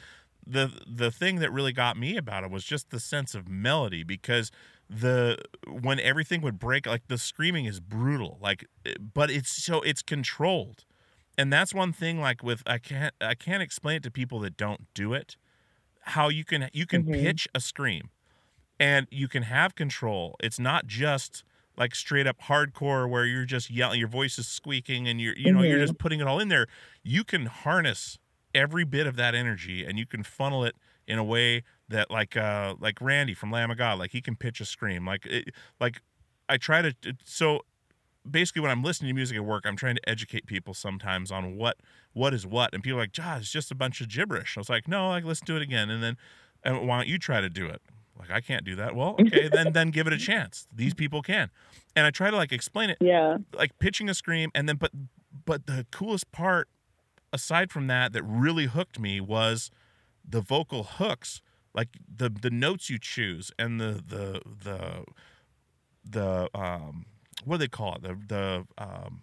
the 0.46 0.80
the 0.88 1.12
thing 1.12 1.38
that 1.38 1.52
really 1.52 1.74
got 1.74 1.98
me 1.98 2.18
about 2.18 2.44
it 2.44 2.52
was 2.52 2.64
just 2.64 2.90
the 2.92 3.00
sense 3.00 3.34
of 3.34 3.48
melody 3.50 4.04
because 4.04 4.52
the 4.90 5.38
when 5.68 6.00
everything 6.00 6.42
would 6.42 6.60
break 6.60 6.86
like 6.86 7.08
the 7.08 7.18
screaming 7.18 7.66
is 7.66 7.80
brutal 7.80 8.38
like 8.40 8.66
but 9.14 9.32
it's 9.32 9.50
so 9.50 9.82
it's 9.82 10.04
controlled 10.04 10.86
and 11.38 11.52
that's 11.52 11.74
one 11.74 11.92
thing 11.92 12.20
like 12.22 12.44
with 12.44 12.62
i 12.68 12.78
can't 12.78 13.16
i 13.22 13.34
can't 13.36 13.64
explain 13.64 13.98
it 13.98 14.04
to 14.04 14.12
people 14.12 14.40
that 14.40 14.56
don't 14.58 14.88
do 14.94 15.14
it 15.14 15.38
how 16.02 16.30
you 16.30 16.46
can 16.46 16.70
you 16.74 16.86
can 16.88 17.04
Mhm. 17.04 17.06
pitch 17.06 17.48
a 17.56 17.60
scream 17.62 18.12
and 18.80 19.08
you 19.12 19.28
can 19.28 19.44
have 19.44 19.76
control 19.76 20.36
it's 20.42 20.60
not 20.60 20.88
just 20.88 21.44
like 21.78 21.96
straight 21.96 22.28
up 22.28 22.40
hardcore 22.44 23.10
where 23.10 23.26
you're 23.26 23.46
just 23.46 23.70
yelling 23.70 24.00
your 24.00 24.08
voice 24.10 24.38
is 24.40 24.48
squeaking 24.48 25.08
and 25.08 25.20
you're 25.22 25.36
you 25.38 25.52
know 25.52 25.62
you're 25.62 25.78
Mhm. 25.78 25.82
just 25.88 25.98
putting 25.98 26.20
it 26.22 26.28
all 26.28 26.40
in 26.40 26.48
there. 26.50 26.68
You 27.04 27.24
can 27.24 27.46
harness 27.48 28.18
every 28.54 28.84
bit 28.86 29.06
of 29.08 29.16
that 29.18 29.36
energy 29.36 29.86
and 29.86 30.00
you 30.00 30.06
can 30.06 30.24
funnel 30.24 30.64
it 30.64 30.76
in 31.08 31.18
a 31.18 31.24
way 31.24 31.64
that 31.90 32.10
like 32.10 32.36
uh 32.38 32.76
like 32.80 33.00
Randy 33.02 33.34
from 33.34 33.52
Lamb 33.52 33.70
of 33.72 33.78
God 33.78 34.00
like 34.00 34.12
he 34.12 34.22
can 34.22 34.36
pitch 34.36 34.60
a 34.62 34.66
scream. 34.66 35.06
Like 35.06 35.26
it, 35.26 35.50
like 35.80 36.02
I 36.50 36.58
try 36.58 36.82
to 36.82 36.96
so 37.24 37.62
basically 38.30 38.62
when 38.62 38.72
I'm 38.72 38.82
listening 38.84 39.10
to 39.10 39.14
music 39.14 39.38
at 39.38 39.46
work 39.46 39.66
I'm 39.66 39.76
trying 39.76 39.96
to 39.96 40.10
educate 40.10 40.46
people 40.48 40.74
sometimes 40.74 41.32
on 41.32 41.58
what 41.58 41.78
what 42.14 42.34
is 42.34 42.46
what 42.48 42.74
and 42.74 42.82
people 42.82 42.98
are 43.00 43.04
like 43.04 43.12
Josh 43.12 43.42
it's 43.42 43.52
just 43.52 43.72
a 43.72 43.76
bunch 43.76 44.02
of 44.02 44.08
gibberish. 44.10 44.58
I 44.58 44.60
was 44.62 44.70
like 44.70 44.88
no 44.88 45.10
like 45.10 45.26
let's 45.26 45.42
do 45.42 45.56
it 45.58 45.62
again. 45.62 45.90
And 45.90 46.02
then 46.02 46.18
and 46.64 46.88
why 46.88 46.98
don't 46.98 47.08
you 47.08 47.20
try 47.20 47.42
to 47.42 47.50
do 47.50 47.68
it 47.68 47.82
like 48.18 48.32
I 48.32 48.42
can't 48.42 48.64
do 48.64 48.76
that. 48.78 48.96
Well 48.96 49.16
okay 49.20 49.50
then 49.50 49.74
then 49.74 49.90
give 49.92 50.08
it 50.08 50.14
a 50.14 50.18
chance. 50.18 50.68
These 50.74 50.94
people 50.94 51.22
can. 51.22 51.50
And 51.96 52.06
I 52.06 52.12
try 52.12 52.30
to 52.32 52.36
like 52.38 52.52
explain 52.52 52.90
it 52.90 52.98
Yeah. 53.02 53.38
like 53.54 53.78
pitching 53.80 54.10
a 54.10 54.14
scream 54.14 54.52
and 54.56 54.68
then 54.70 54.78
but 54.78 54.92
but 55.46 55.66
the 55.68 55.86
coolest 55.92 56.32
part 56.32 56.68
aside 57.34 57.72
from 57.72 57.88
that 57.88 58.14
that 58.14 58.24
really 58.24 58.66
hooked 58.66 59.00
me 59.00 59.20
was 59.20 59.70
the 60.28 60.42
vocal 60.42 60.84
hooks 60.84 61.42
like 61.74 61.90
the 62.16 62.30
the 62.30 62.50
notes 62.50 62.90
you 62.90 62.98
choose 63.00 63.52
and 63.60 63.80
the 63.82 64.02
the 64.08 64.42
the 64.64 65.06
the 66.10 66.50
um 66.58 67.06
what 67.44 67.56
do 67.56 67.60
they 67.60 67.68
call 67.68 67.96
it? 67.96 68.02
The 68.04 68.18
the 68.28 68.66
um 68.78 69.22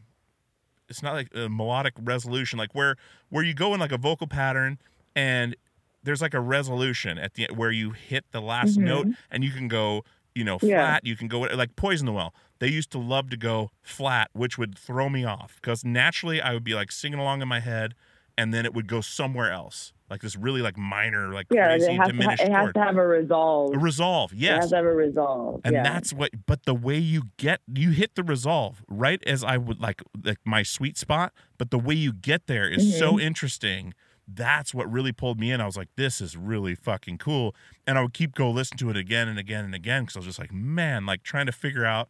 it's 0.89 1.03
not 1.03 1.15
like 1.15 1.29
a 1.35 1.49
melodic 1.49 1.95
resolution 1.99 2.59
like 2.59 2.75
where 2.75 2.97
where 3.31 3.43
you 3.43 3.55
go 3.55 3.73
in 3.73 3.81
like 3.81 3.93
a 3.93 3.97
vocal 3.99 4.27
pattern 4.27 4.79
and 5.17 5.57
there's 6.03 6.21
like 6.23 6.35
a 6.35 6.41
resolution 6.41 7.19
at 7.19 7.35
the 7.35 7.47
where 7.55 7.71
you 7.71 7.91
hit 7.93 8.25
the 8.33 8.41
last 8.41 8.79
Mhm. 8.79 8.83
note 8.85 9.07
and 9.31 9.45
you 9.45 9.51
can 9.51 9.69
go 9.69 10.05
you 10.35 10.45
know 10.45 10.59
Yeah. 10.63 10.79
flat 10.87 11.07
you 11.07 11.17
can 11.17 11.29
go 11.29 11.41
like 11.41 11.77
poison 11.77 12.07
the 12.07 12.13
well 12.13 12.35
they 12.59 12.69
used 12.69 12.91
to 12.93 12.99
love 12.99 13.29
to 13.31 13.37
go 13.37 13.71
flat 13.83 14.31
which 14.33 14.57
would 14.59 14.79
throw 14.79 15.09
me 15.09 15.25
off 15.25 15.57
because 15.61 15.85
naturally 15.85 16.41
i 16.41 16.53
would 16.55 16.65
be 16.65 16.75
like 16.75 16.91
singing 16.93 17.19
along 17.19 17.43
in 17.43 17.49
my 17.49 17.61
head 17.61 17.95
and 18.39 18.55
then 18.55 18.65
it 18.65 18.73
would 18.73 18.87
go 18.89 19.01
somewhere 19.03 19.51
else 19.53 19.93
like 20.09 20.23
this 20.23 20.37
really 20.37 20.63
like 20.63 20.77
minor 20.79 21.33
like 21.35 21.47
Yeah. 21.51 21.69
crazy 21.69 21.85
It 21.87 21.89
has, 21.91 21.97
to, 21.97 22.03
ha- 22.03 22.07
diminished 22.07 22.43
it 22.43 22.51
has 22.53 22.63
chord 22.65 22.75
to 22.77 22.83
have 22.83 22.97
a 22.97 23.07
resolve. 23.07 23.75
a 23.75 23.79
resolve 23.79 24.33
Yes. 24.33 24.57
It 24.57 24.61
has 24.63 24.71
to 24.71 24.77
have 24.77 24.85
a 24.87 24.93
resolve. 24.95 25.61
and 25.65 25.75
yeah. 25.75 25.83
that's 25.83 26.13
what 26.15 26.31
but 26.47 26.65
the 26.65 26.75
way 26.75 26.97
you 26.97 27.25
get 27.37 27.61
you 27.67 27.91
hit 27.91 28.15
the 28.15 28.23
resolve 28.23 28.83
right 28.89 29.23
as 29.27 29.45
i 29.45 29.59
would 29.59 29.81
like 29.81 30.03
like 30.25 30.39
my 30.47 30.63
sweet 30.63 30.97
spot 30.97 31.35
but 31.59 31.71
the 31.71 31.79
way 31.79 31.95
you 31.95 32.13
get 32.15 32.47
there 32.47 32.67
is 32.69 32.99
so 32.99 33.13
Mm-hmm. 33.13 33.21
interesting 33.21 33.95
that's 34.35 34.73
what 34.75 34.91
really 34.91 35.13
pulled 35.13 35.39
me 35.41 35.51
in 35.51 35.61
i 35.61 35.67
was 35.67 35.77
like 35.77 35.89
this 35.97 36.21
is 36.21 36.37
really 36.37 36.75
fucking 36.75 37.19
cool 37.19 37.55
and 37.87 37.99
i 37.99 38.03
would 38.03 38.13
keep 38.15 38.35
go 38.35 38.51
listen 38.51 38.77
to 38.77 38.91
it 38.91 38.97
again 38.97 39.29
and 39.29 39.39
again 39.39 39.65
and 39.65 39.75
again 39.75 40.03
because 40.05 40.17
i 40.17 40.19
was 40.19 40.27
just 40.27 40.39
like 40.39 40.53
man 40.53 41.05
like 41.07 41.23
trying 41.23 41.47
to 41.47 41.53
figure 41.53 41.85
out 41.85 42.09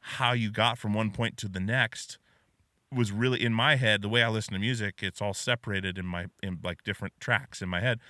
how 0.00 0.32
you 0.32 0.50
got 0.50 0.78
from 0.78 0.94
one 0.94 1.10
point 1.10 1.36
to 1.36 1.48
the 1.48 1.60
next 1.60 2.18
was 2.92 3.12
really 3.12 3.42
in 3.44 3.52
my 3.52 3.76
head 3.76 4.02
the 4.02 4.08
way 4.08 4.22
i 4.22 4.28
listen 4.28 4.52
to 4.54 4.58
music 4.58 5.00
it's 5.02 5.20
all 5.22 5.34
separated 5.34 5.98
in 5.98 6.06
my 6.06 6.26
in 6.42 6.58
like 6.64 6.82
different 6.82 7.14
tracks 7.20 7.60
in 7.62 7.68
my 7.68 7.80
head 7.80 8.00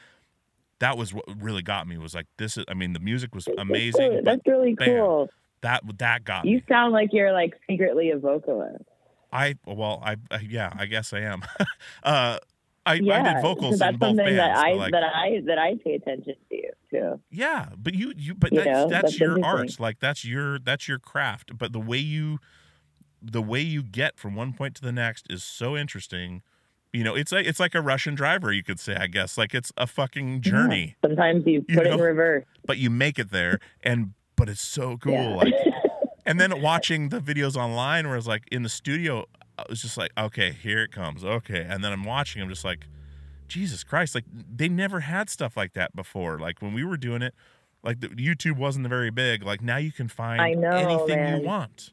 that 0.79 0.97
was 0.97 1.13
what 1.13 1.25
really 1.41 1.63
got 1.63 1.87
me 1.87 1.99
was 1.99 2.15
like 2.15 2.27
this 2.39 2.57
is 2.57 2.65
i 2.69 2.75
mean 2.75 2.93
the 2.93 3.01
music 3.01 3.35
was 3.35 3.47
amazing 3.59 4.15
but 4.15 4.25
That's 4.25 4.43
really 4.47 4.75
bam. 4.75 4.89
cool. 4.97 5.29
that 5.63 5.83
that 5.99 6.25
got 6.25 6.45
You 6.47 6.57
me. 6.57 6.65
sound 6.69 6.93
like 6.93 7.11
you're 7.13 7.33
like 7.33 7.53
secretly 7.69 8.11
a 8.11 8.19
vocalist. 8.19 8.85
I 9.33 9.55
well, 9.65 10.03
I, 10.05 10.17
I 10.31 10.39
yeah, 10.41 10.73
I 10.77 10.87
guess 10.87 11.13
I 11.13 11.21
am. 11.21 11.43
uh, 12.03 12.39
I, 12.87 12.95
Yeah, 12.95 13.23
I 13.23 13.35
did 13.35 13.43
vocals 13.43 13.75
so 13.79 13.85
that's 13.85 13.93
in 13.95 13.99
both 13.99 14.09
something 14.11 14.25
bands. 14.25 14.37
that 14.39 14.57
I 14.57 14.73
like, 14.73 14.93
that 14.93 15.03
I 15.05 15.41
that 15.47 15.59
I 15.59 15.75
pay 15.85 15.95
attention 15.95 16.35
to 16.51 16.63
too. 16.91 17.21
yeah, 17.31 17.67
but 17.77 17.95
you 17.95 18.13
you 18.17 18.35
but 18.35 18.53
You 18.53 18.59
that's 18.59 18.69
know, 18.71 18.89
that's, 18.89 19.03
that's 19.03 19.21
your 19.21 19.45
art. 19.45 19.79
Like 19.79 20.01
that's 20.01 20.25
your 20.25 20.59
that's 20.59 20.89
your 20.89 20.99
craft. 20.99 21.57
But 21.59 21.73
the 21.73 21.81
way 21.81 21.99
you 21.99 22.39
the 23.23 23.43
way 23.43 23.61
you 23.61 23.83
get 23.83 24.19
from 24.19 24.35
one 24.35 24.53
point 24.55 24.75
to 24.77 24.83
the 24.83 24.93
next 24.93 25.27
is 25.31 25.45
so 25.45 25.77
interesting. 25.77 26.43
You 26.93 27.05
know, 27.05 27.15
it's 27.15 27.31
like 27.31 27.47
it's 27.47 27.61
like 27.61 27.75
a 27.75 27.81
Russian 27.83 28.15
driver, 28.15 28.51
you 28.53 28.65
could 28.65 28.81
say, 28.81 28.97
I 28.97 29.07
guess. 29.07 29.37
Like 29.39 29.55
it's 29.55 29.73
a 29.77 29.87
fucking 29.87 30.41
journey, 30.41 30.97
Yeah. 31.03 31.09
Sometimes 31.11 31.47
you 31.47 31.65
You 31.69 31.77
put 31.77 31.87
it 31.87 31.93
in 31.93 32.01
reverse. 32.01 32.45
but 32.67 32.79
you 32.79 32.91
make 32.91 33.19
it 33.19 33.31
there 33.31 33.61
and 33.83 34.15
but 34.37 34.49
it's 34.49 34.61
so 34.63 34.97
cool. 34.97 35.13
Yeah. 35.13 35.35
Like 35.37 35.55
and 36.27 36.41
then 36.41 36.61
watching 36.63 37.11
the 37.11 37.21
videos 37.21 37.57
online 37.57 38.09
where 38.09 38.17
it's 38.17 38.27
like 38.27 38.45
in 38.51 38.63
the 38.63 38.69
studio 38.69 39.27
i 39.69 39.71
was 39.71 39.83
just 39.83 39.97
like 39.97 40.11
okay 40.19 40.53
here 40.53 40.83
it 40.83 40.93
comes 40.93 41.25
okay 41.25 41.67
and 41.69 41.83
then 41.85 41.93
i'm 41.93 42.05
watching 42.05 42.43
i'm 42.43 42.49
just 42.49 42.65
like 42.65 42.87
jesus 43.49 43.83
christ 43.85 44.15
like 44.15 44.25
they 44.55 44.69
never 44.69 45.01
had 45.01 45.29
stuff 45.29 45.57
like 45.57 45.73
that 45.73 45.95
before 45.95 46.39
like 46.39 46.61
when 46.63 46.73
we 46.73 46.85
were 46.85 46.97
doing 46.97 47.23
it 47.23 47.35
like 47.83 48.01
the, 48.01 48.09
youtube 48.09 48.57
wasn't 48.57 48.87
very 48.89 49.11
big 49.11 49.43
like 49.43 49.61
now 49.61 49.77
you 49.77 49.93
can 49.93 50.09
find 50.09 50.61
know, 50.61 50.71
anything 50.71 51.17
man. 51.17 51.41
you 51.41 51.47
want 51.47 51.93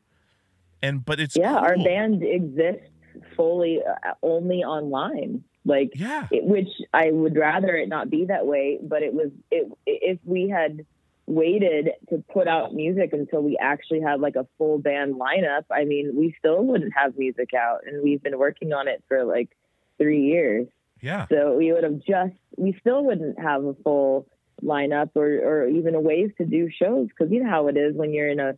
and 0.82 1.04
but 1.06 1.20
it's 1.20 1.36
yeah, 1.36 1.56
our 1.56 1.76
band 1.76 2.24
exists 2.24 2.90
fully 3.36 3.82
uh, 3.84 4.14
only 4.24 4.64
online. 4.64 5.44
Like, 5.66 5.92
Yeah. 5.96 6.28
it, 6.32 6.44
which 6.44 6.70
I 6.94 7.12
would 7.12 7.36
rather 7.36 7.76
it 7.76 7.90
not 7.90 8.10
be 8.10 8.26
that 8.26 8.46
way. 8.46 8.80
But 8.82 9.04
it 9.04 9.14
was 9.14 9.32
it 9.52 9.72
if 9.86 10.20
we 10.24 10.50
had 10.50 10.86
waited 11.28 11.90
to 12.10 12.24
put 12.34 12.48
out 12.48 12.74
music 12.74 13.12
until 13.12 13.44
we 13.44 13.58
actually 13.62 14.00
had 14.02 14.22
like 14.22 14.36
a 14.36 14.48
full 14.58 14.80
band 14.80 15.16
lineup. 15.16 15.66
I 15.70 15.84
mean, 15.84 16.14
we 16.16 16.34
still 16.40 16.64
wouldn't 16.64 16.94
have 16.96 17.18
music 17.18 17.54
out, 17.54 17.82
and 17.86 18.02
we've 18.02 18.24
been 18.24 18.40
working 18.40 18.74
on 18.74 18.88
it 18.88 19.04
for 19.08 19.26
like 19.26 19.50
three 19.98 20.24
years. 20.24 20.68
Yeah. 21.02 21.28
So 21.30 21.56
we 21.56 21.72
would 21.74 21.84
have 21.84 22.00
just, 22.00 22.34
we 22.58 22.76
still 22.80 23.04
wouldn't 23.04 23.40
have 23.40 23.64
a 23.64 23.74
full 23.84 24.28
lineup 24.64 25.12
or, 25.16 25.28
or 25.28 25.68
even 25.68 25.94
a 25.94 26.00
ways 26.00 26.32
to 26.38 26.46
do 26.46 26.70
shows 26.72 27.10
because 27.10 27.32
you 27.32 27.44
know 27.44 27.50
how 27.50 27.68
it 27.68 27.78
is 27.78 27.96
when 27.96 28.12
you're 28.14 28.30
in 28.30 28.40
a, 28.40 28.58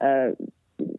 a 0.00 0.30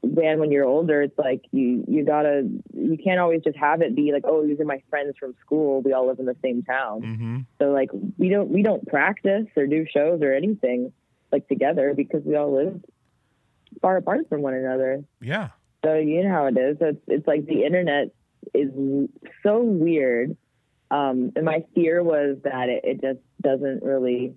band 0.04 0.40
when 0.40 0.52
you're 0.52 0.66
older. 0.66 1.02
It's 1.02 1.18
like 1.18 1.46
you 1.52 1.84
you 1.88 2.06
gotta 2.06 2.48
you 2.74 2.98
can't 3.04 3.20
always 3.20 3.42
just 3.42 3.58
have 3.58 3.82
it 3.82 3.96
be 3.96 4.12
like 4.12 4.24
oh 4.26 4.46
these 4.46 4.60
are 4.60 4.66
my 4.66 4.84
friends 4.90 5.16
from 5.20 5.34
school. 5.44 5.82
We 5.82 5.94
all 5.94 6.08
live 6.08 6.20
in 6.20 6.26
the 6.26 6.38
same 6.44 6.62
town. 6.62 7.02
Mm-hmm. 7.02 7.38
So 7.60 7.72
like 7.72 7.90
we 8.18 8.30
don't 8.30 8.50
we 8.50 8.62
don't 8.62 8.88
practice 8.88 9.48
or 9.58 9.66
do 9.66 9.86
shows 9.92 10.22
or 10.22 10.32
anything 10.32 10.94
like 11.32 11.48
together 11.48 11.94
because 11.96 12.24
we 12.24 12.36
all 12.36 12.56
live 12.56 12.82
far 13.82 13.98
apart 13.98 14.28
from 14.30 14.42
one 14.42 14.54
another. 14.54 15.04
Yeah. 15.22 15.50
So 15.84 15.96
you 15.96 16.24
know 16.24 16.32
how 16.32 16.46
it 16.48 16.58
is. 16.58 16.78
It's 16.80 17.02
it's 17.08 17.28
like 17.28 17.46
the 17.46 17.64
internet 17.64 18.08
is 18.54 18.72
so 19.44 19.62
weird. 19.62 20.36
Um, 20.92 21.32
and 21.36 21.46
my 21.46 21.64
fear 21.74 22.04
was 22.04 22.38
that 22.44 22.70
it, 22.70 22.82
it 22.84 23.02
just 23.02 23.20
doesn't 23.42 23.84
really, 23.84 24.36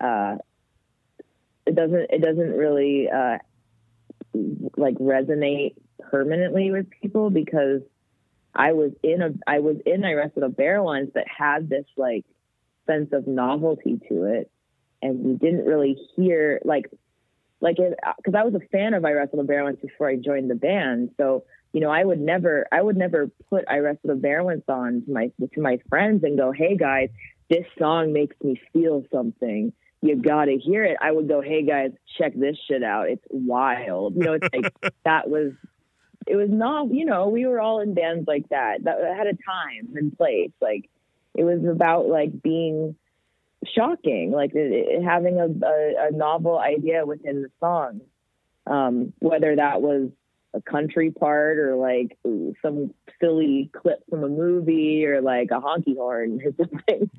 uh, 0.00 0.36
it 1.66 1.74
doesn't 1.74 2.10
it 2.10 2.22
doesn't 2.22 2.52
really 2.52 3.08
uh, 3.10 3.38
like 4.76 4.94
resonate 4.96 5.74
permanently 6.10 6.70
with 6.70 6.88
people 6.90 7.30
because 7.30 7.82
I 8.54 8.72
was 8.72 8.92
in 9.02 9.22
a 9.22 9.30
I 9.46 9.60
was 9.60 9.76
in 9.84 10.04
I 10.04 10.14
Wrestled 10.14 10.44
a 10.44 10.48
Bear 10.48 10.82
once 10.82 11.10
that 11.14 11.26
had 11.28 11.68
this 11.68 11.86
like 11.96 12.24
sense 12.86 13.12
of 13.12 13.26
novelty 13.26 14.00
to 14.08 14.24
it, 14.24 14.50
and 15.02 15.24
we 15.24 15.34
didn't 15.34 15.64
really 15.64 15.96
hear 16.16 16.60
like 16.64 16.90
like 17.60 17.76
because 17.76 18.34
I 18.34 18.44
was 18.44 18.54
a 18.54 18.60
fan 18.70 18.94
of 18.94 19.04
I 19.04 19.12
Wrestled 19.12 19.40
a 19.40 19.44
Bear 19.44 19.64
once 19.64 19.80
before 19.80 20.08
I 20.08 20.16
joined 20.16 20.50
the 20.50 20.54
band, 20.54 21.10
so 21.16 21.44
you 21.72 21.80
know 21.80 21.90
I 21.90 22.04
would 22.04 22.20
never 22.20 22.66
I 22.70 22.80
would 22.80 22.96
never 22.96 23.30
put 23.50 23.64
I 23.68 23.78
Wrestled 23.78 24.12
a 24.12 24.20
Bear 24.20 24.42
once 24.44 24.64
on 24.68 25.02
to 25.06 25.12
my 25.12 25.30
to 25.54 25.60
my 25.60 25.78
friends 25.88 26.24
and 26.24 26.38
go, 26.38 26.52
hey 26.52 26.76
guys, 26.76 27.10
this 27.50 27.64
song 27.78 28.12
makes 28.12 28.36
me 28.42 28.60
feel 28.72 29.04
something. 29.12 29.72
You 30.00 30.16
gotta 30.16 30.58
hear 30.62 30.84
it. 30.84 30.96
I 31.00 31.10
would 31.10 31.26
go, 31.26 31.40
hey 31.40 31.64
guys, 31.64 31.90
check 32.16 32.32
this 32.36 32.56
shit 32.68 32.84
out. 32.84 33.08
It's 33.08 33.24
wild. 33.30 34.14
You 34.14 34.22
know, 34.22 34.32
it's 34.34 34.48
like 34.54 34.94
that 35.04 35.28
was 35.28 35.52
it 36.28 36.36
was 36.36 36.50
not 36.50 36.92
you 36.92 37.04
know 37.04 37.28
we 37.28 37.46
were 37.46 37.60
all 37.60 37.80
in 37.80 37.94
bands 37.94 38.28
like 38.28 38.48
that 38.50 38.84
that 38.84 38.98
had 39.16 39.26
a 39.26 39.32
time 39.32 39.96
and 39.96 40.16
place 40.16 40.50
like 40.60 40.88
it 41.34 41.44
was 41.44 41.64
about 41.64 42.06
like 42.06 42.42
being 42.42 42.94
shocking 43.66 44.30
like 44.30 44.54
it, 44.54 44.72
it- 44.72 45.02
having 45.02 45.38
a, 45.38 45.46
a, 45.66 46.08
a 46.08 46.10
novel 46.12 46.58
idea 46.58 47.04
within 47.04 47.42
the 47.42 47.50
song 47.60 48.00
um, 48.66 49.12
whether 49.20 49.56
that 49.56 49.80
was 49.80 50.10
a 50.54 50.60
country 50.62 51.10
part 51.10 51.58
or 51.58 51.76
like 51.76 52.16
ooh, 52.26 52.54
some 52.62 52.94
silly 53.20 53.70
clip 53.74 54.02
from 54.08 54.24
a 54.24 54.28
movie 54.28 55.04
or 55.06 55.20
like 55.20 55.50
a 55.50 55.60
honky 55.60 55.96
horn 55.96 56.40
or 56.44 56.52
something 56.56 57.10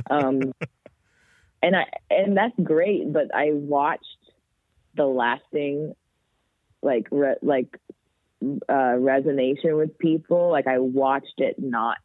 um, 0.10 0.52
and 1.62 1.76
i 1.76 1.84
and 2.10 2.36
that's 2.36 2.58
great 2.62 3.10
but 3.12 3.34
i 3.34 3.50
watched 3.52 4.04
the 4.94 5.06
lasting 5.06 5.94
like 6.82 7.06
re- 7.10 7.36
like 7.42 7.78
uh, 8.42 8.96
resonation 8.98 9.76
with 9.76 9.98
people. 9.98 10.50
Like 10.50 10.66
I 10.66 10.78
watched 10.78 11.38
it 11.38 11.56
not, 11.58 11.98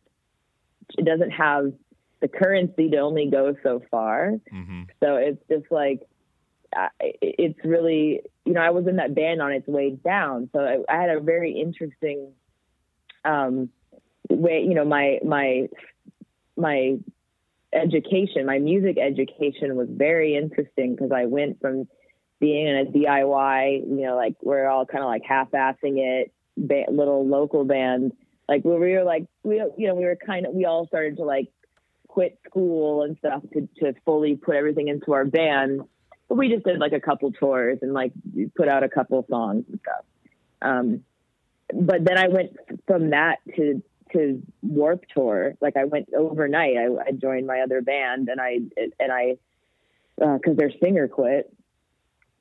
it 0.98 1.06
doesn't 1.06 1.32
have 1.32 1.74
the 2.22 2.28
currency 2.28 2.90
to 2.90 2.98
only 2.98 3.30
go 3.30 3.56
so 3.64 3.82
far. 3.92 4.34
Mm-hmm. 4.54 4.84
So 5.04 5.16
it's 5.16 5.42
just 5.50 5.72
like, 5.72 6.02
I 6.74 6.90
it's 7.00 7.60
really, 7.66 8.22
you 8.46 8.54
know, 8.54 8.62
I 8.62 8.70
was 8.70 8.88
in 8.88 8.98
that 8.98 9.14
band 9.14 9.42
on 9.42 9.52
its 9.52 9.68
way 9.68 9.92
down. 9.92 10.50
So 10.54 10.60
I, 10.60 10.94
I 10.94 11.02
had 11.02 11.10
a 11.10 11.20
very 11.20 11.60
interesting, 11.60 12.32
um, 13.26 13.70
way, 14.30 14.64
you 14.66 14.76
know, 14.76 14.86
my, 14.86 15.20
my, 15.26 15.68
my 16.56 16.98
education, 17.74 18.46
my 18.46 18.60
music 18.60 18.98
education 18.98 19.76
was 19.76 19.88
very 19.90 20.36
interesting 20.36 20.96
because 20.96 21.12
I 21.12 21.26
went 21.26 21.60
from 21.60 21.88
being 22.40 22.68
in 22.68 22.76
a 22.76 22.86
DIY, 22.86 23.88
you 23.88 24.06
know, 24.06 24.16
like 24.16 24.36
we're 24.42 24.68
all 24.68 24.86
kind 24.86 25.04
of 25.04 25.08
like 25.08 25.24
half-assing 25.28 25.98
it, 25.98 26.32
ba- 26.58 26.92
little 26.92 27.28
local 27.28 27.66
band. 27.66 28.14
Like 28.48 28.64
we 28.64 28.72
were 28.72 29.04
like, 29.04 29.26
we, 29.44 29.58
you 29.78 29.88
know, 29.88 29.96
we 29.96 30.06
were 30.06 30.18
kind 30.18 30.46
of, 30.46 30.54
we 30.54 30.66
all 30.66 30.88
started 30.88 31.18
to 31.18 31.24
like 31.24 31.50
quit 32.12 32.38
school 32.46 33.04
and 33.04 33.18
stuff 33.18 33.42
to, 33.54 33.68
to 33.80 33.94
fully 34.04 34.36
put 34.36 34.56
everything 34.56 34.90
into 34.90 35.14
our 35.14 35.24
band. 35.24 35.82
But 36.28 36.38
we 36.38 36.50
just 36.50 36.66
did 36.66 36.78
like 36.78 36.92
a 36.92 37.00
couple 37.00 37.32
tours 37.32 37.80
and 37.82 37.94
like 37.94 38.12
put 38.56 38.68
out 38.68 38.84
a 38.84 38.90
couple 38.90 39.26
songs 39.30 39.64
and 39.70 39.80
stuff. 39.80 40.06
Um, 40.62 41.04
but 41.74 42.04
then 42.04 42.18
I 42.18 42.28
went 42.28 42.58
from 42.86 43.12
that 43.12 43.38
to 43.56 43.82
to 44.12 44.44
Warped 44.62 45.08
Tour. 45.16 45.56
Like 45.62 45.78
I 45.78 45.86
went 45.86 46.10
overnight. 46.14 46.76
I, 46.76 46.88
I 47.08 47.12
joined 47.14 47.48
my 47.48 47.62
other 47.62 47.82
band 47.82 48.28
and 48.28 48.42
I 48.42 48.60
and 49.00 49.12
I 49.12 49.38
because 50.18 50.58
their 50.58 50.72
singer 50.84 51.08
quit 51.08 51.52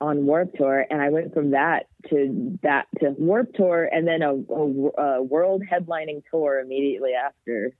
on 0.00 0.26
Warped 0.26 0.56
Tour, 0.56 0.86
and 0.90 1.00
I 1.00 1.10
went 1.10 1.32
from 1.32 1.50
that 1.50 1.86
to 2.08 2.58
that 2.62 2.86
to 2.98 3.10
Warped 3.18 3.54
Tour, 3.54 3.84
and 3.84 4.06
then 4.06 4.22
a, 4.22 4.32
a, 4.32 5.18
a 5.18 5.22
world 5.22 5.62
headlining 5.70 6.22
tour 6.30 6.58
immediately 6.58 7.12
after. 7.12 7.72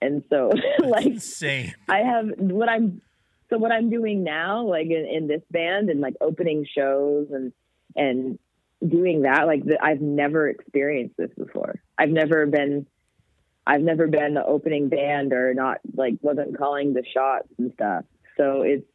And 0.00 0.24
so, 0.30 0.50
like, 0.84 1.06
Insane. 1.06 1.74
I 1.88 1.98
have 1.98 2.26
what 2.38 2.68
I'm 2.68 3.00
so 3.50 3.58
what 3.58 3.72
I'm 3.72 3.90
doing 3.90 4.24
now, 4.24 4.66
like 4.66 4.86
in, 4.86 5.06
in 5.06 5.26
this 5.28 5.42
band, 5.50 5.90
and 5.90 6.00
like 6.00 6.14
opening 6.20 6.66
shows 6.76 7.28
and 7.30 7.52
and 7.94 8.38
doing 8.86 9.22
that, 9.22 9.46
like 9.46 9.64
the, 9.64 9.78
I've 9.82 10.00
never 10.00 10.48
experienced 10.48 11.16
this 11.16 11.30
before. 11.36 11.80
I've 11.98 12.10
never 12.10 12.46
been. 12.46 12.86
I've 13.68 13.82
never 13.82 14.06
been 14.06 14.34
the 14.34 14.44
opening 14.44 14.88
band 14.88 15.32
or 15.32 15.52
not 15.52 15.78
like 15.92 16.14
wasn't 16.20 16.56
calling 16.56 16.92
the 16.92 17.02
shots 17.12 17.48
and 17.58 17.72
stuff. 17.74 18.04
So 18.36 18.62
it's 18.62 18.86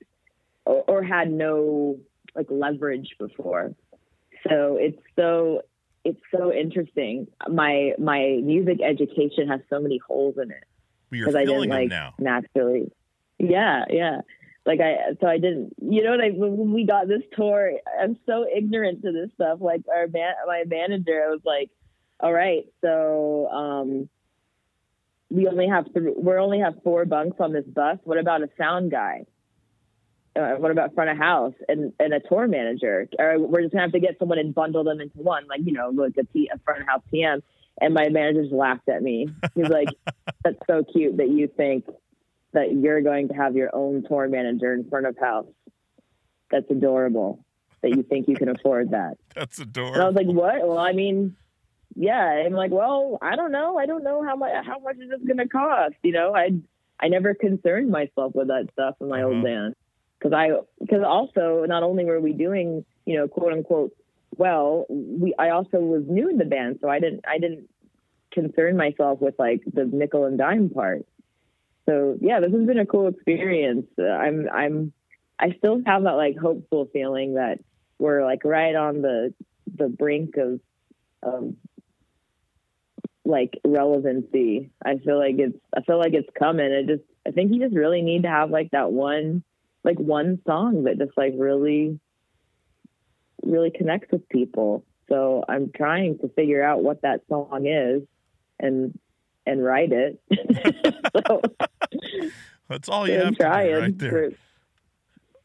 or, 0.66 0.84
or 0.88 1.04
had 1.04 1.30
no 1.30 1.98
like 2.36 2.48
leverage 2.50 3.16
before. 3.20 3.74
So 4.48 4.78
it's 4.80 5.02
so 5.18 5.64
it's 6.06 6.22
so 6.34 6.54
interesting. 6.54 7.28
My 7.50 7.92
my 7.98 8.40
music 8.42 8.80
education 8.82 9.50
has 9.50 9.60
so 9.70 9.82
many 9.82 10.00
holes 10.08 10.36
in 10.42 10.52
it 10.52 10.64
you're 11.12 11.28
because 11.28 11.36
I 11.36 11.46
didn't 11.46 11.70
like 11.70 11.90
now. 11.90 12.14
naturally. 12.20 12.92
Yeah, 13.40 13.86
yeah. 13.90 14.22
Like 14.66 14.80
I, 14.80 15.14
so 15.20 15.28
I 15.28 15.38
didn't. 15.38 15.74
You 15.82 16.04
know, 16.04 16.16
like 16.16 16.34
when 16.36 16.72
we 16.72 16.86
got 16.86 17.08
this 17.08 17.24
tour, 17.36 17.72
I'm 18.00 18.18
so 18.28 18.46
ignorant 18.46 19.02
to 19.02 19.12
this 19.12 19.30
stuff. 19.34 19.58
Like 19.60 19.82
our 19.94 20.08
man, 20.08 20.34
my 20.46 20.64
manager, 20.68 21.24
I 21.26 21.32
was 21.32 21.42
like, 21.44 21.72
"All 22.20 22.32
right, 22.32 22.66
so 22.82 23.48
um, 23.48 24.10
we 25.32 25.48
only 25.48 25.68
have 25.68 25.92
th- 25.92 26.16
we 26.16 26.34
only 26.34 26.60
have 26.60 26.76
four 26.84 27.06
bunks 27.06 27.38
on 27.40 27.54
this 27.54 27.66
bus. 27.66 27.98
What 28.04 28.20
about 28.20 28.44
a 28.44 28.50
sound 28.58 28.92
guy? 28.92 29.26
Uh, 30.36 30.56
what 30.58 30.72
about 30.72 30.94
front 30.94 31.10
of 31.10 31.18
house 31.18 31.54
and, 31.68 31.92
and 32.00 32.14
a 32.14 32.20
tour 32.20 32.48
manager? 32.48 33.10
Or 33.18 33.40
we're 33.40 33.62
just 33.62 33.74
gonna 33.74 33.84
have 33.84 33.92
to 33.94 34.00
get 34.00 34.18
someone 34.20 34.38
and 34.38 34.54
bundle 34.54 34.84
them 34.84 35.02
into 35.02 35.18
one, 35.18 35.48
like 35.48 35.62
you 35.66 35.74
know, 35.74 35.90
like 35.90 36.16
a, 36.20 36.24
P, 36.24 36.50
a 36.54 36.60
front 36.60 36.82
of 36.82 36.88
house 36.88 37.02
PM." 37.10 37.42
And 37.80 37.94
my 37.94 38.10
manager 38.10 38.42
just 38.44 38.54
laughed 38.54 38.90
at 38.90 39.02
me. 39.02 39.30
He's 39.56 39.70
like, 39.70 39.88
"That's 40.44 40.58
so 40.68 40.84
cute 40.84 41.18
that 41.18 41.30
you 41.30 41.48
think 41.48 41.86
that 42.54 42.74
you're 42.74 43.02
going 43.02 43.30
to 43.30 43.34
have 43.34 43.56
your 43.56 43.74
own 43.74 44.04
tour 44.08 44.28
manager 44.28 44.74
in 44.74 44.88
front 44.90 45.06
of 45.08 45.18
house. 45.18 45.48
That's 46.52 46.70
adorable. 46.70 47.46
That 47.82 47.92
you 47.92 48.04
think 48.04 48.28
you 48.28 48.36
can 48.36 48.50
afford 48.50 48.92
that." 48.92 49.16
That's 49.36 49.60
adorable. 49.60 49.94
And 49.96 50.04
I 50.04 50.08
was 50.08 50.16
like, 50.16 50.28
"What?" 50.28 50.68
Well, 50.68 50.78
I 50.78 50.92
mean, 50.92 51.36
yeah. 51.96 52.44
I'm 52.46 52.54
like, 52.54 52.72
"Well, 52.72 53.18
I 53.22 53.36
don't 53.36 53.52
know. 53.52 53.78
I 53.78 53.86
don't 53.86 54.04
know 54.04 54.24
how 54.24 54.36
much 54.36 54.52
how 54.66 54.80
much 54.80 54.98
is 54.98 55.10
this 55.10 55.22
going 55.26 55.38
to 55.38 55.48
cost." 55.48 55.96
You 56.04 56.12
know, 56.12 56.36
I 56.36 56.52
I 57.00 57.08
never 57.08 57.34
concerned 57.34 57.90
myself 57.90 58.36
with 58.36 58.48
that 58.50 58.68
stuff 58.74 58.96
in 59.02 59.08
my 59.10 59.24
Uh-huh. 59.24 59.34
old 59.34 59.44
band 59.44 59.76
because 60.20 60.34
I 60.34 60.50
because 60.80 61.04
also 61.04 61.66
not 61.68 61.82
only 61.84 62.06
were 62.06 62.20
we 62.20 62.34
doing 62.34 62.86
you 63.06 63.18
know 63.18 63.28
quote 63.28 63.54
unquote 63.54 63.92
well, 64.38 64.86
we 64.90 65.34
I 65.38 65.50
also 65.50 65.80
was 65.80 66.04
new 66.08 66.30
in 66.30 66.38
the 66.38 66.46
band, 66.46 66.80
so 66.82 66.90
I 66.90 67.00
didn't 67.00 67.26
I 67.28 67.38
didn't 67.38 67.70
concern 68.32 68.78
myself 68.78 69.20
with 69.22 69.36
like 69.38 69.62
the 69.72 69.86
nickel 69.86 70.26
and 70.26 70.38
dime 70.38 70.70
part. 70.70 71.06
So 71.88 72.18
yeah, 72.22 72.40
this 72.40 72.52
has 72.52 72.66
been 72.66 72.80
a 72.80 72.86
cool 72.86 73.08
experience. 73.08 73.88
I'm 74.00 74.48
I'm 74.52 74.94
I 75.40 75.56
still 75.58 75.82
have 75.86 76.04
that 76.04 76.14
like 76.14 76.38
hopeful 76.38 76.88
feeling 76.94 77.36
that 77.36 77.60
we're 78.00 78.24
like 78.24 78.44
right 78.46 78.76
on 78.76 79.02
the 79.02 79.34
the 79.76 79.90
brink 79.90 80.38
of 80.38 80.60
of 81.24 81.54
like 83.26 83.60
relevancy. 83.66 84.72
I 84.84 84.98
feel 84.98 85.18
like 85.18 85.36
it's 85.38 85.58
I 85.76 85.82
feel 85.82 85.98
like 85.98 86.14
it's 86.14 86.30
coming. 86.38 86.72
I 86.72 86.84
just 86.88 87.04
I 87.28 87.32
think 87.32 87.52
you 87.52 87.60
just 87.60 87.76
really 87.76 88.02
need 88.02 88.24
to 88.24 88.30
have 88.30 88.50
like 88.50 88.72
that 88.72 88.92
one 88.92 89.44
like 89.84 89.98
one 89.98 90.40
song 90.46 90.84
that 90.84 91.00
just 91.00 91.18
like 91.18 91.34
really 91.36 92.00
really 93.44 93.72
connects 93.72 94.12
with 94.12 94.28
people. 94.30 94.84
So 95.10 95.44
I'm 95.50 95.72
trying 95.76 96.18
to 96.20 96.30
figure 96.30 96.64
out 96.64 96.84
what 96.84 97.02
that 97.02 97.22
song 97.28 97.66
is 97.68 98.04
and 98.60 98.98
and 99.46 99.64
write 99.64 99.92
it. 99.92 100.22
so 101.28 101.42
That's 102.70 102.88
all 102.88 103.08
you 103.08 103.16
have 103.16 103.36
to 103.36 103.44
do 103.44 103.44
right 103.80 103.98
there. 103.98 104.12
for- 104.12 104.30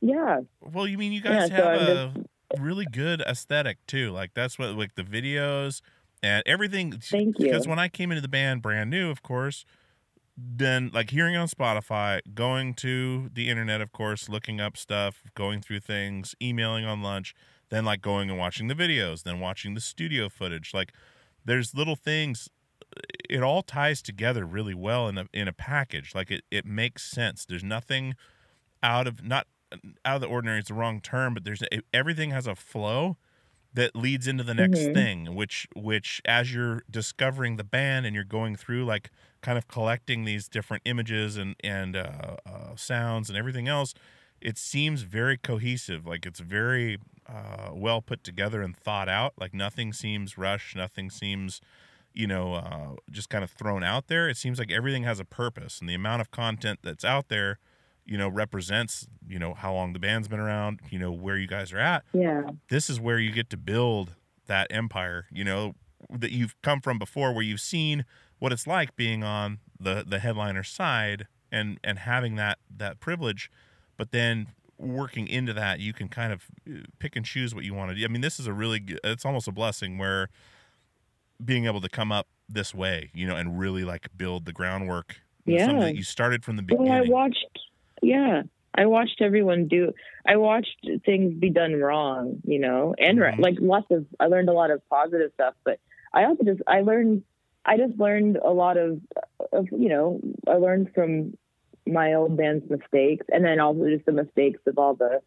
yeah, 0.03 0.41
Well, 0.61 0.87
you 0.87 0.99
mean 0.99 1.13
you 1.13 1.23
guys 1.23 1.51
Yeah, 1.51 1.57
have 1.57 2.15
I'm 2.15 2.27
a 2.59 2.63
really 2.63 2.85
good 2.85 3.23
aesthetic 3.23 3.79
too. 3.87 4.11
Like 4.13 4.33
that's 4.35 4.59
what 4.59 4.77
like 4.77 4.95
the 4.95 5.03
videos 5.03 5.81
and 6.23 6.43
everything. 6.47 6.93
Thank 6.93 7.39
you. 7.39 7.47
Because 7.47 7.67
when 7.67 7.79
I 7.79 7.89
came 7.89 8.11
into 8.13 8.21
the 8.21 8.29
band 8.29 8.63
brand 8.63 8.91
new, 8.91 9.11
of 9.11 9.23
course, 9.23 9.65
then 10.37 10.91
like 10.93 11.11
hearing 11.11 11.35
on 11.35 11.49
Spotify, 11.49 12.21
going 12.35 12.75
to 12.75 13.31
the 13.33 13.49
internet, 13.49 13.81
of 13.81 13.91
course, 13.91 14.29
looking 14.29 14.61
up 14.61 14.77
stuff, 14.77 15.23
going 15.35 15.63
through 15.63 15.81
things, 15.81 16.35
emailing 16.43 16.85
on 16.85 17.03
lunch, 17.03 17.35
then 17.71 17.85
like 17.85 18.01
going 18.03 18.31
and 18.31 18.39
watching 18.39 18.69
the 18.69 18.75
videos, 18.75 19.23
then 19.25 19.41
watching 19.41 19.75
the 19.75 19.81
studio 19.81 20.29
footage. 20.29 20.73
Like 20.75 20.93
there's 21.45 21.75
little 21.75 21.97
things. 21.97 22.49
It 23.29 23.43
all 23.43 23.63
ties 23.63 24.03
together 24.03 24.45
really 24.47 24.75
well 24.75 25.09
in 25.09 25.19
a 25.19 25.27
in 25.33 25.49
a 25.49 25.53
package. 25.53 26.15
Like 26.15 26.31
it 26.31 26.45
it 26.51 26.65
makes 26.67 27.05
sense. 27.05 27.45
There's 27.45 27.65
nothing 27.65 28.15
out 28.83 29.07
of 29.07 29.23
not 29.25 29.47
out 30.05 30.17
of 30.17 30.21
the 30.21 30.29
ordinary 30.29 30.61
is 30.61 30.67
the 30.67 30.75
wrong 30.75 31.01
term, 31.01 31.35
but 31.35 31.45
there's 31.45 31.63
everything 31.93 32.31
has 32.31 32.47
a 32.47 32.55
flow 32.55 33.19
that 33.75 33.97
leads 33.97 34.27
into 34.29 34.45
the 34.45 34.55
next 34.55 34.89
Mhm. 34.89 34.93
thing, 34.93 35.35
which 35.35 35.69
which 35.77 36.23
as 36.27 36.55
you're 36.55 36.83
discovering 36.91 37.57
the 37.57 37.65
band 37.65 38.07
and 38.07 38.15
you're 38.15 38.25
going 38.25 38.57
through 38.57 38.85
like 38.87 39.11
kind 39.43 39.59
of 39.59 39.69
collecting 39.69 40.25
these 40.25 40.49
different 40.49 40.83
images 40.87 41.37
and 41.37 41.57
and 41.65 41.97
uh, 41.97 42.37
uh, 42.47 42.77
sounds 42.77 43.31
and 43.31 43.39
everything 43.39 43.69
else, 43.69 43.95
it 44.41 44.59
seems 44.59 45.03
very 45.03 45.37
cohesive. 45.37 46.07
Like 46.07 46.27
it's 46.27 46.41
very 46.41 46.99
uh, 47.29 47.71
well 47.73 48.03
put 48.03 48.25
together 48.25 48.63
and 48.63 48.77
thought 48.77 49.09
out. 49.09 49.35
Like 49.39 49.55
nothing 49.55 49.93
seems 49.93 50.39
rushed. 50.39 50.77
Nothing 50.77 51.11
seems 51.11 51.61
you 52.13 52.27
know 52.27 52.55
uh, 52.55 52.97
just 53.11 53.29
kind 53.29 53.45
of 53.45 53.51
thrown 53.51 53.83
out 53.83 54.09
there. 54.09 54.29
It 54.29 54.37
seems 54.37 54.59
like 54.59 54.71
everything 54.71 55.05
has 55.05 55.21
a 55.21 55.25
purpose, 55.25 55.81
and 55.81 55.89
the 55.89 55.95
amount 55.95 56.21
of 56.21 56.31
content 56.31 56.81
that's 56.83 57.05
out 57.05 57.29
there 57.29 57.59
you 58.07 58.17
know 58.17 58.29
represents 58.29 59.09
you 59.29 59.39
know 59.39 59.53
how 59.53 59.75
long 59.75 59.93
the 59.93 59.99
band's 59.99 60.29
been 60.29 60.41
around 60.41 60.81
you 60.91 60.99
know 60.99 61.11
where 61.11 61.37
you 61.37 61.49
guys 61.49 61.73
are 61.73 61.79
at 61.79 62.05
yeah, 62.13 62.43
this 62.69 62.89
is 62.89 63.01
where 63.01 63.19
you 63.19 63.33
get 63.33 63.51
to 63.51 63.57
build 63.57 64.15
that 64.47 64.69
empire 64.71 65.27
you 65.31 65.45
know 65.45 65.75
that 66.09 66.31
you've 66.31 66.55
come 66.63 66.81
from 66.81 66.99
before 66.99 67.33
where 67.33 67.43
you've 67.43 67.61
seen 67.61 68.05
what 68.39 68.53
it's 68.53 68.67
like 68.67 68.95
being 68.97 69.25
on 69.25 69.59
the 69.79 70.05
the 70.07 70.21
headliner 70.21 70.63
side 70.63 71.27
and 71.51 71.79
and 71.83 71.99
having 72.01 72.37
that 72.37 72.59
that 72.75 73.01
privilege 73.01 73.51
but 73.97 74.13
then 74.13 74.49
working 74.79 75.27
into 75.27 75.53
that 75.55 75.81
you 75.81 75.93
can 75.93 76.09
kind 76.09 76.33
of 76.33 76.45
uh, 76.71 76.81
pick 76.99 77.17
and 77.17 77.25
choose 77.25 77.55
what 77.55 77.65
you 77.65 77.73
want 77.73 77.91
to 77.91 77.95
do 77.95 78.05
i 78.05 78.09
mean 78.09 78.21
this 78.21 78.39
is 78.39 78.47
a 78.47 78.53
really 78.53 78.79
good, 78.79 79.01
it's 79.05 79.25
almost 79.25 79.49
a 79.49 79.53
blessing 79.53 79.97
where 79.97 80.29
being 81.45 81.67
able 81.67 81.81
to 81.81 81.89
come 81.89 82.13
up 82.13 82.27
this 82.49 82.75
way 82.75 83.11
you 83.15 83.27
know 83.27 83.37
and 83.37 83.59
really 83.59 83.85
like 83.85 84.09
build 84.17 84.45
the 84.45 84.53
groundwork 84.53 85.17
you 85.47 85.59
something 85.59 85.77
Yeah. 85.79 85.85
that 85.85 85.97
you 85.97 86.03
started 86.03 86.45
from 86.45 86.57
the 86.57 86.63
beginning 86.63 86.93
Well, 86.93 87.05
I 87.05 87.09
watched. 87.09 87.47
Yeah, 88.03 88.43
I 88.75 88.87
watched 88.87 89.23
everyone 89.23 89.69
do. 89.69 89.93
I 90.27 90.37
watched 90.37 90.87
things 91.05 91.33
be 91.35 91.51
done 91.51 91.77
wrong, 91.77 92.41
you 92.45 92.59
know, 92.59 92.95
and 92.99 93.19
right, 93.21 93.35
Mhm. 93.35 93.43
like 93.43 93.57
lots 93.61 93.87
of. 93.91 94.07
I 94.21 94.27
learned 94.27 94.49
a 94.49 94.53
lot 94.53 94.71
of 94.71 94.87
positive 94.91 95.31
stuff, 95.35 95.55
but 95.65 95.79
I 96.13 96.25
also 96.25 96.43
just 96.45 96.61
I 96.67 96.81
learned. 96.81 97.23
I 97.65 97.77
just 97.79 97.97
learned 97.99 98.37
a 98.37 98.51
lot 98.51 98.77
of, 98.77 99.01
of 99.53 99.69
you 99.73 99.89
know, 99.89 100.21
I 100.47 100.55
learned 100.55 100.93
from 100.95 101.37
my 101.87 102.15
old 102.15 102.37
band's 102.37 102.69
mistakes, 102.69 103.27
and 103.33 103.45
then 103.45 103.61
also 103.61 103.89
just 103.89 104.07
the 104.07 104.13
mistakes 104.13 104.61
of 104.67 104.79
all 104.79 104.95
the 104.95 105.21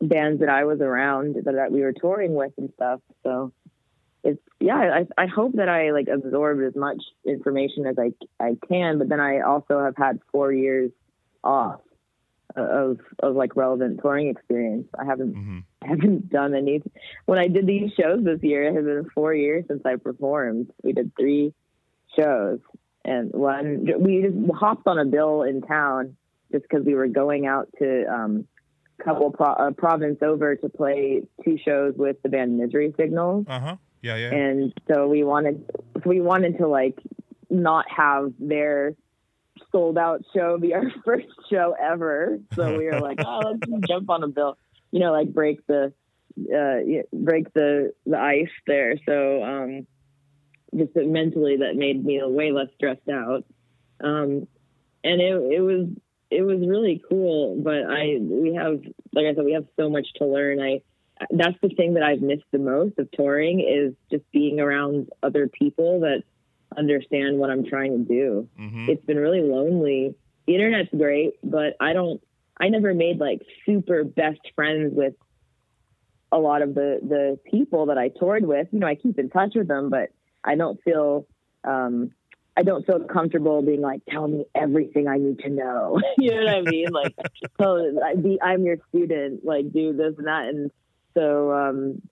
bands 0.00 0.40
that 0.40 0.48
I 0.48 0.64
was 0.64 0.80
around 0.80 1.36
that, 1.36 1.54
that 1.54 1.72
we 1.72 1.82
were 1.82 1.92
touring 1.92 2.34
with 2.34 2.52
and 2.58 2.70
stuff. 2.74 3.00
So 3.22 3.52
it's 4.24 4.40
yeah, 4.60 4.76
I 4.76 5.22
I 5.22 5.26
hope 5.26 5.54
that 5.54 5.68
I 5.68 5.92
like 5.92 6.08
absorbed 6.08 6.62
as 6.62 6.74
much 6.74 7.02
information 7.24 7.86
as 7.86 7.96
I 7.98 8.12
I 8.40 8.56
can, 8.68 8.98
but 8.98 9.08
then 9.08 9.20
I 9.20 9.40
also 9.40 9.82
have 9.82 9.96
had 9.96 10.20
four 10.32 10.52
years 10.52 10.90
off 11.44 11.80
of 12.54 12.98
of 13.20 13.34
like 13.36 13.56
relevant 13.56 14.00
touring 14.02 14.28
experience. 14.28 14.88
I 14.98 15.04
haven't 15.04 15.34
hmm 15.34 15.58
I 15.82 15.88
haven't 15.88 16.30
done 16.30 16.54
any. 16.54 16.82
When 17.26 17.38
I 17.38 17.48
did 17.48 17.66
these 17.66 17.92
shows 17.92 18.24
this 18.24 18.42
year, 18.42 18.64
it 18.64 18.74
has 18.74 18.84
been 18.84 19.08
four 19.14 19.32
years 19.34 19.64
since 19.68 19.82
I 19.84 19.96
performed. 19.96 20.70
We 20.82 20.92
did 20.92 21.12
three 21.16 21.54
shows, 22.18 22.58
and 23.06 23.32
one 23.32 23.86
we 24.00 24.22
just 24.22 24.54
hopped 24.54 24.86
on 24.86 24.98
a 24.98 25.04
bill 25.04 25.42
in 25.42 25.62
town 25.62 26.16
just 26.52 26.64
because 26.68 26.84
we 26.84 26.94
were 26.94 27.08
going 27.08 27.46
out 27.46 27.68
to 27.78 28.04
um, 28.12 28.46
couple 29.04 29.30
pro- 29.30 29.52
uh, 29.52 29.70
province 29.72 30.18
over 30.22 30.56
to 30.56 30.68
play 30.68 31.22
two 31.44 31.58
shows 31.64 31.94
with 31.96 32.20
the 32.22 32.28
band 32.28 32.58
Misery 32.58 32.94
Signals. 32.98 33.46
Uh-huh. 33.48 33.76
Yeah 34.02 34.16
yeah. 34.16 34.34
And 34.34 34.72
so 34.88 35.08
we 35.08 35.24
wanted 35.24 35.64
we 36.04 36.20
wanted 36.20 36.58
to 36.58 36.68
like 36.68 36.98
not 37.50 37.86
have 37.90 38.32
their 38.38 38.94
sold 39.72 39.98
out 39.98 40.22
show 40.34 40.58
be 40.58 40.74
our 40.74 40.90
first 41.04 41.26
show 41.50 41.74
ever. 41.80 42.38
So 42.54 42.76
we 42.76 42.86
were 42.86 43.00
like 43.00 43.18
oh 43.20 43.52
let's 43.52 43.66
just 43.66 43.88
jump 43.88 44.10
on 44.10 44.22
a 44.22 44.28
bill 44.28 44.58
you 44.90 45.00
know 45.00 45.12
like 45.12 45.32
break 45.32 45.66
the 45.66 45.92
uh 46.38 47.02
break 47.12 47.52
the 47.54 47.92
the 48.04 48.18
ice 48.18 48.48
there. 48.66 48.96
So 49.06 49.42
um 49.42 49.86
just 50.76 50.94
mentally 50.94 51.58
that 51.58 51.76
made 51.76 52.04
me 52.04 52.20
way 52.24 52.52
less 52.52 52.68
stressed 52.74 53.08
out 53.08 53.44
um 54.02 54.46
and 55.04 55.20
it 55.20 55.34
it 55.52 55.60
was 55.60 55.88
it 56.30 56.42
was 56.42 56.58
really 56.66 57.02
cool 57.08 57.56
but 57.62 57.84
i 57.88 58.18
we 58.20 58.54
have 58.54 58.80
like 59.12 59.26
i 59.26 59.34
said 59.34 59.44
we 59.44 59.52
have 59.52 59.66
so 59.78 59.88
much 59.88 60.06
to 60.16 60.26
learn 60.26 60.60
i 60.60 60.80
that's 61.30 61.56
the 61.62 61.68
thing 61.70 61.94
that 61.94 62.02
I've 62.02 62.20
missed 62.20 62.44
the 62.52 62.58
most 62.58 62.98
of 62.98 63.10
touring 63.12 63.60
is 63.60 63.94
just 64.10 64.30
being 64.32 64.60
around 64.60 65.08
other 65.22 65.48
people 65.48 66.00
that 66.00 66.22
understand 66.76 67.38
what 67.38 67.50
I'm 67.50 67.64
trying 67.64 68.04
to 68.04 68.04
do. 68.04 68.48
hmm 68.56 68.88
It's 68.88 69.04
been 69.04 69.18
really 69.18 69.40
lonely. 69.40 70.14
The 70.46 70.54
internet's 70.54 70.90
great, 70.96 71.34
but 71.42 71.74
I 71.80 71.92
don't 71.92 72.20
I 72.58 72.68
never 72.68 72.94
made 72.94 73.18
like 73.18 73.42
super 73.64 74.04
best 74.04 74.40
friends 74.54 74.92
with 74.94 75.14
a 76.32 76.38
lot 76.38 76.62
of 76.62 76.74
the 76.74 77.00
the 77.02 77.38
people 77.50 77.86
that 77.86 77.98
I 77.98 78.08
toured 78.08 78.44
with. 78.46 78.68
You 78.72 78.80
know, 78.80 78.86
I 78.86 78.94
keep 78.94 79.18
in 79.18 79.30
touch 79.30 79.54
with 79.54 79.68
them, 79.68 79.90
but 79.90 80.10
I 80.46 80.54
don't 80.54 80.80
feel 80.82 81.26
um 81.64 82.12
I 82.56 82.62
don't 82.62 82.86
feel 82.86 83.00
comfortable 83.00 83.60
being 83.60 83.82
like, 83.82 84.00
tell 84.08 84.26
me 84.26 84.46
everything 84.54 85.08
I 85.08 85.18
need 85.18 85.40
to 85.40 85.50
know. 85.50 86.00
you 86.18 86.30
know 86.30 86.44
what 86.44 86.54
I 86.54 86.60
mean? 86.62 86.88
Like, 86.90 87.14
so 87.60 88.00
I 88.04 88.14
be, 88.14 88.38
I'm 88.40 88.64
your 88.64 88.78
student, 88.88 89.44
like 89.44 89.70
do 89.72 89.92
this 89.92 90.14
and 90.16 90.26
that. 90.26 90.46
And 90.48 90.70
so, 91.12 91.52
um, 91.52 92.02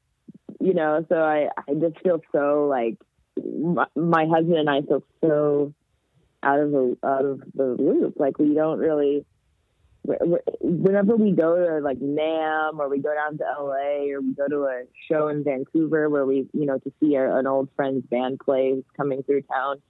you 0.60 0.74
know, 0.74 1.04
so 1.08 1.16
I, 1.16 1.48
I 1.56 1.72
just 1.74 1.98
feel 2.02 2.20
so 2.30 2.66
like 2.68 2.98
my, 3.42 3.86
my 3.96 4.26
husband 4.26 4.58
and 4.58 4.70
I 4.70 4.82
feel 4.82 5.02
so 5.22 5.72
out 6.42 6.60
of 6.60 6.70
the, 6.72 6.98
out 7.02 7.24
of 7.24 7.42
the 7.54 7.64
loop. 7.64 8.16
Like 8.18 8.38
we 8.38 8.52
don't 8.52 8.78
really, 8.78 9.24
whenever 10.04 11.16
we 11.16 11.32
go 11.32 11.56
to 11.56 11.80
like 11.80 11.98
NAMM 11.98 12.78
or 12.78 12.88
we 12.88 12.98
go 12.98 13.14
down 13.14 13.38
to 13.38 13.44
LA 13.44 14.12
or 14.12 14.20
we 14.20 14.34
go 14.34 14.46
to 14.48 14.64
a 14.64 14.82
show 15.10 15.28
in 15.28 15.44
Vancouver 15.44 16.10
where 16.10 16.26
we, 16.26 16.46
you 16.52 16.66
know, 16.66 16.78
to 16.78 16.92
see 17.00 17.16
our, 17.16 17.38
an 17.38 17.46
old 17.46 17.70
friend's 17.74 18.06
band 18.06 18.38
play 18.40 18.72
who's 18.72 18.84
coming 18.96 19.22
through 19.22 19.42
town, 19.42 19.80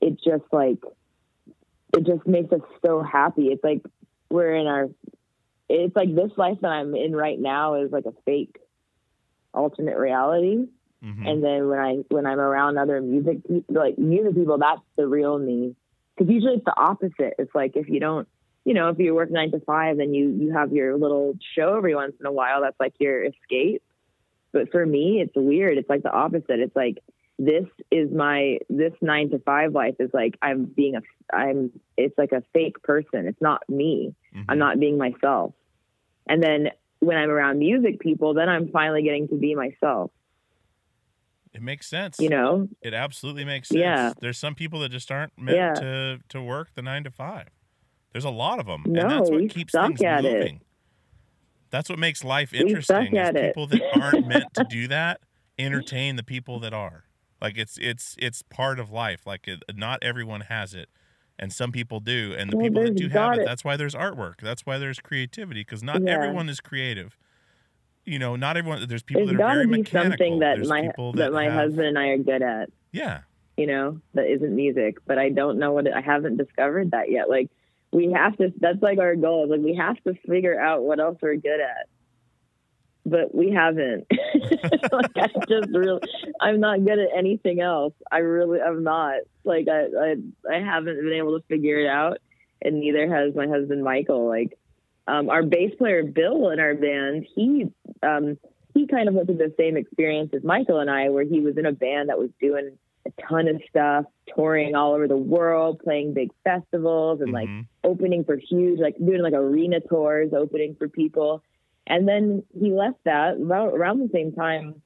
it 0.00 0.20
just 0.22 0.44
like, 0.52 0.78
it 1.96 2.06
just 2.06 2.26
makes 2.26 2.52
us 2.52 2.60
so 2.84 3.02
happy. 3.02 3.48
It's 3.48 3.64
like 3.64 3.82
we're 4.30 4.54
in 4.54 4.66
our, 4.66 4.88
it's 5.68 5.96
like 5.96 6.14
this 6.14 6.30
life 6.36 6.58
that 6.62 6.68
I'm 6.68 6.94
in 6.94 7.14
right 7.14 7.38
now 7.38 7.74
is 7.74 7.90
like 7.90 8.06
a 8.06 8.14
fake 8.24 8.56
alternate 9.52 9.98
reality. 9.98 10.66
hmm 11.02 11.26
And 11.26 11.42
then 11.42 11.68
when 11.68 11.78
I 11.80 11.94
when 12.08 12.24
I'm 12.24 12.38
around 12.38 12.78
other 12.78 13.00
music 13.00 13.46
people, 13.46 13.74
like 13.74 13.98
music 13.98 14.34
people, 14.34 14.58
that's 14.58 14.80
the 14.96 15.08
real 15.08 15.36
me. 15.38 15.74
Because 16.16 16.32
usually 16.32 16.54
it's 16.54 16.64
the 16.64 16.78
opposite. 16.78 17.34
It's 17.38 17.54
like 17.54 17.76
if 17.76 17.88
you 17.88 18.00
don't, 18.00 18.28
you 18.66 18.74
know, 18.74 18.88
if 18.90 18.98
you 18.98 19.14
work 19.14 19.30
nine 19.30 19.50
to 19.52 19.60
five 19.60 20.00
and 20.00 20.14
you 20.14 20.28
you 20.28 20.52
have 20.52 20.72
your 20.72 20.98
little 20.98 21.38
show 21.54 21.76
every 21.76 21.94
once 21.94 22.14
in 22.20 22.26
a 22.26 22.32
while, 22.32 22.60
that's 22.62 22.78
like 22.80 22.94
your 22.98 23.24
escape. 23.24 23.82
But 24.52 24.70
for 24.72 24.84
me, 24.84 25.20
it's 25.22 25.32
weird. 25.36 25.78
It's 25.78 25.88
like 25.88 26.02
the 26.02 26.10
opposite. 26.12 26.58
It's 26.60 26.74
like 26.76 26.98
this 27.38 27.66
is 27.92 28.10
my 28.10 28.58
this 28.68 28.92
nine 29.00 29.30
to 29.30 29.38
five 29.38 29.72
life 29.72 29.94
is 30.00 30.10
like 30.12 30.36
I'm 30.42 30.64
being 30.64 30.96
a 30.96 31.02
I'm 31.34 31.70
it's 31.96 32.18
like 32.18 32.32
a 32.32 32.42
fake 32.52 32.82
person. 32.82 33.26
It's 33.28 33.40
not 33.40 33.62
me. 33.68 34.14
Mhm. 34.34 34.44
I'm 34.48 34.58
not 34.58 34.80
being 34.80 34.98
myself. 34.98 35.54
And 36.26 36.42
then 36.42 36.70
when 36.98 37.16
I'm 37.16 37.30
around 37.30 37.58
music 37.60 38.00
people, 38.00 38.34
then 38.34 38.48
I'm 38.48 38.68
finally 38.70 39.02
getting 39.04 39.28
to 39.28 39.36
be 39.36 39.54
myself. 39.54 40.10
It 41.52 41.62
makes 41.62 41.86
sense. 41.86 42.18
You 42.18 42.30
know, 42.30 42.68
it 42.82 42.94
absolutely 42.94 43.44
makes 43.44 43.68
sense. 43.68 43.78
Yeah. 43.80 44.12
There's 44.20 44.38
some 44.38 44.54
people 44.54 44.80
that 44.80 44.88
just 44.90 45.10
aren't 45.12 45.38
meant 45.38 45.56
Yeah. 45.56 45.74
to 45.74 46.18
to 46.30 46.42
work 46.42 46.70
the 46.74 46.82
nine 46.82 47.04
to 47.04 47.10
five. 47.10 47.48
There's 48.12 48.24
a 48.24 48.30
lot 48.30 48.58
of 48.58 48.66
them, 48.66 48.82
No, 48.86 49.00
and 49.02 49.10
that's 49.10 49.30
what 49.30 49.48
keeps 49.50 49.72
things 49.72 50.02
at 50.02 50.24
it. 50.24 50.32
moving. 50.38 50.60
That's 51.70 51.88
what 51.90 51.98
makes 51.98 52.24
life 52.24 52.54
interesting. 52.54 53.14
Is 53.16 53.18
at 53.28 53.36
it. 53.36 53.54
people 53.54 53.66
that 53.66 53.82
aren't 54.00 54.26
meant 54.28 54.54
to 54.54 54.64
do 54.64 54.88
that 54.88 55.20
entertain 55.58 56.16
the 56.16 56.22
people 56.22 56.60
that 56.60 56.72
are. 56.74 57.04
Like 57.40 57.58
it's 57.58 57.76
it's 57.78 58.14
it's 58.18 58.42
part 58.42 58.78
of 58.78 58.90
life. 58.90 59.26
Like 59.26 59.46
it, 59.48 59.62
not 59.74 59.98
everyone 60.02 60.42
has 60.42 60.72
it, 60.74 60.88
and 61.38 61.52
some 61.52 61.72
people 61.72 62.00
do. 62.00 62.34
And 62.38 62.50
the 62.52 62.56
Well, 62.56 62.66
people 62.66 62.82
that 62.84 62.96
do 62.96 63.08
have 63.08 63.34
it, 63.34 63.40
it. 63.40 63.44
that's 63.44 63.64
why 63.64 63.76
there's 63.76 63.94
artwork. 63.94 64.40
That's 64.40 64.64
why 64.64 64.78
there's 64.78 65.00
creativity. 65.00 65.60
Because 65.60 65.82
not 65.82 66.00
Yeah. 66.02 66.14
everyone 66.14 66.48
is 66.48 66.60
creative. 66.60 67.18
You 68.06 68.18
know, 68.18 68.36
not 68.36 68.56
everyone. 68.56 68.86
There's 68.88 69.02
people 69.02 69.26
there's 69.26 69.36
that 69.38 69.44
are 69.44 69.54
very 69.54 69.66
mechanical. 69.66 70.12
something 70.12 70.38
that 70.38 70.56
There's 70.56 70.68
my 70.68 70.82
people 70.82 71.12
that, 71.14 71.32
my 71.32 71.44
have- 71.44 71.52
husband 71.54 71.88
and 71.88 71.98
I 71.98 72.06
are 72.08 72.18
good 72.18 72.40
at. 72.42 72.70
Yeah, 72.92 73.20
you 73.56 73.66
know, 73.66 74.00
that 74.14 74.26
isn't 74.26 74.54
music. 74.54 74.98
But 75.06 75.18
I 75.18 75.28
don't 75.28 75.58
know 75.58 75.72
what 75.72 75.86
it, 75.86 75.92
I 75.94 76.00
haven't 76.00 76.36
discovered 76.38 76.92
that 76.92 77.10
yet. 77.10 77.28
Like 77.28 77.50
we 77.92 78.12
have 78.12 78.36
to. 78.38 78.52
That's 78.58 78.82
like 78.82 78.98
our 78.98 79.16
goal. 79.16 79.48
Like 79.48 79.60
we 79.60 79.74
have 79.74 80.02
to 80.04 80.14
figure 80.26 80.60
out 80.60 80.82
what 80.82 81.00
else 81.00 81.18
we're 81.20 81.36
good 81.36 81.60
at. 81.60 81.88
But 83.04 83.34
we 83.34 83.52
haven't. 83.52 84.06
like 84.92 85.16
I 85.16 85.28
just 85.48 85.70
really, 85.72 86.00
I'm 86.40 86.60
not 86.60 86.84
good 86.84 86.98
at 86.98 87.16
anything 87.16 87.60
else. 87.60 87.94
I 88.10 88.18
really, 88.18 88.60
I'm 88.60 88.82
not. 88.82 89.20
Like 89.44 89.68
I, 89.68 89.84
I, 89.84 90.16
I 90.52 90.60
haven't 90.60 90.96
been 90.96 91.12
able 91.12 91.38
to 91.38 91.46
figure 91.46 91.78
it 91.78 91.88
out, 91.88 92.18
and 92.62 92.80
neither 92.80 93.08
has 93.08 93.34
my 93.34 93.46
husband 93.46 93.84
Michael. 93.84 94.26
Like 94.26 94.58
um, 95.06 95.30
our 95.30 95.42
bass 95.42 95.72
player 95.78 96.02
Bill 96.02 96.50
in 96.50 96.58
our 96.58 96.74
band, 96.74 97.26
he 97.34 97.66
um, 98.02 98.38
he 98.74 98.86
kind 98.86 99.08
of 99.08 99.14
went 99.14 99.28
through 99.28 99.36
the 99.36 99.54
same 99.56 99.76
experience 99.76 100.32
as 100.34 100.42
Michael 100.42 100.80
and 100.80 100.90
I, 100.90 101.08
where 101.08 101.24
he 101.24 101.40
was 101.40 101.56
in 101.56 101.64
a 101.64 101.72
band 101.72 102.08
that 102.08 102.18
was 102.18 102.30
doing 102.40 102.76
a 103.06 103.22
ton 103.22 103.48
of 103.48 103.60
stuff, 103.68 104.04
touring 104.34 104.74
all 104.74 104.92
over 104.92 105.06
the 105.06 105.16
world, 105.16 105.80
playing 105.82 106.14
big 106.14 106.30
festivals, 106.44 107.20
and 107.20 107.32
like 107.32 107.48
Mhm. 107.48 107.66
opening 107.84 108.24
for 108.24 108.36
huge, 108.36 108.78
like 108.80 108.96
doing 108.98 109.22
like 109.22 109.34
arena 109.34 109.80
tours, 109.80 110.32
opening 110.32 110.74
for 110.74 110.88
people. 110.88 111.42
And 111.86 112.08
then 112.08 112.42
he 112.58 112.72
left 112.72 113.02
that 113.04 113.36
about 113.36 113.74
around 113.74 114.00
the 114.00 114.08
same 114.08 114.32
time 114.32 114.82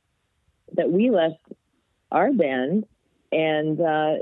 that 0.74 0.90
we 0.90 1.10
left 1.10 1.40
our 2.12 2.32
band, 2.32 2.86
and 3.32 3.80
uh, 3.80 4.16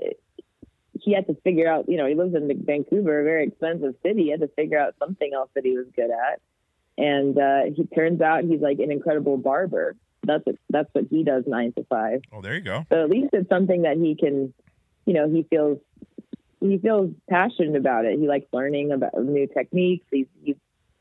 he 1.01 1.13
had 1.13 1.27
to 1.27 1.35
figure 1.43 1.69
out. 1.69 1.89
You 1.89 1.97
know, 1.97 2.07
he 2.07 2.15
lives 2.15 2.35
in 2.35 2.65
Vancouver, 2.65 3.21
a 3.21 3.25
very 3.25 3.45
expensive 3.49 3.95
city. 4.03 4.25
He 4.25 4.31
had 4.31 4.41
to 4.41 4.49
figure 4.49 4.79
out 4.79 4.95
something 4.99 5.33
else 5.35 5.51
that 5.55 5.65
he 5.65 5.77
was 5.77 5.87
good 5.95 6.11
at. 6.11 6.41
And 6.97 7.39
uh, 7.39 7.63
he 7.75 7.87
turns 7.87 8.21
out 8.21 8.45
he's 8.45 8.61
like 8.61 8.79
an 8.81 8.91
incredible 8.91 9.37
barber. 9.37 9.97
That's 10.25 10.45
what, 10.45 10.57
that's 10.69 10.89
what 10.93 11.05
he 11.11 11.25
does 11.25 11.45
nine 11.47 11.73
to 11.75 11.85
five. 11.85 12.23
Oh, 12.33 12.43
there 12.43 12.55
you 12.55 12.61
go. 12.61 12.87
So 12.91 13.03
at 13.03 13.11
least 13.11 13.31
it's 13.33 13.49
something 13.49 13.83
that 13.83 13.97
he 13.97 14.15
can, 14.15 14.53
you 15.07 15.15
know, 15.15 15.29
he 15.29 15.45
feels 15.49 15.79
he 16.61 16.79
feels 16.79 17.11
passionate 17.31 17.77
about 17.77 18.05
it. 18.05 18.19
He 18.19 18.27
likes 18.27 18.47
learning 18.53 18.93
about 18.93 19.15
new 19.23 19.47
techniques. 19.47 20.05
He's, 20.11 20.27
he 20.43 20.57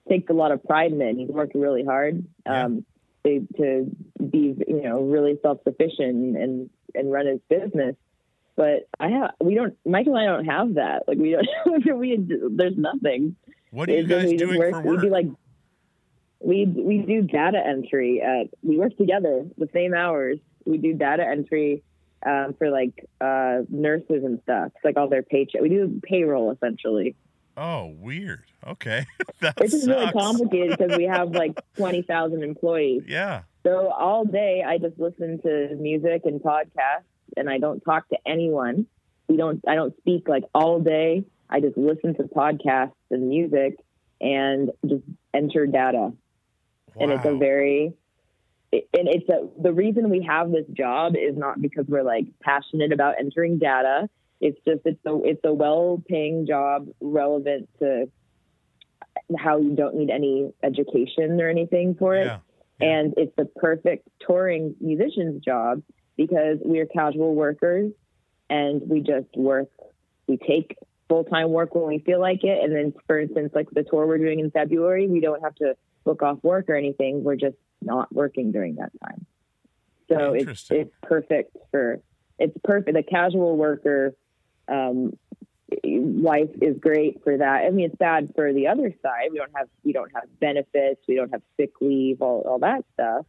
takes 0.07 0.30
a 0.30 0.34
lot 0.34 0.51
of 0.51 0.63
pride 0.63 0.91
in 0.91 1.01
it. 1.01 1.15
He's 1.18 1.30
worked 1.30 1.55
really 1.55 1.84
hard 1.84 2.26
um, 2.45 2.86
to, 3.26 3.47
to 3.57 3.95
be, 4.30 4.55
you 4.68 4.82
know, 4.84 5.01
really 5.01 5.39
self 5.41 5.59
sufficient 5.63 6.38
and 6.38 6.70
and 6.95 7.11
run 7.11 7.28
his 7.28 7.39
business. 7.49 7.95
But 8.55 8.88
I 8.99 9.09
have 9.09 9.32
we 9.39 9.55
don't 9.55 9.78
Michael 9.86 10.15
and 10.15 10.30
I 10.30 10.36
don't 10.36 10.45
have 10.45 10.74
that. 10.76 11.03
Like 11.07 11.18
we 11.18 11.32
don't 11.32 11.97
we 11.97 12.18
there's 12.18 12.78
nothing. 12.78 13.36
What 13.72 13.89
are 13.89 13.93
you 13.93 14.07
guys 14.07 14.34
doing 14.34 14.57
work, 14.57 14.72
for 14.72 14.82
work? 14.82 15.01
do 15.01 15.09
like 15.09 15.28
we 16.39 16.65
we 16.65 16.99
do 16.99 17.21
data 17.23 17.61
entry. 17.65 18.21
At, 18.21 18.47
we 18.61 18.77
work 18.77 18.95
together 18.97 19.45
the 19.57 19.69
same 19.73 19.93
hours. 19.93 20.39
We 20.65 20.77
do 20.77 20.93
data 20.93 21.25
entry 21.25 21.83
um, 22.25 22.55
for 22.57 22.69
like 22.69 23.07
uh, 23.21 23.59
nurses 23.69 24.23
and 24.23 24.39
stuff. 24.43 24.71
It's 24.75 24.85
like 24.85 24.97
all 24.97 25.09
their 25.09 25.23
paycheck. 25.23 25.61
We 25.61 25.69
do 25.69 25.99
payroll 26.03 26.51
essentially. 26.51 27.15
oh, 27.55 27.95
weird. 27.99 28.43
Okay, 28.65 29.05
It's 29.41 29.71
just 29.71 29.88
really 29.88 30.11
complicated 30.11 30.77
because 30.77 30.97
we 30.97 31.05
have 31.05 31.31
like 31.31 31.57
twenty 31.77 32.01
thousand 32.01 32.43
employees. 32.43 33.03
Yeah. 33.07 33.43
So 33.65 33.89
all 33.89 34.25
day 34.25 34.63
I 34.65 34.77
just 34.77 34.97
listen 34.99 35.41
to 35.41 35.75
music 35.75 36.21
and 36.25 36.41
podcasts, 36.41 37.03
and 37.35 37.49
I 37.49 37.57
don't 37.57 37.79
talk 37.81 38.07
to 38.09 38.17
anyone. 38.25 38.88
We 39.27 39.38
don't. 39.38 39.61
I 39.67 39.75
don't 39.75 39.95
speak 39.97 40.27
like 40.27 40.43
all 40.53 40.79
day. 40.79 41.23
I 41.49 41.61
just 41.61 41.77
listen 41.77 42.13
to 42.15 42.23
podcasts 42.23 42.91
and 43.09 43.29
music 43.29 43.77
and 44.19 44.71
just 44.85 45.03
enter 45.33 45.65
data. 45.65 46.11
And 46.99 47.11
it's 47.11 47.25
a 47.25 47.35
very 47.37 47.93
it- 48.71 48.89
and 48.97 49.07
it's 49.07 49.29
a 49.29 49.47
the 49.61 49.73
reason 49.73 50.09
we 50.09 50.23
have 50.23 50.51
this 50.51 50.65
job 50.73 51.15
is 51.15 51.37
not 51.37 51.61
because 51.61 51.85
we're 51.87 52.03
like 52.03 52.25
passionate 52.41 52.91
about 52.91 53.15
entering 53.19 53.59
data. 53.59 54.09
It's 54.41 54.59
just 54.67 54.81
it's 54.85 55.05
a 55.05 55.19
it's 55.23 55.41
a 55.43 55.53
well 55.53 56.01
paying 56.07 56.45
job 56.45 56.87
relevant 57.01 57.69
to 57.79 58.09
how 59.37 59.57
you 59.57 59.75
don't 59.75 59.95
need 59.95 60.09
any 60.09 60.53
education 60.63 61.41
or 61.41 61.49
anything 61.49 61.95
for 61.95 62.15
it. 62.15 62.25
Yeah. 62.25 62.39
and 62.79 63.13
it's 63.17 63.35
the 63.35 63.45
perfect 63.45 64.07
touring 64.25 64.75
musician's 64.79 65.43
job 65.43 65.81
because 66.15 66.59
we 66.63 66.79
are 66.79 66.85
casual 66.85 67.33
workers 67.35 67.91
and 68.49 68.81
we 68.87 68.99
just 69.01 69.27
work 69.35 69.69
we 70.27 70.37
take 70.37 70.77
full-time 71.09 71.49
work 71.49 71.73
when 71.73 71.87
we 71.87 71.99
feel 71.99 72.19
like 72.19 72.43
it. 72.43 72.63
And 72.63 72.75
then 72.75 72.93
for 73.07 73.19
instance 73.19 73.51
like 73.55 73.69
the 73.71 73.83
tour 73.83 74.05
we're 74.05 74.17
doing 74.17 74.39
in 74.39 74.51
february 74.51 75.07
we 75.07 75.19
don't 75.19 75.41
have 75.41 75.55
to 75.55 75.75
book 76.07 76.23
off 76.23 76.37
work 76.41 76.69
or 76.69 76.75
anything 76.75 77.23
we're 77.23 77.35
just 77.35 77.57
not 77.81 78.11
working 78.13 78.53
during 78.53 78.75
that 78.75 78.91
time. 79.03 79.25
So 80.09 80.33
it's 80.33 80.71
it's 80.71 80.95
perfect 81.03 81.55
for 81.69 82.01
it's 82.39 82.57
perfect. 82.63 82.95
The 82.95 83.03
casual 83.03 83.57
worker 83.57 84.15
um 84.69 85.17
life 85.83 86.49
is 86.61 86.77
great 86.79 87.21
for 87.25 87.37
that. 87.37 87.65
I 87.65 87.69
mean 87.71 87.87
it's 87.87 87.95
bad 87.97 88.31
for 88.35 88.53
the 88.53 88.67
other 88.67 88.93
side. 89.03 89.29
We 89.31 89.37
don't 89.37 89.51
have 89.53 89.67
we 89.83 89.91
don't 89.91 90.11
have 90.15 90.23
benefits. 90.39 91.01
We 91.09 91.15
don't 91.15 91.31
have 91.31 91.41
sick 91.57 91.71
leave 91.81 92.21
all, 92.21 92.41
all 92.47 92.59
that 92.59 92.85
stuff. 92.93 93.25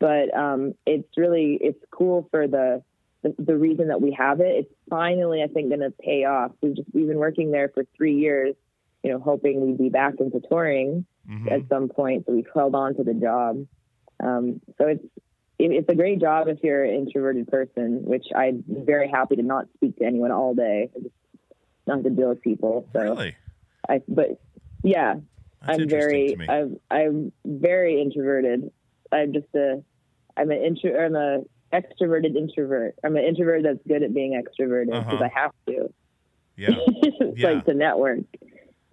But 0.00 0.36
um 0.36 0.74
it's 0.84 1.16
really 1.16 1.58
it's 1.60 1.82
cool 1.92 2.26
for 2.32 2.48
the 2.48 2.82
the, 3.22 3.34
the 3.38 3.56
reason 3.56 3.88
that 3.88 4.02
we 4.02 4.10
have 4.18 4.40
it. 4.40 4.66
It's 4.66 4.74
finally 4.90 5.44
i 5.44 5.46
think 5.46 5.68
going 5.68 5.80
to 5.80 5.90
pay 5.90 6.24
off. 6.24 6.50
We've 6.60 6.74
just 6.74 6.88
we've 6.92 7.06
been 7.06 7.18
working 7.18 7.52
there 7.52 7.68
for 7.68 7.84
three 7.96 8.16
years 8.16 8.56
you 9.06 9.12
know 9.12 9.20
hoping 9.20 9.60
we'd 9.64 9.78
be 9.78 9.88
back 9.88 10.14
into 10.18 10.40
touring 10.50 11.06
Mhm. 11.30 11.50
at 11.50 11.68
some 11.68 11.88
point 11.88 12.24
so 12.26 12.32
we've 12.32 12.46
held 12.54 12.74
on 12.74 12.94
to 12.96 13.02
the 13.04 13.14
job 13.14 13.66
um 14.22 14.60
so 14.78 14.86
it's 14.88 15.04
it, 15.58 15.70
it's 15.72 15.88
a 15.88 15.94
great 15.94 16.20
job 16.20 16.48
if 16.48 16.58
you're 16.62 16.84
an 16.84 16.94
introverted 16.94 17.46
person 17.48 18.04
which 18.04 18.26
i'm 18.34 18.64
very 18.68 19.08
happy 19.08 19.36
to 19.36 19.42
not 19.42 19.66
speak 19.74 19.96
to 19.98 20.04
anyone 20.04 20.30
all 20.32 20.54
day 20.54 20.90
not 21.86 22.02
to 22.04 22.10
deal 22.10 22.28
with 22.30 22.42
people 22.42 22.88
so 22.92 23.00
Really? 23.00 23.34
i 23.88 24.00
but 24.08 24.40
yeah 24.82 25.14
That's 25.66 25.80
I'm 25.80 25.88
very. 25.88 26.36
I'm, 26.48 26.78
I'm 26.90 27.32
very 27.44 28.00
introverted. 28.02 28.70
I'm 29.10 29.32
just 29.32 29.52
a, 29.54 29.82
I'm 30.36 30.50
an 30.50 30.60
intro, 30.62 30.90
I'm 31.04 31.16
a 31.16 31.40
extroverted 31.72 32.36
introvert. 32.36 32.94
I'm 33.02 33.16
an 33.16 33.24
introvert 33.24 33.62
that's 33.64 33.80
good 33.88 34.02
at 34.04 34.12
being 34.14 34.32
extroverted 34.40 34.86
because 34.92 35.20
Uh-huh. 35.22 35.28
I 35.28 35.40
have 35.40 35.52
to. 35.68 35.92
yeah. 36.56 36.70
it's 36.86 37.38
Yeah. 37.40 37.48
like 37.50 37.64
to 37.66 37.74
network 37.74 38.26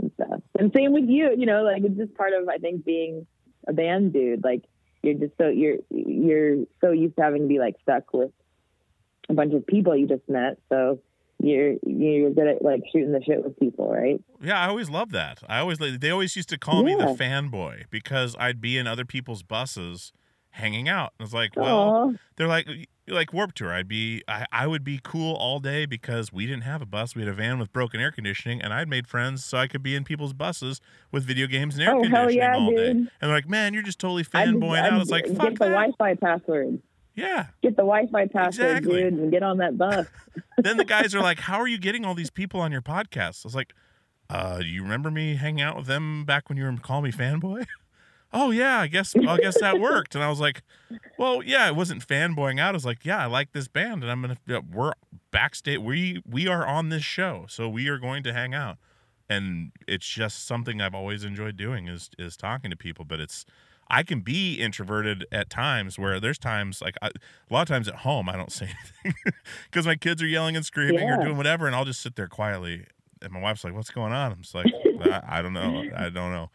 and 0.04 0.12
stuff. 0.14 0.42
And 0.60 0.72
same 0.76 0.94
with 0.94 1.06
you, 1.08 1.34
you 1.38 1.46
know, 1.46 1.64
like 1.64 1.84
it's 1.84 1.98
just 1.98 2.16
part 2.16 2.34
of 2.34 2.48
I 2.48 2.58
think 2.58 2.86
being 2.86 3.26
a 3.68 3.74
band 3.74 4.14
dude. 4.14 4.44
Like 4.44 4.64
you're 5.02 5.16
just 5.16 5.34
so 5.38 5.48
you're 5.48 5.78
you're 5.90 6.66
so 6.82 6.92
used 6.92 7.16
to 7.16 7.24
having 7.24 7.44
to 7.44 7.48
be 7.48 7.60
like 7.60 7.76
stuck 7.82 8.14
with 8.14 8.32
a 9.30 9.34
bunch 9.34 9.54
of 9.54 9.66
people 9.66 9.96
you 9.96 10.08
just 10.08 10.28
met. 10.28 10.58
So 10.70 11.00
you're 11.42 11.76
you're 11.86 12.32
good 12.32 12.48
at 12.48 12.62
like 12.62 12.82
shooting 12.92 13.12
the 13.12 13.22
shit 13.24 13.44
with 13.44 13.60
people, 13.60 13.92
right? 13.92 14.22
Yeah, 14.42 14.60
I 14.60 14.68
always 14.68 14.90
love 14.90 15.12
that. 15.12 15.40
I 15.48 15.60
always 15.60 15.78
they 15.80 16.10
always 16.10 16.36
used 16.36 16.50
to 16.50 16.58
call 16.58 16.84
me 16.84 16.96
the 16.96 17.16
fanboy 17.20 17.86
because 17.90 18.36
I'd 18.40 18.62
be 18.62 18.78
in 18.78 18.88
other 18.88 19.06
people's 19.06 19.44
buses 19.44 20.14
hanging 20.54 20.88
out. 20.90 21.14
And 21.20 21.26
was 21.26 21.34
like, 21.34 21.56
well, 21.56 21.80
Aw. 21.80 22.12
they're 22.38 22.48
like 22.48 22.68
like 23.08 23.34
Warped 23.34 23.58
Tour. 23.58 23.74
I'd 23.74 23.88
be 23.88 24.24
I, 24.28 24.46
I 24.52 24.68
would 24.68 24.84
be 24.84 25.00
cool 25.04 25.36
all 25.36 25.60
day 25.60 25.86
because 25.86 26.32
we 26.32 26.46
didn't 26.46 26.64
have 26.64 26.82
a 26.82 26.86
bus. 26.86 27.16
We 27.16 27.22
had 27.24 27.30
a 27.30 27.34
van 27.34 27.60
with 27.60 27.74
broken 27.74 28.00
air 28.00 28.12
conditioning, 28.12 28.62
and 28.62 28.74
I'd 28.74 28.88
made 28.88 29.08
friends 29.08 29.44
so 29.44 29.58
I 29.58 29.68
could 29.68 29.84
be 29.84 29.96
in 29.96 30.04
people's 30.04 30.34
buses 30.34 30.80
with 31.12 31.26
video 31.26 31.48
games 31.48 31.76
and 31.76 31.84
air 31.84 31.96
Oh, 31.96 32.02
conditioning 32.02 32.38
yeah, 32.38 32.56
all 32.56 32.72
day. 32.72 32.90
And 32.92 33.12
they're 33.20 33.30
like, 33.30 33.50
man, 33.50 33.74
you're 33.74 33.84
just 33.84 34.00
totally 34.00 34.24
fanboying 34.24 34.82
I'd 34.84 34.94
out. 34.94 35.02
It's 35.02 35.12
like, 35.12 35.26
get 35.26 35.36
the 35.36 35.40
that. 35.40 35.60
Wi-Fi 35.60 36.16
password. 36.16 36.82
Yeah. 37.16 37.48
Get 37.62 37.76
the 37.76 37.84
Wi-Fi 37.84 38.28
password, 38.28 38.78
Exactly. 38.78 39.04
dude, 39.04 39.14
and 39.14 39.32
get 39.32 39.44
on 39.44 39.58
that 39.58 39.78
bus. 39.78 40.08
then 40.58 40.78
the 40.78 40.86
guys 40.86 41.14
are 41.14 41.22
like, 41.22 41.40
"How 41.40 41.60
are 41.60 41.68
you 41.68 41.78
getting 41.78 42.06
all 42.06 42.16
these 42.16 42.32
people 42.32 42.60
on 42.62 42.72
your 42.72 42.82
podcast?" 42.82 43.46
I 43.46 43.48
was 43.48 43.56
like, 43.56 43.74
"Uh, 44.30 44.60
do 44.60 44.66
you 44.66 44.82
remember 44.82 45.12
me 45.12 45.36
hanging 45.36 45.62
out 45.62 45.76
with 45.78 45.86
them 45.88 46.26
back 46.26 46.48
when 46.50 46.58
you 46.58 46.64
were 46.64 46.76
calling 46.78 47.04
me 47.04 47.12
fanboy?" 47.12 47.66
oh 48.34 48.52
yeah, 48.52 48.80
I 48.80 48.88
guess 48.88 49.16
I 49.16 49.38
guess 49.38 49.60
that 49.62 49.80
worked. 49.80 50.16
And 50.16 50.24
I 50.24 50.30
was 50.30 50.40
like, 50.40 50.64
"Well, 51.18 51.44
yeah, 51.44 51.68
it 51.68 51.76
wasn't 51.76 52.06
fanboying 52.06 52.60
out. 52.60 52.70
I 52.70 52.74
was 52.74 52.86
like, 52.86 53.06
yeah, 53.06 53.22
I 53.22 53.28
like 53.28 53.54
this 53.54 53.68
band, 53.68 54.04
and 54.04 54.12
I'm 54.12 54.22
gonna 54.22 54.38
yeah, 54.48 54.60
we're 54.60 54.94
backstage. 55.32 55.80
We 55.80 56.22
we 56.30 56.48
are 56.48 56.66
on 56.66 56.90
this 56.90 57.04
show, 57.04 57.46
so 57.48 57.70
we 57.70 57.88
are 57.88 58.00
going 58.00 58.24
to 58.24 58.34
hang 58.34 58.54
out." 58.54 58.78
And 59.30 59.72
it's 59.88 60.08
just 60.08 60.46
something 60.46 60.82
I've 60.82 60.94
always 60.96 61.24
enjoyed 61.24 61.56
doing 61.56 61.88
is 61.88 62.10
is 62.18 62.36
talking 62.36 62.72
to 62.72 62.78
people, 62.78 63.06
but 63.06 63.20
it's 63.20 63.46
I 63.90 64.04
can 64.04 64.22
be 64.22 64.56
introverted 64.56 65.26
at 65.32 65.50
times 65.50 66.00
where 66.00 66.20
there's 66.20 66.40
times 66.40 66.82
like 66.82 66.96
I, 67.02 67.08
a 67.08 67.54
lot 67.54 67.62
of 67.62 67.68
times 67.68 67.88
at 67.88 67.98
home 67.98 68.28
I 68.28 68.36
don't 68.36 68.52
say 68.52 68.70
anything 69.06 69.34
because 69.70 69.86
my 69.86 69.96
kids 69.96 70.22
are 70.22 70.28
yelling 70.28 70.56
and 70.56 70.66
screaming 70.66 71.10
or 71.10 71.24
doing 71.24 71.38
whatever, 71.38 71.68
and 71.68 71.76
I'll 71.76 71.86
just 71.86 72.02
sit 72.02 72.16
there 72.16 72.28
quietly. 72.28 72.86
And 73.22 73.32
my 73.32 73.40
wife's 73.40 73.64
like, 73.64 73.74
"What's 73.74 73.92
going 73.92 74.12
on?" 74.12 74.34
I'm 74.34 74.42
just 74.42 74.54
like, 74.56 74.66
I, 75.02 75.22
"I 75.38 75.42
don't 75.42 75.54
know. 75.54 75.86
I 75.96 76.10
don't 76.10 76.32
know." 76.32 76.50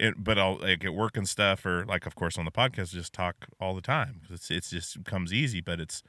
It, 0.00 0.14
but 0.16 0.38
I'll 0.38 0.56
like 0.56 0.82
at 0.82 0.94
work 0.94 1.18
and 1.18 1.28
stuff, 1.28 1.66
or 1.66 1.84
like 1.84 2.06
of 2.06 2.14
course 2.14 2.38
on 2.38 2.46
the 2.46 2.50
podcast, 2.50 2.92
just 2.92 3.12
talk 3.12 3.48
all 3.60 3.74
the 3.74 3.82
time. 3.82 4.22
It's 4.30 4.50
it's 4.50 4.70
just 4.70 5.04
comes 5.04 5.30
easy, 5.30 5.60
but 5.60 5.78
it's 5.78 6.02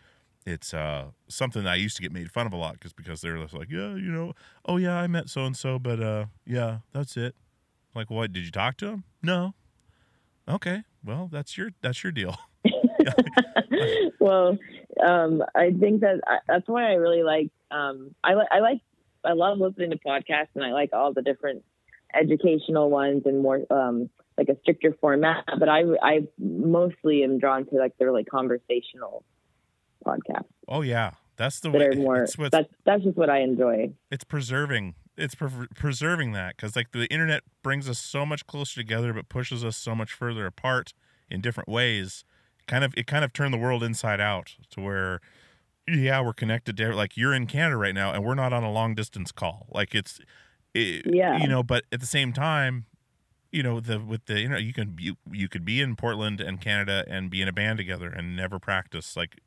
it's 0.46 0.74
uh 0.74 1.08
something 1.28 1.66
that 1.66 1.72
I 1.72 1.76
used 1.76 1.98
to 1.98 2.02
get 2.02 2.14
made 2.14 2.32
fun 2.32 2.48
of 2.48 2.54
a 2.54 2.56
lot 2.56 2.76
because 2.76 2.94
because 2.94 3.20
they're 3.20 3.36
just 3.36 3.54
like, 3.54 3.70
yeah, 3.70 3.96
you 3.96 4.10
know, 4.10 4.32
oh 4.66 4.78
yeah, 4.78 4.96
I 4.96 5.08
met 5.08 5.28
so 5.28 5.46
and 5.46 5.58
so, 5.58 5.78
but 5.78 6.02
uh, 6.02 6.28
yeah, 6.46 6.78
that's 6.94 7.18
it. 7.18 7.36
Like, 7.94 8.10
what? 8.10 8.32
Did 8.32 8.46
you 8.46 8.52
talk 8.52 8.78
to 8.78 8.88
him? 8.88 9.04
No. 9.22 9.56
Okay, 10.48 10.84
well, 11.04 11.28
that's 11.30 11.58
your 11.58 11.72
that's 11.82 12.02
your 12.02 12.14
deal. 12.14 12.38
well, 14.22 14.58
um, 15.06 15.44
I 15.54 15.72
think 15.72 16.00
that 16.00 16.22
I, 16.26 16.38
that's 16.48 16.68
why 16.70 16.92
I 16.92 16.94
really 16.94 17.24
like. 17.24 17.52
Um, 17.72 18.16
I. 18.24 18.36
I 18.50 18.60
like. 18.60 18.80
I 19.26 19.34
love 19.34 19.60
listening 19.60 19.92
to 19.92 19.98
podcasts, 19.98 20.56
and 20.56 20.64
I 20.64 20.72
like 20.72 20.92
all 20.94 21.14
the 21.14 21.22
different 21.22 21.64
educational 22.20 22.90
ones 22.90 23.24
and 23.26 23.42
more 23.42 23.62
um, 23.70 24.10
like 24.38 24.50
a 24.50 24.58
stricter 24.62 24.96
format. 25.00 25.44
But 25.60 25.70
I, 25.70 25.82
I 26.02 26.20
mostly 26.40 27.24
am 27.24 27.40
drawn 27.40 27.66
to 27.68 27.76
like 27.76 27.98
the 27.98 28.06
really 28.06 28.24
conversational 28.24 29.24
podcasts 30.06 30.46
Oh 30.68 30.82
yeah, 30.82 31.12
that's 31.38 31.60
the 31.60 31.70
that 31.70 31.78
way. 31.78 31.86
are 31.88 31.96
more. 31.96 32.26
That's 32.52 32.70
that's 32.86 33.04
just 33.04 33.18
what 33.18 33.30
I 33.30 33.42
enjoy. 33.42 33.94
it's 34.10 34.24
preserving 34.24 34.96
it's 35.18 35.36
pre- 35.36 35.68
preserving 35.76 36.32
that 36.32 36.56
because 36.56 36.76
like 36.76 36.92
the 36.92 37.06
internet 37.12 37.44
brings 37.62 37.90
us 37.90 38.00
so 38.00 38.26
much 38.26 38.48
closer 38.48 38.76
together 38.80 39.14
but 39.14 39.28
pushes 39.30 39.64
us 39.64 39.76
so 39.78 39.94
much 39.94 40.14
further 40.14 40.46
apart 40.46 40.94
in 41.30 41.42
different 41.42 41.68
ways 41.70 42.24
kind 42.66 42.84
of 42.84 42.94
it 42.96 43.06
kind 43.08 43.26
of 43.26 43.34
turned 43.34 43.54
the 43.54 43.58
world 43.58 43.84
inside 43.84 44.22
out 44.22 44.56
to 44.70 44.80
where 44.82 45.20
yeah 45.88 46.22
we're 46.22 46.34
connected 46.34 46.78
to 46.78 46.96
like 46.96 47.18
you're 47.18 47.34
in 47.34 47.46
canada 47.46 47.76
right 47.76 47.94
now 47.94 48.14
and 48.14 48.24
we're 48.24 48.34
not 48.36 48.54
on 48.54 48.64
a 48.64 48.72
long 48.72 48.96
distance 48.96 49.32
call 49.34 49.68
like 49.70 49.94
it's 49.94 50.20
it, 50.74 51.06
Yeah. 51.06 51.38
you 51.38 51.48
know 51.48 51.64
but 51.64 51.84
at 51.92 52.00
the 52.00 52.06
same 52.06 52.34
time 52.34 52.86
you 53.52 53.62
know 53.64 53.80
the 53.80 54.00
with 54.00 54.26
the 54.26 54.40
you 54.40 54.48
know 54.50 54.58
you 54.58 54.74
can 54.74 54.96
you, 55.00 55.16
you 55.32 55.50
could 55.50 55.66
be 55.66 55.82
in 55.82 55.96
portland 55.96 56.40
and 56.40 56.62
canada 56.62 57.04
and 57.08 57.30
be 57.30 57.42
in 57.42 57.48
a 57.48 57.54
band 57.54 57.78
together 57.78 58.08
and 58.10 58.36
never 58.36 58.60
practice 58.60 59.16
like 59.18 59.40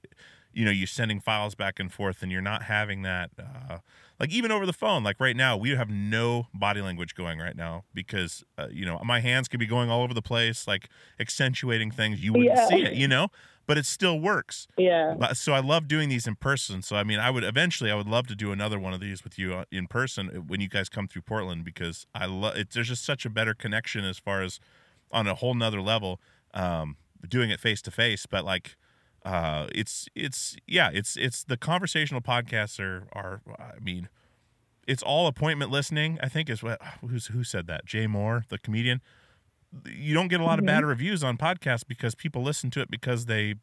you 0.52 0.64
know 0.64 0.70
you're 0.70 0.86
sending 0.86 1.20
files 1.20 1.54
back 1.54 1.80
and 1.80 1.92
forth 1.92 2.22
and 2.22 2.30
you're 2.30 2.42
not 2.42 2.64
having 2.64 3.02
that 3.02 3.30
uh 3.38 3.78
like 4.20 4.30
even 4.30 4.52
over 4.52 4.66
the 4.66 4.72
phone 4.72 5.02
like 5.02 5.18
right 5.18 5.36
now 5.36 5.56
we 5.56 5.70
have 5.70 5.88
no 5.90 6.46
body 6.54 6.80
language 6.82 7.14
going 7.14 7.38
right 7.38 7.56
now 7.56 7.84
because 7.94 8.44
uh, 8.58 8.68
you 8.70 8.84
know 8.84 9.00
my 9.04 9.20
hands 9.20 9.48
could 9.48 9.58
be 9.58 9.66
going 9.66 9.90
all 9.90 10.02
over 10.02 10.14
the 10.14 10.22
place 10.22 10.68
like 10.68 10.88
accentuating 11.18 11.90
things 11.90 12.22
you 12.22 12.32
wouldn't 12.32 12.50
Yeah. 12.56 12.68
see 12.68 12.82
it 12.82 12.92
you 12.92 13.08
know 13.08 13.28
but 13.66 13.78
it 13.78 13.86
still 13.86 14.18
works 14.20 14.66
Yeah. 14.76 15.14
so 15.32 15.52
I 15.52 15.60
love 15.60 15.88
doing 15.88 16.08
these 16.08 16.26
in 16.26 16.36
person. 16.36 16.82
So 16.82 16.96
I 16.96 17.04
mean, 17.04 17.18
I 17.18 17.30
would 17.30 17.44
eventually, 17.44 17.90
I 17.90 17.94
would 17.94 18.08
love 18.08 18.26
to 18.28 18.34
do 18.34 18.52
another 18.52 18.78
one 18.78 18.92
of 18.94 19.00
these 19.00 19.24
with 19.24 19.38
you 19.38 19.54
uh, 19.54 19.64
in 19.70 19.86
person 19.86 20.28
uh, 20.28 20.40
when 20.40 20.60
you 20.60 20.68
guys 20.68 20.88
come 20.88 21.08
through 21.08 21.22
Portland 21.22 21.64
because 21.64 22.06
I 22.14 22.26
love 22.26 22.56
it. 22.56 22.70
There's 22.70 22.88
just 22.88 23.04
such 23.04 23.24
a 23.24 23.30
better 23.30 23.54
connection 23.54 24.04
as 24.04 24.18
far 24.18 24.42
as 24.42 24.60
on 25.12 25.26
a 25.26 25.34
whole 25.34 25.54
nother 25.54 25.80
level, 25.80 26.20
um, 26.52 26.96
doing 27.28 27.50
it 27.50 27.60
face 27.60 27.80
to 27.82 27.90
face. 27.90 28.26
But 28.26 28.44
like, 28.44 28.76
uh, 29.24 29.68
it's 29.74 30.08
it's 30.14 30.56
yeah, 30.66 30.90
it's 30.92 31.16
it's 31.16 31.44
the 31.44 31.56
conversational 31.56 32.20
podcasts 32.20 32.78
are 32.80 33.06
are. 33.12 33.40
I 33.58 33.78
mean, 33.80 34.08
it's 34.86 35.02
all 35.02 35.26
appointment 35.26 35.70
listening. 35.70 36.18
I 36.22 36.28
think 36.28 36.50
is 36.50 36.62
what 36.62 36.80
who's 37.00 37.26
who 37.28 37.44
said 37.44 37.66
that. 37.68 37.86
Jay 37.86 38.06
Mohr, 38.06 38.46
the 38.48 38.58
comedian. 38.58 39.00
You 39.86 40.14
don't 40.14 40.28
get 40.28 40.40
a 40.40 40.44
lot 40.44 40.58
of 40.58 40.64
mm-hmm. 40.64 40.74
bad 40.74 40.84
reviews 40.84 41.24
on 41.24 41.36
podcasts 41.36 41.86
because 41.86 42.14
people 42.14 42.42
listen 42.42 42.70
to 42.70 42.80
it 42.80 42.90
because 42.90 43.26
they 43.26 43.54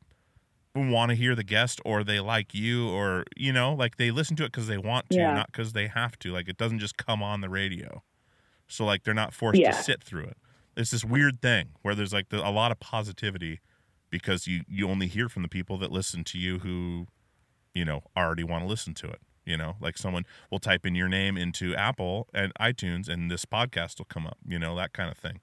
want 0.75 1.09
to 1.09 1.15
hear 1.15 1.35
the 1.35 1.43
guest 1.43 1.81
or 1.83 2.03
they 2.03 2.19
like 2.19 2.53
you 2.53 2.89
or 2.89 3.25
you 3.35 3.51
know 3.51 3.73
like 3.73 3.97
they 3.97 4.09
listen 4.09 4.37
to 4.37 4.43
it 4.43 4.51
because 4.51 4.67
they 4.67 4.77
want 4.77 5.09
to 5.09 5.17
Yeah. 5.17 5.33
not 5.33 5.47
because 5.47 5.73
they 5.73 5.87
have 5.87 6.17
to. 6.19 6.31
Like 6.31 6.47
it 6.47 6.57
doesn't 6.57 6.79
just 6.79 6.97
come 6.97 7.21
on 7.21 7.41
the 7.41 7.49
radio. 7.49 8.03
So 8.67 8.85
like 8.85 9.03
they're 9.03 9.13
not 9.13 9.33
forced 9.33 9.59
Yeah. 9.59 9.71
to 9.71 9.83
sit 9.83 10.03
through 10.03 10.25
it. 10.25 10.37
It's 10.77 10.91
this 10.91 11.03
weird 11.03 11.41
thing 11.41 11.69
where 11.81 11.93
there's 11.93 12.13
like 12.13 12.29
the, 12.29 12.45
a 12.45 12.49
lot 12.49 12.71
of 12.71 12.79
positivity 12.79 13.59
because 14.09 14.47
you 14.47 14.61
you 14.67 14.89
only 14.89 15.07
hear 15.07 15.29
from 15.29 15.41
the 15.41 15.49
people 15.49 15.77
that 15.79 15.91
listen 15.91 16.23
to 16.25 16.37
you 16.37 16.59
who 16.59 17.07
you 17.73 17.85
know 17.85 18.03
already 18.15 18.43
want 18.43 18.63
to 18.63 18.67
listen 18.67 18.93
to 18.95 19.07
it 19.07 19.19
you 19.43 19.57
know? 19.57 19.75
Like 19.81 19.97
someone 19.97 20.25
will 20.51 20.59
type 20.59 20.85
in 20.85 20.93
your 20.93 21.09
name 21.09 21.35
into 21.35 21.75
apple 21.75 22.27
and 22.33 22.53
itunes 22.55 23.09
and 23.09 23.29
this 23.29 23.43
podcast 23.43 23.97
will 23.97 24.05
come 24.05 24.27
up 24.27 24.37
you 24.47 24.59
know 24.59 24.75
that 24.75 24.93
kind 24.93 25.09
of 25.09 25.17
thing 25.17 25.41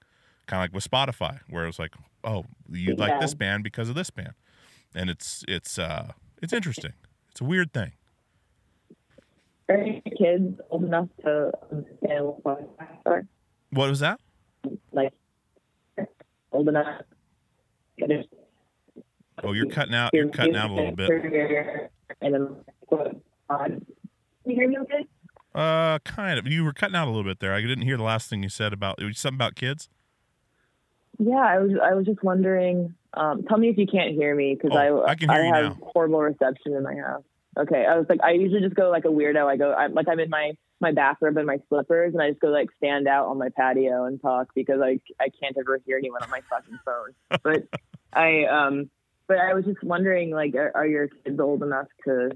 kind 0.49 0.59
of 0.61 0.63
like 0.65 0.73
with 0.73 0.89
spotify 0.89 1.39
where 1.49 1.65
it's 1.67 1.77
like 1.79 1.93
oh 2.23 2.43
you 2.71 2.95
like 2.95 3.19
this 3.21 3.33
band 3.35 3.63
because 3.63 3.87
of 3.87 3.95
this 3.95 4.09
band 4.09 4.33
and 4.95 5.09
it's 5.09 5.45
it's 5.47 5.77
uh 5.77 6.11
it's 6.41 6.51
interesting 6.53 6.93
it's 7.31 7.39
a 7.39 7.43
weird 7.43 7.71
thing 7.71 7.91
Are 9.69 9.77
your 9.77 10.01
kids 10.17 10.59
old 10.71 10.83
enough 10.85 11.07
to 11.23 11.51
understand 11.71 12.25
what 12.43 12.77
podcasts 12.77 12.97
are? 13.05 13.25
what 13.71 13.89
was 13.89 13.99
that 13.99 14.19
Like 14.91 15.13
old 16.51 16.67
enough. 16.67 17.01
oh 19.43 19.53
you're 19.53 19.69
cutting 19.69 19.93
out 19.93 20.09
you're 20.13 20.29
cutting 20.29 20.55
out 20.55 20.71
a 20.71 20.73
little 20.73 20.95
bit 20.95 21.09
And 22.21 22.33
then 22.33 22.55
what? 22.87 23.15
Can 23.49 23.81
you 24.45 24.55
hear 24.55 24.67
me 24.67 24.77
okay? 24.79 25.05
uh 25.55 25.99
kind 25.99 26.37
of 26.39 26.47
you 26.47 26.63
were 26.63 26.73
cutting 26.73 26.95
out 26.95 27.07
a 27.07 27.11
little 27.11 27.23
bit 27.23 27.39
there 27.39 27.53
i 27.53 27.61
didn't 27.61 27.81
hear 27.81 27.97
the 27.97 28.03
last 28.03 28.29
thing 28.29 28.43
you 28.43 28.49
said 28.49 28.71
about 28.73 28.99
it 29.01 29.05
was 29.05 29.17
something 29.19 29.37
about 29.37 29.55
kids 29.55 29.89
Yeah, 31.19 31.35
I 31.37 31.59
was. 31.59 31.71
I 31.83 31.93
was 31.93 32.05
just 32.05 32.23
wondering. 32.23 32.95
Um, 33.13 33.43
tell 33.43 33.57
me 33.57 33.69
if 33.69 33.77
you 33.77 33.87
can't 33.87 34.13
hear 34.13 34.33
me 34.35 34.55
because 34.55 34.71
Oh, 34.73 35.01
I 35.01 35.11
I 35.11 35.15
can 35.15 35.29
hear 35.29 35.43
you 35.43 35.53
have 35.53 35.77
now. 35.79 35.87
horrible 35.93 36.21
reception 36.21 36.73
in 36.73 36.83
my 36.83 36.95
house. 36.95 37.23
Okay, 37.57 37.85
I 37.85 37.97
was 37.97 38.05
like, 38.07 38.21
I 38.23 38.31
usually 38.31 38.61
just 38.61 38.75
go 38.75 38.89
like 38.89 39.05
a 39.05 39.09
weirdo. 39.09 39.45
I 39.45 39.57
go, 39.57 39.73
I'm 39.73 39.93
like, 39.93 40.07
I'm 40.07 40.19
in 40.19 40.29
my 40.29 40.53
my 40.79 40.93
bathrobe 40.93 41.35
and 41.35 41.45
my 41.45 41.59
slippers, 41.67 42.13
and 42.13 42.21
I 42.21 42.29
just 42.29 42.39
go 42.39 42.47
like 42.49 42.69
stand 42.77 43.07
out 43.07 43.25
on 43.27 43.37
my 43.37 43.49
patio 43.49 44.05
and 44.05 44.21
talk 44.21 44.49
because 44.55 44.79
I 44.81 44.99
I 45.19 45.29
can't 45.41 45.57
ever 45.59 45.79
hear 45.85 45.97
anyone 45.97 46.23
on 46.23 46.29
my 46.29 46.41
fucking 46.49 46.79
phone. 46.85 47.39
But 47.43 47.63
I 48.13 48.45
um, 48.45 48.89
but 49.27 49.39
I 49.39 49.53
was 49.55 49.65
just 49.65 49.83
wondering, 49.83 50.31
like, 50.31 50.55
are, 50.55 50.71
are 50.73 50.87
your 50.87 51.07
kids 51.09 51.39
old 51.39 51.63
enough 51.63 51.87
to 52.05 52.31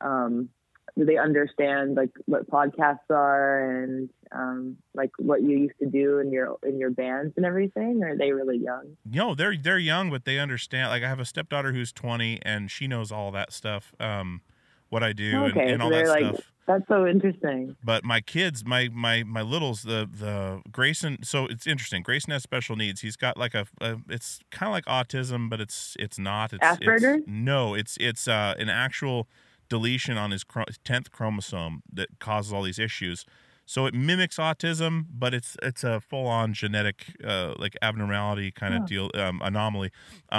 um, 0.00 0.48
do 0.96 1.04
they 1.04 1.16
understand 1.16 1.96
like 1.96 2.10
what 2.26 2.48
podcasts 2.48 3.10
are 3.10 3.82
and 3.82 4.10
um, 4.32 4.76
like 4.94 5.10
what 5.18 5.42
you 5.42 5.58
used 5.58 5.78
to 5.80 5.86
do 5.86 6.18
in 6.18 6.30
your 6.32 6.56
in 6.64 6.78
your 6.78 6.90
bands 6.90 7.34
and 7.36 7.44
everything? 7.44 8.02
Or 8.02 8.10
are 8.10 8.16
they 8.16 8.32
really 8.32 8.58
young? 8.58 8.96
no 9.04 9.34
they're 9.34 9.56
they're 9.56 9.78
young 9.78 10.10
but 10.10 10.24
they 10.24 10.38
understand 10.38 10.90
like 10.90 11.02
i 11.02 11.08
have 11.08 11.20
a 11.20 11.24
stepdaughter 11.24 11.72
who's 11.72 11.92
20 11.92 12.38
and 12.42 12.70
she 12.70 12.86
knows 12.86 13.12
all 13.12 13.30
that 13.30 13.52
stuff 13.52 13.92
um 14.00 14.40
what 14.88 15.02
i 15.02 15.12
do 15.12 15.44
and, 15.44 15.56
Okay, 15.56 15.72
and 15.72 15.80
so 15.80 15.84
all 15.84 15.90
that 15.90 16.06
like 16.08 16.34
stuff 16.34 16.40
that's 16.66 16.88
so 16.88 17.06
interesting. 17.06 17.76
but 17.84 18.04
my 18.04 18.20
kids 18.20 18.64
my 18.64 18.88
my 18.92 19.22
my 19.22 19.42
littles 19.42 19.82
the 19.82 20.08
the 20.10 20.62
grayson 20.72 21.22
so 21.22 21.46
it's 21.46 21.66
interesting 21.66 22.02
grayson 22.02 22.32
has 22.32 22.42
special 22.42 22.74
needs 22.76 23.00
he's 23.02 23.16
got 23.16 23.36
like 23.36 23.54
a, 23.54 23.66
a 23.80 23.96
it's 24.08 24.40
kind 24.50 24.68
of 24.68 24.72
like 24.72 24.86
autism 24.86 25.48
but 25.50 25.60
it's 25.60 25.96
it's 25.98 26.18
not 26.18 26.52
it's 26.52 26.64
Asperger's? 26.64 27.02
it's, 27.18 27.24
no 27.28 27.74
it's 27.74 27.96
it's 28.00 28.26
uh 28.26 28.54
an 28.58 28.68
actual 28.68 29.28
deletion 29.74 30.16
on 30.24 30.30
his 30.36 30.44
10th 30.90 31.08
chromosome 31.16 31.76
that 31.98 32.08
causes 32.26 32.52
all 32.52 32.62
these 32.70 32.78
issues 32.88 33.18
so 33.66 33.78
it 33.88 33.94
mimics 33.94 34.36
autism 34.48 34.92
but 35.22 35.30
it's 35.38 35.56
it's 35.68 35.82
a 35.92 35.94
full-on 36.10 36.52
genetic 36.60 36.98
uh 37.32 37.52
like 37.62 37.74
abnormality 37.88 38.48
kind 38.62 38.74
of 38.74 38.80
Oh. 38.82 38.86
deal 38.92 39.06
um 39.24 39.36
anomaly 39.42 39.90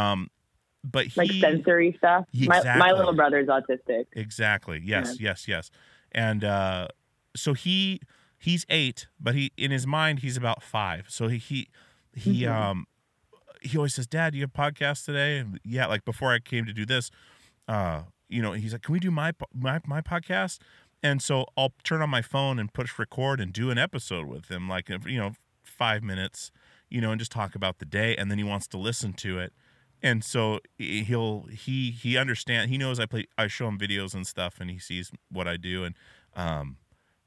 um 0.02 0.20
but 0.96 1.06
he 1.08 1.42
Like 1.42 1.56
sensory 1.56 1.92
stuff. 1.98 2.26
My 2.32 2.62
my 2.84 2.92
little 2.92 3.16
brother's 3.22 3.48
autistic. 3.58 4.06
Exactly. 4.26 4.80
Yes, 4.94 5.20
yes, 5.20 5.48
yes. 5.48 5.72
And 6.12 6.44
uh, 6.44 6.88
so 7.36 7.54
he 7.54 8.00
he's 8.38 8.64
eight, 8.70 9.08
but 9.20 9.34
he 9.34 9.52
in 9.58 9.72
his 9.72 9.88
mind 9.88 10.20
he's 10.20 10.38
about 10.38 10.62
five. 10.62 11.08
So 11.10 11.28
he 11.28 11.40
he 11.40 11.68
he 12.14 12.44
Mhm. 12.44 12.52
um 12.60 12.78
he 13.64 13.76
always 13.80 13.96
says, 13.96 14.06
"Dad, 14.06 14.28
do 14.34 14.38
you 14.38 14.44
have 14.48 14.54
podcasts 14.54 15.04
today?" 15.06 15.40
And 15.40 15.60
yeah, 15.64 15.88
like 15.88 16.06
before 16.06 16.32
I 16.32 16.38
came 16.38 16.66
to 16.68 16.74
do 16.82 16.86
this, 16.86 17.10
uh, 17.68 18.04
you 18.30 18.42
know, 18.42 18.54
he's 18.54 18.74
like, 18.74 18.84
"Can 18.84 18.94
we 18.94 19.00
do 19.00 19.12
my 19.12 19.34
my 19.54 19.80
my 19.86 20.02
podcast?" 20.02 20.60
And 21.04 21.22
so 21.22 21.46
I'll 21.58 21.74
turn 21.84 22.02
on 22.02 22.10
my 22.10 22.22
phone 22.22 22.58
and 22.58 22.74
push 22.74 22.98
record 22.98 23.40
and 23.40 23.54
do 23.54 23.70
an 23.70 23.78
episode 23.78 24.28
with 24.28 24.50
him, 24.50 24.68
like 24.68 24.90
you 24.90 25.18
know, 25.18 25.34
five 25.64 26.04
minutes, 26.04 26.52
you 26.90 27.02
know, 27.02 27.12
and 27.12 27.20
just 27.20 27.32
talk 27.32 27.56
about 27.56 27.80
the 27.80 27.86
day. 27.86 28.16
And 28.16 28.32
then 28.32 28.38
he 28.38 28.44
wants 28.44 28.68
to 28.70 28.78
listen 28.78 29.14
to 29.14 29.40
it 29.40 29.54
and 30.02 30.24
so 30.24 30.60
he'll 30.78 31.48
he 31.52 31.92
he 31.92 32.18
understand 32.18 32.70
he 32.70 32.78
knows 32.78 33.00
i 33.00 33.06
play 33.06 33.26
i 33.38 33.48
show 33.48 33.68
him 33.68 33.78
videos 33.78 34.14
and 34.14 34.28
stuff 34.28 34.58
and 34.60 34.70
he 34.70 34.78
sees 34.78 35.12
what 35.32 35.48
i 35.48 35.58
do 35.58 35.84
and 35.84 35.96
um 36.36 36.78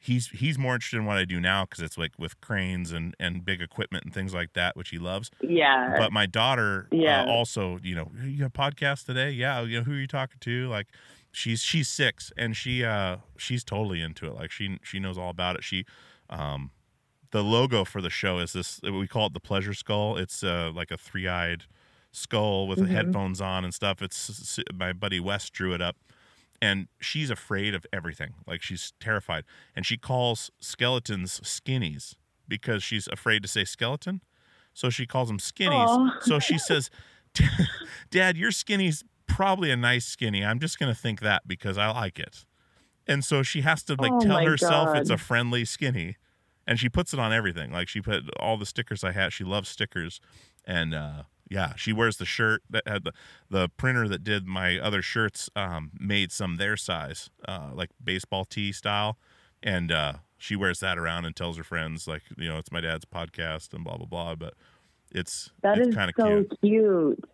he's 0.01 0.29
he's 0.29 0.57
more 0.59 0.75
interested 0.75 0.97
in 0.99 1.05
what 1.05 1.16
i 1.19 1.25
do 1.25 1.41
now 1.41 1.65
because 1.65 1.83
it's 1.83 1.99
like 1.99 2.12
with 2.19 2.41
cranes 2.41 2.93
and 2.93 3.15
and 3.19 3.45
big 3.45 3.61
equipment 3.61 4.05
and 4.05 4.15
things 4.15 4.33
like 4.33 4.53
that 4.53 4.77
which 4.77 4.91
he 4.91 4.99
loves. 4.99 5.31
Yeah. 5.43 5.95
but 5.99 6.12
my 6.12 6.25
daughter 6.27 6.87
Yeah. 6.93 7.23
uh, 7.25 7.27
also 7.27 7.79
you 7.83 7.95
know 7.97 8.11
you 8.23 8.43
have 8.45 8.53
a 8.55 8.59
podcast 8.59 9.07
today? 9.07 9.31
Yeah 9.31 9.62
you 9.62 9.79
know 9.79 9.85
who 9.85 9.93
are 9.93 10.01
you 10.01 10.07
talking 10.07 10.39
to? 10.41 10.69
Like 10.69 10.87
she's 11.33 11.61
she's 11.62 11.89
six 11.89 12.33
and 12.37 12.57
she 12.57 12.85
uh 12.85 13.16
she's 13.37 13.65
totally 13.65 14.01
into 14.01 14.27
it. 14.27 14.35
Like 14.35 14.51
she 14.53 14.79
she 14.85 14.99
knows 15.01 15.19
all 15.19 15.31
about 15.31 15.57
it. 15.57 15.65
She 15.65 15.85
um 16.31 16.70
the 17.31 17.43
logo 17.43 17.85
for 17.85 18.01
the 18.01 18.09
show 18.11 18.39
is 18.39 18.53
this 18.53 18.81
we 18.83 19.07
call 19.09 19.27
it 19.27 19.33
the 19.35 19.41
pleasure 19.41 19.75
skull. 19.75 20.16
It's 20.16 20.43
uh 20.45 20.70
like 20.75 20.91
a 20.93 20.97
three-eyed 20.97 21.65
skull 22.12 22.66
with 22.69 22.79
Mhm. 22.79 22.89
headphones 22.89 23.41
on 23.41 23.65
and 23.65 23.75
stuff. 23.75 24.01
It's 24.01 24.59
my 24.73 24.93
buddy 24.93 25.20
wes 25.20 25.51
drew 25.51 25.75
it 25.75 25.83
up 25.83 25.97
and 26.60 26.89
she's 27.01 27.30
afraid 27.30 27.74
of 27.74 27.86
everything 27.93 28.35
like 28.47 28.62
she's 28.62 28.93
terrified 29.01 29.44
and 29.76 29.86
she 29.86 29.97
calls 29.97 30.51
skeletons 30.60 31.40
skinnies 31.44 32.14
because 32.47 32.82
she's 32.82 33.09
afraid 33.09 33.43
to 33.43 33.48
say 33.48 33.64
skeleton 33.64 34.20
so 34.78 34.90
she 34.90 35.06
calls 35.06 35.26
them 35.26 35.39
skinnies. 35.39 35.89
Aw. 35.89 36.18
so 36.20 36.39
she 36.39 36.56
says 36.56 36.89
dad 38.10 38.36
your 38.36 38.52
skinny's 38.52 39.05
probably 39.26 39.70
a 39.70 39.76
nice 39.76 40.06
skinny. 40.06 40.44
I'm 40.44 40.59
just 40.59 40.78
going 40.78 40.93
to 40.93 40.98
think 40.98 41.20
that 41.20 41.47
because 41.47 41.76
i 41.76 41.89
like 41.90 42.18
it. 42.18 42.44
And 43.06 43.24
so 43.24 43.43
she 43.43 43.62
has 43.62 43.82
to 43.85 43.97
like 43.98 44.12
Oh 44.12 44.20
tell 44.20 44.44
herself 44.44 44.97
it's 44.97 45.10
a 45.10 45.16
friendly 45.16 45.64
skinny 45.64 46.16
and 46.66 46.78
she 46.78 46.89
puts 46.89 47.12
it 47.12 47.18
on 47.18 47.32
everything. 47.32 47.72
Like 47.72 47.89
she 47.89 48.01
put 48.01 48.22
all 48.39 48.56
the 48.56 48.66
stickers 48.66 49.02
i 49.02 49.12
had. 49.12 49.32
She 49.32 49.44
loves 49.44 49.68
stickers 49.68 50.20
and 50.64 50.94
uh 50.94 51.22
Yeah, 51.51 51.75
she 51.77 51.93
wears 51.93 52.16
the 52.19 52.25
shirt 52.27 52.62
that 52.70 52.87
had 52.87 53.05
the 53.05 53.12
the 53.51 53.69
printer 53.77 54.07
that 54.09 54.23
did 54.25 54.47
my 54.47 54.79
other 54.79 55.01
shirts 55.03 55.49
um, 55.57 55.91
made 55.99 56.31
some 56.33 56.57
their 56.57 56.77
size, 56.77 57.31
uh, 57.47 57.70
like 57.75 57.91
baseball 58.03 58.45
tee 58.45 58.73
style, 58.73 59.16
and 59.62 59.91
uh, 59.91 60.12
she 60.37 60.57
wears 60.57 60.81
that 60.81 60.99
around 60.99 61.25
and 61.25 61.35
tells 61.35 61.57
her 61.57 61.65
friends 61.65 62.07
like 62.07 62.23
you 62.37 62.49
know 62.49 62.59
it's 62.59 62.70
my 62.70 62.81
dad's 62.81 63.05
podcast 63.07 63.73
and 63.73 63.83
blah 63.85 63.97
blah 63.97 64.07
blah. 64.07 64.35
But 64.35 64.55
it's 65.11 65.51
That 65.62 65.79
it's 65.79 65.89
is 65.89 65.95
kind 65.95 66.11
of 66.11 66.15
so 66.19 66.45
cute. 66.45 66.61
cute. 66.61 67.25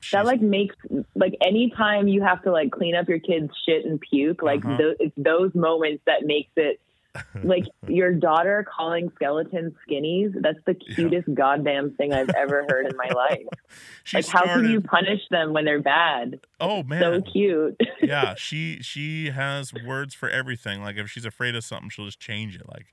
She's- 0.00 0.12
That 0.12 0.26
like 0.26 0.40
makes 0.42 0.74
like 1.14 1.34
anytime 1.42 2.08
you 2.08 2.22
have 2.22 2.42
to 2.42 2.52
like 2.52 2.72
clean 2.72 2.94
up 2.94 3.08
your 3.08 3.18
kid's 3.20 3.52
shit 3.66 3.84
and 3.86 4.00
puke, 4.00 4.42
like 4.42 4.64
Uh-huh. 4.64 4.76
tho- 4.76 4.94
it's 5.00 5.14
those 5.16 5.54
moments 5.54 6.02
that 6.06 6.24
makes 6.24 6.50
it 6.56 6.80
like 7.44 7.64
your 7.88 8.12
daughter 8.12 8.64
calling 8.74 9.10
skeletons 9.16 9.72
skinnies. 9.88 10.32
That's 10.40 10.58
the 10.66 10.74
cutest 10.74 11.32
goddamn 11.34 11.94
thing 11.96 12.12
I've 12.12 12.30
ever 12.36 12.64
heard 12.68 12.86
in 12.86 12.96
my 12.96 13.12
life. 13.14 13.42
she 14.04 14.18
like 14.18 14.26
how 14.26 14.46
can 14.46 14.64
you 14.64 14.80
punish 14.80 15.20
them 15.30 15.52
when 15.52 15.64
they're 15.64 15.82
bad? 15.82 16.40
Oh 16.60 16.82
man, 16.82 17.24
So 17.24 17.32
cute. 17.32 17.80
yeah, 18.02 18.34
she 18.36 18.78
she 18.82 19.30
has 19.30 19.72
words 19.86 20.14
for 20.14 20.28
everything. 20.28 20.82
Like 20.82 20.96
if 20.96 21.10
she's 21.10 21.24
afraid 21.24 21.54
of 21.54 21.64
something, 21.64 21.90
she'll 21.90 22.06
just 22.06 22.20
change 22.20 22.56
it. 22.56 22.68
Like, 22.68 22.86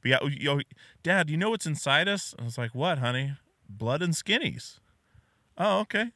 but 0.00 0.10
yeah, 0.10 0.18
yo, 0.22 0.60
Dad, 1.02 1.30
you 1.30 1.36
know 1.36 1.50
what's 1.50 1.66
inside 1.66 2.08
us? 2.08 2.34
I 2.38 2.44
was 2.44 2.58
like, 2.58 2.74
what, 2.74 2.98
honey? 2.98 3.34
Blood 3.68 4.02
and 4.02 4.14
skinnies. 4.14 4.78
Oh, 5.58 5.80
okay. 5.80 6.12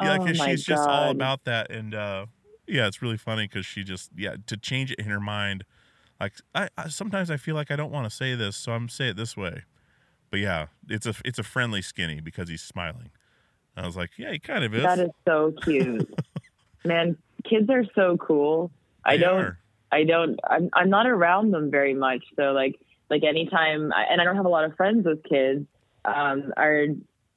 Yeah, 0.00 0.18
Oh 0.18 0.24
because 0.24 0.38
my 0.38 0.50
she's 0.50 0.64
just 0.64 0.88
all 0.88 1.10
about 1.10 1.44
that, 1.44 1.70
and 1.70 1.94
uh, 1.94 2.26
yeah, 2.66 2.86
it's 2.86 3.02
really 3.02 3.16
funny 3.18 3.46
because 3.46 3.66
she 3.66 3.84
just 3.84 4.10
yeah 4.16 4.36
to 4.46 4.56
change 4.56 4.90
it 4.92 4.98
in 4.98 5.06
her 5.06 5.20
mind. 5.20 5.64
Like 6.22 6.34
I, 6.54 6.68
I 6.78 6.88
sometimes 6.88 7.32
I 7.32 7.36
feel 7.36 7.56
like 7.56 7.72
I 7.72 7.76
don't 7.76 7.90
want 7.90 8.08
to 8.08 8.16
say 8.16 8.36
this, 8.36 8.56
so 8.56 8.72
I'm 8.72 8.88
say 8.88 9.08
it 9.08 9.16
this 9.16 9.36
way. 9.36 9.64
But 10.30 10.38
yeah, 10.38 10.66
it's 10.88 11.04
a 11.04 11.14
it's 11.24 11.40
a 11.40 11.42
friendly 11.42 11.82
skinny 11.82 12.20
because 12.20 12.48
he's 12.48 12.62
smiling. 12.62 13.10
I 13.76 13.84
was 13.84 13.96
like, 13.96 14.10
yeah, 14.16 14.30
he 14.30 14.38
kind 14.38 14.64
of 14.64 14.72
is. 14.72 14.84
That 14.84 15.00
is 15.00 15.10
so 15.26 15.52
cute. 15.62 16.08
Man, 16.84 17.16
kids 17.44 17.68
are 17.70 17.84
so 17.96 18.16
cool. 18.18 18.70
I 19.04 19.16
They 19.16 19.24
don't 19.24 19.40
are. 19.40 19.58
I 19.90 20.04
don't 20.04 20.38
I'm 20.48 20.70
I'm 20.72 20.90
not 20.90 21.08
around 21.08 21.50
them 21.50 21.72
very 21.72 21.94
much. 21.94 22.22
So 22.36 22.52
like 22.52 22.76
like 23.10 23.24
anytime 23.24 23.92
and 23.92 24.20
I 24.20 24.24
don't 24.24 24.36
have 24.36 24.46
a 24.46 24.50
lot 24.50 24.64
of 24.64 24.76
friends 24.76 25.04
with 25.04 25.24
kids. 25.24 25.66
Um 26.04 26.52
our 26.56 26.86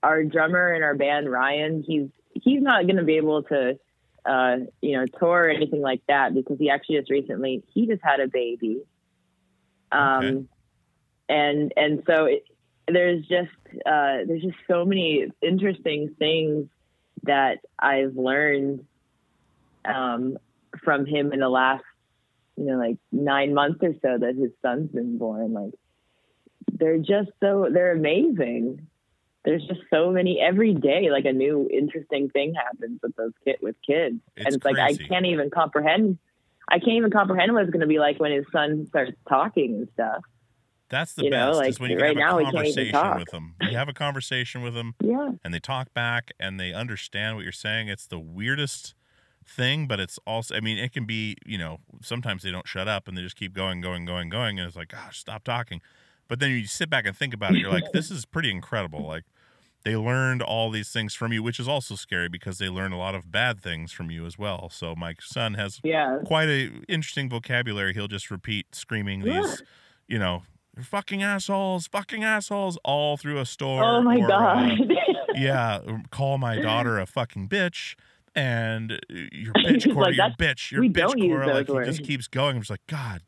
our 0.03 0.24
drummer 0.24 0.76
in 0.76 0.84
our 0.84 0.94
band 0.94 1.28
Ryan, 1.32 1.84
he's 1.86 2.10
he's 2.34 2.62
not 2.62 2.84
going 2.84 2.98
to 2.98 3.03
be 3.03 3.18
able 3.18 3.41
to 3.44 3.80
uh 4.26 4.57
you 4.81 4.97
know 4.97 5.06
tour 5.19 5.45
or 5.45 5.49
anything 5.49 5.81
like 5.81 6.02
that 6.07 6.34
because 6.34 6.57
he 6.60 6.69
actually 6.69 6.97
just 6.97 7.11
recently 7.11 7.64
he 7.73 7.88
just 7.88 8.02
had 8.03 8.19
a 8.19 8.27
baby. 8.27 8.81
Um 9.91 10.23
Okay. 10.23 10.45
and 11.30 11.73
and 11.77 12.03
so 12.07 12.26
it, 12.26 12.43
there's 12.88 13.26
just 13.27 13.52
uh 13.85 14.26
there's 14.27 14.43
just 14.43 14.57
so 14.68 14.85
many 14.85 15.27
interesting 15.41 16.15
things 16.19 16.68
that 17.23 17.60
I've 17.80 18.15
learned 18.15 18.85
um, 19.85 20.38
from 20.84 21.06
him 21.06 21.34
in 21.34 21.39
the 21.39 21.49
last, 21.49 21.84
you 22.57 22.65
know, 22.65 22.77
like 22.77 22.97
nine 23.11 23.53
months 23.53 23.80
or 23.81 23.93
so 24.02 24.18
that 24.18 24.35
his 24.35 24.52
son's 24.61 24.91
been 24.91 25.18
born. 25.18 25.53
Like, 25.53 25.73
they're 26.72 26.97
just 26.97 27.30
so 27.41 27.68
they're 27.72 27.91
amazing. 27.91 28.88
There's 29.45 29.63
just 29.67 29.81
so 29.93 30.09
many 30.11 30.39
every 30.41 30.73
day. 30.73 31.09
Like 31.11 31.26
a 31.26 31.31
new 31.34 31.69
interesting 31.72 32.30
thing 32.30 32.53
happens 32.55 32.99
with 33.03 33.15
those 33.15 33.31
kid 33.43 33.57
with 33.61 33.76
kids, 33.88 34.19
It's 34.35 34.45
and 34.47 34.55
it's 34.55 34.65
like 34.65 34.77
I 34.77 34.93
can't 34.95 35.26
even 35.27 35.49
comprehend. 35.51 36.17
I 36.67 36.80
can't 36.80 36.93
even 36.97 37.11
comprehend 37.11 37.53
what 37.53 37.61
it's 37.61 37.69
going 37.72 37.81
to 37.81 37.88
be 37.88 37.99
like 37.99 38.19
when 38.19 38.31
his 38.31 38.45
son 38.51 38.88
starts 38.88 39.11
talking 39.30 39.76
and 39.76 39.88
stuff. 39.93 40.23
That's 40.89 41.13
the 41.13 41.26
You 41.26 41.30
know, 41.30 41.49
best. 41.49 41.57
like, 41.57 41.69
is 41.69 41.80
when 41.80 41.91
you 41.91 41.97
right 41.97 42.07
have 42.09 42.15
now 42.17 42.34
a 42.35 42.38
we 42.38 42.43
can't 42.45 42.55
even 42.67 42.91
conversation 42.91 43.19
with 43.19 43.30
them. 43.31 43.55
You 43.61 43.77
have 43.77 43.88
a 43.89 43.93
conversation 43.93 44.61
with 44.63 44.73
them, 44.73 44.95
Yeah. 45.03 45.30
and 45.43 45.53
they 45.53 45.59
talk 45.59 45.93
back, 45.93 46.31
and 46.39 46.59
they 46.59 46.73
understand 46.73 47.35
what 47.35 47.43
you're 47.43 47.51
saying. 47.51 47.88
It's 47.88 48.07
the 48.07 48.19
weirdest 48.19 48.95
thing, 49.47 49.88
but 49.88 49.99
it's 49.99 50.17
also. 50.26 50.55
I 50.55 50.59
mean, 50.59 50.77
it 50.80 50.91
can 50.91 51.05
be. 51.05 51.35
You 51.45 51.57
know, 51.59 51.80
sometimes 52.01 52.41
they 52.43 52.51
don't 52.51 52.67
shut 52.67 52.88
up 52.88 53.07
and 53.07 53.15
they 53.17 53.22
just 53.22 53.35
keep 53.35 53.53
going, 53.53 53.80
going, 53.81 54.05
going, 54.05 54.30
going, 54.30 54.57
and 54.59 54.67
it's 54.67 54.76
like, 54.77 54.89
gosh, 54.89 55.19
stop 55.19 55.43
talking. 55.43 55.81
But 56.27 56.39
then 56.39 56.49
you 56.51 56.65
sit 56.65 56.89
back 56.89 57.05
and 57.05 57.15
think 57.15 57.35
about 57.35 57.53
it. 57.53 57.59
You're 57.59 57.72
like, 57.72 57.84
this 57.93 58.09
is 58.09 58.26
pretty 58.26 58.49
incredible. 58.49 59.05
Like. 59.05 59.23
They 59.86 59.95
learned 59.95 60.41
all 60.41 60.72
these 60.72 60.90
things 60.90 61.14
from 61.14 61.32
you, 61.32 61.44
which 61.44 61.60
is 61.60 61.68
also 61.68 61.94
scary 61.95 62.28
because 62.28 62.57
they 62.57 62.70
learn 62.70 62.91
a 62.91 62.98
lot 62.98 63.14
of 63.14 63.32
bad 63.32 63.62
things 63.62 63.91
from 63.91 64.10
you 64.10 64.26
as 64.26 64.36
well. 64.36 64.68
So 64.72 64.95
my 64.95 65.14
son 65.22 65.53
has 65.53 65.80
Yeah. 65.84 66.18
quite 66.26 66.49
a 66.49 66.72
interesting 66.90 67.30
vocabulary. 67.30 67.94
He'll 67.94 68.07
just 68.07 68.32
repeat 68.32 68.74
screaming 68.74 69.22
these, 69.22 69.62
you 70.07 70.18
know, 70.18 70.41
fucking 70.82 71.22
assholes, 71.22 71.86
fucking 71.86 72.24
assholes, 72.24 72.80
all 72.84 73.16
through 73.16 73.40
a 73.40 73.45
store. 73.45 73.84
Oh 73.84 74.02
my 74.02 74.18
or, 74.18 74.26
uh, 74.26 74.28
god. 74.28 74.91
yeah, 75.36 75.80
call 76.10 76.40
my 76.40 76.57
daughter 76.60 76.98
a 76.99 77.06
fucking 77.06 77.48
bitch. 77.48 77.94
And 78.34 78.91
uh, 78.94 78.98
your 79.32 79.53
bitch, 79.57 79.94
Cora, 79.94 80.07
like, 80.07 80.16
your 80.18 80.30
bitch, 80.32 80.72
your 80.72 80.84
bitch, 80.84 81.22
Cora. 81.22 81.53
Like 81.53 81.70
he 81.70 81.91
just 81.91 82.03
keeps 82.03 82.28
going. 82.28 82.56
I'm 82.56 82.62
just 82.64 82.72
like, 82.72 82.88
God, 82.88 83.22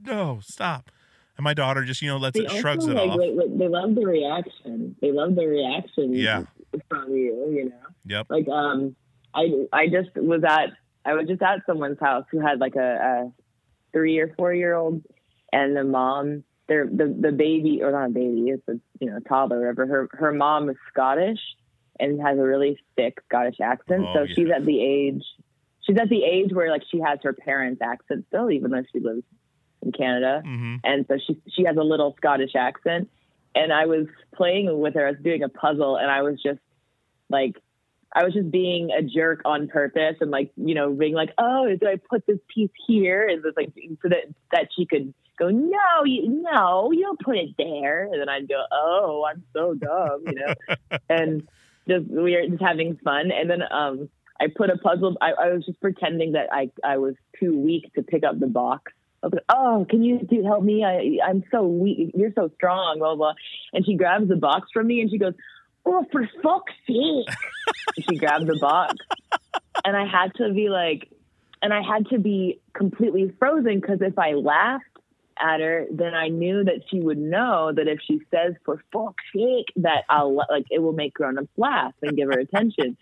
no, 0.00 0.38
stop. 0.40 0.90
And 1.36 1.44
my 1.44 1.54
daughter 1.54 1.84
just, 1.84 2.00
you 2.02 2.08
know, 2.08 2.16
lets 2.16 2.38
They 2.38 2.46
it 2.46 2.50
shrugs 2.50 2.86
also, 2.86 2.96
it 2.96 3.10
off. 3.10 3.18
They, 3.58 3.68
love 3.68 3.94
the 3.94 4.06
reaction. 4.06 4.96
They 5.00 5.12
love 5.12 5.34
the 5.34 5.46
reaction. 5.46 6.14
Yeah. 6.14 6.44
From 6.88 7.10
you, 7.10 7.52
you 7.54 7.64
know. 7.70 7.86
Yep. 8.06 8.26
Like 8.30 8.48
um, 8.48 8.96
I 9.34 9.66
I 9.72 9.88
just 9.88 10.14
was 10.16 10.42
at 10.44 10.70
I 11.04 11.14
was 11.14 11.26
just 11.26 11.42
at 11.42 11.60
someone's 11.66 12.00
house 12.00 12.24
who 12.30 12.40
had 12.40 12.58
like 12.58 12.76
a, 12.76 12.80
a 12.80 13.32
three 13.92 14.18
or 14.18 14.34
four 14.36 14.52
year 14.52 14.74
old, 14.74 15.02
and 15.52 15.76
the 15.76 15.84
mom, 15.84 16.42
their 16.68 16.86
the 16.86 17.16
the 17.18 17.32
baby 17.32 17.80
or 17.82 17.92
not 17.92 18.06
a 18.06 18.10
baby, 18.10 18.48
it's 18.48 18.66
a 18.68 18.78
you 19.00 19.10
know 19.10 19.20
toddler, 19.20 19.58
or 19.58 19.60
whatever. 19.60 19.86
Her 19.86 20.08
her 20.12 20.32
mom 20.32 20.68
is 20.68 20.76
Scottish 20.92 21.40
and 21.98 22.20
has 22.20 22.38
a 22.38 22.42
really 22.42 22.78
thick 22.96 23.18
Scottish 23.28 23.60
accent, 23.60 24.04
Oh, 24.06 24.14
so 24.14 24.22
yeah. 24.22 24.34
she's 24.34 24.48
at 24.54 24.66
the 24.66 24.80
age. 24.80 25.24
She's 25.80 25.96
at 25.98 26.08
the 26.10 26.24
age 26.24 26.52
where 26.52 26.70
like 26.70 26.82
she 26.90 27.00
has 27.00 27.20
her 27.22 27.32
parents' 27.32 27.80
accent 27.80 28.26
still, 28.28 28.50
even 28.50 28.70
though 28.70 28.82
she 28.92 29.00
lives 29.00 29.22
in 29.86 29.92
Canada 29.92 30.42
hmm 30.44 30.76
and 30.84 31.04
so 31.08 31.18
she 31.24 31.38
she 31.54 31.64
has 31.64 31.76
a 31.76 31.82
little 31.82 32.14
Scottish 32.16 32.54
accent. 32.54 33.08
And 33.54 33.72
I 33.72 33.86
was 33.86 34.06
playing 34.34 34.80
with 34.80 34.94
her. 34.94 35.06
I 35.06 35.10
was 35.12 35.20
doing 35.22 35.42
a 35.42 35.48
puzzle, 35.48 35.96
and 35.96 36.10
I 36.10 36.20
was 36.22 36.40
just 36.42 36.60
like, 37.30 37.56
I 38.14 38.22
was 38.22 38.34
just 38.34 38.50
being 38.50 38.90
a 38.90 39.02
jerk 39.02 39.40
on 39.46 39.68
purpose, 39.68 40.16
and 40.20 40.30
like, 40.30 40.52
you 40.56 40.74
know, 40.74 40.92
being 40.92 41.14
like, 41.14 41.30
oh, 41.38 41.66
do 41.80 41.86
I 41.86 41.96
put 41.96 42.26
this 42.26 42.38
piece 42.54 42.70
here? 42.86 43.26
And 43.26 43.42
it's 43.44 43.56
like 43.56 43.72
so 44.02 44.08
that 44.10 44.34
that 44.52 44.68
she 44.76 44.84
could 44.84 45.14
go, 45.38 45.48
no, 45.48 46.04
you 46.04 46.28
no, 46.28 46.92
you 46.92 47.02
don't 47.02 47.20
put 47.20 47.36
it 47.36 47.50
there. 47.56 48.04
And 48.04 48.20
then 48.20 48.28
I'd 48.28 48.48
go, 48.48 48.62
oh, 48.70 49.26
I'm 49.28 49.42
so 49.54 49.74
dumb, 49.74 50.24
you 50.26 50.34
know, 50.34 50.98
and 51.08 51.48
just 51.88 52.06
we 52.08 52.36
were 52.36 52.46
just 52.48 52.62
having 52.62 52.98
fun. 53.02 53.30
And 53.32 53.48
then 53.48 53.62
um, 53.70 54.10
I 54.38 54.48
put 54.54 54.70
a 54.70 54.76
puzzle. 54.76 55.16
I, 55.20 55.32
I 55.32 55.52
was 55.54 55.64
just 55.64 55.80
pretending 55.80 56.32
that 56.32 56.48
I 56.52 56.70
I 56.84 56.98
was 56.98 57.14
too 57.40 57.58
weak 57.58 57.92
to 57.94 58.02
pick 58.02 58.22
up 58.22 58.38
the 58.38 58.46
box. 58.46 58.92
Like, 59.22 59.42
"Oh, 59.48 59.86
can 59.88 60.02
you 60.02 60.26
help 60.44 60.62
me? 60.62 60.84
I 60.84 61.18
I'm 61.26 61.44
so 61.50 61.66
weak. 61.66 62.12
You're 62.14 62.32
so 62.34 62.50
strong." 62.56 62.98
Blah 62.98 63.16
blah. 63.16 63.34
And 63.72 63.84
she 63.84 63.94
grabs 63.94 64.28
the 64.28 64.36
box 64.36 64.68
from 64.72 64.86
me 64.86 65.00
and 65.00 65.10
she 65.10 65.18
goes, 65.18 65.34
"Oh, 65.84 66.04
for 66.12 66.28
fuck's 66.42 66.72
sake!" 66.86 68.06
she 68.08 68.16
grabbed 68.16 68.46
the 68.46 68.58
box, 68.60 68.94
and 69.84 69.96
I 69.96 70.06
had 70.06 70.34
to 70.36 70.52
be 70.52 70.68
like, 70.68 71.08
and 71.62 71.72
I 71.72 71.82
had 71.82 72.06
to 72.08 72.18
be 72.18 72.60
completely 72.72 73.34
frozen 73.38 73.80
because 73.80 74.00
if 74.00 74.18
I 74.18 74.32
laughed 74.32 74.84
at 75.38 75.60
her, 75.60 75.86
then 75.90 76.14
I 76.14 76.28
knew 76.28 76.64
that 76.64 76.82
she 76.88 77.00
would 77.00 77.18
know 77.18 77.72
that 77.74 77.88
if 77.88 77.98
she 78.06 78.20
says 78.30 78.54
"for 78.64 78.82
fuck's 78.92 79.24
sake," 79.34 79.72
that 79.76 80.04
I'll 80.08 80.34
like 80.34 80.66
it 80.70 80.80
will 80.80 80.92
make 80.92 81.14
grown-ups 81.14 81.48
laugh 81.56 81.94
and 82.02 82.16
give 82.16 82.28
her 82.28 82.38
attention. 82.38 82.96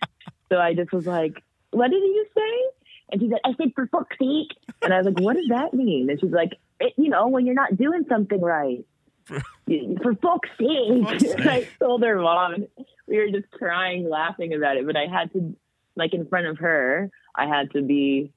so 0.48 0.58
I 0.58 0.74
just 0.74 0.92
was 0.92 1.06
like, 1.06 1.42
"What 1.70 1.90
did 1.90 2.02
you 2.02 2.26
say?" 2.34 2.83
And 3.10 3.20
she 3.20 3.28
said, 3.28 3.38
I 3.44 3.54
said, 3.56 3.72
for 3.74 3.86
fuck's 3.86 4.16
sake. 4.18 4.56
And 4.82 4.92
I 4.92 4.98
was 4.98 5.06
like, 5.06 5.20
what 5.20 5.36
does 5.36 5.48
that 5.48 5.74
mean? 5.74 6.10
And 6.10 6.18
she's 6.20 6.30
like, 6.30 6.58
it, 6.80 6.94
you 6.96 7.08
know, 7.08 7.28
when 7.28 7.46
you're 7.46 7.54
not 7.54 7.76
doing 7.76 8.04
something 8.08 8.40
right. 8.40 8.84
for 9.26 10.14
fuck's 10.16 10.50
sake. 10.58 11.04
fuck's 11.04 11.24
And 11.38 11.48
I 11.48 11.68
told 11.78 12.02
her 12.02 12.18
mom. 12.18 12.66
We 13.06 13.18
were 13.18 13.28
just 13.28 13.50
crying, 13.50 14.08
laughing 14.08 14.54
about 14.54 14.76
it. 14.76 14.86
But 14.86 14.96
I 14.96 15.06
had 15.06 15.32
to, 15.32 15.54
like, 15.96 16.14
in 16.14 16.26
front 16.26 16.46
of 16.46 16.58
her, 16.58 17.10
I 17.34 17.46
had 17.46 17.70
to 17.72 17.82
be 17.82 18.32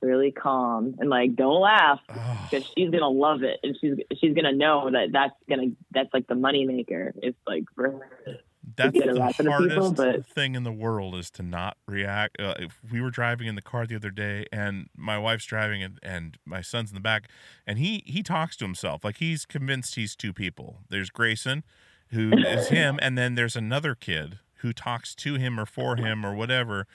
really 0.00 0.30
calm 0.32 0.94
and, 0.98 1.10
like, 1.10 1.36
don't 1.36 1.60
laugh 1.60 2.00
Oh, 2.08 2.48
because 2.50 2.66
she's 2.76 2.90
going 2.90 3.02
to 3.02 3.08
love 3.08 3.42
it. 3.42 3.60
And 3.62 3.76
she's 3.80 3.94
she's 4.18 4.34
going 4.34 4.44
to 4.44 4.52
know 4.52 4.90
that 4.90 5.12
that's 5.12 5.34
to, 5.70 5.76
that's 5.90 6.12
like 6.14 6.26
the 6.26 6.34
moneymaker. 6.34 7.12
It's 7.16 7.38
like 7.46 7.64
for 7.74 7.90
her. 7.90 8.38
That's 8.76 8.98
the 8.98 9.12
lot 9.12 9.38
of 9.38 9.44
the 9.44 9.50
hardest 9.50 9.70
people, 9.74 9.92
but- 9.92 10.26
thing 10.26 10.54
in 10.54 10.62
the 10.62 10.72
world 10.72 11.14
is 11.14 11.30
to 11.32 11.42
not 11.42 11.76
react. 11.86 12.40
Uh, 12.40 12.54
if 12.58 12.78
we 12.90 13.00
were 13.00 13.10
driving 13.10 13.46
in 13.46 13.54
the 13.54 13.62
car 13.62 13.86
the 13.86 13.96
other 13.96 14.10
day, 14.10 14.46
and 14.52 14.88
my 14.96 15.18
wife's 15.18 15.44
driving, 15.44 15.82
and, 15.82 15.98
and 16.02 16.38
my 16.44 16.60
son's 16.60 16.90
in 16.90 16.94
the 16.94 17.00
back, 17.00 17.28
and 17.66 17.78
he 17.78 18.02
he 18.06 18.22
talks 18.22 18.56
to 18.56 18.64
himself 18.64 19.04
like 19.04 19.16
he's 19.18 19.44
convinced 19.44 19.96
he's 19.96 20.14
two 20.14 20.32
people. 20.32 20.78
There's 20.88 21.10
Grayson, 21.10 21.64
who 22.10 22.32
is 22.32 22.68
him, 22.70 22.98
and 23.02 23.18
then 23.18 23.34
there's 23.34 23.56
another 23.56 23.94
kid 23.94 24.38
who 24.56 24.72
talks 24.72 25.14
to 25.16 25.34
him 25.34 25.58
or 25.58 25.66
for 25.66 25.96
him 25.96 26.24
or 26.24 26.34
whatever, 26.34 26.86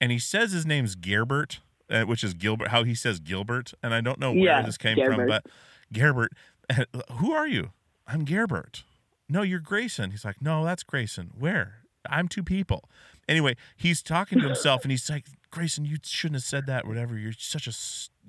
and 0.00 0.12
he 0.12 0.18
says 0.18 0.52
his 0.52 0.66
name's 0.66 0.94
Gerbert, 0.94 1.60
uh, 1.88 2.02
which 2.02 2.22
is 2.22 2.34
Gilbert. 2.34 2.68
How 2.68 2.84
he 2.84 2.94
says 2.94 3.20
Gilbert, 3.20 3.72
and 3.82 3.94
I 3.94 4.00
don't 4.02 4.18
know 4.20 4.32
where 4.32 4.42
Yeah, 4.44 4.62
this 4.62 4.76
came 4.76 4.96
from, 4.96 5.26
but 5.26 5.46
Gerbert, 5.92 6.32
who 7.12 7.32
are 7.32 7.46
you? 7.48 7.70
I'm 8.06 8.24
Gerbert. 8.24 8.84
No, 9.28 9.42
you're 9.42 9.60
Grayson. 9.60 10.10
He's 10.10 10.24
like, 10.24 10.40
no, 10.40 10.64
that's 10.64 10.82
Grayson. 10.82 11.30
Where? 11.36 11.80
I'm 12.08 12.28
two 12.28 12.42
people. 12.44 12.88
Anyway, 13.28 13.56
he's 13.76 14.02
talking 14.02 14.38
to 14.38 14.46
himself 14.46 14.82
and 14.82 14.90
he's 14.92 15.10
like, 15.10 15.26
Grayson, 15.50 15.84
you 15.84 15.96
shouldn't 16.02 16.36
have 16.36 16.44
said 16.44 16.66
that. 16.66 16.86
Whatever. 16.86 17.18
You're 17.18 17.32
such 17.32 17.66
a 17.66 17.72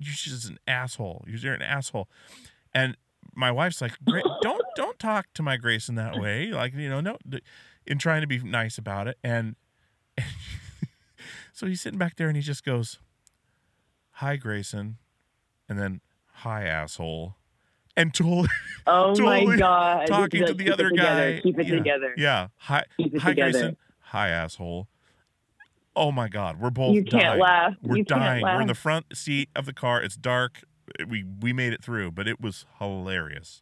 you're 0.00 0.14
just 0.14 0.48
an 0.48 0.58
asshole. 0.66 1.24
You're 1.26 1.54
an 1.54 1.62
asshole. 1.62 2.08
And 2.74 2.96
my 3.34 3.52
wife's 3.52 3.80
like, 3.80 3.92
don't 4.42 4.62
don't 4.74 4.98
talk 4.98 5.26
to 5.34 5.42
my 5.42 5.56
Grayson 5.56 5.94
that 5.96 6.18
way. 6.18 6.46
Like 6.46 6.74
you 6.74 6.88
know, 6.88 7.00
no, 7.00 7.18
in 7.86 7.98
trying 7.98 8.20
to 8.20 8.26
be 8.26 8.38
nice 8.38 8.78
about 8.78 9.08
it. 9.08 9.18
And, 9.24 9.56
so 11.52 11.66
he's 11.66 11.80
sitting 11.80 11.98
back 11.98 12.16
there 12.16 12.28
and 12.28 12.36
he 12.36 12.42
just 12.42 12.64
goes, 12.64 12.98
"Hi, 14.12 14.36
Grayson," 14.36 14.98
and 15.68 15.78
then, 15.78 16.00
"Hi, 16.34 16.64
asshole," 16.64 17.36
and 17.98 18.14
totally 18.14 18.48
Oh 18.86 19.14
totally 19.14 19.44
my 19.46 19.56
god! 19.56 20.06
talking 20.06 20.40
Just 20.40 20.56
to 20.56 20.64
the 20.64 20.72
other 20.72 20.90
guy. 20.90 21.40
Keep 21.42 21.58
it 21.58 21.66
yeah. 21.66 21.74
together. 21.74 22.14
Yeah. 22.16 22.48
Hi, 22.56 22.84
hi. 23.18 23.34
Grayson. 23.34 23.76
Hi, 24.00 24.28
asshole. 24.30 24.88
Oh 25.94 26.10
my 26.12 26.28
God, 26.28 26.58
we're 26.60 26.70
both. 26.70 26.94
You 26.94 27.04
can't 27.04 27.22
dying. 27.24 27.40
laugh. 27.40 27.74
We're 27.82 27.96
You 27.98 28.04
dying. 28.04 28.42
We're 28.44 28.62
in 28.62 28.68
the 28.68 28.74
front 28.74 29.14
seat 29.16 29.50
of 29.54 29.66
the 29.66 29.74
car. 29.74 30.00
It's 30.00 30.16
dark. 30.16 30.62
We 31.06 31.24
we 31.40 31.52
made 31.52 31.74
it 31.74 31.84
through, 31.84 32.12
but 32.12 32.26
it 32.26 32.40
was 32.40 32.64
hilarious, 32.78 33.60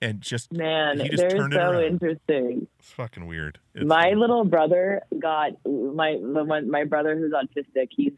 and 0.00 0.20
just 0.20 0.50
Man, 0.52 0.98
He 0.98 1.08
just 1.10 1.18
they're 1.28 1.46
it 1.46 1.52
so 1.52 1.80
interesting. 1.80 2.66
it's 2.80 2.90
fucking 2.90 3.26
weird. 3.26 3.60
It's 3.76 3.84
my 3.84 4.04
funny. 4.04 4.16
little 4.16 4.44
brother 4.44 5.02
got 5.20 5.52
my 5.64 6.18
the 6.20 6.42
one 6.44 6.68
my 6.68 6.84
brother 6.84 7.16
who's 7.16 7.32
autistic. 7.32 7.88
He's 7.90 8.14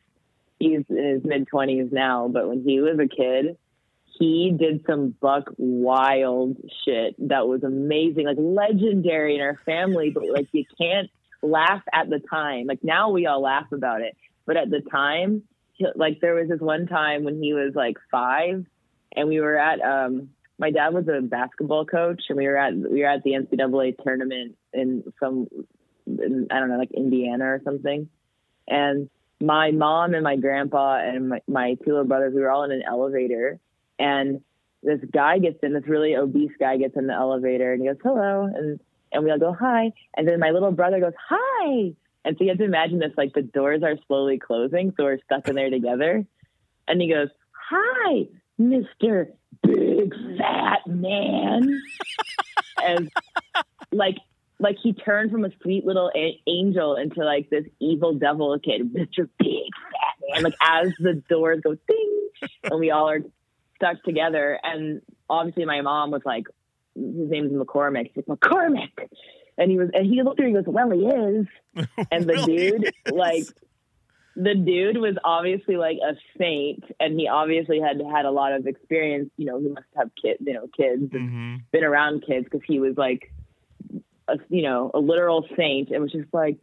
he's 0.59 0.85
in 0.89 0.97
his 1.05 1.25
mid 1.25 1.49
twenties 1.49 1.89
now, 1.93 2.29
but 2.29 2.49
when 2.49 2.63
he 2.63 2.81
was 2.81 2.99
a 2.99 3.09
kid, 3.09 3.59
he 4.19 4.55
did 4.57 4.85
some 4.87 5.15
buck 5.21 5.51
wild 5.57 6.57
shit 6.85 7.17
that 7.29 7.49
was 7.49 7.63
amazing, 7.65 8.27
like 8.27 8.37
legendary 8.39 9.35
in 9.35 9.41
our 9.41 9.59
family. 9.67 10.11
But 10.11 10.25
like 10.33 10.49
you 10.53 10.65
can't 10.81 11.11
laugh 11.43 11.83
at 11.93 12.09
the 12.09 12.21
time. 12.21 12.67
Like 12.67 12.83
now 12.83 13.11
we 13.11 13.27
all 13.27 13.43
laugh 13.43 13.71
about 13.73 14.03
it, 14.03 14.17
but 14.47 14.57
at 14.57 14.71
the 14.71 14.81
time, 14.81 15.43
like 15.97 16.21
there 16.21 16.35
was 16.35 16.49
this 16.49 16.61
one 16.61 16.87
time 16.87 17.25
when 17.25 17.43
he 17.43 17.53
was 17.55 17.73
like 17.75 17.97
five, 18.11 18.65
and 19.17 19.29
we 19.29 19.41
were 19.41 19.57
at 19.57 19.81
um 19.81 20.31
my 20.59 20.71
dad 20.71 20.95
was 20.95 21.09
a 21.09 21.21
basketball 21.21 21.85
coach, 21.85 22.23
and 22.29 22.39
we 22.39 22.47
were 22.47 22.57
at 22.57 22.75
we 22.75 23.01
were 23.01 23.09
at 23.09 23.23
the 23.25 23.33
NCAA 23.33 23.97
tournament 24.03 24.57
in 24.73 25.05
some 25.19 25.49
in, 26.07 26.47
I 26.51 26.61
don't 26.61 26.69
know 26.69 26.79
like 26.79 26.93
Indiana 26.93 27.47
or 27.47 27.61
something, 27.65 28.09
and 28.69 29.11
my 29.41 29.73
mom 29.73 30.15
and 30.15 30.23
my 30.23 30.37
grandpa 30.37 30.99
and 30.99 31.29
my, 31.29 31.41
my 31.49 31.75
two 31.85 31.91
little 31.91 32.05
brothers 32.05 32.33
we 32.35 32.41
were 32.41 32.51
all 32.51 32.65
in 32.65 32.73
an 32.73 32.83
elevator, 32.87 33.59
and 33.99 34.41
this 34.83 35.01
guy 35.13 35.39
gets 35.39 35.59
in 35.63 35.73
this 35.73 35.87
really 35.87 36.15
obese 36.15 36.53
guy 36.59 36.77
gets 36.77 36.97
in 36.97 37.07
the 37.07 37.15
elevator 37.15 37.73
and 37.73 37.83
he 37.83 37.89
goes 37.89 37.97
hello 38.03 38.45
and 38.45 38.81
and 39.13 39.25
we 39.25 39.31
all 39.31 39.39
go 39.39 39.53
hi 39.53 39.93
and 40.17 40.29
then 40.29 40.41
my 40.41 40.51
little 40.51 40.73
brother 40.73 41.01
goes 41.01 41.13
hi 41.29 41.93
and 42.25 42.37
so 42.37 42.45
you 42.45 42.51
have 42.51 42.59
to 42.59 42.65
imagine 42.65 42.99
this 42.99 43.13
like 43.17 43.33
the 43.35 43.43
doors 43.43 43.83
are 43.83 43.97
slowly 44.07 44.39
closing 44.39 44.93
so 44.97 45.05
we're 45.05 45.19
stuck 45.25 45.49
in 45.49 45.55
there 45.55 45.71
together 45.71 46.25
and 46.89 47.01
he 47.01 47.09
goes 47.09 47.29
hi 47.53 48.27
Mister 48.59 49.33
Big 49.63 50.15
Fat 50.39 50.87
Man 50.87 51.83
and 52.83 53.11
like 53.93 54.17
like 54.61 54.77
he 54.83 54.93
turned 54.93 55.31
from 55.31 55.45
a 55.45 55.51
sweet 55.63 55.85
little 55.85 56.11
a- 56.15 56.41
angel 56.47 56.97
into 56.97 57.25
like 57.25 57.51
this 57.51 57.65
evil 57.81 58.15
devil 58.15 58.57
kid, 58.59 58.95
Mr. 58.95 59.29
Big 59.39 59.71
Fat 59.93 60.17
Man. 60.31 60.43
Like 60.43 60.55
as 60.63 60.93
the 60.99 61.23
doors 61.29 61.61
go 61.63 61.77
ding, 61.89 62.29
and 62.65 62.79
we 62.79 62.91
all 62.91 63.09
are 63.09 63.21
stuck 63.77 64.03
together. 64.05 64.59
And 64.63 65.03
obviously, 65.29 65.65
my 65.65 65.81
mom 65.81 66.11
was 66.11 66.23
like, 66.25 66.45
his 66.95 67.31
name's 67.31 67.53
McCormick. 67.53 68.11
She's 68.15 68.25
like, 68.27 68.39
McCormick, 68.41 69.09
and 69.59 69.71
he 69.71 69.79
was, 69.79 69.91
and 69.93 70.07
he 70.07 70.23
looked 70.23 70.41
at 70.41 70.45
her 70.45 70.49
and 70.49 70.57
he 70.57 70.63
goes, 70.63 70.73
well, 70.73 70.91
he 70.91 71.07
is. 71.07 71.47
And 72.11 72.29
the 72.29 72.35
Really 72.35 72.57
dude, 72.71 72.85
is. 72.85 72.93
like, 73.07 73.47
the 74.37 74.55
dude 74.55 74.99
was 74.99 75.17
obviously 75.25 75.77
like 75.77 75.99
a 76.07 76.15
saint, 76.39 76.85
and 77.01 77.19
he 77.19 77.29
obviously 77.29 77.81
had 77.81 78.01
had 78.13 78.25
a 78.25 78.31
lot 78.31 78.53
of 78.53 78.67
experience. 78.67 79.31
You 79.37 79.47
know, 79.47 79.61
he 79.61 79.69
must 79.69 79.87
have 79.97 80.11
kids, 80.21 80.41
you 80.45 80.55
know, 80.55 80.67
kids, 80.77 81.13
and 81.13 81.31
Mhm. 81.31 81.61
been 81.73 81.85
around 81.85 82.25
kids 82.27 82.45
because 82.45 82.63
he 82.67 82.79
was 82.81 82.97
like, 82.97 83.33
a, 84.29 84.39
you 84.49 84.63
know, 84.63 84.91
a 84.95 84.99
literal 84.99 85.47
saint, 85.57 85.91
and 85.91 86.03
was 86.03 86.13
just 86.13 86.33
like, 86.33 86.59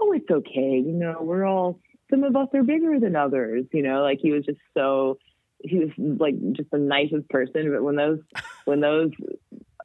oh, 0.00 0.12
it's 0.12 0.30
okay, 0.30 0.78
you 0.84 0.92
know, 0.92 1.18
we're 1.22 1.44
all 1.44 1.80
some 2.10 2.22
of 2.22 2.36
us 2.36 2.48
are 2.54 2.62
bigger 2.62 3.00
than 3.00 3.16
others, 3.16 3.64
you 3.72 3.82
know, 3.82 4.02
like 4.02 4.18
he 4.20 4.30
was 4.30 4.44
just 4.44 4.60
so 4.74 5.18
he 5.60 5.78
was 5.78 5.90
like 5.96 6.34
just 6.52 6.70
the 6.70 6.78
nicest 6.78 7.28
person. 7.28 7.72
But 7.72 7.82
when 7.82 7.96
those 7.96 8.20
when 8.64 8.80
those 8.80 9.10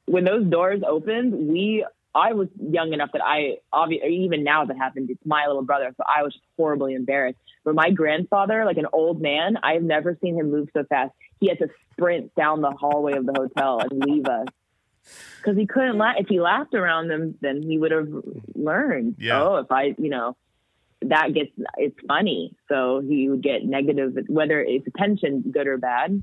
when 0.06 0.23
those 0.23 0.45
doors 0.45 0.81
opened, 0.88 1.34
we 1.34 1.85
I 2.14 2.34
was 2.34 2.49
young 2.60 2.93
enough 2.93 3.11
that 3.14 3.22
I 3.23 3.57
obviously 3.72 4.23
even 4.26 4.43
now 4.43 4.65
that 4.65 4.77
happened, 4.77 5.10
it's 5.10 5.26
my 5.26 5.48
little 5.48 5.64
brother, 5.64 5.93
so 5.95 6.03
I 6.07 6.23
was 6.23 6.34
just 6.34 6.45
horribly 6.57 6.93
embarrassed. 6.93 7.39
But 7.64 7.76
my 7.76 7.91
grandfather, 7.91 8.65
like 8.65 8.77
an 8.77 8.88
old 8.91 9.22
man, 9.22 9.57
I've 9.64 9.84
never 9.84 10.18
seen 10.22 10.35
him 10.38 10.52
move 10.52 10.69
so 10.73 10.84
fast. 10.84 11.14
He 11.39 11.48
had 11.48 11.60
to 11.60 11.69
sprint 11.91 12.35
down 12.35 12.61
the 12.61 12.72
hallway 12.72 13.14
of 13.14 13.26
the 13.26 13.34
hotel 13.34 13.80
and 13.80 14.03
leave 14.03 14.26
us 14.26 14.48
because 15.38 15.57
he 15.57 15.65
couldn't 15.65 15.98
laugh. 15.98 16.15
If 16.19 16.27
he 16.27 16.39
laughed 16.39 16.73
around 16.73 17.07
them, 17.07 17.35
then 17.41 17.61
he 17.61 17.77
would 17.77 17.91
have 17.91 18.10
learned. 18.56 19.15
Yeah. 19.19 19.43
Oh, 19.43 19.56
if 19.57 19.72
I, 19.72 19.95
you 19.98 20.10
know, 20.10 20.35
that 21.03 21.34
gets 21.34 21.52
it's 21.78 21.98
funny. 22.07 22.56
So 22.69 23.02
he 23.02 23.30
would 23.30 23.41
get 23.41 23.65
negative, 23.65 24.18
whether 24.28 24.61
it's 24.61 24.88
attention, 24.88 25.44
good 25.52 25.68
or 25.68 25.78
bad. 25.78 26.22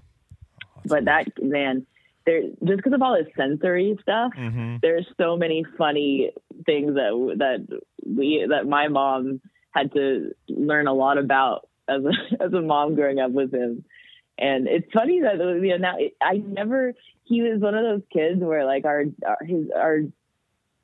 But 0.84 1.06
that 1.06 1.26
man, 1.42 1.86
there 2.26 2.42
just 2.64 2.76
because 2.76 2.92
of 2.92 3.02
all 3.02 3.16
his 3.16 3.26
sensory 3.36 3.98
stuff, 4.02 4.32
Mhm. 4.36 4.80
there's 4.80 5.06
so 5.16 5.36
many 5.36 5.64
funny 5.76 6.32
things 6.64 6.94
that 6.94 7.34
that 7.38 7.80
we 8.06 8.46
that 8.48 8.66
my 8.66 8.88
mom 8.88 9.40
had 9.70 9.92
to 9.92 10.32
learn 10.48 10.86
a 10.86 10.92
lot 10.94 11.18
about 11.18 11.68
as 11.88 12.05
a 12.05 12.12
as 12.42 12.52
a 12.52 12.62
mom 12.62 12.94
growing 12.94 13.18
up 13.18 13.32
with 13.32 13.52
him. 13.52 13.84
And 14.38 14.68
it's 14.68 14.90
funny 14.92 15.20
that 15.22 15.38
you 15.38 15.70
know 15.70 15.76
now 15.78 15.96
I 16.22 16.36
never 16.36 16.94
he 17.24 17.42
was 17.42 17.60
one 17.60 17.74
of 17.74 17.82
those 17.82 18.02
kids 18.12 18.40
where 18.40 18.64
like 18.64 18.84
our, 18.84 19.05
our 19.26 19.38
his 19.44 19.66
our 19.74 20.02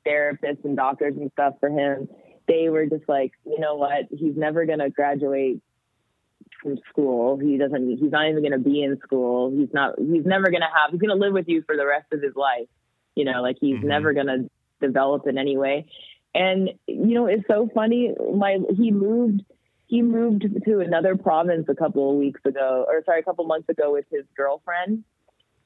therapists 0.05 0.63
and 0.65 0.75
doctors 0.75 1.15
and 1.15 1.31
stuff 1.31 1.55
for 1.59 1.69
him 1.69 2.07
they 2.47 2.69
were 2.69 2.85
just 2.85 3.07
like 3.07 3.31
you 3.45 3.59
know 3.59 3.75
what? 3.75 4.05
He's 4.09 4.35
never 4.35 4.65
gonna 4.65 4.89
graduate 4.89 5.61
from 6.61 6.77
school. 6.89 7.37
He 7.37 7.57
doesn't 7.57 7.97
he's 7.97 8.11
not 8.11 8.27
even 8.27 8.43
gonna 8.43 8.59
be 8.59 8.83
in 8.83 8.99
school. 9.01 9.51
He's 9.51 9.73
not 9.73 9.95
he's 9.99 10.25
never 10.25 10.49
gonna 10.51 10.65
have 10.73 10.91
he's 10.91 11.01
gonna 11.01 11.15
live 11.15 11.33
with 11.33 11.47
you 11.47 11.63
for 11.65 11.75
the 11.75 11.85
rest 11.85 12.07
of 12.11 12.21
his 12.21 12.35
life. 12.35 12.67
You 13.15 13.25
know 13.25 13.41
like 13.41 13.57
he's 13.59 13.77
Mhm. 13.77 13.83
never 13.83 14.13
gonna 14.13 14.49
develop 14.81 15.27
in 15.27 15.37
any 15.37 15.57
way. 15.57 15.85
And 16.33 16.69
you 16.87 17.13
know 17.15 17.27
it's 17.27 17.47
so 17.47 17.69
funny. 17.73 18.13
My 18.33 18.59
he 18.75 18.91
moved 18.91 19.41
he 19.87 20.01
moved 20.01 20.45
to 20.65 20.79
another 20.79 21.15
province 21.15 21.67
a 21.69 21.75
couple 21.75 22.09
of 22.09 22.17
weeks 22.17 22.41
ago 22.45 22.85
or 22.87 23.03
sorry 23.05 23.19
a 23.19 23.23
couple 23.23 23.45
months 23.45 23.69
ago 23.69 23.91
with 23.93 24.05
his 24.11 24.25
girlfriend 24.35 25.03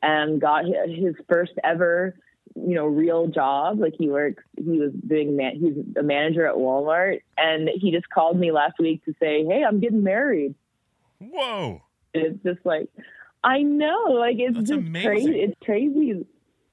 and 0.01 0.39
got 0.41 0.65
his 0.65 1.15
first 1.29 1.53
ever 1.63 2.15
you 2.55 2.75
know 2.75 2.85
real 2.85 3.27
job 3.27 3.79
like 3.79 3.93
he 3.97 4.09
works 4.09 4.43
he 4.57 4.79
was 4.79 4.91
doing 5.07 5.35
man 5.37 5.55
he's 5.55 5.75
a 5.97 6.03
manager 6.03 6.45
at 6.45 6.55
walmart 6.55 7.21
and 7.37 7.69
he 7.75 7.91
just 7.91 8.09
called 8.09 8.37
me 8.37 8.51
last 8.51 8.73
week 8.79 9.03
to 9.05 9.13
say 9.19 9.45
hey 9.45 9.63
i'm 9.67 9.79
getting 9.79 10.03
married 10.03 10.53
Whoa. 11.19 11.81
and 12.13 12.23
it's 12.25 12.43
just 12.43 12.65
like 12.65 12.89
i 13.43 13.61
know 13.61 14.03
like 14.09 14.37
it's 14.39 14.55
That's 14.55 14.69
just 14.69 14.79
amazing. 14.79 15.07
crazy 15.09 15.39
it's 15.41 15.55
crazy 15.63 16.25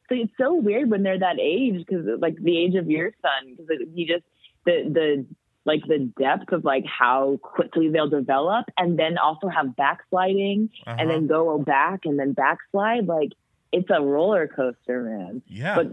so 0.09 0.15
it's 0.15 0.33
so 0.39 0.55
weird 0.55 0.91
when 0.91 1.03
they're 1.03 1.19
that 1.19 1.39
age 1.41 1.85
because 1.87 2.07
like 2.21 2.37
the 2.41 2.57
age 2.59 2.75
of 2.75 2.89
your 2.91 3.13
son 3.23 3.57
because 3.57 3.87
he 3.95 4.07
just 4.07 4.25
the 4.65 4.85
the 4.93 5.27
like 5.65 5.83
the 5.89 6.11
depth 6.19 6.53
of 6.53 6.65
like 6.65 6.85
how 6.87 7.39
quickly 7.43 7.89
they'll 7.89 8.09
develop 8.09 8.67
and 8.79 8.97
then 8.99 9.19
also 9.19 9.49
have 9.49 9.75
backsliding 9.77 10.71
Uh-huh. 10.87 10.97
and 10.99 11.11
then 11.11 11.27
go 11.27 11.59
back 11.59 12.01
and 12.05 12.19
then 12.19 12.33
backslide 12.33 13.07
like 13.07 13.33
it's 13.77 13.91
a 13.91 14.01
roller 14.03 14.47
coaster 14.49 15.03
man 15.03 15.43
yeah. 15.47 15.77
but 15.77 15.89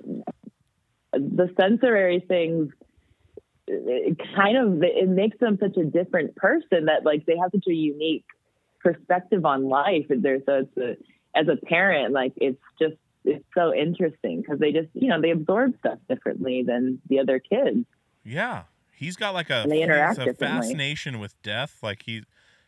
the 1.14 1.48
sensory 1.60 2.24
things 2.28 2.72
it 3.68 4.18
kind 4.36 4.58
of 4.58 4.84
it 4.84 5.08
makes 5.08 5.38
them 5.40 5.58
such 5.60 5.78
a 5.78 5.86
different 5.86 6.36
person 6.36 6.86
that 6.86 7.06
like 7.06 7.26
they 7.26 7.38
have 7.38 7.52
such 7.54 7.68
a 7.68 7.74
unique 7.74 8.26
perspective 8.82 9.46
on 9.46 9.70
life 9.70 10.06
and 10.10 10.22
there's 10.24 10.42
so 10.46 10.66
it's 10.66 10.78
a, 10.78 11.40
as 11.40 11.48
a 11.48 11.56
parent 11.66 12.14
like 12.14 12.34
it's 12.38 12.60
just 12.82 12.96
it's 13.24 13.46
so 13.56 13.74
interesting 13.74 14.42
because 14.42 14.60
they 14.60 14.72
just 14.74 14.90
you 14.94 15.08
know 15.08 15.22
they 15.22 15.32
absorb 15.32 15.74
stuff 15.80 15.98
differently 16.10 16.64
than 16.64 17.00
the 17.10 17.20
other 17.20 17.40
kids 17.40 17.86
Yeah, 18.24 18.64
he's 18.92 19.16
got 19.16 19.34
like 19.34 19.50
a, 19.50 19.66
a 19.68 20.34
fascination 20.34 21.20
with 21.20 21.42
death. 21.42 21.80
Like 21.82 22.04
he 22.04 22.24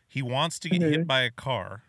he 0.06 0.22
wants 0.22 0.58
to 0.60 0.68
get 0.68 0.80
Mm-hmm. 0.80 0.90
hit 0.92 1.06
by 1.06 1.22
a 1.22 1.30
car, 1.30 1.82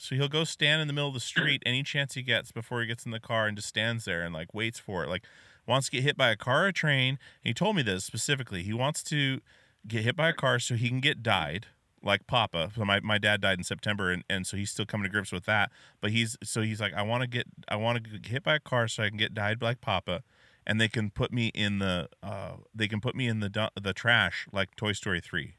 so 0.00 0.16
he'll 0.16 0.28
go 0.28 0.44
stand 0.44 0.80
in 0.80 0.88
the 0.88 0.94
middle 0.94 1.08
of 1.08 1.14
the 1.14 1.20
street 1.32 1.62
any 1.66 1.82
chance 1.82 2.14
he 2.14 2.22
gets 2.22 2.52
before 2.52 2.80
he 2.80 2.86
gets 2.86 3.04
in 3.04 3.12
the 3.12 3.20
car 3.20 3.46
and 3.46 3.56
just 3.56 3.68
stands 3.68 4.04
there 4.04 4.22
and 4.22 4.34
like 4.34 4.54
waits 4.54 4.78
for 4.78 5.04
it. 5.04 5.08
Like 5.08 5.24
wants 5.66 5.88
to 5.88 5.92
get 5.92 6.02
hit 6.02 6.16
by 6.16 6.30
a 6.30 6.36
car 6.36 6.64
or 6.64 6.68
a 6.68 6.72
train. 6.72 7.18
He 7.42 7.54
told 7.54 7.76
me 7.76 7.82
this 7.82 8.04
specifically. 8.04 8.62
He 8.62 8.72
wants 8.72 9.02
to 9.04 9.40
get 9.86 10.02
hit 10.02 10.16
by 10.16 10.30
a 10.30 10.32
car 10.32 10.58
so 10.58 10.74
he 10.74 10.88
can 10.88 11.00
get 11.00 11.22
died 11.22 11.66
like 12.02 12.26
Papa. 12.26 12.70
So 12.74 12.84
my, 12.84 13.00
my 13.00 13.18
dad 13.18 13.42
died 13.42 13.58
in 13.58 13.64
September 13.64 14.10
and, 14.10 14.24
and 14.28 14.46
so 14.46 14.56
he's 14.56 14.70
still 14.70 14.86
coming 14.86 15.04
to 15.04 15.10
grips 15.10 15.32
with 15.32 15.44
that. 15.44 15.70
But 16.00 16.12
he's 16.12 16.36
so 16.42 16.62
he's 16.62 16.80
like, 16.80 16.94
I 16.94 17.02
wanna 17.02 17.26
get 17.26 17.46
I 17.68 17.76
wanna 17.76 18.00
get 18.00 18.26
hit 18.26 18.42
by 18.42 18.56
a 18.56 18.60
car 18.60 18.88
so 18.88 19.02
I 19.02 19.08
can 19.08 19.18
get 19.18 19.34
died 19.34 19.62
like 19.62 19.80
Papa 19.80 20.22
and 20.66 20.80
they 20.80 20.88
can 20.88 21.10
put 21.10 21.32
me 21.32 21.48
in 21.48 21.78
the 21.78 22.08
uh 22.22 22.52
they 22.74 22.88
can 22.88 23.00
put 23.00 23.14
me 23.14 23.26
in 23.26 23.40
the 23.40 23.70
the 23.80 23.92
trash 23.92 24.46
like 24.52 24.76
Toy 24.76 24.92
Story 24.92 25.20
3 25.20 25.54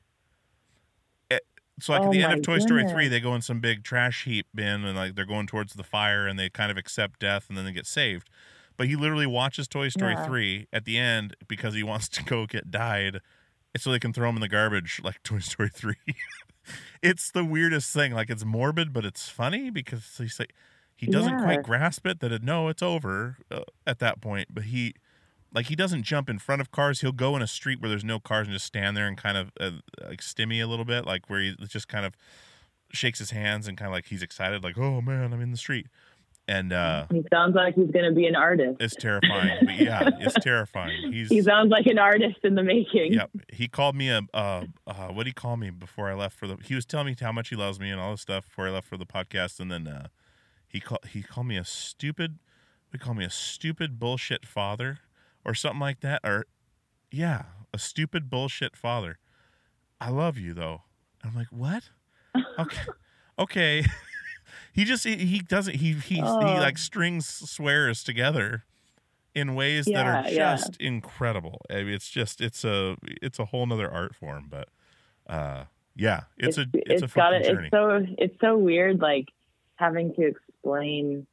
so 1.80 1.94
like 1.94 2.06
at 2.06 2.10
Oh 2.10 2.12
the 2.12 2.22
end 2.24 2.34
of 2.34 2.42
Toy 2.42 2.60
Story 2.60 2.84
three, 2.86 3.08
they 3.08 3.20
go 3.20 3.34
in 3.36 3.42
some 3.42 3.60
big 3.60 3.84
trash 3.84 4.26
heap 4.26 4.48
bin 4.54 4.86
and 4.86 4.96
like 4.96 5.16
they're 5.16 5.26
going 5.26 5.48
towards 5.48 5.74
the 5.74 5.84
fire 5.84 6.28
and 6.28 6.38
they 6.38 6.50
kind 6.50 6.72
of 6.72 6.78
accept 6.78 7.20
death 7.20 7.48
and 7.50 7.58
then 7.58 7.66
they 7.66 7.72
get 7.72 7.88
saved. 7.88 8.30
But 8.78 8.88
he 8.88 8.96
literally 8.96 9.28
watches 9.28 9.68
Toy 9.68 9.90
Story 9.90 10.16
Yeah. 10.16 10.24
three 10.26 10.68
at 10.74 10.86
the 10.86 10.98
end 10.98 11.36
because 11.48 11.74
he 11.74 11.84
wants 11.84 12.08
to 12.10 12.24
go 12.24 12.46
get 12.46 12.72
died, 12.72 13.20
so 13.78 13.92
they 13.92 14.00
can 14.00 14.14
throw 14.14 14.30
him 14.30 14.36
in 14.36 14.42
the 14.42 14.48
garbage 14.50 15.02
like 15.04 15.22
Toy 15.24 15.40
Story 15.40 15.70
three. 15.70 15.96
it's 17.02 17.32
the 17.32 17.46
weirdest 17.46 17.94
thing. 17.94 18.14
Like 18.14 18.30
it's 18.30 18.46
morbid, 18.46 18.94
but 18.94 19.06
it's 19.06 19.30
funny 19.30 19.70
because 19.70 20.16
he's 20.18 20.40
like 20.40 20.54
he 20.96 21.08
doesn't 21.08 21.38
Yeah. 21.38 21.44
quite 21.44 21.62
grasp 21.64 22.06
it 22.06 22.20
that 22.20 22.32
it, 22.32 22.44
no, 22.44 22.68
it's 22.68 22.84
over 22.84 23.38
uh, 23.50 23.62
at 23.88 24.00
that 24.00 24.22
point. 24.22 24.50
But 24.54 24.66
he 24.66 24.94
like 25.54 25.68
he 25.68 25.76
doesn't 25.76 26.04
jump 26.04 26.30
in 26.30 26.40
front 26.40 26.62
of 26.62 26.72
cars. 26.72 27.02
He'll 27.02 27.12
go 27.12 27.36
in 27.36 27.42
a 27.42 27.48
street 27.48 27.82
where 27.82 27.90
there's 27.90 28.04
no 28.06 28.20
cars 28.20 28.48
and 28.48 28.54
just 28.54 28.66
stand 28.66 28.96
there 28.96 29.08
and 29.08 29.18
kind 29.18 29.38
of 29.38 29.52
uh, 29.60 29.72
like 30.08 30.22
stimmy 30.22 30.62
a 30.64 30.68
little 30.68 30.86
bit, 30.86 31.06
like 31.06 31.30
where 31.30 31.42
he 31.42 31.56
just 31.68 31.88
kind 31.88 32.06
of 32.06 32.16
shakes 32.92 33.20
his 33.20 33.32
hands 33.32 33.68
and 33.68 33.78
kind 33.78 33.88
of 33.88 33.94
like 33.94 34.06
he's 34.08 34.22
excited, 34.24 34.64
like 34.64 34.78
oh 34.78 35.02
man, 35.02 35.34
I'm 35.34 35.42
in 35.42 35.52
the 35.52 35.58
street, 35.58 35.88
and 36.48 36.74
uh, 36.74 37.06
He 37.12 37.24
sounds 37.32 37.56
like 37.56 37.76
he's 37.76 37.92
going 37.92 38.06
to 38.06 38.16
be 38.16 38.28
an 38.28 38.36
artist. 38.36 38.78
it's 38.80 38.96
terrifying. 38.96 39.66
but 39.66 39.76
yeah, 39.80 40.10
it's 40.20 40.36
terrifying. 40.44 40.98
He's 41.14 41.30
He 41.30 41.42
sounds 41.42 41.70
like 41.70 41.86
an 41.86 42.00
artist 42.00 42.40
in 42.44 42.56
the 42.56 42.64
making. 42.64 43.14
Yep. 43.14 43.30
He 43.54 43.68
called 43.68 43.96
me 43.96 44.10
a 44.10 44.22
uh, 44.34 44.66
uh 44.88 45.08
what 45.08 45.24
did 45.24 45.28
he 45.28 45.34
call 45.34 45.58
me 45.58 45.70
before 45.70 46.10
I 46.10 46.14
left 46.14 46.38
for 46.38 46.48
the 46.48 46.58
he 46.64 46.76
was 46.76 46.86
telling 46.86 47.08
me 47.08 47.16
how 47.20 47.32
much 47.32 47.50
he 47.50 47.56
loves 47.56 47.80
me 47.80 47.90
and 47.90 48.00
all 48.00 48.12
this 48.12 48.22
stuff 48.22 48.46
before 48.46 48.68
I 48.68 48.72
left 48.72 48.88
for 48.88 48.98
the 48.98 49.06
podcast 49.06 49.60
and 49.60 49.72
then 49.72 49.88
uh 49.88 50.08
he 50.68 50.80
called 50.80 51.06
he 51.10 51.22
called 51.24 51.48
me 51.48 51.58
a 51.58 51.66
stupid 51.66 52.40
He 52.92 52.98
called 52.98 53.18
me 53.18 53.26
a 53.26 53.30
stupid 53.30 54.00
bullshit 54.00 54.46
father 54.46 55.00
or 55.46 55.54
something 55.54 55.80
like 55.80 56.00
that 56.02 56.22
or 56.24 56.46
yeah, 57.12 57.44
a 57.74 57.78
stupid 57.80 58.30
bullshit 58.30 58.76
father. 58.76 59.18
I 60.00 60.10
love 60.10 60.38
you 60.38 60.54
though. 60.54 60.84
I'm 61.24 61.36
like, 61.36 61.48
"What?" 61.52 61.84
Okay. 62.60 62.82
okay. 63.38 63.86
he 64.74 64.84
just 64.86 65.04
he, 65.04 65.16
he 65.18 65.40
doesn't 65.40 65.76
he 65.76 65.94
he 65.94 66.16
he 66.16 66.22
Oh. 66.24 66.38
like 66.60 66.78
strings 66.78 67.28
swears 67.28 68.04
together 68.04 68.64
in 69.36 69.56
ways 69.56 69.86
that 69.86 70.06
are 70.06 70.24
Yeah, 70.26 70.30
yeah. 70.30 70.56
just 70.56 70.78
incredible. 70.78 71.62
I 71.70 71.84
mean, 71.84 71.90
it's 71.94 72.10
just 72.10 72.42
it's 72.42 72.64
a 72.64 72.96
it's 73.22 73.40
a 73.40 73.46
whole 73.46 73.66
nother 73.66 73.90
art 73.92 74.16
form, 74.16 74.48
but 74.50 74.70
uh 75.28 75.66
yeah, 75.96 76.22
it's, 76.38 76.58
a 76.58 76.66
it's, 76.74 77.04
a 77.04 77.08
got 77.08 77.34
it. 77.34 77.44
journey. 77.44 77.68
It's 77.68 77.72
so 77.76 78.06
it's 78.18 78.36
so 78.40 78.58
weird, 78.58 79.00
like 79.02 79.26
having 79.76 80.14
to 80.16 80.26
explain 80.26 81.28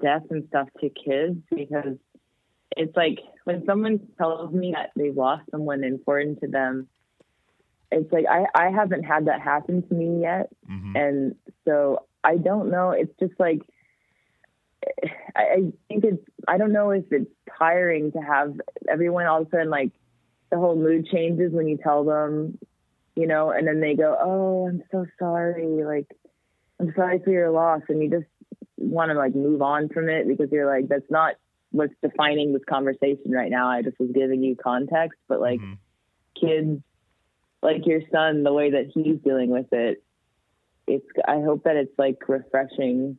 death 0.00 0.22
and 0.30 0.44
stuff 0.48 0.68
to 0.80 0.88
kids 0.90 1.38
because 1.54 1.96
it's 2.76 2.96
like 2.96 3.18
when 3.44 3.64
someone 3.66 4.00
tells 4.18 4.52
me 4.52 4.72
that 4.72 4.90
they've 4.96 5.16
lost 5.16 5.42
someone 5.50 5.84
important 5.84 6.40
to 6.40 6.48
them, 6.48 6.88
it's 7.90 8.10
like 8.12 8.26
I 8.28 8.46
I 8.54 8.70
haven't 8.70 9.02
had 9.04 9.26
that 9.26 9.40
happen 9.40 9.86
to 9.88 9.94
me 9.94 10.22
yet, 10.22 10.50
Mhm. 10.70 10.96
and 10.96 11.34
so 11.64 12.06
I 12.24 12.36
don't 12.36 12.70
know. 12.70 12.90
It's 12.90 13.12
just 13.18 13.38
like 13.38 13.62
I, 15.36 15.42
I 15.42 15.72
think 15.88 16.04
it's 16.04 16.24
I 16.48 16.58
don't 16.58 16.72
know 16.72 16.90
if 16.90 17.04
it's 17.12 17.30
tiring 17.58 18.12
to 18.12 18.20
have 18.20 18.60
everyone 18.88 19.26
all 19.26 19.42
of 19.42 19.46
a 19.48 19.50
sudden 19.50 19.70
like 19.70 19.92
the 20.50 20.58
whole 20.58 20.76
mood 20.76 21.06
changes 21.06 21.52
when 21.52 21.66
you 21.68 21.78
tell 21.78 22.04
them, 22.04 22.58
you 23.16 23.26
know, 23.26 23.50
and 23.50 23.66
then 23.66 23.80
they 23.80 23.94
go, 23.94 24.16
"Oh, 24.20 24.68
I'm 24.68 24.82
so 24.90 25.06
sorry," 25.18 25.82
like 25.84 26.06
I'm 26.80 26.92
sorry 26.94 27.20
for 27.20 27.30
your 27.30 27.50
loss, 27.50 27.82
and 27.88 28.02
you 28.02 28.10
just 28.10 28.26
want 28.76 29.10
to 29.10 29.14
like 29.16 29.34
move 29.34 29.62
on 29.62 29.88
from 29.88 30.08
it 30.08 30.26
because 30.26 30.50
you're 30.50 30.66
like, 30.66 30.88
that's 30.88 31.10
not 31.10 31.34
what's 31.72 31.94
defining 32.02 32.52
this 32.52 32.62
conversation 32.68 33.30
right 33.30 33.50
now. 33.50 33.68
I 33.68 33.82
just 33.82 33.98
was 33.98 34.10
giving 34.14 34.42
you 34.42 34.56
context, 34.56 35.18
but 35.28 35.40
like 35.40 35.60
Mhm. 35.60 35.78
kids 36.40 36.82
like 37.62 37.86
your 37.86 38.00
son 38.10 38.42
the 38.42 38.52
way 38.52 38.70
that 38.70 38.90
he's 38.94 39.18
dealing 39.18 39.50
with 39.50 39.72
it 39.72 40.02
it's 40.88 41.06
i 41.28 41.40
hope 41.40 41.62
that 41.64 41.76
it's 41.76 41.96
like 41.98 42.16
refreshing 42.28 43.16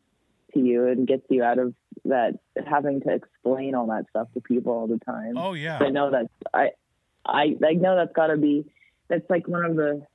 to 0.53 0.59
you 0.59 0.87
and 0.87 1.07
gets 1.07 1.23
you 1.29 1.41
out 1.43 1.59
of 1.59 1.73
that 2.03 2.33
having 2.67 2.99
to 2.99 3.13
explain 3.13 3.73
all 3.75 3.87
that 3.87 4.03
stuff 4.09 4.27
to 4.33 4.41
people 4.41 4.73
all 4.73 4.87
the 4.87 4.99
time 5.05 5.37
Oh 5.37 5.53
yeah. 5.53 5.77
i 5.79 5.89
know 5.89 6.11
that's 6.11 6.27
i 6.53 6.71
i 7.25 7.55
i 7.65 7.73
know 7.73 7.95
that's 7.95 8.11
got 8.13 8.27
to 8.27 8.37
be 8.37 8.65
that's 9.07 9.29
like 9.29 9.47
one 9.47 9.63
of 9.63 9.75
the 9.75 10.05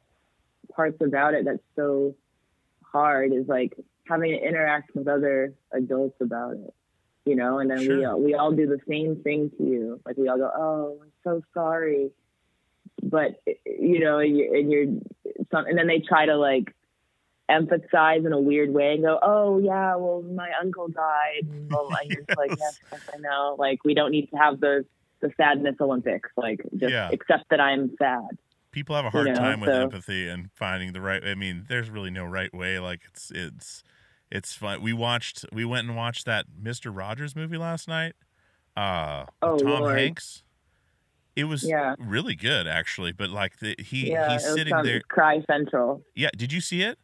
parts 0.75 0.99
about 1.01 1.33
it 1.35 1.45
that's 1.47 1.63
so 1.77 2.15
hard 2.85 3.33
is 3.33 3.47
like 3.49 3.73
having 4.07 4.33
to 4.33 4.39
interact 4.39 4.95
with 4.95 5.09
other 5.09 5.55
adults 5.73 6.17
about 6.21 6.55
it 6.55 6.75
you 7.29 7.37
know 7.37 7.59
and 7.61 7.71
then 7.71 7.81
we 7.81 8.05
all, 8.05 8.21
we 8.21 8.35
all 8.35 8.53
do 8.53 8.67
the 8.67 8.81
same 8.89 9.17
thing 9.23 9.51
to 9.57 9.63
you. 9.65 10.01
Like 10.07 10.17
we 10.17 10.29
all 10.29 10.39
go 10.39 10.51
oh 10.65 10.99
i'm 11.03 11.13
so 11.25 11.43
sorry. 11.55 12.11
But 13.03 13.41
you 13.65 14.01
know 14.01 14.19
and 14.19 14.37
you're, 14.37 14.55
and 14.57 14.71
you're 14.73 14.87
some, 15.53 15.67
and 15.67 15.77
then 15.79 15.87
they 15.87 16.01
try 16.01 16.27
to 16.27 16.37
like 16.37 16.75
emphasize 17.49 18.25
in 18.27 18.33
a 18.33 18.41
weird 18.41 18.71
way 18.73 18.93
and 18.95 19.03
go 19.03 19.19
oh 19.23 19.59
yeah 19.59 19.95
well 19.97 20.23
my 20.23 20.51
uncle 20.61 20.89
died. 20.89 21.47
Mm. 21.47 21.71
Well, 21.71 21.89
and 22.01 22.11
you're 22.11 22.23
just 22.23 22.37
like 22.39 22.51
yes, 22.59 22.79
yes 22.93 23.01
i 23.15 23.19
know. 23.19 23.57
Like 23.59 23.85
we 23.85 23.95
don't 23.95 24.11
need 24.11 24.27
to 24.31 24.37
have 24.37 24.61
the 24.61 24.85
the 25.21 25.31
sadness 25.37 25.75
olympics 25.81 26.31
like 26.37 26.61
just 26.77 26.93
Yeah. 26.93 27.11
accept 27.11 27.45
that 27.51 27.61
i'm 27.61 27.95
sad. 27.99 28.29
People 28.71 28.95
have 28.97 29.07
a 29.07 29.11
hard 29.11 29.27
know, 29.29 29.35
time 29.35 29.61
with 29.61 29.71
so- 29.71 29.83
empathy 29.83 30.29
and 30.29 30.51
finding 30.55 30.93
the 30.93 31.01
right 31.01 31.25
I 31.25 31.35
mean, 31.35 31.65
there's 31.69 31.89
really 31.91 32.11
no 32.11 32.25
right 32.25 32.53
way. 32.55 32.79
Like 32.79 33.01
it's 33.11 33.31
it's 33.35 33.83
it's 34.31 34.55
fun. 34.55 34.83
We 34.83 34.93
watched 34.93 35.45
we 35.53 35.65
went 35.65 35.87
and 35.89 35.97
watched 35.97 36.27
that 36.27 36.47
Mr. 36.63 36.95
Rogers 36.95 37.35
movie 37.37 37.57
last 37.59 37.89
night. 37.89 38.15
Uh 38.77 39.25
Oh, 39.43 39.57
Tom 39.59 39.83
Lord. 39.83 39.99
Hanks. 39.99 40.43
It 41.37 41.45
was 41.45 41.63
Yeah. 41.69 41.95
really 41.99 42.35
good 42.35 42.67
actually, 42.67 43.13
but 43.13 43.31
like 43.31 43.59
the, 43.61 43.75
he 43.79 44.11
yeah 44.11 44.33
he's 44.33 44.45
it 44.45 44.55
sitting 44.55 44.83
there 44.83 45.01
cry 45.09 45.41
central 45.51 46.03
Yeah, 46.15 46.31
did 46.37 46.53
you 46.53 46.61
see 46.61 46.83
it? 46.83 46.99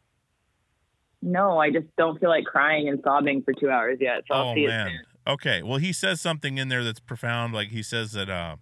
no 1.26 1.58
i 1.58 1.70
just 1.70 1.86
don't 1.96 2.20
feel 2.20 2.28
like 2.28 2.44
crying 2.44 2.86
and 2.86 3.00
sobbing 3.02 3.42
for 3.42 3.54
two 3.54 3.70
hours 3.70 3.96
yet 3.98 4.22
so 4.28 4.34
i'll 4.34 4.50
oh 4.50 4.54
see 4.54 4.64
it 4.64 4.68
man. 4.68 4.88
soon. 4.88 5.00
Okay. 5.26 5.62
Well, 5.62 5.78
he 5.78 5.90
says 5.94 6.20
something 6.20 6.58
in 6.58 6.68
there 6.68 6.84
that's 6.84 7.00
profound. 7.00 7.54
Like 7.54 7.68
he 7.68 7.82
says 7.82 8.12
that 8.12 8.28
uh, 8.28 8.56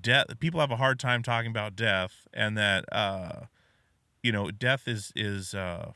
death. 0.00 0.26
People 0.40 0.58
have 0.58 0.72
a 0.72 0.76
hard 0.76 0.98
time 0.98 1.22
talking 1.22 1.48
about 1.52 1.76
death, 1.76 2.26
and 2.34 2.58
that 2.58 2.84
uh, 2.90 3.42
you 4.20 4.32
know, 4.32 4.50
death 4.50 4.88
is 4.88 5.12
is 5.14 5.54
uh, 5.54 5.92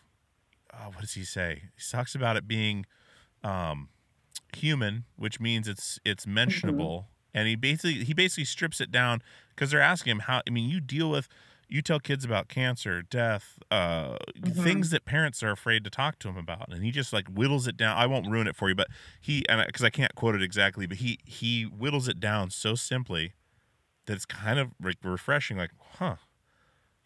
uh, 0.80 0.86
what 0.88 1.00
does 1.00 1.14
he 1.14 1.24
say? 1.24 1.62
He 1.76 1.82
talks 1.90 2.14
about 2.14 2.36
it 2.36 2.46
being 2.48 2.86
um, 3.42 3.88
human, 4.54 5.04
which 5.16 5.40
means 5.40 5.68
it's 5.68 5.98
it's 6.04 6.26
mentionable. 6.26 7.08
And 7.32 7.48
he 7.48 7.56
basically 7.56 8.04
he 8.04 8.14
basically 8.14 8.44
strips 8.44 8.80
it 8.80 8.90
down 8.90 9.22
because 9.50 9.70
they're 9.70 9.80
asking 9.80 10.12
him 10.12 10.18
how. 10.20 10.42
I 10.46 10.50
mean, 10.50 10.68
you 10.68 10.80
deal 10.80 11.10
with 11.10 11.28
you 11.68 11.82
tell 11.82 11.98
kids 11.98 12.24
about 12.24 12.48
cancer, 12.48 13.02
death, 13.02 13.58
uh, 13.70 14.16
things 14.44 14.90
that 14.90 15.04
parents 15.04 15.42
are 15.42 15.50
afraid 15.50 15.82
to 15.84 15.90
talk 15.90 16.18
to 16.20 16.28
him 16.28 16.36
about, 16.36 16.72
and 16.72 16.84
he 16.84 16.90
just 16.90 17.12
like 17.12 17.26
whittles 17.28 17.66
it 17.66 17.76
down. 17.76 17.96
I 17.96 18.06
won't 18.06 18.30
ruin 18.30 18.46
it 18.46 18.54
for 18.54 18.68
you, 18.68 18.74
but 18.74 18.88
he 19.20 19.44
and 19.48 19.64
because 19.66 19.82
I 19.82 19.90
can't 19.90 20.14
quote 20.14 20.34
it 20.34 20.42
exactly, 20.42 20.86
but 20.86 20.98
he 20.98 21.18
he 21.24 21.64
whittles 21.64 22.08
it 22.08 22.20
down 22.20 22.50
so 22.50 22.74
simply 22.74 23.32
that 24.06 24.14
it's 24.14 24.26
kind 24.26 24.58
of 24.58 24.72
like 24.82 24.98
refreshing. 25.02 25.56
Like, 25.56 25.70
huh, 25.98 26.16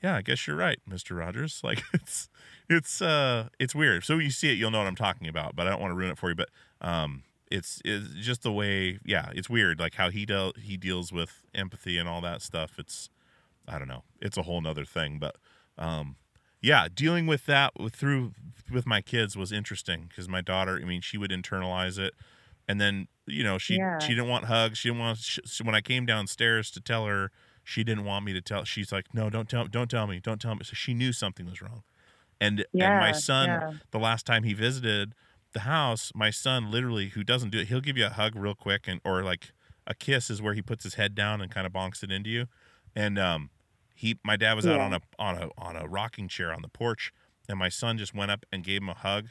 yeah, 0.02 0.16
I 0.16 0.22
guess 0.22 0.46
you're 0.46 0.56
right, 0.56 0.78
Mister 0.86 1.14
Rogers. 1.14 1.60
Like 1.64 1.82
it's 1.92 2.28
it's 2.68 3.02
uh 3.02 3.48
it's 3.58 3.74
weird. 3.74 4.04
So 4.04 4.16
when 4.16 4.24
you 4.24 4.30
see 4.30 4.50
it, 4.52 4.58
you'll 4.58 4.70
know 4.70 4.78
what 4.78 4.86
I'm 4.86 4.96
talking 4.96 5.28
about. 5.28 5.56
But 5.56 5.66
I 5.66 5.70
don't 5.70 5.80
want 5.80 5.92
to 5.92 5.96
ruin 5.96 6.10
it 6.10 6.18
for 6.18 6.28
you. 6.30 6.34
But 6.34 6.50
um, 6.80 7.22
it's 7.50 7.80
it's 7.84 8.08
just 8.14 8.42
the 8.42 8.52
way. 8.52 8.98
Yeah, 9.04 9.30
it's 9.34 9.48
weird. 9.50 9.80
Like 9.80 9.94
how 9.94 10.10
he 10.10 10.24
deal 10.26 10.52
he 10.60 10.76
deals 10.76 11.12
with 11.12 11.42
empathy 11.54 11.98
and 11.98 12.08
all 12.08 12.20
that 12.22 12.42
stuff. 12.42 12.72
It's 12.78 13.10
I 13.66 13.78
don't 13.78 13.88
know. 13.88 14.02
It's 14.20 14.36
a 14.36 14.42
whole 14.42 14.60
nother 14.60 14.84
thing. 14.84 15.18
But 15.18 15.36
um, 15.76 16.16
yeah, 16.60 16.88
dealing 16.92 17.26
with 17.26 17.46
that 17.46 17.72
with, 17.78 17.94
through 17.94 18.32
with 18.70 18.86
my 18.86 19.00
kids 19.00 19.36
was 19.36 19.50
interesting 19.52 20.06
because 20.08 20.28
my 20.28 20.40
daughter. 20.40 20.78
I 20.80 20.84
mean, 20.84 21.00
she 21.00 21.18
would 21.18 21.30
internalize 21.30 21.98
it. 21.98 22.14
And 22.68 22.80
then 22.80 23.08
you 23.26 23.42
know 23.42 23.56
she 23.58 23.76
Yeah. 23.76 23.98
she 23.98 24.08
didn't 24.14 24.28
want 24.28 24.44
hugs. 24.44 24.78
She 24.78 24.88
didn't 24.90 25.00
want. 25.00 25.18
She, 25.18 25.40
when 25.62 25.74
I 25.74 25.80
came 25.80 26.04
downstairs 26.06 26.70
to 26.72 26.80
tell 26.80 27.06
her, 27.06 27.30
she 27.68 27.84
didn't 27.84 28.04
want 28.06 28.24
me 28.24 28.32
to 28.32 28.40
tell. 28.40 28.64
She's 28.64 28.90
like, 28.92 29.12
no, 29.12 29.28
don't 29.28 29.46
tell, 29.46 29.66
don't 29.66 29.90
tell 29.90 30.06
me, 30.06 30.20
don't 30.20 30.40
tell 30.40 30.54
me. 30.54 30.62
So 30.64 30.72
she 30.72 30.94
knew 30.94 31.12
something 31.12 31.44
was 31.44 31.60
wrong. 31.60 31.82
And 32.40 32.64
and 32.72 32.98
my 32.98 33.12
son, 33.12 33.48
yeah. 33.48 33.72
the 33.90 33.98
last 33.98 34.24
time 34.24 34.42
he 34.44 34.54
visited 34.54 35.12
the 35.52 35.60
house, 35.60 36.10
my 36.14 36.30
son 36.30 36.70
literally, 36.70 37.08
who 37.10 37.22
doesn't 37.22 37.50
do 37.50 37.58
it, 37.58 37.68
he'll 37.68 37.82
give 37.82 37.98
you 37.98 38.06
a 38.06 38.10
hug 38.10 38.34
real 38.36 38.54
quick, 38.54 38.88
and 38.88 39.02
or 39.04 39.22
like 39.22 39.52
a 39.86 39.94
kiss 39.94 40.30
is 40.30 40.40
where 40.40 40.54
he 40.54 40.62
puts 40.62 40.82
his 40.82 40.94
head 40.94 41.14
down 41.14 41.42
and 41.42 41.50
kind 41.50 41.66
of 41.66 41.72
bonks 41.74 42.02
it 42.02 42.10
into 42.10 42.30
you. 42.30 42.46
And 42.96 43.18
um, 43.18 43.50
he, 43.94 44.18
my 44.24 44.36
dad 44.36 44.54
was 44.54 44.66
out 44.66 44.76
Yeah. 44.76 44.84
on 44.86 44.94
a 44.94 45.00
on 45.18 45.34
a 45.36 45.48
on 45.58 45.76
a 45.76 45.86
rocking 45.86 46.26
chair 46.26 46.54
on 46.54 46.62
the 46.62 46.68
porch, 46.68 47.12
and 47.50 47.58
my 47.58 47.68
son 47.68 47.98
just 47.98 48.14
went 48.14 48.30
up 48.30 48.46
and 48.50 48.64
gave 48.64 48.80
him 48.80 48.88
a 48.88 48.94
hug, 48.94 49.26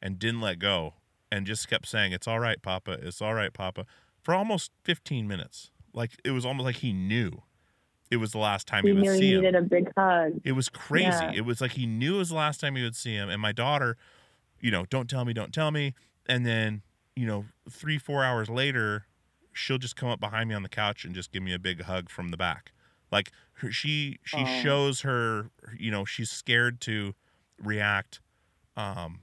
and 0.00 0.18
didn't 0.18 0.40
let 0.40 0.58
go, 0.58 0.94
and 1.30 1.46
just 1.46 1.68
kept 1.68 1.86
saying, 1.86 2.12
"It's 2.12 2.26
all 2.26 2.40
right, 2.40 2.62
Papa. 2.62 2.92
It's 3.02 3.20
all 3.20 3.34
right, 3.34 3.52
Papa," 3.52 3.84
for 4.22 4.34
almost 4.34 4.70
15 4.84 5.28
minutes. 5.28 5.70
Like 5.92 6.12
it 6.24 6.30
was 6.30 6.46
almost 6.46 6.64
like 6.64 6.76
he 6.76 6.94
knew 6.94 7.42
it 8.12 8.18
was 8.18 8.32
the 8.32 8.38
last 8.38 8.66
time 8.68 8.82
he, 8.84 8.90
he 8.90 8.92
would 8.92 9.02
knew 9.02 9.14
see 9.14 9.20
he 9.22 9.32
him. 9.32 9.40
needed 9.40 9.54
a 9.56 9.62
big 9.62 9.90
hug 9.96 10.40
It 10.44 10.52
was 10.52 10.68
crazy. 10.68 11.06
Yeah. 11.06 11.32
It 11.34 11.44
was 11.46 11.60
like 11.60 11.72
he 11.72 11.86
knew 11.86 12.16
it 12.16 12.18
was 12.18 12.28
the 12.28 12.34
last 12.36 12.60
time 12.60 12.76
he 12.76 12.82
would 12.82 12.94
see 12.94 13.14
him. 13.14 13.30
And 13.30 13.40
my 13.40 13.52
daughter, 13.52 13.96
you 14.60 14.70
know, 14.70 14.84
don't 14.90 15.08
tell 15.08 15.24
me, 15.24 15.32
don't 15.32 15.52
tell 15.52 15.70
me. 15.70 15.94
And 16.26 16.44
then, 16.46 16.82
you 17.16 17.26
know, 17.26 17.46
three, 17.70 17.98
four 17.98 18.22
hours 18.22 18.48
later, 18.50 19.06
she'll 19.52 19.78
just 19.78 19.96
come 19.96 20.10
up 20.10 20.20
behind 20.20 20.48
me 20.50 20.54
on 20.54 20.62
the 20.62 20.68
couch 20.68 21.04
and 21.04 21.14
just 21.14 21.32
give 21.32 21.42
me 21.42 21.54
a 21.54 21.58
big 21.58 21.82
hug 21.82 22.10
from 22.10 22.28
the 22.28 22.36
back. 22.36 22.72
Like 23.10 23.32
her, 23.54 23.72
she 23.72 24.18
she 24.24 24.38
Aw. 24.38 24.62
shows 24.62 25.00
her 25.02 25.50
you 25.78 25.90
know 25.90 26.04
she's 26.04 26.30
scared 26.30 26.80
to 26.82 27.14
react 27.62 28.20
um 28.76 29.20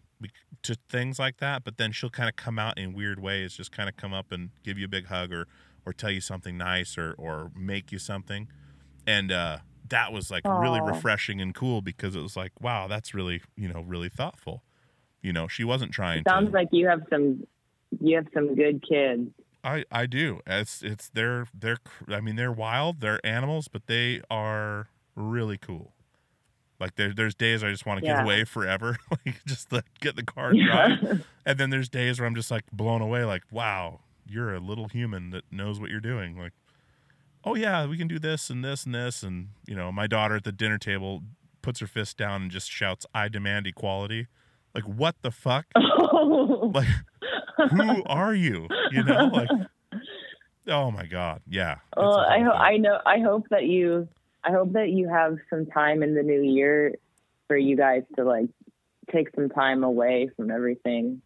to 0.62 0.76
things 0.90 1.18
like 1.18 1.38
that, 1.38 1.64
but 1.64 1.78
then 1.78 1.92
she'll 1.92 2.10
kind 2.10 2.28
of 2.28 2.36
come 2.36 2.60
out 2.60 2.78
in 2.78 2.94
weird 2.94 3.20
ways, 3.20 3.54
just 3.54 3.72
kind 3.72 3.88
of 3.88 3.96
come 3.96 4.14
up 4.14 4.32
and 4.32 4.50
give 4.64 4.78
you 4.78 4.86
a 4.86 4.90
big 4.90 5.06
hug 5.06 5.32
or 5.32 5.48
or 5.86 5.94
tell 5.94 6.12
you 6.12 6.22
something 6.22 6.58
nice 6.58 6.98
or 6.98 7.16
or 7.18 7.52
make 7.56 7.92
you 7.92 8.00
something. 8.00 8.50
And 9.08 9.32
uh 9.32 9.58
that 9.90 10.14
was 10.14 10.30
like 10.30 10.44
really 10.46 10.80
refreshing 10.82 11.42
and 11.42 11.54
cool 11.54 11.82
because 11.82 12.16
it 12.16 12.22
was 12.22 12.38
like, 12.38 12.52
wow, 12.62 12.88
that's 12.88 13.14
really, 13.14 13.42
you 13.56 13.68
know, 13.68 13.82
really 13.82 14.10
thoughtful. 14.10 14.64
You 15.22 15.34
know, 15.34 15.48
she 15.48 15.64
wasn't 15.64 15.92
trying 15.92 16.24
Sounds 16.28 16.52
to 16.52 16.54
like 16.54 16.70
you 16.72 16.88
have 16.88 17.02
some 17.10 17.46
you 18.00 18.16
have 18.16 18.28
some 18.34 18.56
good 18.56 18.84
kids. 18.88 19.30
I 19.64 19.84
I 19.92 20.06
do. 20.06 20.42
It's 20.48 20.82
it's 20.82 21.10
they're 21.10 21.48
they're 21.54 21.78
I 22.08 22.22
mean 22.22 22.36
they're 22.36 22.52
wild, 22.52 23.02
they're 23.02 23.26
animals, 23.26 23.68
but 23.68 23.88
they 23.88 24.22
are 24.30 24.90
really 25.16 25.58
cool. 25.58 25.94
Like 26.80 26.96
there 26.96 27.14
there's 27.14 27.36
days 27.36 27.64
I 27.64 27.72
just 27.72 27.86
want 27.86 28.00
to 28.00 28.06
get 28.06 28.24
away 28.24 28.46
forever, 28.46 28.98
like 29.12 29.44
just 29.46 29.72
let, 29.74 29.84
get 30.00 30.16
the 30.16 30.24
car 30.24 30.50
and 30.52 30.66
drive. 30.66 31.26
and 31.46 31.60
then 31.60 31.70
there's 31.70 31.90
days 31.90 32.20
where 32.20 32.28
I'm 32.28 32.36
just 32.36 32.52
like 32.52 32.66
blown 32.72 33.02
away, 33.02 33.26
like 33.26 33.44
wow, 33.52 34.00
you're 34.30 34.54
a 34.54 34.60
little 34.60 34.88
human 34.88 35.32
that 35.32 35.44
knows 35.52 35.80
what 35.80 35.90
you're 35.90 36.00
doing. 36.00 36.38
Like, 36.38 36.54
oh 37.44 37.56
yeah, 37.56 37.86
we 37.86 37.98
can 37.98 38.08
do 38.08 38.20
this 38.20 38.50
and 38.50 38.64
this 38.64 38.86
and 38.86 38.94
this, 38.96 39.24
and 39.24 39.50
you 39.68 39.76
know, 39.76 39.92
my 39.92 40.08
daughter 40.08 40.36
at 40.36 40.44
the 40.44 40.52
dinner 40.52 40.78
table 40.78 41.22
puts 41.62 41.80
her 41.80 41.88
fist 41.88 42.18
down 42.18 42.44
and 42.44 42.52
just 42.52 42.70
shouts, 42.72 43.06
"I 43.14 43.28
demand 43.30 43.68
equality." 43.68 44.28
Like 44.76 44.84
what 44.86 45.16
the 45.22 45.32
fuck? 45.32 45.66
Oh. 46.22 46.72
like 46.74 46.88
who 47.72 48.04
are 48.08 48.34
you 48.34 48.68
you 48.92 49.04
know 49.04 49.26
like 49.32 49.48
oh 50.68 50.92
my 50.92 51.06
god 51.06 51.42
yeah 51.48 51.76
Well, 51.96 52.18
I 52.18 52.40
ho- 52.42 52.52
I 52.52 52.78
know 52.78 53.00
I 53.06 53.20
hope 53.20 53.48
that 53.50 53.66
you 53.66 54.08
I 54.44 54.52
hope 54.52 54.74
that 54.74 54.90
you 54.90 55.08
have 55.08 55.38
some 55.50 55.66
time 55.68 56.04
in 56.04 56.16
the 56.16 56.24
new 56.24 56.42
year 56.42 56.96
for 57.48 57.56
you 57.58 57.78
guys 57.78 58.04
to 58.18 58.24
like 58.24 58.50
take 59.12 59.34
some 59.36 59.50
time 59.50 59.84
away 59.84 60.30
from 60.36 60.52
everything. 60.52 61.22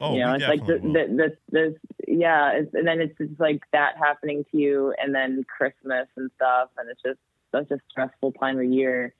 Oh 0.00 0.14
you 0.14 0.20
know, 0.20 0.34
it's 0.34 0.44
like 0.44 0.60
definitely 0.60 0.92
the, 0.92 0.98
will. 0.98 1.16
the, 1.16 1.16
this, 1.16 1.32
this, 1.50 1.74
yeah, 2.08 2.52
it's, 2.52 2.74
and 2.74 2.86
then 2.86 3.00
it's 3.00 3.16
just 3.18 3.38
like 3.40 3.62
that 3.72 3.96
happening 3.98 4.44
to 4.50 4.56
you, 4.58 4.94
and 4.98 5.14
then 5.14 5.44
Christmas 5.44 6.06
and 6.16 6.30
stuff, 6.36 6.70
and 6.78 6.88
it's 6.90 7.02
just 7.02 7.18
such 7.52 7.70
a 7.70 7.80
stressful 7.90 8.32
time 8.32 8.58
of 8.58 8.64
year. 8.64 9.14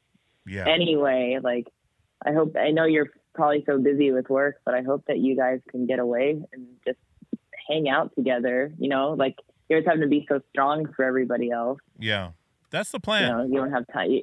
yeah 0.47 0.67
Anyway, 0.69 1.39
like 1.43 1.69
I 2.27 2.33
hope 2.33 2.57
I 2.57 2.71
know 2.71 2.85
you're 2.85 3.11
probably 3.35 3.63
so 3.67 3.79
busy 3.79 4.11
with 4.13 4.29
work, 4.29 4.57
but 4.65 4.75
I 4.75 4.83
hope 4.83 5.05
that 5.07 5.19
you 5.19 5.37
guys 5.37 5.61
can 5.71 5.87
get 5.87 5.99
away 5.99 6.43
and 6.53 6.67
just 6.87 6.99
hang 7.69 7.89
out 7.89 8.15
together. 8.15 8.73
You 8.79 8.89
know, 8.89 9.15
like 9.19 9.37
you're 9.69 9.83
having 9.87 10.03
to 10.03 10.09
be 10.09 10.27
so 10.29 10.41
strong 10.51 10.93
for 10.97 11.05
everybody 11.05 11.51
else. 11.51 11.79
yeah 11.99 12.31
that's 12.71 12.91
the 12.91 12.97
You 12.97 13.01
plan 13.01 13.29
know, 13.31 13.45
you 13.45 13.55
don't 13.55 13.73
have 13.73 13.87
time. 13.93 14.21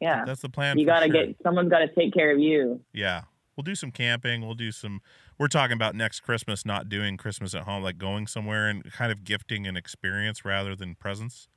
Yeah, 0.00 0.24
that's 0.24 0.42
the 0.42 0.48
plan 0.48 0.78
you 0.78 0.84
got 0.86 1.00
to 1.00 1.06
sure. 1.06 1.26
get 1.26 1.36
someone's 1.42 1.70
got 1.70 1.78
to 1.78 1.88
take 1.88 2.12
care 2.12 2.30
of 2.30 2.38
you. 2.38 2.80
yeah 2.92 3.22
we'll 3.56 3.62
do 3.64 3.74
some 3.74 3.90
camping 3.90 4.44
we'll 4.44 4.54
do 4.54 4.70
some 4.70 5.00
we're 5.38 5.48
talking 5.48 5.74
about 5.74 5.94
next 5.94 6.20
christmas 6.20 6.64
not 6.64 6.88
doing 6.88 7.16
christmas 7.16 7.54
at 7.54 7.64
home 7.64 7.82
like 7.82 7.98
going 7.98 8.26
somewhere 8.26 8.68
and 8.68 8.90
kind 8.92 9.12
of 9.12 9.24
gifting 9.24 9.66
an 9.66 9.76
experience 9.76 10.44
rather 10.44 10.74
than 10.76 10.94
presents 10.94 11.48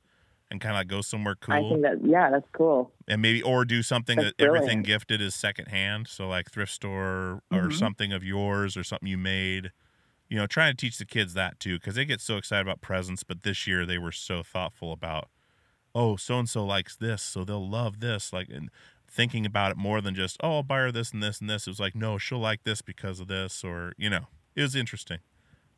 and 0.50 0.60
kind 0.60 0.74
of 0.74 0.80
like 0.80 0.88
go 0.88 1.02
somewhere 1.02 1.36
I 1.50 1.62
cool 1.62 1.64
think 1.64 1.82
that 1.82 2.04
yeah, 2.04 2.30
that's 2.30 2.48
cool. 2.56 2.94
and 3.08 3.22
maybe 3.22 3.42
or 3.42 3.64
do 3.64 3.82
something 3.82 4.18
That's 4.18 4.30
that 4.34 4.34
everything 4.38 4.82
gifted 4.82 5.20
is 5.20 5.34
secondhand 5.34 6.08
so 6.08 6.28
like 6.28 6.50
thrift 6.50 6.72
store 6.72 7.42
or 7.52 7.70
Mhm. 7.70 7.70
something 7.70 8.12
of 8.12 8.22
yours 8.22 8.76
or 8.76 8.84
something 8.84 9.08
you 9.08 9.18
made 9.18 9.72
you 10.28 10.38
know 10.38 10.46
trying 10.46 10.74
to 10.74 10.76
teach 10.76 10.98
the 10.98 11.06
kids 11.06 11.34
that 11.34 11.60
too 11.60 11.78
because 11.78 11.96
they 11.96 12.04
get 12.04 12.20
so 12.20 12.36
excited 12.36 12.62
about 12.66 12.80
presents 12.82 13.24
but 13.24 13.42
this 13.42 13.66
year 13.66 13.86
they 13.86 13.98
were 13.98 14.12
so 14.12 14.42
thoughtful 14.42 14.92
about 14.92 15.30
oh 15.94 16.16
so 16.16 16.38
and 16.38 16.48
so 16.50 16.64
likes 16.66 16.96
this 16.96 17.22
so 17.22 17.44
they'll 17.44 17.68
love 17.68 18.00
this 18.00 18.32
like 18.32 18.48
and 18.50 18.70
thinking 19.10 19.44
about 19.44 19.70
it 19.72 19.76
more 19.76 20.00
than 20.00 20.14
just 20.14 20.36
oh 20.42 20.56
i'll 20.56 20.62
buy 20.62 20.78
her 20.78 20.92
this 20.92 21.12
and 21.12 21.22
this 21.22 21.40
and 21.40 21.50
this 21.50 21.66
it 21.66 21.70
was 21.70 21.80
like 21.80 21.94
no 21.94 22.16
she'll 22.16 22.38
like 22.38 22.62
this 22.64 22.80
because 22.80 23.18
of 23.20 23.26
this 23.26 23.64
or 23.64 23.92
you 23.98 24.08
know 24.08 24.26
it 24.54 24.62
was 24.62 24.76
interesting 24.76 25.18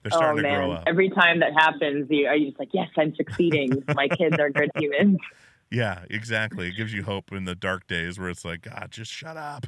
they're 0.02 0.10
starting 0.10 0.44
oh 0.44 0.48
to 0.48 0.54
grow 0.56 0.72
up 0.72 0.84
every 0.86 1.08
time 1.10 1.40
that 1.40 1.52
happens, 1.54 2.08
you 2.10 2.26
are 2.26 2.36
you 2.36 2.48
just 2.48 2.58
like, 2.58 2.70
yes, 2.72 2.88
I'm 2.96 3.14
succeeding. 3.14 3.84
My 3.94 4.08
kids 4.08 4.36
are 4.40 4.50
good 4.50 4.70
humans. 4.74 5.18
yeah 5.70 6.04
exactly 6.10 6.68
it 6.68 6.76
gives 6.76 6.92
you 6.92 7.02
hope 7.04 7.32
in 7.32 7.44
the 7.44 7.54
dark 7.54 7.86
days 7.86 8.18
where 8.18 8.28
it's 8.28 8.44
like 8.44 8.62
god 8.62 8.88
just 8.90 9.10
shut 9.10 9.36
up 9.36 9.66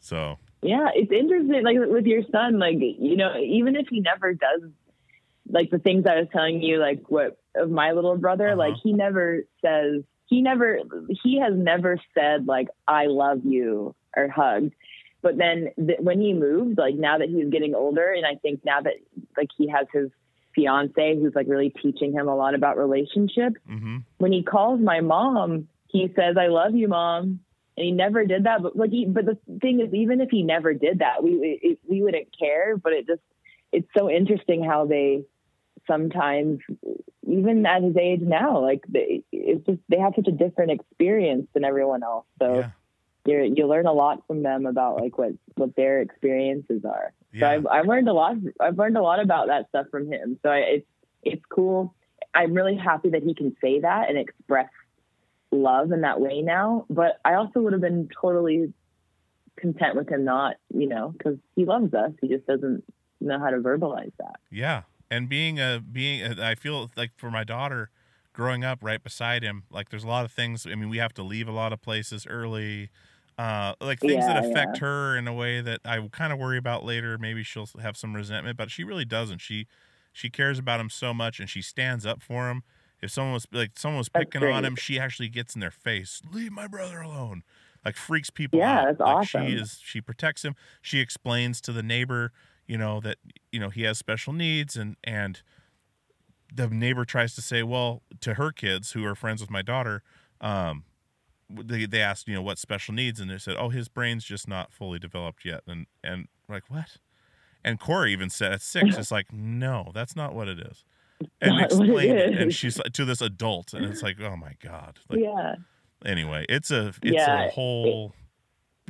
so 0.00 0.38
Yeah, 0.62 0.88
it's 0.94 1.12
interesting. 1.12 1.62
Like 1.62 1.76
with 1.78 2.06
your 2.06 2.22
son, 2.32 2.58
like 2.58 2.76
you 2.80 3.16
know, 3.16 3.36
even 3.38 3.76
if 3.76 3.86
he 3.88 4.00
never 4.00 4.34
does, 4.34 4.62
like 5.48 5.70
the 5.70 5.78
things 5.78 6.04
I 6.06 6.16
was 6.20 6.28
telling 6.32 6.62
you, 6.62 6.78
like 6.78 7.02
what 7.08 7.38
of 7.54 7.70
my 7.70 7.92
little 7.92 8.16
brother, 8.16 8.48
Uh-huh. 8.48 8.56
like 8.56 8.74
he 8.82 8.92
never 8.92 9.42
says, 9.64 10.02
he 10.30 10.40
never, 10.40 10.78
he 11.22 11.40
has 11.40 11.52
never 11.54 11.98
said 12.14 12.46
like 12.46 12.68
I 12.88 13.06
love 13.06 13.40
you 13.44 13.94
or 14.16 14.28
hugged. 14.28 14.72
But 15.22 15.36
then 15.36 15.70
th- 15.76 15.98
when 16.00 16.20
he 16.20 16.32
moved, 16.32 16.78
like 16.78 16.94
now 16.94 17.18
that 17.18 17.28
he's 17.28 17.50
getting 17.50 17.74
older, 17.74 18.10
and 18.10 18.24
I 18.24 18.36
think 18.36 18.64
now 18.64 18.80
that 18.80 18.94
like 19.36 19.48
he 19.58 19.68
has 19.68 19.86
his 19.92 20.08
fiance 20.54 21.16
who's 21.16 21.34
like 21.34 21.46
really 21.48 21.70
teaching 21.82 22.12
him 22.12 22.26
a 22.28 22.34
lot 22.34 22.54
about 22.54 22.76
relationships 22.76 23.56
hmm 23.68 23.98
when 24.18 24.32
he 24.32 24.42
calls 24.42 24.80
my 24.80 25.00
mom, 25.00 25.68
he 25.88 26.12
says, 26.14 26.36
"I 26.38 26.48
love 26.48 26.74
you, 26.74 26.88
mom," 26.88 27.40
and 27.76 27.84
he 27.86 27.90
never 27.90 28.24
did 28.24 28.44
that. 28.44 28.62
But 28.62 28.76
like, 28.76 28.90
he, 28.90 29.06
but 29.06 29.24
the 29.24 29.38
thing 29.60 29.80
is, 29.80 29.92
even 29.94 30.20
if 30.20 30.30
he 30.30 30.42
never 30.42 30.74
did 30.74 31.00
that, 31.00 31.22
we 31.22 31.58
it, 31.62 31.78
we 31.88 32.02
wouldn't 32.02 32.28
care. 32.38 32.76
But 32.76 32.92
it 32.92 33.06
just 33.06 33.22
it's 33.72 33.88
so 33.96 34.10
interesting 34.10 34.62
how 34.62 34.86
they 34.86 35.24
sometimes, 35.86 36.60
even 37.26 37.66
at 37.66 37.82
his 37.82 37.96
age 37.96 38.20
now, 38.20 38.60
like 38.60 38.84
they 38.88 39.22
it's 39.32 39.64
just 39.66 39.78
they 39.88 39.98
have 39.98 40.14
such 40.16 40.28
a 40.28 40.32
different 40.32 40.72
experience 40.72 41.46
than 41.54 41.64
everyone 41.64 42.02
else. 42.02 42.26
So 42.38 42.60
yeah 42.60 42.70
you 43.26 43.52
you 43.56 43.66
learn 43.66 43.86
a 43.86 43.92
lot 43.92 44.26
from 44.26 44.42
them 44.42 44.66
about 44.66 45.00
like 45.00 45.18
what 45.18 45.32
what 45.56 45.76
their 45.76 46.00
experiences 46.00 46.84
are. 46.84 47.12
So 47.38 47.46
I've, 47.46 47.66
I've 47.66 47.86
learned 47.86 48.08
a 48.08 48.12
lot. 48.12 48.36
I've 48.58 48.78
learned 48.78 48.96
a 48.96 49.02
lot 49.02 49.20
about 49.20 49.48
that 49.48 49.68
stuff 49.68 49.86
from 49.90 50.10
him. 50.10 50.38
So 50.42 50.50
I, 50.50 50.58
it's 50.58 50.86
it's 51.22 51.42
cool. 51.48 51.94
I'm 52.34 52.54
really 52.54 52.76
happy 52.76 53.10
that 53.10 53.22
he 53.22 53.34
can 53.34 53.56
say 53.62 53.80
that 53.80 54.08
and 54.08 54.18
express 54.18 54.68
love 55.50 55.92
in 55.92 56.02
that 56.02 56.20
way 56.20 56.42
now. 56.42 56.86
But 56.88 57.20
I 57.24 57.34
also 57.34 57.60
would 57.60 57.72
have 57.72 57.82
been 57.82 58.08
totally 58.20 58.72
content 59.56 59.96
with 59.96 60.08
him 60.08 60.24
not, 60.24 60.56
you 60.72 60.88
know, 60.88 61.08
because 61.16 61.36
he 61.54 61.64
loves 61.64 61.92
us. 61.92 62.12
He 62.20 62.28
just 62.28 62.46
doesn't 62.46 62.84
know 63.20 63.38
how 63.38 63.50
to 63.50 63.58
verbalize 63.58 64.12
that. 64.18 64.40
Yeah, 64.50 64.82
and 65.10 65.28
being 65.28 65.58
a 65.58 65.80
being, 65.80 66.22
a, 66.22 66.42
I 66.44 66.54
feel 66.54 66.90
like 66.96 67.12
for 67.18 67.30
my 67.30 67.44
daughter, 67.44 67.90
growing 68.32 68.64
up 68.64 68.78
right 68.82 69.02
beside 69.02 69.42
him, 69.42 69.64
like 69.70 69.90
there's 69.90 70.04
a 70.04 70.08
lot 70.08 70.24
of 70.24 70.32
things. 70.32 70.66
I 70.66 70.74
mean, 70.74 70.88
we 70.88 70.98
have 70.98 71.14
to 71.14 71.22
leave 71.22 71.48
a 71.48 71.52
lot 71.52 71.72
of 71.72 71.80
places 71.82 72.26
early, 72.26 72.90
uh, 73.38 73.74
like 73.80 74.00
things 74.00 74.26
that 74.26 74.36
Yeah, 74.36 74.36
affect 74.36 74.78
her 74.78 75.16
in 75.16 75.26
a 75.28 75.34
way 75.34 75.60
that 75.60 75.80
I 75.84 76.06
kind 76.12 76.32
of 76.32 76.38
worry 76.38 76.58
about 76.58 76.84
later. 76.84 77.18
Maybe 77.18 77.42
she'll 77.42 77.68
have 77.80 77.96
some 77.96 78.14
resentment, 78.14 78.56
but 78.56 78.70
she 78.70 78.84
really 78.84 79.04
doesn't. 79.04 79.38
She 79.38 79.66
she 80.12 80.30
cares 80.30 80.58
about 80.58 80.80
him 80.80 80.90
so 80.90 81.14
much, 81.14 81.40
and 81.40 81.48
she 81.48 81.62
stands 81.62 82.04
up 82.04 82.22
for 82.22 82.50
him. 82.50 82.62
If 83.00 83.10
someone 83.10 83.32
was 83.34 83.46
like 83.52 83.78
someone 83.78 83.98
was 83.98 84.08
picking 84.08 84.42
on 84.44 84.64
him, 84.64 84.76
she 84.76 84.98
actually 84.98 85.28
gets 85.28 85.54
in 85.54 85.60
their 85.60 85.70
face. 85.70 86.20
Leave 86.30 86.52
my 86.52 86.66
brother 86.66 87.00
alone. 87.00 87.42
Like 87.84 87.96
freaks 87.96 88.30
people 88.30 88.62
Yeah, 88.62 88.66
out. 88.66 88.86
that's 88.86 89.00
like 89.04 89.22
awesome. 89.22 89.22
She 89.22 89.54
is 89.54 89.80
she 89.82 90.00
protects 90.00 90.44
him. 90.44 90.54
She 90.82 91.00
explains 91.00 91.60
to 91.62 91.72
the 91.72 91.82
neighbor, 91.82 92.32
you 92.66 92.78
know, 92.78 93.00
that 93.00 93.18
you 93.52 93.60
know 93.60 93.70
he 93.70 93.82
has 93.82 93.98
special 93.98 94.32
needs 94.32 94.76
and 94.76 94.96
and 95.04 95.42
the 96.54 96.68
neighbor 96.68 97.04
tries 97.04 97.34
to 97.34 97.42
say, 97.42 97.62
well, 97.62 98.02
to 98.20 98.34
her 98.34 98.50
kids 98.52 98.92
who 98.92 99.04
are 99.04 99.14
friends 99.14 99.40
with 99.40 99.50
my 99.50 99.62
daughter, 99.62 100.02
um, 100.40 100.84
they 101.48 101.86
they 101.86 102.00
asked, 102.00 102.28
you 102.28 102.34
know, 102.34 102.42
what 102.42 102.58
special 102.58 102.94
needs, 102.94 103.20
and 103.20 103.30
they 103.30 103.38
said, 103.38 103.56
oh, 103.58 103.68
his 103.70 103.88
brain's 103.88 104.24
just 104.24 104.48
not 104.48 104.72
fully 104.72 104.98
developed 104.98 105.44
yet, 105.44 105.62
and 105.66 105.86
and 106.02 106.28
like 106.48 106.64
what? 106.68 106.96
And 107.64 107.78
Corey 107.78 108.12
even 108.12 108.30
said 108.30 108.52
at 108.52 108.62
six, 108.62 108.96
it's 108.98 109.10
like, 109.10 109.32
no, 109.32 109.90
that's 109.94 110.16
not 110.16 110.34
what 110.34 110.48
it 110.48 110.58
is, 110.58 110.84
and 111.40 111.58
not 111.58 111.72
what 111.72 111.88
it 111.88 111.90
explained 111.90 112.18
it, 112.18 112.34
and 112.34 112.52
she's 112.52 112.78
like 112.78 112.92
to 112.92 113.04
this 113.04 113.20
adult, 113.20 113.74
and 113.74 113.84
it's 113.84 114.02
like, 114.02 114.20
oh 114.20 114.36
my 114.36 114.54
god, 114.62 114.98
like 115.08 115.20
yeah. 115.20 115.56
anyway, 116.04 116.46
it's 116.48 116.70
a 116.70 116.92
it's 117.02 117.26
Yeah, 117.26 117.44
a 117.44 117.48
whole 117.48 118.14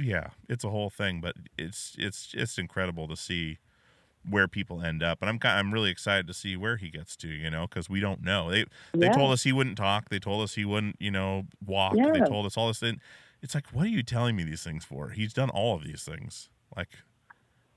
yeah, 0.00 0.30
it's 0.48 0.64
a 0.64 0.70
whole 0.70 0.90
thing, 0.90 1.20
but 1.20 1.36
it's 1.58 1.94
it's 1.98 2.32
it's 2.34 2.58
incredible 2.58 3.08
to 3.08 3.16
see 3.16 3.58
where 4.28 4.46
people 4.48 4.82
end 4.82 5.02
up, 5.02 5.22
and 5.22 5.30
I'm 5.30 5.38
I'm 5.42 5.72
really 5.72 5.90
excited 5.90 6.26
to 6.26 6.34
see 6.34 6.56
where 6.56 6.76
he 6.76 6.90
gets 6.90 7.16
to, 7.18 7.28
you 7.28 7.50
know, 7.50 7.66
because 7.66 7.88
we 7.88 8.00
don't 8.00 8.22
know. 8.22 8.50
They 8.50 8.64
they 8.98 9.06
Yeah. 9.06 9.14
told 9.14 9.32
us 9.32 9.44
he 9.44 9.52
wouldn't 9.52 9.78
talk. 9.78 10.08
They 10.10 10.18
told 10.18 10.42
us 10.42 10.54
he 10.54 10.64
wouldn't, 10.64 10.96
you 11.00 11.10
know, 11.10 11.44
walk. 11.64 11.96
They 12.12 12.20
told 12.20 12.46
us 12.46 12.56
all 12.56 12.68
this. 12.68 12.82
And 12.82 13.00
it's 13.42 13.54
like, 13.54 13.68
what 13.68 13.86
are 13.86 13.90
you 13.90 14.02
telling 14.02 14.36
me 14.36 14.44
these 14.44 14.62
things 14.62 14.84
for? 14.84 15.10
He's 15.10 15.32
done 15.32 15.50
all 15.50 15.74
of 15.76 15.84
these 15.84 16.02
things. 16.04 16.50
Like, 16.76 16.90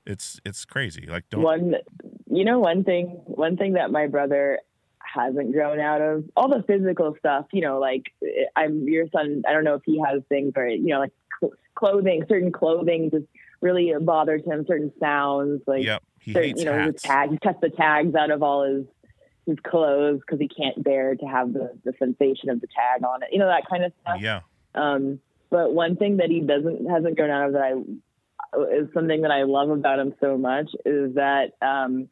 it's 0.06 0.40
it's 0.44 0.64
crazy. 0.64 1.06
Like, 1.06 1.24
don't 1.30 1.42
one 1.42 1.74
you 2.26 2.44
know 2.44 2.58
one 2.60 2.84
thing 2.84 3.06
one 3.26 3.56
thing 3.56 3.74
that 3.74 3.90
my 3.90 4.06
brother 4.06 4.60
hasn't 5.00 5.52
grown 5.52 5.78
out 5.78 6.00
of 6.00 6.24
all 6.36 6.48
the 6.48 6.62
physical 6.66 7.14
stuff 7.18 7.46
you 7.52 7.60
know 7.60 7.78
like 7.78 8.02
eh, 8.24 8.44
i'm 8.56 8.88
your 8.88 9.06
son 9.14 9.42
i 9.46 9.52
don't 9.52 9.64
know 9.64 9.74
if 9.74 9.82
he 9.84 10.00
has 10.04 10.22
things 10.28 10.50
where 10.54 10.68
you 10.68 10.86
know 10.86 10.98
like 10.98 11.12
clothing 11.74 12.24
certain 12.28 12.52
clothing 12.52 13.10
just 13.10 13.26
really 13.60 13.92
bothers 14.00 14.42
him 14.44 14.64
certain 14.66 14.92
sounds 15.00 15.62
like 15.66 15.84
Yep, 15.84 16.02
he 16.20 16.32
certain, 16.32 16.48
hates 16.48 16.60
you 16.60 16.66
know 16.66 16.72
hats. 16.72 17.02
tag 17.02 17.30
he 17.30 17.38
cuts 17.38 17.58
the 17.60 17.70
tags 17.70 18.14
out 18.14 18.30
of 18.30 18.42
all 18.42 18.64
his 18.64 18.84
his 19.46 19.58
clothes 19.62 20.20
because 20.20 20.40
he 20.40 20.48
can't 20.48 20.82
bear 20.82 21.14
to 21.14 21.26
have 21.26 21.52
the, 21.52 21.70
the 21.84 21.92
sensation 21.98 22.48
of 22.48 22.60
the 22.60 22.66
tag 22.66 23.04
on 23.04 23.22
it. 23.22 23.28
You 23.32 23.38
know 23.38 23.46
that 23.46 23.64
kind 23.68 23.84
of 23.84 23.92
stuff. 24.00 24.20
Yeah. 24.20 24.40
Um, 24.74 25.20
but 25.50 25.72
one 25.72 25.96
thing 25.96 26.16
that 26.16 26.30
he 26.30 26.40
doesn't 26.40 26.88
hasn't 26.90 27.16
grown 27.16 27.30
out 27.30 27.46
of 27.48 27.52
that 27.52 27.62
I 27.62 27.72
is 28.76 28.88
something 28.94 29.22
that 29.22 29.30
I 29.30 29.42
love 29.42 29.70
about 29.70 29.98
him 29.98 30.14
so 30.20 30.38
much 30.38 30.70
is 30.86 31.14
that 31.14 31.52
um, 31.60 32.08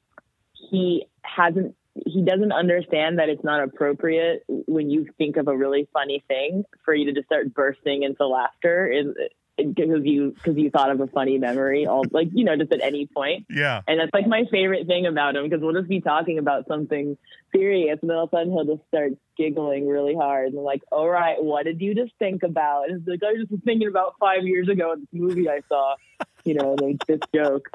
he 0.71 1.07
hasn't 1.23 1.75
he 2.07 2.23
doesn't 2.23 2.53
understand 2.53 3.19
that 3.19 3.29
it's 3.29 3.45
not 3.45 3.63
appropriate 3.63 4.45
when 4.49 4.91
you 4.91 5.07
think 5.19 5.37
of 5.37 5.49
a 5.49 5.57
really 5.57 5.89
funny 5.93 6.23
thing 6.27 6.65
for 6.85 6.95
you 6.95 7.07
to 7.07 7.13
just 7.13 7.27
start 7.27 7.53
bursting 7.53 8.03
into 8.03 8.27
laughter 8.27 8.91
is 8.91 9.15
because 9.57 10.01
you 10.05 10.31
because 10.33 10.57
you 10.57 10.71
thought 10.71 10.91
of 10.91 11.01
a 11.01 11.07
funny 11.09 11.39
memory 11.39 11.87
all 11.87 12.05
like 12.11 12.29
you 12.33 12.45
know 12.45 12.57
just 12.57 12.73
at 12.73 12.81
any 12.81 13.07
point. 13.07 13.47
Yeah. 13.51 13.83
and 13.87 14.01
that's 14.01 14.13
like 14.13 14.27
my 14.27 14.45
favorite 14.51 14.87
thing 14.87 15.07
about 15.07 15.37
him 15.37 15.45
because 15.45 15.61
we'll 15.63 15.75
just 15.75 15.89
be 15.89 16.01
talking 16.01 16.39
about 16.39 16.67
something 16.67 17.19
serious 17.55 17.99
and 18.01 18.11
then 18.11 18.17
all 18.17 18.25
of 18.25 18.31
a 18.33 18.37
sudden 18.37 18.53
he'll 18.53 18.77
just 18.77 18.89
start 18.89 19.13
giggling 19.37 19.87
really 19.87 20.15
hard 20.15 20.49
and 20.49 20.59
I'm 20.59 20.65
like 20.65 20.83
all 20.91 21.09
right 21.09 21.43
what 21.43 21.65
did 21.65 21.81
you 21.81 21.95
just 21.95 22.13
think 22.19 22.43
about? 22.43 22.89
And 22.89 23.01
it's 23.01 23.09
like 23.09 23.23
I 23.23 23.39
was 23.39 23.49
just 23.49 23.65
thinking 23.65 23.89
about 23.89 24.15
five 24.19 24.45
years 24.45 24.69
ago 24.69 24.93
in 24.93 25.01
this 25.01 25.09
movie 25.13 25.49
I 25.49 25.61
saw 25.69 25.97
you 26.45 26.55
know 26.55 26.75
like 26.81 27.07
this 27.07 27.21
joke 27.35 27.69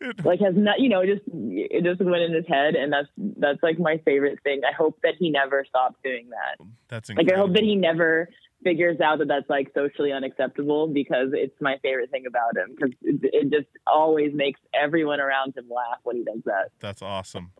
like 0.24 0.40
has 0.40 0.54
not 0.56 0.80
you 0.80 0.88
know 0.88 1.04
just 1.04 1.22
it 1.26 1.82
just 1.82 2.00
went 2.00 2.22
in 2.22 2.34
his 2.34 2.46
head 2.46 2.74
and 2.74 2.92
that's 2.92 3.08
that's 3.38 3.62
like 3.62 3.78
my 3.78 3.98
favorite 4.04 4.38
thing 4.42 4.60
i 4.68 4.72
hope 4.72 4.98
that 5.02 5.14
he 5.18 5.30
never 5.30 5.64
stops 5.66 5.96
doing 6.04 6.28
that 6.30 6.66
That's 6.88 7.08
like 7.10 7.32
i 7.32 7.36
hope 7.36 7.52
that 7.54 7.62
he 7.62 7.74
never 7.74 8.28
figures 8.62 9.00
out 9.00 9.18
that 9.18 9.28
that's 9.28 9.48
like 9.48 9.70
socially 9.74 10.12
unacceptable 10.12 10.88
because 10.88 11.28
it's 11.32 11.54
my 11.60 11.78
favorite 11.82 12.10
thing 12.10 12.24
about 12.26 12.56
him 12.56 12.74
because 12.74 12.94
it, 13.02 13.20
it 13.32 13.50
just 13.50 13.68
always 13.86 14.32
makes 14.34 14.60
everyone 14.74 15.20
around 15.20 15.56
him 15.56 15.66
laugh 15.68 15.98
when 16.02 16.16
he 16.16 16.24
does 16.24 16.42
that 16.44 16.70
That's 16.80 17.02
awesome. 17.02 17.52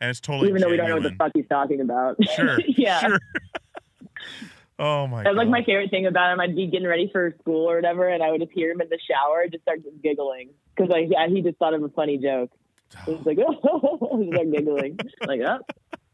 And 0.00 0.10
it's 0.10 0.20
totally 0.20 0.48
even 0.48 0.62
though 0.62 0.70
we 0.70 0.76
don't 0.76 0.88
know 0.88 0.96
what 0.96 1.02
the 1.02 1.16
fuck 1.16 1.32
he's 1.34 1.48
talking 1.48 1.80
about 1.80 2.16
Sure. 2.34 2.58
yeah 2.66 3.00
Sure. 3.00 3.18
oh 4.78 5.06
my 5.06 5.22
That's 5.22 5.34
god. 5.34 5.38
like 5.38 5.48
my 5.48 5.64
favorite 5.64 5.90
thing 5.90 6.06
about 6.06 6.32
him. 6.32 6.40
I'd 6.40 6.56
be 6.56 6.66
getting 6.66 6.86
ready 6.86 7.08
for 7.12 7.34
school 7.40 7.70
or 7.70 7.76
whatever, 7.76 8.08
and 8.08 8.22
I 8.22 8.30
would 8.30 8.40
just 8.40 8.52
hear 8.52 8.70
him 8.70 8.80
in 8.80 8.88
the 8.88 8.98
shower, 9.08 9.46
just 9.48 9.62
start 9.62 9.82
just 9.82 10.02
giggling 10.02 10.50
because 10.74 10.90
like 10.90 11.08
yeah, 11.10 11.26
he 11.28 11.42
just 11.42 11.58
thought 11.58 11.74
of 11.74 11.82
a 11.82 11.88
funny 11.90 12.18
joke. 12.18 12.50
He's 13.06 13.24
like, 13.26 13.38
oh, 13.40 14.18
he's 14.22 14.32
like 14.32 14.50
giggling, 14.50 14.98
like 15.26 15.40
oh, 15.42 15.58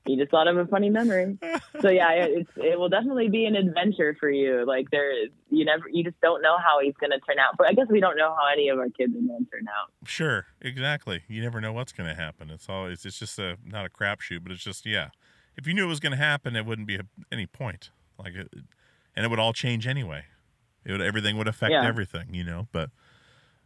he 0.06 0.16
just 0.16 0.30
thought 0.30 0.48
of 0.48 0.56
a 0.56 0.66
funny 0.66 0.90
memory. 0.90 1.38
So 1.80 1.88
yeah, 1.88 2.10
it, 2.12 2.30
it's 2.32 2.50
it 2.56 2.78
will 2.78 2.88
definitely 2.88 3.28
be 3.28 3.46
an 3.46 3.56
adventure 3.56 4.16
for 4.20 4.30
you. 4.30 4.64
Like 4.66 4.90
there 4.90 5.10
is, 5.10 5.30
you 5.50 5.64
never, 5.64 5.88
you 5.90 6.04
just 6.04 6.20
don't 6.20 6.42
know 6.42 6.56
how 6.58 6.80
he's 6.82 6.94
going 7.00 7.10
to 7.10 7.20
turn 7.20 7.38
out. 7.38 7.56
But 7.56 7.68
I 7.68 7.72
guess 7.72 7.86
we 7.88 8.00
don't 8.00 8.16
know 8.16 8.34
how 8.34 8.46
any 8.52 8.68
of 8.68 8.78
our 8.78 8.90
kids 8.90 9.14
are 9.16 9.20
going 9.20 9.44
to 9.44 9.50
turn 9.50 9.66
out. 9.68 9.90
Sure, 10.06 10.46
exactly. 10.60 11.22
You 11.26 11.42
never 11.42 11.60
know 11.60 11.72
what's 11.72 11.92
going 11.92 12.08
to 12.08 12.14
happen. 12.14 12.50
It's 12.50 12.68
always 12.68 13.04
it's 13.04 13.18
just 13.18 13.38
a 13.38 13.56
not 13.64 13.86
a 13.86 13.88
crapshoot, 13.88 14.42
but 14.42 14.52
it's 14.52 14.62
just 14.62 14.84
yeah. 14.84 15.08
If 15.56 15.66
you 15.66 15.74
knew 15.74 15.84
it 15.84 15.88
was 15.88 16.00
going 16.00 16.12
to 16.12 16.18
happen, 16.18 16.56
it 16.56 16.66
wouldn't 16.66 16.88
be 16.88 16.96
a, 16.96 17.02
any 17.32 17.46
point. 17.46 17.90
Like, 18.18 18.34
it, 18.34 18.48
and 19.16 19.24
it 19.24 19.28
would 19.28 19.38
all 19.38 19.52
change 19.52 19.86
anyway. 19.86 20.24
It 20.84 20.92
would 20.92 21.00
everything 21.00 21.36
would 21.38 21.48
affect 21.48 21.72
Yeah. 21.72 21.86
everything, 21.86 22.34
you 22.34 22.44
know. 22.44 22.68
But 22.72 22.90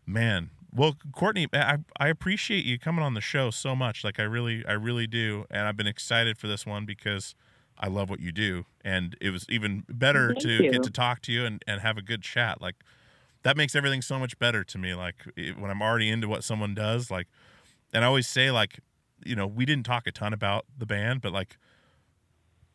man, 0.07 0.51
well, 0.73 0.97
Courtney, 1.12 1.49
I 1.53 1.79
I 1.99 2.09
appreciate 2.09 2.65
you 2.65 2.79
coming 2.79 3.05
on 3.05 3.15
the 3.15 3.20
show 3.20 3.51
so 3.51 3.75
much. 3.75 4.05
Like 4.05 4.20
I 4.20 4.25
really 4.25 4.65
I 4.66 4.73
really 4.73 5.07
do, 5.07 5.45
and 5.51 5.66
I've 5.66 5.77
been 5.77 5.87
excited 5.87 6.39
for 6.39 6.47
this 6.47 6.65
one 6.66 6.85
because 6.85 7.35
I 7.79 7.89
love 7.89 8.11
what 8.11 8.20
you 8.20 8.33
do, 8.33 8.66
and 8.83 9.16
it 9.20 9.31
was 9.31 9.47
even 9.49 9.85
better 9.89 10.29
Thank 10.29 10.43
to 10.43 10.51
you. 10.65 10.70
get 10.70 10.83
to 10.85 10.91
talk 10.91 11.23
to 11.23 11.33
you 11.33 11.45
and 11.45 11.62
and 11.66 11.81
have 11.81 11.97
a 11.99 12.03
good 12.03 12.23
chat. 12.23 12.61
Like 12.61 12.77
that 13.43 13.57
makes 13.57 13.75
everything 13.75 14.03
so 14.03 14.19
much 14.19 14.39
better 14.39 14.62
to 14.65 14.79
me. 14.79 14.95
Like 14.95 15.16
when 15.37 15.70
I'm 15.70 15.83
already 15.83 16.09
into 16.09 16.29
what 16.29 16.45
someone 16.45 16.75
does, 16.75 17.11
like, 17.11 17.27
and 17.93 18.05
I 18.05 18.07
always 18.07 18.29
say 18.29 18.51
like, 18.51 18.81
you 19.25 19.35
know, 19.35 19.47
we 19.47 19.65
didn't 19.65 19.87
talk 19.87 20.07
a 20.07 20.12
ton 20.12 20.33
about 20.33 20.66
the 20.77 20.87
band, 20.87 21.20
but 21.20 21.33
like, 21.33 21.57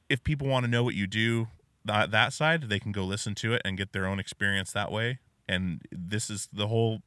if 0.09 0.23
people 0.23 0.47
want 0.47 0.65
to 0.65 0.71
know 0.71 0.83
what 0.83 0.95
you 0.95 1.07
do 1.07 1.47
that 1.85 2.11
that 2.11 2.33
side, 2.33 2.63
they 2.69 2.79
can 2.79 2.91
go 2.91 3.03
listen 3.03 3.35
to 3.35 3.53
it 3.53 3.61
and 3.65 3.77
get 3.77 3.91
their 3.93 4.05
own 4.05 4.19
experience 4.19 4.71
that 4.71 4.91
way. 4.91 5.19
And 5.47 5.81
this 5.91 6.29
is 6.29 6.47
the 6.53 6.67
whole 6.67 7.01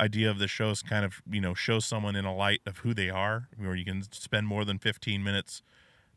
idea 0.00 0.30
of 0.30 0.38
the 0.38 0.46
show 0.46 0.70
is 0.70 0.82
kind 0.82 1.04
of 1.04 1.20
you 1.28 1.40
know 1.40 1.54
show 1.54 1.80
someone 1.80 2.14
in 2.16 2.24
a 2.24 2.34
light 2.34 2.60
of 2.66 2.78
who 2.78 2.94
they 2.94 3.10
are, 3.10 3.48
where 3.56 3.74
you 3.74 3.84
can 3.84 4.02
spend 4.12 4.46
more 4.46 4.64
than 4.64 4.78
15 4.78 5.22
minutes 5.22 5.62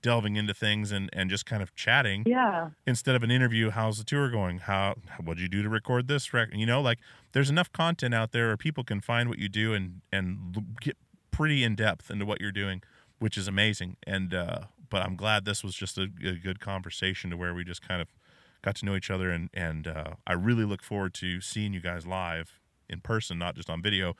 delving 0.04 0.36
into 0.36 0.54
things 0.54 0.92
and 0.92 1.10
and 1.14 1.30
just 1.30 1.46
kind 1.46 1.64
of 1.64 1.74
chatting 1.76 2.24
Yeah, 2.28 2.72
instead 2.86 3.16
of 3.16 3.24
an 3.24 3.32
interview 3.32 3.70
how's 3.70 3.98
the 3.98 4.04
tour 4.04 4.30
going 4.30 4.60
how 4.60 4.96
what'd 5.24 5.42
you 5.42 5.48
do 5.48 5.64
to 5.64 5.70
record 5.70 6.10
this 6.10 6.34
rec-? 6.34 6.54
you 6.54 6.66
know 6.66 6.82
like 6.82 7.00
there's 7.32 7.50
enough 7.50 7.72
content 7.72 8.14
out 8.14 8.34
there 8.34 8.48
where 8.48 8.58
people 8.58 8.84
can 8.84 9.00
find 9.00 9.30
what 9.30 9.40
you 9.40 9.48
do 9.48 9.74
and 9.74 10.02
and 10.12 10.58
get 10.82 10.98
pretty 11.32 11.64
in 11.64 11.74
depth 11.76 12.12
into 12.12 12.26
what 12.26 12.42
you're 12.42 12.52
doing 12.52 12.84
which 13.20 13.38
is 13.38 13.48
amazing 13.48 13.96
and 14.06 14.34
uh 14.34 14.64
but 14.94 15.02
i'm 15.02 15.16
glad 15.16 15.44
this 15.44 15.64
was 15.64 15.76
just 15.76 15.98
a, 15.98 16.08
a 16.24 16.36
good 16.36 16.60
conversation 16.60 17.32
to 17.32 17.36
where 17.36 17.54
we 17.54 17.64
just 17.64 17.82
kind 17.86 18.02
of 18.02 18.08
got 18.62 18.76
to 18.76 18.86
know 18.86 18.96
each 18.96 19.10
other 19.10 19.32
and 19.32 19.50
and 19.54 19.88
uh 19.88 20.14
i 20.28 20.34
really 20.34 20.64
look 20.64 20.84
forward 20.84 21.14
to 21.14 21.42
seeing 21.42 21.74
you 21.74 21.82
guys 21.82 22.06
live 22.06 22.60
in 22.88 23.02
person 23.02 23.40
not 23.40 23.56
just 23.56 23.70
on 23.70 23.82
video 23.82 24.16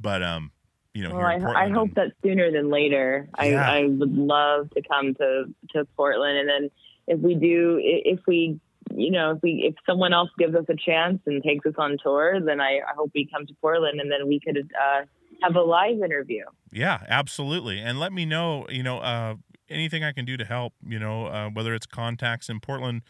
but 0.00 0.22
um 0.22 0.50
you 0.96 1.02
know 1.06 1.14
well, 1.14 1.26
I, 1.26 1.66
I 1.66 1.68
hope 1.68 1.88
and- 1.88 1.94
that 1.96 2.12
sooner 2.24 2.50
than 2.50 2.70
later. 2.70 3.28
Yeah. 3.38 3.70
I, 3.70 3.80
I 3.80 3.86
would 3.86 4.16
love 4.16 4.70
to 4.70 4.82
come 4.90 5.14
to, 5.16 5.44
to 5.74 5.84
Portland. 5.94 6.38
And 6.38 6.48
then 6.48 6.70
if 7.06 7.20
we 7.20 7.34
do, 7.34 7.78
if 7.82 8.20
we, 8.26 8.58
you 8.94 9.10
know, 9.10 9.32
if 9.32 9.42
we, 9.42 9.64
if 9.68 9.74
someone 9.84 10.14
else 10.14 10.30
gives 10.38 10.54
us 10.54 10.64
a 10.70 10.74
chance 10.74 11.20
and 11.26 11.42
takes 11.42 11.66
us 11.66 11.74
on 11.76 11.98
tour, 12.02 12.40
then 12.40 12.62
I, 12.62 12.78
I 12.78 12.94
hope 12.96 13.10
we 13.14 13.28
come 13.30 13.46
to 13.46 13.54
Portland 13.60 14.00
and 14.00 14.10
then 14.10 14.26
we 14.26 14.40
could 14.40 14.56
uh, 14.56 15.02
have 15.42 15.54
a 15.54 15.60
live 15.60 16.02
interview. 16.02 16.44
Yeah, 16.72 17.04
absolutely. 17.08 17.78
And 17.78 18.00
let 18.00 18.14
me 18.14 18.24
know, 18.24 18.66
you 18.70 18.82
know, 18.82 19.00
uh, 19.00 19.34
anything 19.68 20.04
I 20.04 20.12
can 20.12 20.24
do 20.24 20.36
to 20.36 20.44
help, 20.44 20.74
you 20.86 20.98
know, 20.98 21.26
uh, 21.26 21.50
whether 21.50 21.74
it's 21.74 21.86
contacts 21.86 22.48
in 22.48 22.60
Portland 22.60 23.02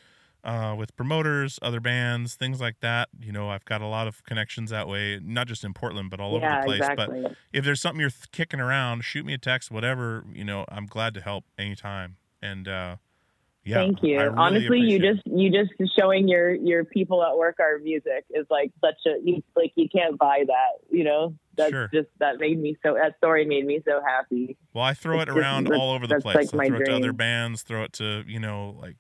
uh, 0.44 0.74
with 0.78 0.96
promoters, 0.96 1.58
other 1.60 1.80
bands, 1.80 2.34
things 2.34 2.60
like 2.60 2.80
that. 2.80 3.08
You 3.20 3.32
know, 3.32 3.50
I've 3.50 3.64
got 3.64 3.82
a 3.82 3.86
lot 3.86 4.06
of 4.06 4.24
connections 4.24 4.70
that 4.70 4.86
way, 4.86 5.18
not 5.22 5.48
just 5.48 5.64
in 5.64 5.74
Portland, 5.74 6.10
but 6.10 6.20
all 6.20 6.38
yeah, 6.38 6.46
over 6.46 6.60
the 6.60 6.66
place. 6.66 6.78
exactly. 6.78 7.22
But 7.22 7.36
if 7.52 7.64
there's 7.64 7.80
something 7.80 8.00
you're 8.00 8.10
th- 8.10 8.30
kicking 8.30 8.60
around, 8.60 9.04
shoot 9.04 9.26
me 9.26 9.34
a 9.34 9.38
text, 9.38 9.70
whatever, 9.70 10.24
you 10.32 10.44
know, 10.44 10.64
I'm 10.68 10.86
glad 10.86 11.14
to 11.14 11.20
help 11.20 11.44
anytime. 11.58 12.16
And, 12.40 12.68
uh, 12.68 12.96
yeah, 13.64 13.78
Thank 13.78 13.98
you. 14.02 14.20
Really 14.20 14.36
Honestly, 14.36 14.78
you 14.78 15.00
just 15.00 15.26
you 15.26 15.50
just 15.50 15.72
showing 15.98 16.28
your 16.28 16.54
your 16.54 16.84
people 16.84 17.24
at 17.24 17.36
work 17.36 17.56
our 17.58 17.78
music 17.78 18.24
is 18.30 18.46
like 18.48 18.70
such 18.80 18.94
a 19.06 19.18
you, 19.20 19.42
like 19.56 19.72
you 19.74 19.88
can't 19.88 20.16
buy 20.16 20.44
that. 20.46 20.86
You 20.88 21.02
know, 21.02 21.34
that's 21.56 21.70
Sure. 21.70 21.88
just 21.92 22.08
that 22.18 22.38
made 22.38 22.58
me 22.58 22.76
so 22.82 22.94
that 22.94 23.16
story 23.18 23.44
made 23.46 23.64
me 23.66 23.80
so 23.84 24.00
happy. 24.06 24.56
Well, 24.74 24.84
I 24.84 24.94
throw 24.94 25.18
it 25.20 25.22
It's 25.22 25.26
just- 25.28 25.38
around 25.38 25.64
that's- 25.64 25.80
all 25.80 25.92
over 25.92 26.06
the 26.06 26.20
place. 26.20 26.52
like 26.52 26.66
I 26.66 26.68
throw 26.68 26.80
it 26.80 26.84
to 26.86 26.96
other 26.96 27.12
bands, 27.12 27.62
throw 27.62 27.82
it 27.84 27.92
to, 27.94 28.24
you 28.26 28.38
know, 28.40 28.76
like 28.80 28.96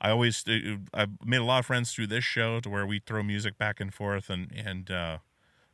I 0.00 0.10
always 0.10 0.46
uh, 0.48 0.76
I've 0.94 1.10
made 1.24 1.38
a 1.40 1.44
lot 1.44 1.58
of 1.60 1.66
friends 1.66 1.92
through 1.92 2.06
this 2.08 2.24
show 2.24 2.60
to 2.60 2.70
where 2.70 2.86
we 2.86 3.00
throw 3.00 3.22
music 3.22 3.58
back 3.58 3.80
and 3.80 3.92
forth 3.92 4.30
and 4.30 4.50
and 4.52 4.90
uh 4.90 5.18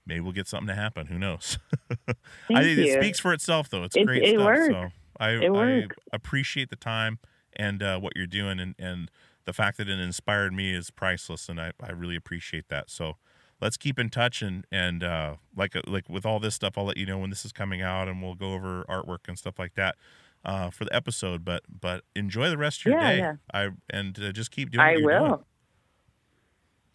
maybe 0.05 0.21
we'll 0.21 0.33
get 0.33 0.47
something 0.49 0.69
to 0.69 0.75
happen. 0.75 1.07
Who 1.09 1.19
knows? 1.19 1.59
I 2.09 2.63
think 2.63 2.79
it 2.79 3.01
speaks 3.03 3.19
for 3.21 3.33
itself 3.33 3.69
though. 3.69 3.85
It's 3.85 3.97
It- 3.97 4.07
great 4.07 4.23
it 4.23 4.35
stuff. 4.35 4.45
works. 4.45 4.67
So 4.69 4.89
I 5.19 5.31
It 5.31 5.51
I 5.51 5.87
appreciate 6.13 6.71
the 6.71 6.77
time 6.77 7.19
and 7.55 7.83
uh 7.83 7.99
what 7.99 8.15
you're 8.17 8.27
doing 8.27 8.59
and 8.61 8.75
and 8.79 9.11
the 9.45 9.53
fact 9.53 9.77
that 9.79 9.89
it 9.89 10.01
inspired 10.01 10.53
me 10.53 10.75
is 10.75 10.91
priceless 10.91 11.49
and 11.49 11.61
I 11.61 11.71
I 11.81 11.93
really 11.93 12.17
appreciate 12.17 12.69
that. 12.69 12.91
So 12.91 13.17
let's 13.61 13.77
keep 13.77 13.99
in 13.99 14.11
touch 14.11 14.43
and 14.43 14.67
and 14.71 15.03
uh 15.03 15.37
like 15.57 15.75
like 15.87 16.09
with 16.09 16.27
all 16.27 16.39
this 16.41 16.55
stuff 16.55 16.75
I'll 16.77 16.85
let 16.85 16.97
you 16.97 17.07
know 17.07 17.19
when 17.19 17.31
this 17.31 17.45
is 17.45 17.53
coming 17.53 17.83
out 17.83 18.09
and 18.09 18.23
we'll 18.23 18.35
go 18.35 18.53
over 18.55 18.85
artwork 18.89 19.29
and 19.29 19.39
stuff 19.39 19.59
like 19.59 19.75
that 19.75 19.97
uh 20.45 20.71
for 20.71 20.85
the 20.85 20.95
episode 20.95 21.45
but 21.45 21.63
but 21.69 22.05
enjoy 22.15 22.49
the 22.51 22.59
rest 22.59 22.81
of 22.81 22.87
your 22.87 23.01
Yeah, 23.01 23.09
day 23.13 23.19
yeah. 23.19 23.35
I 23.53 23.69
and 23.91 24.19
uh, 24.23 24.33
just 24.33 24.51
keep 24.51 24.71
doing 24.71 24.85
I 24.87 24.97
will. 25.01 25.27
doing. 25.29 25.39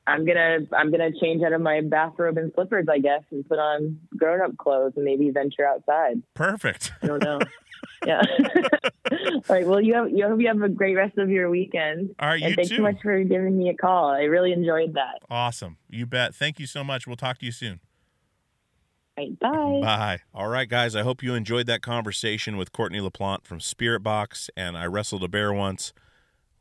I'm 0.08 0.26
gonna 0.26 0.60
I'm 0.76 0.92
gonna 0.92 1.12
change 1.22 1.44
out 1.44 1.54
of 1.54 1.62
my 1.62 1.82
bathrobe 1.82 2.38
and 2.38 2.52
slippers, 2.56 2.88
I 2.90 2.98
guess, 3.00 3.22
and 3.32 3.48
put 3.48 3.60
on 3.60 4.00
grown 4.18 4.42
up 4.42 4.58
clothes 4.58 4.94
and 4.96 5.06
maybe 5.06 5.30
venture 5.30 5.66
outside. 5.66 6.22
Perfect. 6.34 6.92
I 7.04 7.08
don't 7.08 7.24
know. 7.24 7.40
yeah. 8.06 8.22
All 9.12 9.42
right. 9.50 9.68
Well, 9.68 9.82
you 9.82 9.94
have 9.96 10.10
you 10.10 10.28
hope 10.28 10.42
you 10.42 10.48
have 10.48 10.62
a 10.62 10.70
great 10.70 10.96
rest 10.96 11.18
of 11.18 11.30
your 11.30 11.50
weekend. 11.50 12.16
All 12.20 12.30
right, 12.30 12.42
and 12.42 12.56
thanks 12.56 12.70
too. 12.70 12.78
so 12.78 12.82
much 12.82 13.02
for 13.02 13.24
giving 13.24 13.58
me 13.58 13.70
a 13.70 13.76
call. 13.76 14.10
I 14.10 14.24
really 14.24 14.52
enjoyed 14.52 14.94
that. 14.94 15.20
Awesome. 15.30 15.78
You 15.90 16.06
bet. 16.06 16.34
Thank 16.36 16.60
you 16.60 16.68
so 16.68 16.84
much. 16.84 17.08
We'll 17.08 17.16
talk 17.16 17.40
to 17.40 17.46
you 17.46 17.52
soon. 17.52 17.80
All 19.18 19.26
right, 19.26 19.40
bye. 19.40 19.82
Bye. 19.82 20.20
All 20.34 20.48
right, 20.48 20.70
guys. 20.70 20.96
I 20.96 21.02
hope 21.02 21.22
you 21.22 21.34
enjoyed 21.36 21.68
that 21.68 21.82
conversation 21.82 22.58
with 22.58 22.72
Courtney 22.72 23.00
LaPlante 23.00 23.44
from 23.46 23.60
Spiritbox 23.60 24.50
and 24.56 24.78
I 24.78 24.86
Wrestled 24.86 25.24
a 25.24 25.28
Bear 25.28 25.52
Once. 25.52 25.94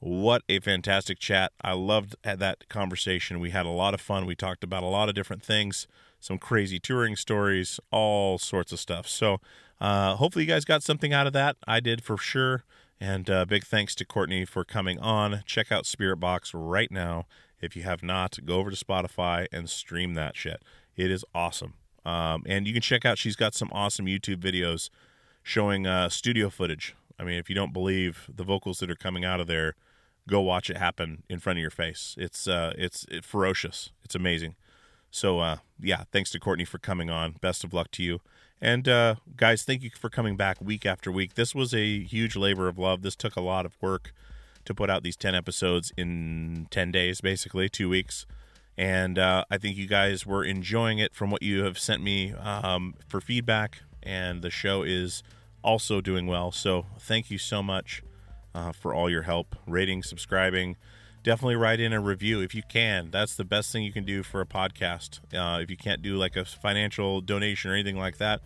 What 0.01 0.43
a 0.49 0.61
fantastic 0.61 1.19
chat. 1.19 1.53
I 1.61 1.75
loved 1.75 2.17
that 2.25 2.69
conversation. 2.71 3.39
We 3.39 3.51
had 3.51 3.67
a 3.67 3.71
lot 3.71 3.93
of 3.93 4.01
fun. 4.01 4.25
We 4.25 4.35
talked 4.35 4.65
about 4.65 4.83
a 4.83 4.87
lot 4.87 5.11
of 5.11 5.15
different 5.15 5.43
things, 5.43 5.87
some 6.19 6.39
crazy 6.39 6.79
touring 6.79 7.17
stories, 7.17 7.79
all 7.91 8.39
sorts 8.39 8.73
of 8.73 8.81
stuff. 8.81 9.07
So, 9.07 9.41
uh, 9.81 10.17
hopefully, 10.17 10.45
you 10.45 10.51
guys 10.51 10.65
got 10.65 10.83
something 10.83 11.13
out 11.13 11.27
of 11.27 11.33
that. 11.33 11.57
I 11.67 11.81
did 11.81 12.03
for 12.03 12.19
sure. 12.19 12.65
And 13.01 13.31
uh, 13.31 13.47
big 13.47 13.65
thanks 13.65 13.95
to 13.95 14.05
Courtney 14.05 14.45
for 14.45 14.63
coming 14.63 14.99
on. 14.99 15.43
Check 15.47 15.73
out 15.73 15.85
Spiritbox 15.85 16.51
right 16.53 16.91
now. 16.91 17.27
If 17.61 17.75
you 17.75 17.83
have 17.83 18.03
not, 18.03 18.39
go 18.45 18.57
over 18.59 18.71
to 18.71 18.85
Spotify 18.85 19.47
and 19.53 19.71
stream 19.71 20.15
that 20.15 20.37
shit. 20.37 20.63
It 20.97 21.11
is 21.11 21.25
awesome. 21.35 21.75
Um, 22.05 22.43
and 22.47 22.67
you 22.67 22.75
can 22.75 22.83
check 22.83 23.07
out, 23.07 23.17
she's 23.17 23.37
got 23.37 23.55
some 23.55 23.71
awesome 23.73 24.07
YouTube 24.07 24.37
videos 24.37 24.91
showing 25.43 25.87
uh, 25.87 26.11
studio 26.11 26.51
footage 26.51 26.95
I 27.21 27.23
mean, 27.23 27.39
if 27.39 27.51
you 27.51 27.55
don't 27.55 27.75
believe 27.75 28.31
the 28.35 28.45
vocals 28.45 28.79
that 28.79 28.91
are 28.91 28.97
coming 28.97 29.27
out 29.27 29.41
of 29.41 29.47
there, 29.47 29.75
go 30.27 30.41
watch 30.41 30.71
it 30.71 30.79
happen 30.79 31.23
in 31.29 31.39
front 31.39 31.59
of 31.59 31.61
your 31.61 31.71
face. 31.71 32.15
It's 32.19 32.49
uh, 32.49 32.73
it's 32.79 33.05
it, 33.11 33.27
ferocious. 33.27 33.91
It's 34.03 34.15
amazing. 34.15 34.55
So 35.11 35.39
uh, 35.41 35.57
yeah, 35.79 36.05
thanks 36.13 36.31
to 36.31 36.41
Courtney 36.41 36.65
for 36.65 36.79
coming 36.79 37.11
on. 37.11 37.33
Best 37.43 37.63
of 37.63 37.75
luck 37.75 37.91
to 37.93 38.03
you. 38.03 38.21
And 38.61 38.89
uh, 38.89 39.15
guys, 39.37 39.63
thank 39.63 39.83
you 39.83 39.91
for 39.91 40.11
coming 40.11 40.37
back 40.37 40.61
week 40.61 40.85
after 40.85 41.11
week. 41.11 41.35
This 41.35 41.55
was 41.55 41.73
a 41.73 42.01
huge 42.01 42.37
labor 42.37 42.69
of 42.69 42.79
love. 42.79 43.03
This 43.03 43.17
took 43.17 43.37
a 43.37 43.41
lot 43.41 43.65
of 43.65 43.81
work 43.81 44.13
to 44.67 44.75
put 44.75 44.91
out 44.91 45.03
these 45.03 45.17
10 45.17 45.35
episodes 45.35 45.93
in 45.97 46.67
10 46.71 46.93
days, 46.93 47.23
basically, 47.23 47.69
two 47.71 47.89
weeks. 47.89 48.27
And 48.77 49.19
uh, 49.19 49.45
I 49.51 49.57
think 49.57 49.77
you 49.77 49.87
guys 49.87 50.27
were 50.27 50.45
enjoying 50.45 50.99
it 50.99 51.15
from 51.15 51.31
what 51.31 51.43
you 51.43 51.65
have 51.65 51.79
sent 51.79 52.03
me 52.03 52.33
um, 52.35 52.95
for 53.09 53.21
feedback. 53.21 53.81
And 54.03 54.43
the 54.43 54.51
show 54.51 54.83
is 54.83 55.23
also 55.63 56.01
doing 56.01 56.27
well. 56.27 56.53
So 56.53 56.87
thank 56.99 57.31
you 57.31 57.39
so 57.39 57.63
much 57.63 58.03
uh, 58.55 58.73
for 58.73 58.95
all 58.95 59.09
your 59.09 59.23
help, 59.23 59.57
rating, 59.67 60.03
subscribing. 60.03 60.77
Definitely 61.23 61.57
write 61.57 61.81
in 61.81 61.93
a 61.93 62.01
review 62.01 62.41
if 62.41 62.55
you 62.55 62.63
can. 62.67 63.11
That's 63.11 63.35
the 63.35 63.45
best 63.45 63.71
thing 63.71 63.83
you 63.83 63.93
can 63.93 64.05
do 64.05 64.23
for 64.23 64.41
a 64.41 64.47
podcast. 64.47 65.21
Uh, 65.35 65.61
if 65.61 65.71
you 65.71 65.77
can't 65.77 66.01
do 66.01 66.17
like 66.17 66.35
a 66.35 66.47
financial 66.47 67.21
donation 67.21 67.71
or 67.71 67.75
anything 67.75 67.99
like 67.99 68.17
that, 68.17 68.41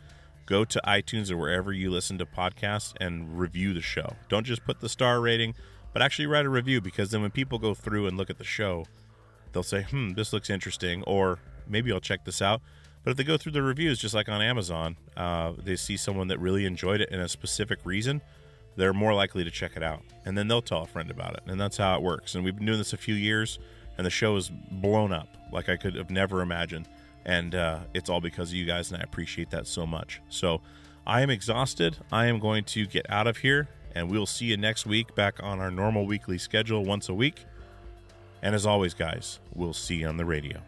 go 0.46 0.64
to 0.64 0.80
iTunes 0.84 1.30
or 1.30 1.36
wherever 1.36 1.72
you 1.72 1.88
listen 1.88 2.18
to 2.18 2.26
podcasts 2.26 2.92
and 3.00 3.38
review 3.38 3.74
the 3.74 3.80
show. 3.80 4.16
Don't 4.28 4.44
just 4.44 4.64
put 4.64 4.80
the 4.80 4.88
star 4.88 5.20
rating, 5.20 5.54
but 5.92 6.02
actually 6.02 6.26
write 6.26 6.46
a 6.46 6.50
review 6.50 6.80
because 6.80 7.12
then 7.12 7.22
when 7.22 7.30
people 7.30 7.60
go 7.60 7.74
through 7.74 8.08
and 8.08 8.16
look 8.16 8.28
at 8.28 8.38
the 8.38 8.44
show, 8.44 8.86
they'll 9.52 9.62
say, 9.62 9.82
hmm, 9.82 10.10
this 10.14 10.32
looks 10.32 10.50
interesting, 10.50 11.04
or 11.04 11.38
maybe 11.68 11.92
I'll 11.92 12.00
check 12.00 12.24
this 12.24 12.42
out. 12.42 12.60
But 13.04 13.12
if 13.12 13.16
they 13.16 13.24
go 13.24 13.36
through 13.36 13.52
the 13.52 13.62
reviews, 13.62 13.98
just 14.00 14.14
like 14.14 14.28
on 14.28 14.42
Amazon, 14.42 14.96
uh, 15.16 15.52
they 15.56 15.76
see 15.76 15.96
someone 15.96 16.28
that 16.28 16.40
really 16.40 16.64
enjoyed 16.64 17.00
it 17.00 17.10
in 17.10 17.20
a 17.20 17.28
specific 17.28 17.78
reason, 17.84 18.20
they're 18.76 18.92
more 18.92 19.14
likely 19.14 19.44
to 19.44 19.50
check 19.50 19.72
it 19.76 19.82
out. 19.82 20.02
And 20.24 20.36
then 20.36 20.48
they'll 20.48 20.62
tell 20.62 20.82
a 20.82 20.86
friend 20.86 21.10
about 21.10 21.34
it. 21.34 21.42
And 21.46 21.60
that's 21.60 21.76
how 21.76 21.96
it 21.96 22.02
works. 22.02 22.34
And 22.34 22.44
we've 22.44 22.56
been 22.56 22.66
doing 22.66 22.78
this 22.78 22.92
a 22.92 22.98
few 22.98 23.14
years, 23.14 23.58
and 23.96 24.06
the 24.06 24.10
show 24.10 24.36
is 24.36 24.50
blown 24.70 25.12
up 25.12 25.28
like 25.52 25.68
I 25.68 25.76
could 25.76 25.94
have 25.94 26.10
never 26.10 26.40
imagined. 26.40 26.88
And 27.24 27.54
uh, 27.54 27.80
it's 27.94 28.10
all 28.10 28.20
because 28.20 28.50
of 28.50 28.54
you 28.54 28.64
guys, 28.64 28.90
and 28.90 29.00
I 29.00 29.04
appreciate 29.04 29.50
that 29.50 29.66
so 29.66 29.86
much. 29.86 30.20
So 30.28 30.60
I 31.06 31.22
am 31.22 31.30
exhausted. 31.30 31.98
I 32.12 32.26
am 32.26 32.38
going 32.38 32.64
to 32.64 32.86
get 32.86 33.06
out 33.10 33.26
of 33.26 33.38
here, 33.38 33.68
and 33.94 34.10
we'll 34.10 34.26
see 34.26 34.46
you 34.46 34.56
next 34.56 34.86
week 34.86 35.14
back 35.14 35.42
on 35.42 35.60
our 35.60 35.70
normal 35.70 36.06
weekly 36.06 36.38
schedule 36.38 36.84
once 36.84 37.08
a 37.08 37.14
week. 37.14 37.44
And 38.42 38.54
as 38.54 38.66
always, 38.66 38.92
guys, 38.92 39.38
we'll 39.54 39.72
see 39.72 39.96
you 39.96 40.08
on 40.08 40.18
the 40.18 40.24
radio. 40.24 40.60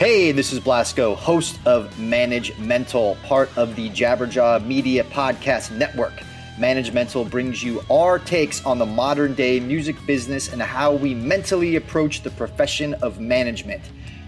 Hey, 0.00 0.32
this 0.32 0.50
is 0.50 0.60
Blasko, 0.60 1.14
host 1.14 1.60
of 1.66 1.98
Manage 1.98 2.56
Mental, 2.56 3.18
part 3.22 3.50
of 3.58 3.76
the 3.76 3.90
Jabberjaw 3.90 4.64
Media 4.64 5.04
Podcast 5.04 5.72
Network. 5.72 6.14
Manage 6.58 6.90
Mental 6.94 7.22
brings 7.22 7.62
you 7.62 7.82
our 7.90 8.18
takes 8.18 8.64
on 8.64 8.78
the 8.78 8.86
modern 8.86 9.34
day 9.34 9.60
music 9.60 9.96
business 10.06 10.54
and 10.54 10.62
how 10.62 10.94
we 10.94 11.14
mentally 11.14 11.76
approach 11.76 12.22
the 12.22 12.30
profession 12.30 12.94
of 13.02 13.20
management. 13.20 13.82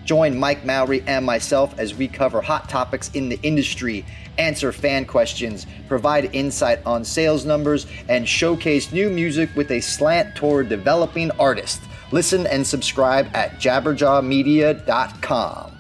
Join 0.04 0.38
Mike 0.38 0.62
Mowery 0.66 1.02
and 1.06 1.24
myself 1.24 1.74
as 1.78 1.94
we 1.94 2.06
cover 2.06 2.42
hot 2.42 2.68
topics 2.68 3.10
in 3.14 3.30
the 3.30 3.40
industry, 3.42 4.04
answer 4.36 4.72
fan 4.72 5.06
questions, 5.06 5.66
provide 5.88 6.34
insight 6.34 6.84
on 6.84 7.02
sales 7.02 7.46
numbers, 7.46 7.86
and 8.10 8.28
showcase 8.28 8.92
new 8.92 9.08
music 9.08 9.48
with 9.56 9.70
a 9.70 9.80
slant 9.80 10.36
toward 10.36 10.68
developing 10.68 11.30
artists. 11.40 11.86
Listen 12.12 12.46
and 12.46 12.66
subscribe 12.66 13.28
at 13.34 13.58
jabberjawmedia.com. 13.58 15.71